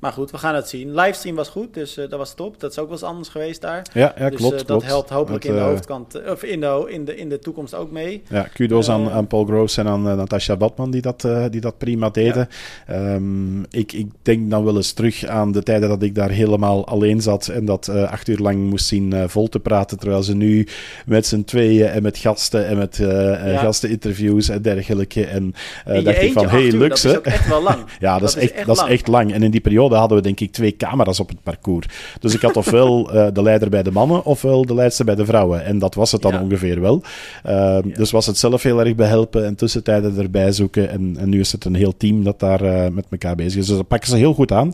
maar 0.00 0.12
goed, 0.12 0.30
we 0.30 0.38
gaan 0.38 0.54
het 0.54 0.68
zien. 0.68 0.94
Livestream 0.94 1.36
was 1.36 1.48
goed, 1.48 1.74
dus 1.74 1.98
uh, 1.98 2.08
dat 2.08 2.18
was 2.18 2.34
top. 2.34 2.60
Dat 2.60 2.70
is 2.70 2.78
ook 2.78 2.84
wel 2.84 2.94
eens 2.94 3.06
anders 3.06 3.28
geweest 3.28 3.60
daar. 3.60 3.86
Ja, 3.92 4.14
ja 4.18 4.30
dus, 4.30 4.38
klopt. 4.38 4.60
Uh, 4.60 4.66
dat 4.66 4.84
helpt 4.84 5.10
hopelijk 5.10 5.42
het, 5.42 5.52
in 5.52 5.58
de 5.58 5.64
hoofdkant, 5.64 6.28
of 6.28 6.42
in 6.42 6.60
de, 6.60 6.86
in 6.88 7.04
de, 7.04 7.16
in 7.16 7.28
de 7.28 7.38
toekomst 7.38 7.74
ook 7.74 7.90
mee. 7.90 8.22
Ja, 8.28 8.42
kudos 8.42 8.88
aan, 8.88 9.10
aan 9.10 9.26
Paul 9.26 9.44
Groves 9.44 9.76
en 9.76 9.86
aan 9.86 10.02
Natasha 10.02 10.56
Batman 10.56 10.90
die 10.90 11.02
dat, 11.02 11.28
die 11.50 11.60
dat 11.60 11.78
prima 11.78 12.10
deden. 12.10 12.48
Ja. 12.88 13.14
Um, 13.14 13.64
ik, 13.70 13.92
ik 13.92 14.06
denk 14.22 14.50
dan 14.50 14.64
wel 14.64 14.76
eens 14.76 14.92
terug 14.92 15.24
aan 15.24 15.52
de 15.52 15.62
tijden 15.62 15.88
dat 15.88 16.02
ik 16.02 16.14
daar 16.14 16.30
helemaal 16.30 16.86
alleen 16.86 17.20
zat 17.20 17.48
en 17.48 17.64
dat 17.64 17.88
acht 17.88 18.28
uur 18.28 18.38
lang 18.38 18.68
moest 18.68 18.86
zien 18.86 19.28
vol 19.28 19.48
te 19.48 19.60
praten, 19.60 19.98
terwijl 19.98 20.22
ze 20.22 20.34
nu 20.34 20.66
met 21.06 21.26
z'n 21.26 21.44
tweeën 21.44 21.86
en 21.86 22.02
met 22.02 22.18
gasten 22.18 22.66
en 22.66 22.76
met 22.76 22.96
ja. 22.96 23.56
gasteninterviews 23.56 24.48
en 24.48 24.62
dergelijke. 24.62 25.26
En 25.26 25.54
dacht 25.84 26.22
ik 26.22 26.32
van, 26.32 26.48
hey, 26.48 26.72
luxe. 26.72 27.12
Dat 27.12 27.26
is 27.26 27.32
echt 27.32 27.48
wel 27.48 27.62
lang. 27.62 27.78
ja, 28.00 28.12
dat, 28.12 28.20
dat, 28.20 28.28
is, 28.28 28.42
echt, 28.42 28.52
echt 28.52 28.66
dat 28.66 28.76
is 28.76 28.82
echt 28.82 29.06
lang. 29.06 29.32
En 29.32 29.42
in 29.42 29.50
die 29.50 29.60
periode 29.60 29.89
hadden 29.98 30.16
we 30.16 30.22
denk 30.22 30.40
ik 30.40 30.52
twee 30.52 30.76
camera's 30.76 31.20
op 31.20 31.28
het 31.28 31.42
parcours. 31.42 31.86
Dus 32.20 32.34
ik 32.34 32.40
had 32.40 32.56
ofwel 32.56 33.14
uh, 33.14 33.26
de 33.32 33.42
leider 33.42 33.70
bij 33.70 33.82
de 33.82 33.90
mannen, 33.90 34.24
ofwel 34.24 34.66
de 34.66 34.74
leidster 34.74 35.04
bij 35.04 35.14
de 35.14 35.24
vrouwen. 35.24 35.64
En 35.64 35.78
dat 35.78 35.94
was 35.94 36.12
het 36.12 36.22
dan 36.22 36.32
ja. 36.32 36.42
ongeveer 36.42 36.80
wel. 36.80 37.02
Uh, 37.46 37.52
ja. 37.52 37.80
Dus 37.80 38.10
was 38.10 38.26
het 38.26 38.38
zelf 38.38 38.62
heel 38.62 38.80
erg 38.84 38.94
behelpen 38.94 39.44
en 39.44 39.54
tussentijden 39.54 40.18
erbij 40.18 40.52
zoeken. 40.52 40.90
En, 40.90 41.16
en 41.18 41.28
nu 41.28 41.40
is 41.40 41.52
het 41.52 41.64
een 41.64 41.74
heel 41.74 41.96
team 41.96 42.24
dat 42.24 42.40
daar 42.40 42.64
uh, 42.64 42.88
met 42.88 43.06
elkaar 43.10 43.34
bezig 43.34 43.60
is. 43.60 43.66
Dus 43.66 43.76
dat 43.76 43.88
pakken 43.88 44.08
ze 44.08 44.16
heel 44.16 44.34
goed 44.34 44.52
aan. 44.52 44.72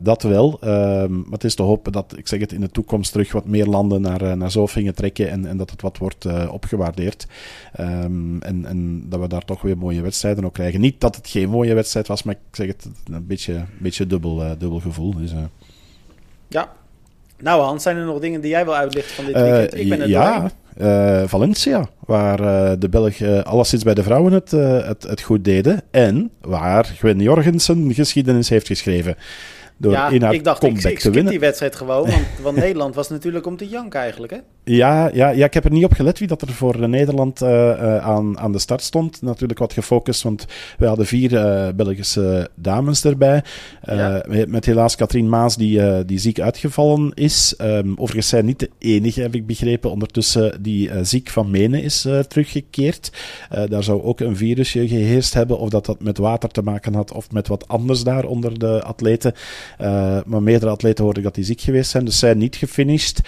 dat 0.00 0.22
wel. 0.22 0.58
Ehm, 0.60 1.12
maar 1.12 1.32
het 1.32 1.44
is 1.44 1.54
te 1.54 1.62
hopen 1.62 1.92
dat, 1.92 2.14
ik 2.16 2.28
zeg 2.28 2.40
het, 2.40 2.52
in 2.52 2.60
de 2.60 2.70
toekomst 2.70 3.12
terug 3.12 3.32
wat 3.32 3.46
meer 3.46 3.66
landen 3.66 4.00
naar, 4.00 4.36
naar 4.36 4.50
Zofingen 4.50 4.94
trekken 4.94 5.30
en, 5.30 5.46
en 5.46 5.56
dat 5.56 5.70
het 5.70 5.82
wat 5.82 5.98
wordt 5.98 6.26
opgewaardeerd. 6.50 7.26
Um, 7.80 8.42
en, 8.42 8.64
en 8.64 9.08
dat 9.08 9.20
we 9.20 9.28
daar 9.28 9.44
toch 9.44 9.62
weer 9.62 9.78
mooie 9.78 10.00
wedstrijden 10.00 10.44
ook 10.44 10.52
krijgen. 10.52 10.80
Niet 10.80 11.00
dat 11.00 11.16
het 11.16 11.28
geen 11.28 11.48
mooie 11.48 11.74
wedstrijd 11.74 12.06
was, 12.06 12.22
maar 12.22 12.34
ik 12.34 12.56
zeg 12.56 12.66
het, 12.66 12.88
een 13.10 13.26
beetje, 13.26 13.54
een 13.54 13.66
beetje 13.78 14.06
dubbel, 14.06 14.23
uh, 14.32 14.50
dubbel 14.58 14.80
gevoel. 14.80 15.14
Dus, 15.14 15.32
uh... 15.32 15.38
Ja. 16.48 16.72
Nou 17.38 17.62
Hans, 17.62 17.82
zijn 17.82 17.96
er 17.96 18.04
nog 18.04 18.20
dingen 18.20 18.40
die 18.40 18.50
jij 18.50 18.64
wil 18.64 18.74
uitlichten 18.74 19.14
van 19.14 19.24
dit 19.24 19.34
weekend? 19.34 19.74
ik 19.74 19.88
ben 19.88 20.00
er 20.00 20.08
ja, 20.08 20.50
Valencia, 21.26 21.88
waar 22.00 22.38
de 22.78 22.88
Belgen 22.88 23.44
alleszins 23.44 23.82
bij 23.82 23.94
de 23.94 24.02
vrouwen 24.02 24.32
het, 24.32 24.50
het, 24.50 25.02
het 25.02 25.20
goed 25.20 25.44
deden. 25.44 25.82
En 25.90 26.30
waar 26.40 26.84
Gwen 26.84 27.20
Jorgensen 27.20 27.94
geschiedenis 27.94 28.48
heeft 28.48 28.66
geschreven 28.66 29.16
door 29.76 29.92
ja, 29.92 30.08
in 30.08 30.22
haar 30.22 30.34
ik 30.34 30.44
dacht, 30.44 30.60
comeback 30.60 30.84
ik, 30.84 30.90
ik 30.90 30.98
te 30.98 31.10
winnen. 31.10 31.30
die 31.30 31.40
wedstrijd 31.40 31.76
gewoon, 31.76 32.10
want, 32.10 32.26
want 32.42 32.56
Nederland 32.66 32.94
was 32.94 33.08
natuurlijk 33.08 33.46
om 33.46 33.56
te 33.56 33.68
janken 33.68 34.00
eigenlijk, 34.00 34.32
hè? 34.32 34.38
Ja, 34.64 35.10
ja, 35.12 35.28
ja, 35.28 35.44
ik 35.44 35.54
heb 35.54 35.64
er 35.64 35.70
niet 35.70 35.84
op 35.84 35.92
gelet 35.92 36.18
wie 36.18 36.28
dat 36.28 36.42
er 36.42 36.52
voor 36.52 36.88
Nederland 36.88 37.42
uh, 37.42 37.48
uh, 37.48 37.96
aan, 37.96 38.38
aan 38.38 38.52
de 38.52 38.58
start 38.58 38.82
stond. 38.82 39.22
Natuurlijk 39.22 39.58
wat 39.58 39.72
gefocust, 39.72 40.22
want 40.22 40.46
we 40.78 40.86
hadden 40.86 41.06
vier 41.06 41.32
uh, 41.32 41.68
Belgische 41.76 42.48
dames 42.54 43.04
erbij. 43.04 43.42
Ja. 43.82 44.24
Met 44.46 44.64
helaas 44.64 44.96
Katrien 44.96 45.28
Maas, 45.28 45.56
die, 45.56 46.04
die 46.04 46.18
ziek 46.18 46.40
uitgevallen 46.40 47.12
is. 47.14 47.54
Um, 47.60 47.92
overigens 47.96 48.28
zijn 48.28 48.44
niet 48.44 48.58
de 48.58 48.70
enige, 48.78 49.20
heb 49.20 49.34
ik 49.34 49.46
begrepen, 49.46 49.90
ondertussen 49.90 50.62
die 50.62 50.90
ziek 51.02 51.28
van 51.28 51.50
Menen 51.50 51.82
is 51.82 52.06
teruggekeerd. 52.28 53.12
daar 53.68 53.82
zou 53.82 54.02
ook 54.02 54.20
een 54.20 54.36
virusje 54.36 54.88
geheerst 54.88 55.34
hebben, 55.34 55.58
of 55.58 55.68
dat 55.68 55.86
dat 55.86 56.02
met 56.02 56.18
water 56.18 56.48
te 56.48 56.62
maken 56.62 56.94
had, 56.94 57.12
of 57.12 57.30
met 57.30 57.48
wat 57.48 57.68
anders 57.68 58.04
daar 58.04 58.24
onder 58.24 58.58
de 58.58 58.82
atleten. 58.82 59.32
Maar 60.26 60.42
meerdere 60.42 60.70
atleten 60.70 61.04
hoorde 61.04 61.18
ik 61.18 61.24
dat 61.24 61.34
die 61.34 61.44
ziek 61.44 61.60
geweest 61.60 61.90
zijn, 61.90 62.04
dus 62.04 62.18
zij 62.18 62.34
niet 62.34 62.56
gefinished. 62.56 63.20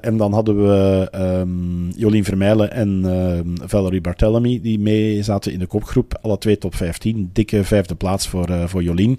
En 0.00 0.16
dan 0.16 0.32
hadden 0.32 0.56
we 0.56 0.65
um, 0.68 1.90
Jolien 1.96 2.24
Vermeijlen 2.24 2.72
en 2.72 3.04
um, 3.04 3.54
Valerie 3.64 4.00
Barthélemy 4.00 4.60
die 4.60 4.78
mee 4.78 5.22
zaten 5.22 5.52
in 5.52 5.58
de 5.58 5.66
kopgroep. 5.66 6.18
Alle 6.22 6.38
twee 6.38 6.58
top 6.58 6.74
15. 6.74 7.30
Dikke 7.32 7.64
vijfde 7.64 7.94
plaats 7.94 8.28
voor, 8.28 8.50
uh, 8.50 8.66
voor 8.66 8.82
Jolien. 8.82 9.18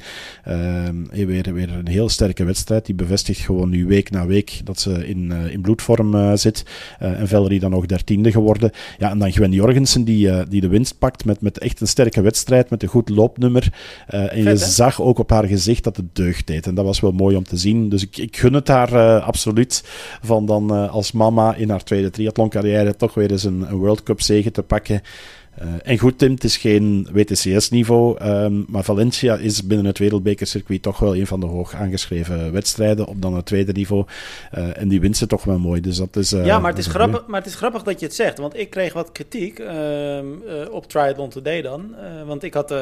weer, 1.11 1.53
weer 1.53 1.69
een 1.69 1.87
heel 1.87 2.09
sterke 2.09 2.43
wedstrijd. 2.43 2.85
Die 2.85 2.95
bevestigt 2.95 3.39
gewoon 3.39 3.69
nu 3.69 3.85
week 3.85 4.09
na 4.09 4.25
week 4.25 4.61
dat 4.63 4.79
ze 4.79 5.07
in, 5.07 5.31
in 5.31 5.61
bloedvorm 5.61 6.37
zit. 6.37 6.65
en 6.99 7.27
Valerie 7.27 7.59
dan 7.59 7.71
nog 7.71 7.85
dertiende 7.85 8.31
geworden. 8.31 8.71
Ja, 8.97 9.09
en 9.09 9.19
dan 9.19 9.31
Gwen 9.31 9.51
Jorgensen 9.51 10.03
die, 10.03 10.47
die 10.47 10.61
de 10.61 10.67
winst 10.67 10.99
pakt 10.99 11.25
met, 11.25 11.41
met 11.41 11.57
echt 11.57 11.81
een 11.81 11.87
sterke 11.87 12.21
wedstrijd, 12.21 12.69
met 12.69 12.83
een 12.83 12.89
goed 12.89 13.09
loopnummer. 13.09 13.73
en 14.07 14.29
Vet, 14.29 14.35
je 14.35 14.49
hè? 14.49 14.55
zag 14.55 15.01
ook 15.01 15.19
op 15.19 15.29
haar 15.29 15.45
gezicht 15.47 15.83
dat 15.83 15.97
het 15.97 16.15
deugd 16.15 16.47
deed. 16.47 16.67
En 16.67 16.75
dat 16.75 16.85
was 16.85 16.99
wel 16.99 17.11
mooi 17.11 17.35
om 17.35 17.43
te 17.43 17.57
zien. 17.57 17.89
Dus 17.89 18.03
ik, 18.03 18.17
ik 18.17 18.37
gun 18.37 18.53
het 18.53 18.67
haar 18.67 19.19
absoluut. 19.19 19.83
Van 20.21 20.45
dan 20.45 20.89
als 20.89 21.11
in 21.57 21.69
haar 21.69 21.83
tweede 21.83 22.09
triathloncarrière 22.09 22.95
toch 22.95 23.13
weer 23.13 23.31
eens 23.31 23.43
een, 23.43 23.61
een 23.69 23.77
World 23.77 24.03
Cup 24.03 24.21
zegen 24.21 24.53
te 24.53 24.63
pakken. 24.63 25.01
Uh, 25.61 25.67
en 25.83 25.97
goed, 25.97 26.17
Tim, 26.17 26.31
het 26.31 26.43
is 26.43 26.57
geen 26.57 27.07
WTCS-niveau, 27.11 28.23
um, 28.23 28.65
maar 28.67 28.83
Valencia 28.83 29.35
is 29.35 29.67
binnen 29.67 29.85
het 29.85 29.97
wereldbekercircuit 29.97 30.81
toch 30.81 30.99
wel 30.99 31.15
een 31.15 31.27
van 31.27 31.39
de 31.39 31.45
hoog 31.45 31.73
aangeschreven 31.73 32.51
wedstrijden 32.51 33.05
op 33.05 33.21
dan 33.21 33.35
het 33.35 33.45
tweede 33.45 33.71
niveau. 33.71 34.05
Uh, 34.57 34.81
en 34.81 34.87
die 34.87 35.01
wint 35.01 35.17
ze 35.17 35.27
toch 35.27 35.43
wel 35.43 35.59
mooi. 35.59 35.81
Dus 35.81 35.97
dat 35.97 36.15
is, 36.15 36.33
uh, 36.33 36.45
ja, 36.45 36.59
maar 36.59 36.69
het 36.69 36.79
is, 36.79 36.87
grappig, 36.87 37.25
maar 37.27 37.39
het 37.39 37.49
is 37.49 37.55
grappig 37.55 37.83
dat 37.83 37.99
je 37.99 38.05
het 38.05 38.15
zegt, 38.15 38.37
want 38.37 38.57
ik 38.57 38.69
kreeg 38.69 38.93
wat 38.93 39.11
kritiek 39.11 39.61
op 40.71 40.87
Triathlon 40.87 41.29
Today 41.29 41.61
dan. 41.61 41.95
want 42.25 42.43
ik 42.43 42.53
had 42.53 42.73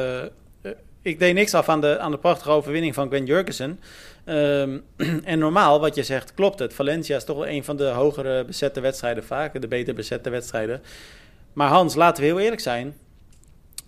ik 1.06 1.18
deed 1.18 1.34
niks 1.34 1.54
af 1.54 1.68
aan 1.68 1.80
de, 1.80 1.98
aan 1.98 2.10
de 2.10 2.18
prachtige 2.18 2.50
overwinning 2.50 2.94
van 2.94 3.06
Gwen 3.06 3.24
Jurgensen. 3.24 3.80
Ehm, 4.26 4.78
en 5.24 5.38
normaal, 5.38 5.80
wat 5.80 5.94
je 5.94 6.02
zegt, 6.02 6.34
klopt 6.34 6.58
het. 6.58 6.74
Valencia 6.74 7.16
is 7.16 7.24
toch 7.24 7.36
wel 7.36 7.48
een 7.48 7.64
van 7.64 7.76
de 7.76 7.84
hogere 7.84 8.44
bezette 8.44 8.80
wedstrijden 8.80 9.24
vaak, 9.24 9.60
de 9.60 9.68
beter 9.68 9.94
bezette 9.94 10.30
wedstrijden. 10.30 10.80
Maar 11.52 11.68
Hans, 11.68 11.94
laten 11.94 12.22
we 12.22 12.28
heel 12.28 12.40
eerlijk 12.40 12.60
zijn. 12.60 12.94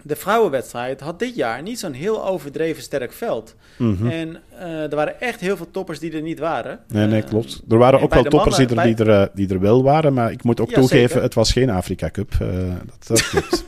De 0.03 0.17
vrouwenwedstrijd 0.17 1.01
had 1.01 1.19
dit 1.19 1.35
jaar 1.37 1.63
niet 1.63 1.79
zo'n 1.79 1.93
heel 1.93 2.27
overdreven 2.27 2.83
sterk 2.83 3.13
veld. 3.13 3.55
Mhm. 3.77 4.07
En 4.09 4.37
eh, 4.59 4.83
er 4.83 4.95
waren 4.97 5.21
echt 5.21 5.41
heel 5.41 5.57
veel 5.57 5.71
toppers 5.71 5.99
die 5.99 6.13
er 6.13 6.23
niet 6.23 6.39
waren. 6.39 6.81
Nee, 6.89 7.07
nee, 7.07 7.23
Eh, 7.23 7.29
klopt. 7.29 7.63
Er 7.69 7.79
waren 7.79 7.99
en 7.99 8.05
ook 8.05 8.15
wel 8.15 8.23
toppers 8.23 8.59
mannen- 8.59 8.77
die, 8.77 8.85
er, 8.87 8.95
die, 8.97 9.05
er, 9.07 9.21
eh, 9.23 9.29
die 9.35 9.49
er 9.49 9.61
wel 9.61 9.83
waren, 9.83 10.13
maar 10.13 10.33
ik 10.33 10.43
moet 10.43 10.61
ook 10.61 10.69
Ja, 10.71 10.75
toegeven, 10.75 11.09
zeker. 11.09 11.23
het 11.23 11.35
was 11.35 11.53
geen 11.53 11.71
Afrika 11.71 12.11
Cup. 12.11 12.31
dat, 12.39 13.07
dat 13.07 13.29
klopt. 13.31 13.65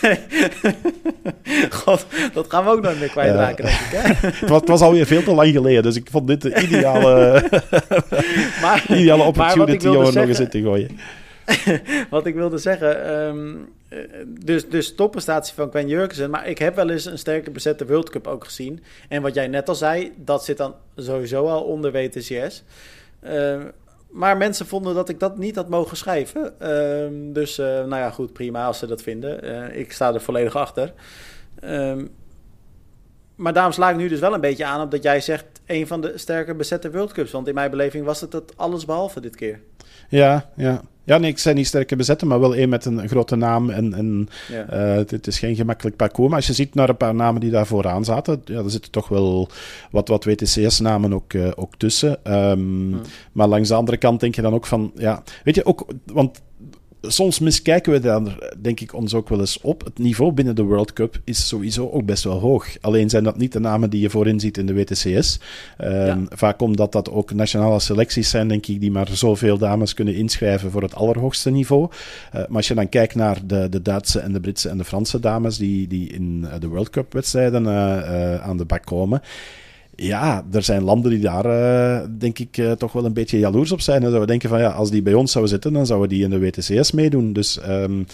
God, 1.84 2.06
dat 2.32 2.46
gaan 2.48 2.64
we 2.64 2.70
ook 2.70 2.82
nooit 2.82 2.98
meer 2.98 3.08
kwijtraken, 3.08 3.64
denk 3.64 3.78
ik. 3.78 3.90
Hè? 3.90 4.28
het, 4.28 4.48
was, 4.48 4.60
het 4.60 4.68
was 4.68 4.80
alweer 4.80 5.06
veel 5.06 5.22
te 5.22 5.34
lang 5.34 5.52
geleden, 5.52 5.82
dus 5.82 5.96
ik 5.96 6.08
vond 6.10 6.26
dit 6.26 6.42
de 6.42 6.60
ideale, 6.62 7.42
Maar, 8.62 8.84
ideale 8.88 9.22
opportunity 9.22 9.86
om 9.86 10.06
er 10.06 10.12
nog 10.12 10.28
eens 10.28 10.40
in 10.40 10.48
te 10.48 10.62
gooien. 10.62 10.98
wat 12.10 12.26
ik 12.26 12.34
wilde 12.34 12.58
zeggen, 12.58 13.04
ehm, 13.04 13.54
eh, 13.88 13.98
dus, 14.26 14.68
dus 14.68 14.94
topprestatie 14.94 15.54
van 15.54 15.70
Gwen 15.70 15.88
Jurgensen, 15.88 16.30
maar 16.30 16.48
ik 16.48 16.58
heb 16.58 16.76
wel 16.76 16.90
eens 16.90 17.04
een 17.04 17.18
sterke 17.18 17.50
bezette 17.50 17.86
World 17.86 18.10
Cup 18.10 18.26
ook 18.26 18.44
gezien. 18.44 18.82
En 19.08 19.22
wat 19.22 19.34
jij 19.34 19.46
net 19.46 19.68
al 19.68 19.74
zei, 19.74 20.12
dat 20.16 20.44
zit 20.44 20.56
dan 20.56 20.74
sowieso 20.96 21.46
al 21.46 21.62
onder 21.62 21.92
WTCS. 21.92 22.62
Ehm, 23.20 23.60
maar 24.10 24.36
mensen 24.36 24.66
vonden 24.66 24.94
dat 24.94 25.08
ik 25.08 25.20
dat 25.20 25.38
niet 25.38 25.56
had 25.56 25.68
mogen 25.68 25.96
schrijven. 25.96 26.60
Ehm, 26.60 27.32
dus, 27.32 27.58
eh, 27.58 27.66
nou 27.66 27.96
ja, 27.96 28.10
goed, 28.10 28.32
prima 28.32 28.66
als 28.66 28.78
ze 28.78 28.86
dat 28.86 29.02
vinden. 29.02 29.42
Eh, 29.42 29.80
ik 29.80 29.92
sta 29.92 30.14
er 30.14 30.20
volledig 30.20 30.56
achter. 30.56 30.92
Ehm, 31.60 32.06
maar 33.34 33.52
daarom 33.52 33.72
sla 33.72 33.90
ik 33.90 33.96
nu 33.96 34.08
dus 34.08 34.20
wel 34.20 34.34
een 34.34 34.40
beetje 34.40 34.64
aan 34.64 34.80
op 34.80 34.90
dat 34.90 35.02
jij 35.02 35.20
zegt 35.20 35.44
een 35.66 35.86
van 35.86 36.00
de 36.00 36.18
sterker 36.18 36.56
bezette 36.56 36.90
World 36.90 37.12
Cups. 37.12 37.30
Want 37.30 37.48
in 37.48 37.54
mijn 37.54 37.70
beleving 37.70 38.04
was 38.04 38.20
het 38.20 38.32
het 38.32 38.56
alles 38.56 38.84
behalve 38.84 39.20
dit 39.20 39.36
keer. 39.36 39.60
Ja, 40.08 40.50
ja. 40.56 40.80
Ja, 41.04 41.18
nee, 41.18 41.30
ik 41.30 41.38
zei 41.38 41.54
niet 41.54 41.66
sterke 41.66 41.96
bezetten, 41.96 42.28
maar 42.28 42.40
wel 42.40 42.54
één 42.54 42.68
met 42.68 42.84
een 42.84 43.08
grote 43.08 43.36
naam. 43.36 43.70
En, 43.70 43.94
en 43.94 44.28
Ja. 44.52 44.64
eh, 44.68 44.94
het, 44.96 45.10
het 45.10 45.26
is 45.26 45.38
geen 45.38 45.54
gemakkelijk 45.56 45.96
parcours. 45.96 46.28
Maar 46.28 46.36
als 46.38 46.46
je 46.46 46.52
ziet 46.52 46.74
naar 46.74 46.88
een 46.88 46.96
paar 46.96 47.14
namen 47.14 47.40
die 47.40 47.50
daar 47.50 47.66
vooraan 47.66 48.04
zaten, 48.04 48.40
ja, 48.44 48.58
er 48.62 48.70
zitten 48.70 48.90
toch 48.90 49.08
wel 49.08 49.48
wat, 49.90 50.08
wat 50.08 50.24
WTCS-namen 50.24 51.14
ook, 51.14 51.32
eh, 51.32 51.48
ook 51.54 51.76
tussen. 51.76 52.24
Ehm, 52.24 52.90
Maar 53.32 53.48
langs 53.48 53.68
de 53.68 53.74
andere 53.74 53.96
kant 53.96 54.20
denk 54.20 54.34
je 54.34 54.42
dan 54.42 54.54
ook 54.54 54.66
van, 54.66 54.92
ja, 54.94 55.22
weet 55.44 55.54
je 55.54 55.64
ook, 55.64 55.86
want 56.12 56.40
soms 57.02 57.38
miskijken 57.38 57.92
we 57.92 57.98
daar, 57.98 58.38
denk 58.60 58.80
ik, 58.80 58.94
ons 58.94 59.14
ook 59.14 59.28
wel 59.28 59.40
eens 59.40 59.60
op. 59.60 59.84
Het 59.84 59.98
niveau 59.98 60.32
binnen 60.32 60.54
de 60.54 60.62
World 60.62 60.92
Cup 60.92 61.20
is 61.24 61.48
sowieso 61.48 61.90
ook 61.90 62.04
best 62.04 62.24
wel 62.24 62.38
hoog. 62.38 62.66
Alleen 62.80 63.10
zijn 63.10 63.24
dat 63.24 63.36
niet 63.36 63.52
de 63.52 63.60
namen 63.60 63.90
die 63.90 64.00
je 64.00 64.10
voorin 64.10 64.40
ziet 64.40 64.58
in 64.58 64.66
de 64.66 64.74
WTCS. 64.74 65.40
Ehm, 65.78 65.94
Ja. 66.06 66.18
Vaak 66.28 66.60
omdat 66.60 66.92
dat 66.92 67.10
ook 67.10 67.32
nationale 67.32 67.80
selecties 67.80 68.30
zijn, 68.30 68.48
denk 68.48 68.66
ik, 68.66 68.80
die 68.80 68.90
maar 68.90 69.08
zoveel 69.12 69.58
dames 69.58 69.94
kunnen 69.94 70.14
inschrijven 70.14 70.70
voor 70.70 70.82
het 70.82 70.94
allerhoogste 70.94 71.50
niveau. 71.50 71.88
Eh, 72.32 72.32
maar 72.32 72.56
als 72.56 72.68
je 72.68 72.74
dan 72.74 72.88
kijkt 72.88 73.14
naar 73.14 73.46
de, 73.46 73.68
de 73.68 73.82
Duitse 73.82 74.20
en 74.20 74.32
de 74.32 74.40
Britse 74.40 74.68
en 74.68 74.78
de 74.78 74.84
Franse 74.84 75.20
dames 75.20 75.58
die, 75.58 75.88
die 75.88 76.08
in 76.08 76.46
eh, 76.50 76.60
de 76.60 76.68
World 76.68 76.90
Cup 76.90 77.12
wedstrijden 77.12 77.66
eh, 77.66 78.40
aan 78.40 78.56
de 78.56 78.64
bak 78.64 78.84
komen. 78.84 79.22
Ja, 79.96 80.44
er 80.52 80.62
zijn 80.62 80.82
landen 80.82 81.10
die 81.10 81.20
daar, 81.20 81.44
eh, 81.44 82.08
denk 82.18 82.38
ik, 82.38 82.58
eh, 82.58 82.72
toch 82.72 82.92
wel 82.92 83.04
een 83.04 83.12
beetje 83.12 83.38
jaloers 83.38 83.72
op 83.72 83.80
zijn. 83.80 83.96
En 83.96 84.02
zouden 84.02 84.20
we 84.20 84.26
denken 84.26 84.48
van, 84.48 84.58
ja, 84.60 84.68
als 84.70 84.90
die 84.90 85.02
bij 85.02 85.14
ons 85.14 85.32
zouden 85.32 85.52
zitten, 85.52 85.72
dan 85.72 85.86
zouden 85.86 86.08
die 86.08 86.22
in 86.24 86.30
de 86.30 86.38
WTCS 86.38 86.92
meedoen. 86.92 87.32
Dus 87.32 87.54
da- 87.54 88.04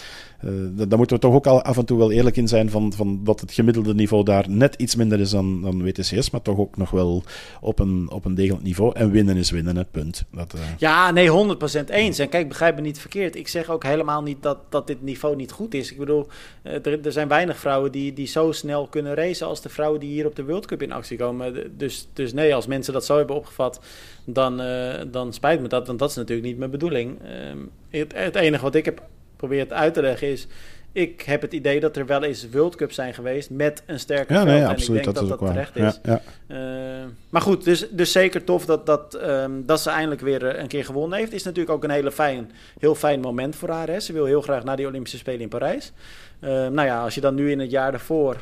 daar 0.72 0.98
moeten 0.98 1.16
we 1.16 1.22
toch 1.22 1.34
ook 1.34 1.46
al 1.46 1.62
af 1.62 1.76
en 1.76 1.84
toe 1.84 1.98
wel 1.98 2.12
eerlijk 2.12 2.36
in 2.36 2.48
zijn 2.48 2.70
van, 2.70 2.92
van 2.92 3.20
dat 3.24 3.40
het 3.40 3.52
gemiddelde 3.52 3.94
niveau 3.94 4.24
daar 4.24 4.44
net 4.48 4.74
iets 4.74 4.96
minder 4.96 5.20
is 5.20 5.30
dan, 5.30 5.62
dan 5.62 5.82
WTCS, 5.82 6.30
maar 6.30 6.42
toch 6.42 6.58
ook 6.58 6.76
nog 6.76 6.90
wel 6.90 7.22
op 7.60 7.78
een, 7.78 8.10
op 8.10 8.24
een 8.24 8.34
degelijk 8.34 8.62
niveau. 8.62 8.94
En 8.94 9.10
winnen 9.10 9.36
is 9.36 9.50
winnen, 9.50 9.76
het 9.76 9.90
punt. 9.90 10.24
Dat, 10.32 10.54
eh, 10.54 10.60
Ja, 10.78 11.10
nee, 11.10 11.28
100% 11.28 11.90
eens. 11.90 12.18
En 12.18 12.28
kijk, 12.28 12.48
begrijp 12.48 12.74
me 12.74 12.80
niet 12.80 12.98
verkeerd. 12.98 13.36
Ik 13.36 13.48
zeg 13.48 13.70
ook 13.70 13.84
helemaal 13.84 14.22
niet 14.22 14.42
dat, 14.42 14.58
dat 14.68 14.86
dit 14.86 15.02
niveau 15.02 15.36
niet 15.36 15.52
goed 15.52 15.74
is. 15.74 15.90
Ik 15.90 15.98
bedoel, 15.98 16.26
eh, 16.62 16.86
er, 16.86 17.06
er 17.06 17.12
zijn 17.12 17.28
weinig 17.28 17.58
vrouwen 17.58 17.92
die, 17.92 18.12
die 18.12 18.26
zo 18.26 18.52
snel 18.52 18.86
kunnen 18.86 19.14
racen 19.14 19.46
als 19.46 19.62
de 19.62 19.68
vrouwen 19.68 20.00
die 20.00 20.10
hier 20.10 20.26
op 20.26 20.36
de 20.36 20.44
World 20.44 20.66
Cup 20.66 20.82
in 20.82 20.92
actie 20.92 21.18
komen. 21.18 21.78
Dus, 21.78 22.08
dus 22.12 22.32
nee, 22.32 22.54
als 22.54 22.66
mensen 22.66 22.92
dat 22.92 23.04
zo 23.04 23.16
hebben 23.16 23.36
opgevat, 23.36 23.80
dan, 24.24 24.60
eh, 24.60 25.00
dan 25.10 25.32
spijt 25.32 25.60
me 25.60 25.68
dat. 25.68 25.86
Want 25.86 25.98
dat 25.98 26.10
is 26.10 26.16
natuurlijk 26.16 26.46
niet 26.46 26.58
mijn 26.58 26.70
bedoeling. 26.70 27.18
Ehm, 27.22 27.58
het, 27.90 28.12
het 28.14 28.34
enige 28.34 28.62
wat 28.62 28.74
ik 28.74 28.84
heb 28.84 29.02
geprobeerd 29.42 29.72
uit 29.72 29.94
te 29.94 30.00
leggen 30.00 30.28
is... 30.28 30.46
Ik 30.92 31.22
heb 31.22 31.42
het 31.42 31.52
idee 31.52 31.80
dat 31.80 31.96
er 31.96 32.06
wel 32.06 32.22
eens 32.22 32.48
World 32.50 32.76
Cups 32.76 32.94
zijn 32.94 33.14
geweest 33.14 33.50
met 33.50 33.82
een 33.86 34.00
sterke 34.00 34.32
ja, 34.32 34.44
nee, 34.44 34.60
en 34.60 34.66
absoluut. 34.66 34.98
ik 34.98 35.04
denk 35.04 35.04
Dat, 35.04 35.14
dat 35.14 35.22
is 35.22 35.28
dat, 35.28 35.40
waar. 35.40 35.50
terecht 35.50 35.76
is. 35.76 36.00
Ja, 36.02 36.20
ja. 36.48 37.02
Eh, 37.02 37.08
maar 37.30 37.42
goed, 37.42 37.64
dus, 37.64 37.88
dus 37.90 38.12
zeker 38.12 38.44
tof 38.44 38.64
dat, 38.64 38.86
dat, 38.86 39.14
ehm, 39.14 39.50
dat 39.64 39.80
ze 39.80 39.90
eindelijk 39.90 40.20
weer 40.20 40.46
eh, 40.46 40.60
een 40.62 40.68
keer 40.68 40.84
gewonnen 40.84 41.18
heeft. 41.18 41.32
Is 41.32 41.42
natuurlijk 41.42 41.76
ook 41.76 41.84
een 41.84 41.90
hele 41.90 42.12
fijn, 42.12 42.50
heel 42.78 42.94
fijn 42.94 43.20
moment 43.20 43.56
voor 43.56 43.68
haar. 43.68 43.88
Hè. 43.88 44.00
Ze 44.00 44.12
wil 44.12 44.24
heel 44.24 44.42
graag 44.42 44.64
naar 44.64 44.76
die 44.76 44.86
Olympische 44.86 45.18
Spelen 45.18 45.40
in 45.40 45.48
Parijs. 45.48 45.92
Eh, 46.40 46.50
nou 46.50 46.82
ja, 46.82 47.02
als 47.02 47.14
je 47.14 47.20
dan 47.20 47.34
nu 47.34 47.50
in 47.50 47.58
het 47.58 47.70
jaar 47.70 47.90
daarvoor, 47.90 48.36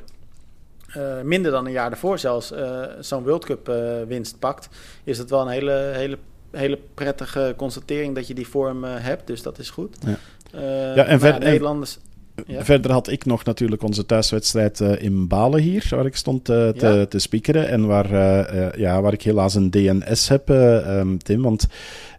eh, 0.93 1.21
minder 1.23 1.53
dan 1.53 1.67
een 1.67 1.73
jaar 1.73 1.91
daarvoor 1.91 2.19
zelfs, 2.19 2.53
zo'n 3.01 3.25
World 3.25 3.45
Cup 3.45 3.73
winst 4.09 4.39
pakt, 4.39 4.69
is 5.05 5.19
het 5.19 5.31
wel 5.31 5.41
een 5.41 5.49
hele, 5.49 5.91
hele, 5.95 6.19
hele 6.51 6.79
prettige 6.95 7.55
constatering 7.57 8.15
dat 8.15 8.27
je 8.27 8.35
die 8.35 8.49
vorm 8.49 8.85
hebt. 8.85 9.27
Dus 9.27 9.43
dat 9.43 9.59
is 9.59 9.71
goed. 9.71 9.97
Ja. 10.07 10.19
Eh, 10.55 10.95
Ja, 10.95 11.05
en 11.05 11.21
Nederlanders. 11.41 11.99
Ja. 12.47 12.65
Verder 12.65 12.91
had 12.93 13.09
ik 13.11 13.25
nog 13.25 13.45
natuurlijk 13.45 13.83
onze 13.83 14.07
thuiswedstrijd 14.07 14.81
eh, 14.81 15.03
in 15.03 15.29
Balen 15.29 15.61
hier, 15.61 15.87
waar 15.91 16.07
ik 16.07 16.17
stond 16.17 16.49
eh, 16.49 16.69
te, 16.69 16.87
Ja. 16.87 17.07
te 17.07 17.19
speakeren. 17.19 17.69
En 17.69 17.87
waar, 17.87 18.13
eh, 18.13 18.67
eh, 18.67 18.75
ja, 18.79 19.01
waar 19.03 19.13
ik 19.13 19.23
helaas 19.23 19.55
een 19.55 19.71
DNS 19.71 20.29
heb, 20.29 20.51
eh, 20.51 20.99
ehm, 20.99 21.17
Tim. 21.17 21.43
Want 21.43 21.67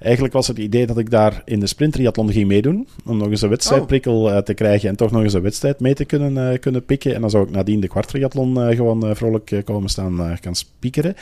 eigenlijk 0.01 0.33
was 0.33 0.47
het 0.47 0.57
idee 0.57 0.85
dat 0.85 0.97
ik 0.97 1.09
daar 1.09 1.41
in 1.45 1.59
de 1.59 1.67
sprinttriathlon 1.67 2.31
ging 2.31 2.47
meedoen. 2.47 2.87
Om 3.05 3.17
nog 3.17 3.29
eens 3.29 3.41
een 3.41 3.49
wedstrijdprikkel 3.49 4.31
eh, 4.31 4.37
te 4.37 4.53
krijgen 4.53 4.89
en 4.89 4.95
toch 4.95 5.11
nog 5.11 5.23
eens 5.23 5.33
een 5.33 5.41
wedstrijd 5.41 5.79
mee 5.79 5.93
te 5.93 6.05
kunnen, 6.05 6.51
eh, 6.51 6.59
kunnen 6.59 6.85
pikken. 6.85 7.15
En 7.15 7.21
dan 7.21 7.29
zou 7.29 7.43
ik 7.43 7.51
nadien 7.51 7.79
de 7.79 7.87
kwarttriathlon 7.87 8.61
eh, 8.61 8.75
gewoon 8.75 9.15
vrolijk 9.15 9.61
komen 9.65 9.89
staan 9.89 10.37
gaan 10.41 10.55
speakeren. 10.55 11.15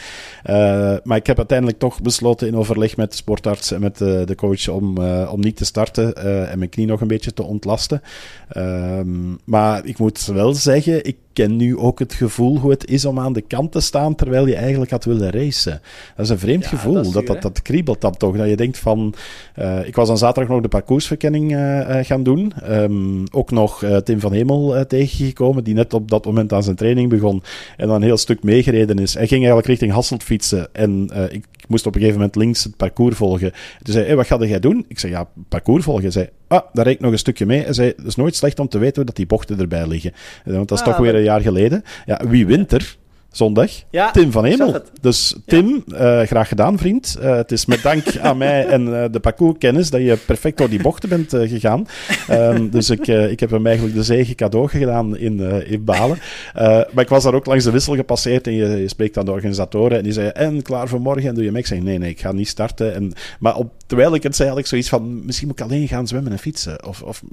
Eh, 0.43 0.95
maar 1.03 1.17
ik 1.17 1.27
heb 1.27 1.37
uiteindelijk 1.37 1.79
toch 1.79 2.01
besloten 2.01 2.47
in 2.47 2.55
overleg 2.55 2.97
met 2.97 3.11
de 3.11 3.17
sportarts 3.17 3.71
en 3.71 3.81
met 3.81 3.97
de 3.97 4.33
coach 4.35 4.67
om, 4.67 4.97
om 5.27 5.39
niet 5.39 5.55
te 5.55 5.65
starten 5.65 6.15
en 6.49 6.57
mijn 6.57 6.69
knie 6.69 6.85
nog 6.85 7.01
een 7.01 7.07
beetje 7.07 7.33
te 7.33 7.43
ontlasten. 7.43 8.01
Ehm, 8.49 9.35
maar 9.43 9.85
ik 9.85 9.97
moet 9.97 10.25
wel 10.25 10.53
zeggen, 10.53 11.05
ik 11.05 11.17
ken 11.39 11.55
nu 11.55 11.77
ook 11.77 11.99
het 11.99 12.13
gevoel 12.13 12.57
hoe 12.57 12.71
het 12.71 12.87
is 12.87 13.05
om 13.05 13.19
aan 13.19 13.33
de 13.33 13.41
kant 13.41 13.71
te 13.71 13.79
staan 13.79 14.15
terwijl 14.15 14.47
je 14.47 14.55
eigenlijk 14.55 14.91
had 14.91 15.05
willen 15.05 15.29
racen. 15.29 15.81
Dat 16.15 16.25
is 16.25 16.31
een 16.31 16.39
vreemd 16.39 16.63
Ja, 16.63 16.69
gevoel. 16.69 16.93
dat 16.93 17.13
Dat, 17.13 17.27
dat, 17.27 17.41
dat, 17.41 17.61
kriebelt 17.61 18.01
dan 18.01 18.17
toch. 18.17 18.37
Dat 18.37 18.49
je 18.49 18.55
denkt 18.55 18.77
van... 18.77 19.13
eh, 19.55 19.87
ik 19.87 19.95
was 19.95 20.07
dan 20.07 20.17
zaterdag 20.17 20.51
nog 20.51 20.61
de 20.61 20.67
parcoursverkenning 20.67 21.51
eh, 21.53 21.99
eh, 21.99 22.05
gaan 22.05 22.23
doen. 22.23 22.51
Ehm, 22.63 23.25
ook 23.31 23.51
nog 23.51 23.83
Tim 24.03 24.19
van 24.19 24.33
Hemel 24.33 24.85
tegengekomen, 24.87 25.63
die 25.63 25.73
net 25.73 25.93
op 25.93 26.09
dat 26.09 26.25
moment 26.25 26.53
aan 26.53 26.63
zijn 26.63 26.75
training 26.75 27.09
begon 27.09 27.43
en 27.77 27.87
dan 27.87 27.95
een 27.95 28.01
heel 28.01 28.17
stuk 28.17 28.43
meegereden 28.43 28.99
is. 28.99 29.13
Hij 29.13 29.27
ging 29.27 29.39
eigenlijk 29.39 29.67
richting 29.67 29.91
Hasselt 29.91 30.23
fietsen 30.23 30.67
en 30.73 31.09
ik 31.29 31.45
moest 31.69 31.85
op 31.85 31.93
een 31.93 31.99
gegeven 31.99 32.19
moment 32.19 32.37
links 32.37 32.63
het 32.63 32.77
parcours 32.77 33.15
volgen. 33.15 33.51
Toen 33.51 33.57
zei 33.93 33.97
hij, 33.97 34.05
hey, 34.05 34.15
wat 34.15 34.27
ga 34.27 34.45
jij 34.45 34.59
doen? 34.59 34.85
Ik 34.87 34.99
zei, 34.99 35.11
ja, 35.11 35.27
parcours 35.49 35.83
volgen. 35.83 36.03
Hij 36.03 36.11
zei, 36.11 36.29
ah, 36.47 36.61
daar 36.73 36.85
reed 36.85 36.93
ik 36.95 36.99
nog 37.01 37.11
een 37.11 37.17
stukje 37.17 37.45
mee. 37.45 37.63
Hij 37.63 37.73
zei, 37.73 37.93
het 37.97 38.05
is 38.05 38.15
nooit 38.15 38.35
slecht 38.35 38.59
om 38.59 38.67
te 38.67 38.77
weten 38.77 39.05
dat 39.05 39.15
die 39.15 39.25
bochten 39.25 39.59
erbij 39.59 39.87
liggen. 39.87 40.11
Eh, 40.45 40.53
Want 40.53 40.67
dat 40.69 40.77
is 40.79 40.83
Ah, 40.85 40.89
toch 40.91 40.99
weer 41.01 41.11
leuk. 41.11 41.19
een 41.19 41.25
jaar 41.25 41.41
geleden. 41.41 41.83
Ja, 42.05 42.21
wie 42.27 42.45
wint 42.45 42.71
er? 42.71 42.97
Zondag? 43.31 43.71
Ja, 43.89 44.11
Tim 44.11 44.31
van 44.31 44.45
Hemel. 44.45 44.81
Dus 45.01 45.35
Tim, 45.45 45.83
eh, 45.95 46.21
graag 46.21 46.47
gedaan, 46.47 46.77
vriend. 46.77 47.17
Eh, 47.21 47.35
het 47.35 47.51
is 47.51 47.65
met 47.65 47.81
dank 47.81 48.17
aan 48.21 48.37
mij 48.37 48.65
en 48.65 49.01
eh, 49.01 49.09
de 49.11 49.19
parcourskennis 49.19 49.89
dat 49.89 50.01
je 50.01 50.17
perfect 50.25 50.57
door 50.57 50.69
die 50.69 50.81
bochten 50.81 51.09
bent 51.09 51.29
gegaan. 51.29 51.87
Ehm, 52.27 52.69
dus 52.69 52.89
ik, 52.89 53.07
ik 53.07 53.39
heb 53.39 53.49
hem 53.49 53.65
eigenlijk 53.65 53.95
de 53.95 54.03
zegen 54.03 54.35
cadeau 54.35 54.67
gedaan 54.67 55.17
in, 55.17 55.39
in 55.65 55.83
Balen. 55.83 56.17
Maar 56.53 57.03
ik 57.03 57.09
was 57.09 57.23
daar 57.23 57.33
ook 57.33 57.45
langs 57.45 57.63
de 57.63 57.71
wissel 57.71 57.95
gepasseerd 57.95 58.47
en 58.47 58.53
je, 58.53 58.67
je 58.67 58.87
spreekt 58.87 59.17
aan 59.17 59.25
de 59.25 59.31
organisatoren 59.31 59.97
en 59.97 60.03
die 60.03 60.13
zei, 60.13 60.27
en 60.27 60.61
klaar 60.61 60.87
voor 60.87 61.01
morgen? 61.01 61.29
En 61.29 61.35
doe 61.35 61.43
je 61.43 61.51
mee? 61.51 61.61
Ik 61.61 61.67
zei, 61.67 61.81
nee, 61.81 61.97
nee, 61.97 62.09
ik 62.09 62.19
ga 62.19 62.31
niet 62.31 62.47
starten. 62.47 62.93
En, 62.93 63.13
maar 63.39 63.55
op, 63.55 63.71
terwijl 63.85 64.15
ik 64.15 64.23
het 64.23 64.35
zei, 64.35 64.49
had 64.49 64.57
ik 64.57 64.65
zoiets 64.65 64.89
van, 64.89 65.25
misschien 65.25 65.47
moet 65.47 65.59
ik 65.59 65.65
alleen 65.65 65.87
gaan 65.87 66.07
zwemmen 66.07 66.31
en 66.31 66.39
fietsen. 66.39 66.87
Of, 66.87 67.01
of 67.01 67.23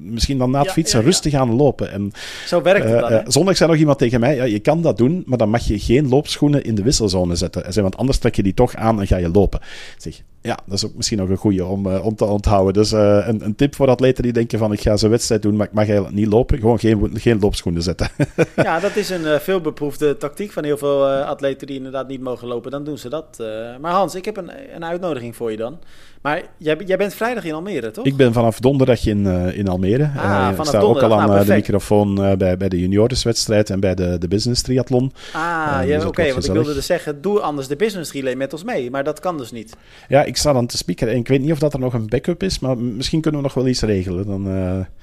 misschien 0.00 0.38
dan 0.38 0.50
na 0.50 0.58
het 0.58 0.66
Ja, 0.66 0.72
fietsen 0.72 1.02
rustig 1.02 1.32
gaan 1.32 1.54
lopen. 1.54 1.92
En 1.92 2.12
Zo 2.46 2.62
werkt 2.62 2.88
het 2.88 3.00
dan. 3.00 3.32
zondag 3.32 3.56
zei 3.56 3.70
nog 3.70 3.78
iemand 3.78 3.98
tegen 3.98 4.20
mij: 4.20 4.34
ja, 4.34 4.44
je 4.44 4.58
kan 4.58 4.82
dat 4.82 4.96
doen, 4.96 5.22
maar 5.26 5.38
dan 5.40 5.50
mag 5.50 5.66
je 5.66 5.78
geen 5.78 6.08
loopschoenen 6.08 6.64
in 6.64 6.74
de 6.74 6.82
wisselzone 6.82 7.34
zetten. 7.34 7.82
Want 7.82 7.96
anders 7.96 8.18
trek 8.18 8.34
je 8.34 8.42
die 8.42 8.54
toch 8.54 8.74
aan 8.74 9.00
en 9.00 9.06
ga 9.06 9.16
je 9.16 9.28
lopen. 9.28 9.60
Zeg, 9.98 10.22
Ja, 10.42 10.58
dat 10.64 10.76
is 10.76 10.86
ook 10.86 10.94
misschien 10.94 11.18
nog 11.18 11.28
een 11.28 11.36
goede 11.36 11.64
om, 11.64 11.86
uh, 11.86 12.04
om 12.04 12.14
te 12.14 12.24
onthouden. 12.24 12.72
Dus 12.72 12.92
uh, 12.92 13.26
een, 13.26 13.44
een, 13.44 13.54
tip 13.54 13.74
voor 13.74 13.88
atleten 13.88 14.22
die 14.22 14.32
denken 14.32 14.58
van 14.58 14.72
ik 14.72 14.80
ga 14.80 14.96
zo'n 14.96 15.10
wedstrijd 15.10 15.42
doen, 15.42 15.56
maar 15.56 15.66
ik 15.66 15.72
mag 15.72 15.84
eigenlijk 15.84 16.16
niet 16.16 16.26
lopen. 16.26 16.58
Gewoon 16.58 16.78
geen, 16.78 17.10
geen 17.14 17.38
loopschoenen 17.40 17.82
zetten. 17.82 18.08
ja, 18.56 18.80
dat 18.80 18.96
is 18.96 19.10
een 19.10 19.22
uh, 19.22 19.38
veelbeproefde 19.38 20.16
tactiek 20.16 20.52
van 20.52 20.64
heel 20.64 20.76
veel 20.76 21.06
atleten 21.08 21.66
die 21.66 21.76
inderdaad 21.76 22.08
niet 22.08 22.20
mogen 22.20 22.48
lopen. 22.48 22.70
Dan 22.70 22.84
doen 22.84 22.98
ze 22.98 23.08
dat. 23.08 23.38
maar 23.80 23.92
Hans, 23.92 24.14
ik 24.14 24.24
heb 24.24 24.36
een, 24.36 24.50
een 24.74 24.84
uitnodiging 24.84 25.36
voor 25.36 25.50
je 25.50 25.56
dan. 25.56 25.78
Maar 26.22 26.42
jij, 26.56 26.76
jij, 26.86 26.96
bent 26.96 27.14
vrijdag 27.14 27.44
in 27.44 27.54
Almere, 27.54 27.90
toch? 27.90 28.04
Ik 28.04 28.16
ben 28.16 28.32
vanaf 28.32 28.60
donderdag 28.60 29.06
in, 29.06 29.26
in 29.54 29.68
Almere. 29.68 30.10
Ah, 30.16 30.52
ik 30.58 30.64
sta 30.64 30.78
ook 30.78 31.02
al 31.02 31.20
aan 31.20 31.28
nou, 31.28 31.44
de 31.44 31.54
microfoon 31.54 32.14
bij, 32.14 32.56
bij 32.56 32.68
de 32.68 32.80
juniorswedstrijd 32.80 33.70
en 33.70 33.80
bij 33.80 33.94
de, 33.94 34.18
de 34.18 34.28
business 34.28 34.62
triathlon. 34.62 35.12
Ah, 35.32 35.80
ja, 35.86 35.96
oké, 35.96 36.06
okay, 36.06 36.32
want 36.32 36.46
ik 36.46 36.52
wilde 36.52 36.74
dus 36.74 36.86
zeggen, 36.86 37.22
doe 37.22 37.40
anders 37.40 37.68
de 37.68 37.76
business 37.76 38.12
relay 38.12 38.34
met 38.34 38.52
ons 38.52 38.64
mee. 38.64 38.90
Maar 38.90 39.04
dat 39.04 39.20
kan 39.20 39.38
dus 39.38 39.50
niet. 39.50 39.76
Ja, 40.08 40.24
ik 40.30 40.36
sta 40.36 40.52
dan 40.52 40.66
te 40.66 40.76
speaker 40.76 41.08
en 41.08 41.16
ik 41.16 41.28
weet 41.28 41.40
niet 41.40 41.52
of 41.52 41.58
dat 41.58 41.72
er 41.72 41.80
nog 41.80 41.94
een 41.94 42.08
backup 42.08 42.42
is, 42.42 42.58
maar 42.58 42.78
misschien 42.78 43.20
kunnen 43.20 43.40
we 43.40 43.46
nog 43.46 43.54
wel 43.54 43.66
iets 43.66 43.82
regelen. 43.82 44.26
Dan, 44.26 44.44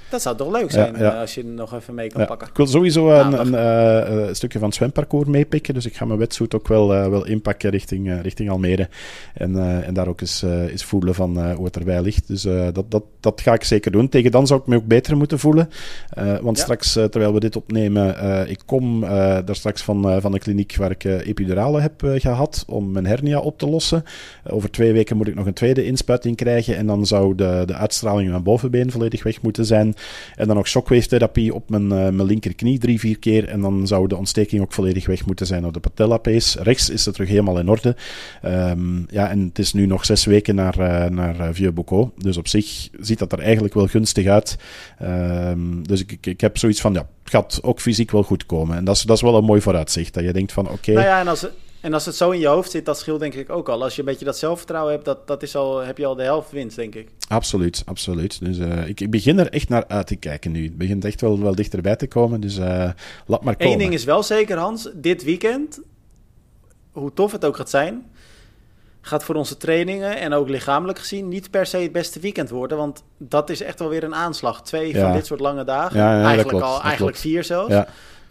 dat 0.10 0.22
zou 0.22 0.38
toch 0.38 0.52
leuk 0.52 0.72
zijn 0.72 0.96
als 0.96 1.36
je 1.36 1.46
nog 1.46 1.74
even 1.74 1.96
mee 1.96 2.10
kan 2.10 2.26
pakken. 2.26 2.48
Ik 2.48 2.58
wil 2.58 2.68
sowieso 2.68 3.12
een, 3.12 3.54
een 3.54 4.36
stukje 4.36 4.60
van 4.60 4.68
het 4.68 4.78
zwemparcours 4.78 5.28
meepikken, 5.28 5.74
dus 5.74 5.86
ik 5.86 5.96
ga 5.96 6.06
mijn 6.06 6.20
wetsuit 6.20 6.56
ook 6.56 6.68
wel, 6.68 6.88
wel 6.88 7.26
inpakken 7.26 7.70
richting, 7.70 8.22
richting 8.22 8.50
Almere. 8.50 8.90
En, 9.34 9.84
en 9.84 9.94
daar 9.94 10.08
ook 10.08 10.22
eens, 10.22 10.42
eens 10.42 10.84
voelen 10.84 11.16
van 11.16 11.52
hoe 11.54 11.66
het 11.66 11.76
er 11.76 11.82
erbij 11.82 12.02
ligt. 12.02 12.28
Dus 12.28 12.42
dat, 12.74 12.92
dat, 12.92 13.04
dat 13.20 13.42
ga 13.42 13.54
ik 13.54 13.64
zeker 13.64 13.92
doen. 13.92 14.10
Tegen 14.10 14.32
dan 14.32 14.48
zou 14.48 14.60
ik 14.60 14.68
me 14.68 14.76
ook 14.76 14.88
beter 14.88 15.18
moeten 15.18 15.40
voelen. 15.40 15.70
Want 16.42 16.58
ja. 16.58 16.64
straks, 16.64 16.94
terwijl 16.94 17.34
we 17.34 17.40
dit 17.40 17.56
opnemen, 17.56 18.16
ik 18.50 18.62
kom 18.66 19.02
daar 19.02 19.56
straks 19.56 19.82
van, 19.82 20.22
van 20.22 20.32
de 20.32 20.40
kliniek 20.40 20.76
waar 20.76 20.92
ik 20.92 21.04
epidurale 21.04 21.82
heb 21.82 22.04
gehad 22.16 22.64
om 22.68 22.92
mijn 22.92 23.06
hernia 23.06 23.40
op 23.40 23.58
te 23.58 23.70
lossen. 23.70 24.04
over 24.50 24.72
twee 24.72 24.94
weken 24.94 25.16
moet 25.18 25.28
ik 25.28 25.36
nog 25.36 25.45
een 25.45 25.53
tweede 25.53 25.86
inspuiting 25.86 26.36
krijgen 26.36 26.78
en 26.78 26.88
dan 26.88 27.05
zou 27.05 27.36
de, 27.36 27.63
de 27.65 27.74
uitstraling 27.74 28.26
in 28.26 28.32
mijn 28.32 28.43
bovenbeen 28.43 28.91
volledig 28.91 29.24
weg 29.24 29.41
moeten 29.41 29.65
zijn. 29.65 29.95
En 30.36 30.47
dan 30.47 30.55
nog 30.55 30.68
shockwave-therapie 30.68 31.53
op 31.53 31.70
mijn, 31.70 31.88
mijn 31.88 32.26
linkerknie 32.26 32.80
drie, 32.80 32.99
vier 32.99 33.20
keer 33.20 33.47
en 33.47 33.61
dan 33.61 33.88
zou 33.88 34.07
de 34.07 34.15
ontsteking 34.15 34.61
ook 34.61 34.74
volledig 34.74 35.05
weg 35.05 35.26
moeten 35.26 35.45
zijn 35.45 35.65
op 35.65 35.74
de 35.74 35.80
patellapees. 35.80 36.55
Rechts 36.55 36.89
is 36.89 37.05
het 37.05 37.13
terug 37.13 37.30
helemaal 37.30 37.59
in 37.59 37.70
orde. 37.70 37.95
Um, 38.45 39.05
ja, 39.09 39.30
en 39.30 39.39
het 39.39 39.59
is 39.59 39.74
nu 39.74 39.86
nog 39.86 40.05
zes 40.05 40.26
weken 40.26 40.55
naar, 40.55 41.11
naar 41.11 41.53
Vieux 41.53 41.86
dus 42.18 42.38
op 42.38 42.47
zich 42.47 42.89
ziet 42.99 43.20
dat 43.20 43.32
er 43.32 43.39
eigenlijk 43.39 43.74
wel 43.74 43.88
gunstig 43.88 44.28
uit. 44.28 44.57
Um, 45.03 45.88
dus 45.88 46.01
ik, 46.01 46.26
ik, 46.26 46.41
heb 46.41 46.57
zoiets 46.57 46.82
van, 46.82 46.93
ja, 46.93 47.07
het 47.24 47.30
gaat 47.30 47.59
ook 47.63 47.82
fysiek 47.82 48.11
wel 48.11 48.24
goed 48.24 48.45
komen. 48.45 48.78
En 48.78 48.86
dat 48.86 48.95
is, 48.95 49.01
dat 49.01 49.15
is 49.15 49.22
wel 49.22 49.36
een 49.36 49.43
mooi 49.43 49.61
vooruitzicht. 49.61 50.13
Dat 50.13 50.24
je 50.24 50.34
denkt 50.34 50.51
van, 50.51 50.70
oké... 50.70 50.91
Nou 50.91 51.05
ja, 51.05 51.20
en 51.20 51.28
als, 51.28 51.47
en 51.82 51.94
als 51.94 52.06
het 52.06 52.16
zo 52.16 52.32
in 52.32 52.40
je 52.40 52.48
hoofd 52.48 52.72
zit, 52.72 52.86
dat 52.86 53.00
scheelt 53.00 53.20
denk 53.20 53.34
ik 53.34 53.50
ook 53.50 53.70
al. 53.70 53.84
Als 53.84 53.94
je 53.94 54.00
een 54.00 54.08
beetje 54.08 54.26
dat 54.26 54.38
zelfvertrouwen 54.38 54.94
hebt, 54.94 55.06
dat, 55.06 55.28
dat 55.28 55.44
is 55.44 55.56
al, 55.56 55.78
heb 55.78 55.98
je 55.98 56.06
al 56.06 56.16
de 56.16 56.24
helft 56.24 56.52
winst, 56.52 56.76
denk 56.76 56.96
ik. 56.96 57.10
Absoluut, 57.28 57.84
absoluut. 57.86 58.40
Dus 58.40 58.58
uh, 58.58 58.88
ik, 58.88 59.02
ik, 59.02 59.12
begin 59.12 59.40
er 59.40 59.52
echt 59.52 59.70
naar 59.70 59.88
uit 59.88 60.08
te 60.08 60.16
kijken 60.16 60.52
nu. 60.52 60.64
Het 60.64 60.78
begint 60.78 61.06
echt 61.06 61.22
wel, 61.22 61.40
wel 61.40 61.56
dichterbij 61.56 61.96
te 61.96 62.08
komen, 62.08 62.42
dus 62.42 62.58
uh, 62.58 62.90
laat 63.26 63.44
maar 63.44 63.56
komen. 63.56 63.74
Eén 63.74 63.80
ding 63.80 63.94
is 63.94 64.04
wel 64.04 64.24
zeker, 64.24 64.58
Hans. 64.58 64.90
Dit 64.94 65.24
weekend, 65.24 65.80
hoe 66.92 67.14
tof 67.14 67.32
het 67.32 67.46
ook 67.46 67.56
gaat 67.56 67.70
zijn 67.70 68.06
gaat 69.08 69.24
voor 69.24 69.36
onze 69.36 69.58
trainingen 69.58 70.18
en 70.18 70.34
ook 70.34 70.50
lichamelijk 70.50 71.00
gezien 71.00 71.28
niet 71.28 71.52
per 71.52 71.66
se 71.66 71.78
het 71.78 71.92
beste 71.92 72.20
weekend 72.20 72.50
worden. 72.50 72.78
Want 72.78 73.04
dat 73.18 73.50
is 73.50 73.62
echt 73.62 73.80
wel 73.80 73.90
weer 73.90 74.04
een 74.04 74.16
aanslag. 74.16 74.64
Twee 74.64 74.96
van 74.96 75.12
dit 75.12 75.26
soort 75.26 75.40
lange 75.40 75.64
dagen. 75.64 76.00
Ja, 76.00 76.24
eigenlijk 76.24 76.62
al, 76.62 76.82
eigenlijk 76.82 77.18
vier 77.18 77.44
zelfs. 77.44 77.76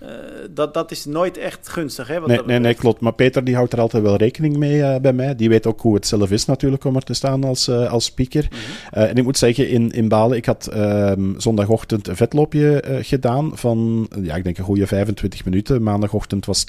Uh, 0.03 0.09
dat, 0.51 0.75
dat 0.75 0.91
is 0.91 1.05
nooit 1.05 1.39
echt 1.39 1.69
gunstig. 1.69 2.09
Hè, 2.09 2.21
nee, 2.21 2.41
nee, 2.47 2.59
nee, 2.59 2.75
klopt. 2.75 3.01
Maar 3.01 3.13
Peter 3.13 3.45
die 3.45 3.55
houdt 3.55 3.73
er 3.73 3.81
altijd 3.81 4.03
wel 4.03 4.17
rekening 4.17 4.57
mee 4.57 4.79
uh, 4.79 4.97
bij 4.97 5.13
mij. 5.13 5.37
Die 5.37 5.49
weet 5.49 5.67
ook 5.67 5.81
hoe 5.81 5.95
het 5.95 6.07
zelf 6.07 6.31
is 6.31 6.45
natuurlijk 6.45 6.85
om 6.85 6.97
er 6.97 7.03
te 7.03 7.15
staan 7.15 7.45
als, 7.45 7.69
uh, 7.69 7.93
als 7.93 8.05
speaker. 8.05 8.49
Mm 8.51 8.59
-hmm. 8.59 9.03
en 9.03 9.17
ik 9.17 9.25
moet 9.25 9.39
zeggen, 9.39 9.69
in, 9.69 9.91
in 9.91 10.09
Balen, 10.09 10.37
ik 10.37 10.45
had 10.45 10.67
ehm, 10.67 11.33
zondagochtend 11.37 12.09
een 12.09 12.17
vetloopje 12.17 12.85
gedaan 13.01 13.51
van, 13.55 14.09
ja, 14.23 14.35
ik 14.35 14.45
denk 14.45 14.59
een 14.59 14.65
goede 14.65 14.87
25 14.87 15.45
minuten. 15.45 15.83
Maandagochtend 15.83 16.47
was 16.47 16.65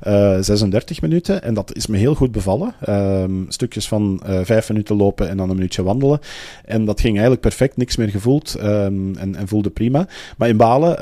het 0.00 0.44
36 0.44 1.00
minuten. 1.00 1.42
En 1.42 1.54
dat 1.54 1.76
is 1.76 1.86
me 1.86 1.96
heel 1.96 2.14
goed 2.14 2.32
bevallen. 2.32 2.74
Ehm, 2.80 3.32
stukjes 3.48 3.88
van 3.88 4.20
vijf 4.42 4.68
minuten 4.68 4.96
lopen 4.96 5.28
en 5.28 5.36
dan 5.36 5.50
een 5.50 5.56
minuutje 5.56 5.82
wandelen. 5.82 6.20
En 6.64 6.84
dat 6.84 7.00
ging 7.00 7.12
eigenlijk 7.12 7.40
perfect, 7.40 7.76
niks 7.76 7.96
meer 7.96 8.08
gevoeld 8.08 8.56
um, 8.62 9.16
en, 9.16 9.36
en 9.36 9.48
voelde 9.48 9.70
prima. 9.70 10.06
Maar 10.36 10.48
in 10.48 10.56
Balen 10.56 10.96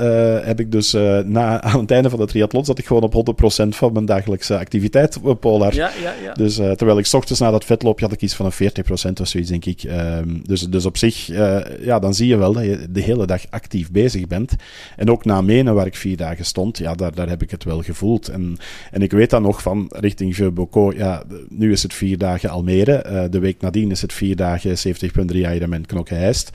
heb 0.46 0.60
ik 0.60 0.72
dus 0.72 0.92
na 1.24 1.69
aan 1.72 1.80
het 1.80 1.90
einde 1.90 2.10
van 2.10 2.18
de 2.18 2.26
triathlon 2.26 2.64
zat 2.64 2.78
ik 2.78 2.86
gewoon 2.86 3.02
op 3.02 3.36
100% 3.64 3.68
van 3.68 3.92
mijn 3.92 4.04
dagelijkse 4.04 4.58
activiteit 4.58 5.18
op 5.22 5.40
Polar. 5.40 5.74
Ja, 5.74 5.90
ja, 6.02 6.14
ja. 6.22 6.32
Dus 6.32 6.58
uh, 6.58 6.70
terwijl 6.70 6.98
ik 6.98 7.06
s 7.06 7.14
ochtends 7.14 7.40
na 7.40 7.50
dat 7.50 7.64
vetloopje 7.64 8.04
had 8.04 8.14
ik 8.14 8.22
iets 8.22 8.34
van 8.34 8.46
een 8.46 8.72
40% 9.08 9.20
of 9.20 9.28
zoiets, 9.28 9.50
denk 9.50 9.64
ik. 9.64 9.82
Um, 9.82 10.42
dus, 10.44 10.60
dus 10.60 10.86
op 10.86 10.96
zich, 10.96 11.30
uh, 11.30 11.58
ja, 11.80 11.98
dan 11.98 12.14
zie 12.14 12.28
je 12.28 12.36
wel 12.36 12.52
dat 12.52 12.64
je 12.64 12.86
de 12.90 13.00
hele 13.00 13.26
dag 13.26 13.42
actief 13.50 13.90
bezig 13.90 14.26
bent. 14.26 14.56
En 14.96 15.10
ook 15.10 15.24
na 15.24 15.40
Menen, 15.40 15.74
waar 15.74 15.86
ik 15.86 15.96
vier 15.96 16.16
dagen 16.16 16.44
stond, 16.44 16.78
ja, 16.78 16.94
daar, 16.94 17.14
daar 17.14 17.28
heb 17.28 17.42
ik 17.42 17.50
het 17.50 17.64
wel 17.64 17.82
gevoeld. 17.82 18.28
En, 18.28 18.56
en 18.90 19.02
ik 19.02 19.10
weet 19.12 19.30
dan 19.30 19.42
nog 19.42 19.62
van 19.62 19.90
richting 19.94 20.34
Vieux 20.34 20.96
ja, 20.96 21.22
nu 21.48 21.72
is 21.72 21.82
het 21.82 21.94
vier 21.94 22.18
dagen 22.18 22.50
Almere. 22.50 23.04
Uh, 23.06 23.24
de 23.30 23.38
week 23.38 23.60
nadien 23.60 23.90
is 23.90 24.02
het 24.02 24.12
vier 24.12 24.36
dagen 24.36 24.76
70.3 24.78 25.36
Ironman 25.36 25.86
Knokke 25.86 26.14
Heist. 26.14 26.50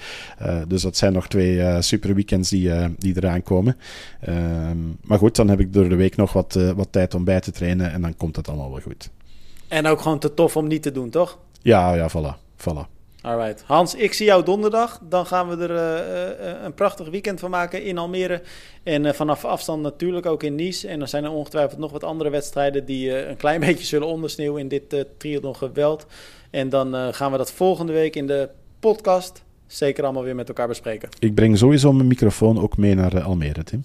dus 0.68 0.82
dat 0.82 0.98
zijn 0.98 1.14
nog 1.14 1.28
twee 1.28 1.82
super 1.82 2.16
weekends 2.16 2.50
die, 2.50 2.72
die 2.98 3.14
eraan 3.16 3.44
komen. 3.44 3.78
Um, 4.30 4.98
maar 5.06 5.18
goed, 5.18 5.36
dan 5.36 5.48
heb 5.48 5.60
ik 5.60 5.74
door 5.74 5.90
de 5.90 5.96
week 5.96 6.16
nog 6.16 6.34
wat, 6.34 6.56
uh, 6.56 6.72
wat 6.72 6.88
tijd 6.92 7.14
om 7.14 7.24
bij 7.24 7.40
te 7.40 7.52
trainen 7.52 7.92
en 7.92 8.02
dan 8.02 8.18
komt 8.18 8.36
het 8.36 8.48
allemaal 8.48 8.72
wel 8.72 8.82
goed. 8.82 9.10
En 9.68 9.88
ook 9.88 10.02
gewoon 10.02 10.20
te 10.20 10.34
tof 10.34 10.58
om 10.58 10.68
niet 10.68 10.82
te 10.82 10.92
doen, 10.92 11.10
toch? 11.10 11.40
Ja, 11.62 11.94
ja, 11.94 12.10
voilà. 12.10 12.38
voilà. 12.58 12.94
Alright. 13.22 13.64
Hans, 13.66 13.96
ik 13.96 14.14
zie 14.14 14.26
jou 14.26 14.44
donderdag. 14.44 15.00
Dan 15.10 15.26
gaan 15.26 15.50
we 15.50 15.68
er 15.68 15.72
uh, 15.72 16.56
uh, 16.56 16.64
een 16.64 16.74
prachtig 16.74 17.10
weekend 17.10 17.40
van 17.40 17.50
maken 17.50 17.84
in 17.84 17.98
Almere. 17.98 18.42
En 18.84 19.16
vanaf 19.16 19.46
afstand 19.46 19.82
natuurlijk 19.82 20.26
ook 20.26 20.44
in 20.44 20.56
Nice. 20.56 20.88
En 20.88 21.02
er 21.02 21.08
zijn 21.08 21.24
er 21.24 21.32
ongetwijfeld 21.32 21.80
nog 21.80 21.92
wat 21.92 22.04
andere 22.04 22.30
wedstrijden 22.30 22.86
die 22.86 23.28
een 23.28 23.38
klein 23.38 23.60
beetje 23.66 23.86
zullen 23.86 24.08
ondersneeuwen 24.08 24.62
in 24.62 24.68
dit 24.68 24.94
uh, 24.94 25.02
triathlon 25.18 25.56
geweld. 25.56 26.06
En 26.50 26.70
dan 26.70 27.14
gaan 27.14 27.32
we 27.32 27.38
dat 27.38 27.52
volgende 27.52 27.94
week 27.94 28.16
in 28.16 28.28
de 28.28 28.50
podcast 28.80 29.44
zeker 29.68 30.04
allemaal 30.04 30.24
weer 30.24 30.36
met 30.36 30.48
elkaar 30.48 30.68
bespreken. 30.68 31.10
Ik 31.20 31.36
breng 31.36 31.58
sowieso 31.58 31.94
mijn 31.94 32.08
microfoon 32.08 32.62
ook 32.62 32.78
mee 32.78 32.96
naar 32.96 33.22
Almere, 33.22 33.64
Tim. 33.64 33.84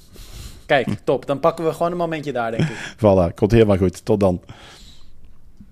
Kijk, 0.70 0.88
top. 1.04 1.26
Dan 1.26 1.40
pakken 1.40 1.64
we 1.64 1.72
gewoon 1.72 1.92
een 1.92 1.98
momentje 1.98 2.32
daar, 2.32 2.50
denk 2.50 2.62
ik. 2.62 2.76
voilà, 3.04 3.34
komt 3.34 3.52
helemaal 3.52 3.76
goed. 3.76 4.04
Tot 4.04 4.20
dan. 4.20 4.40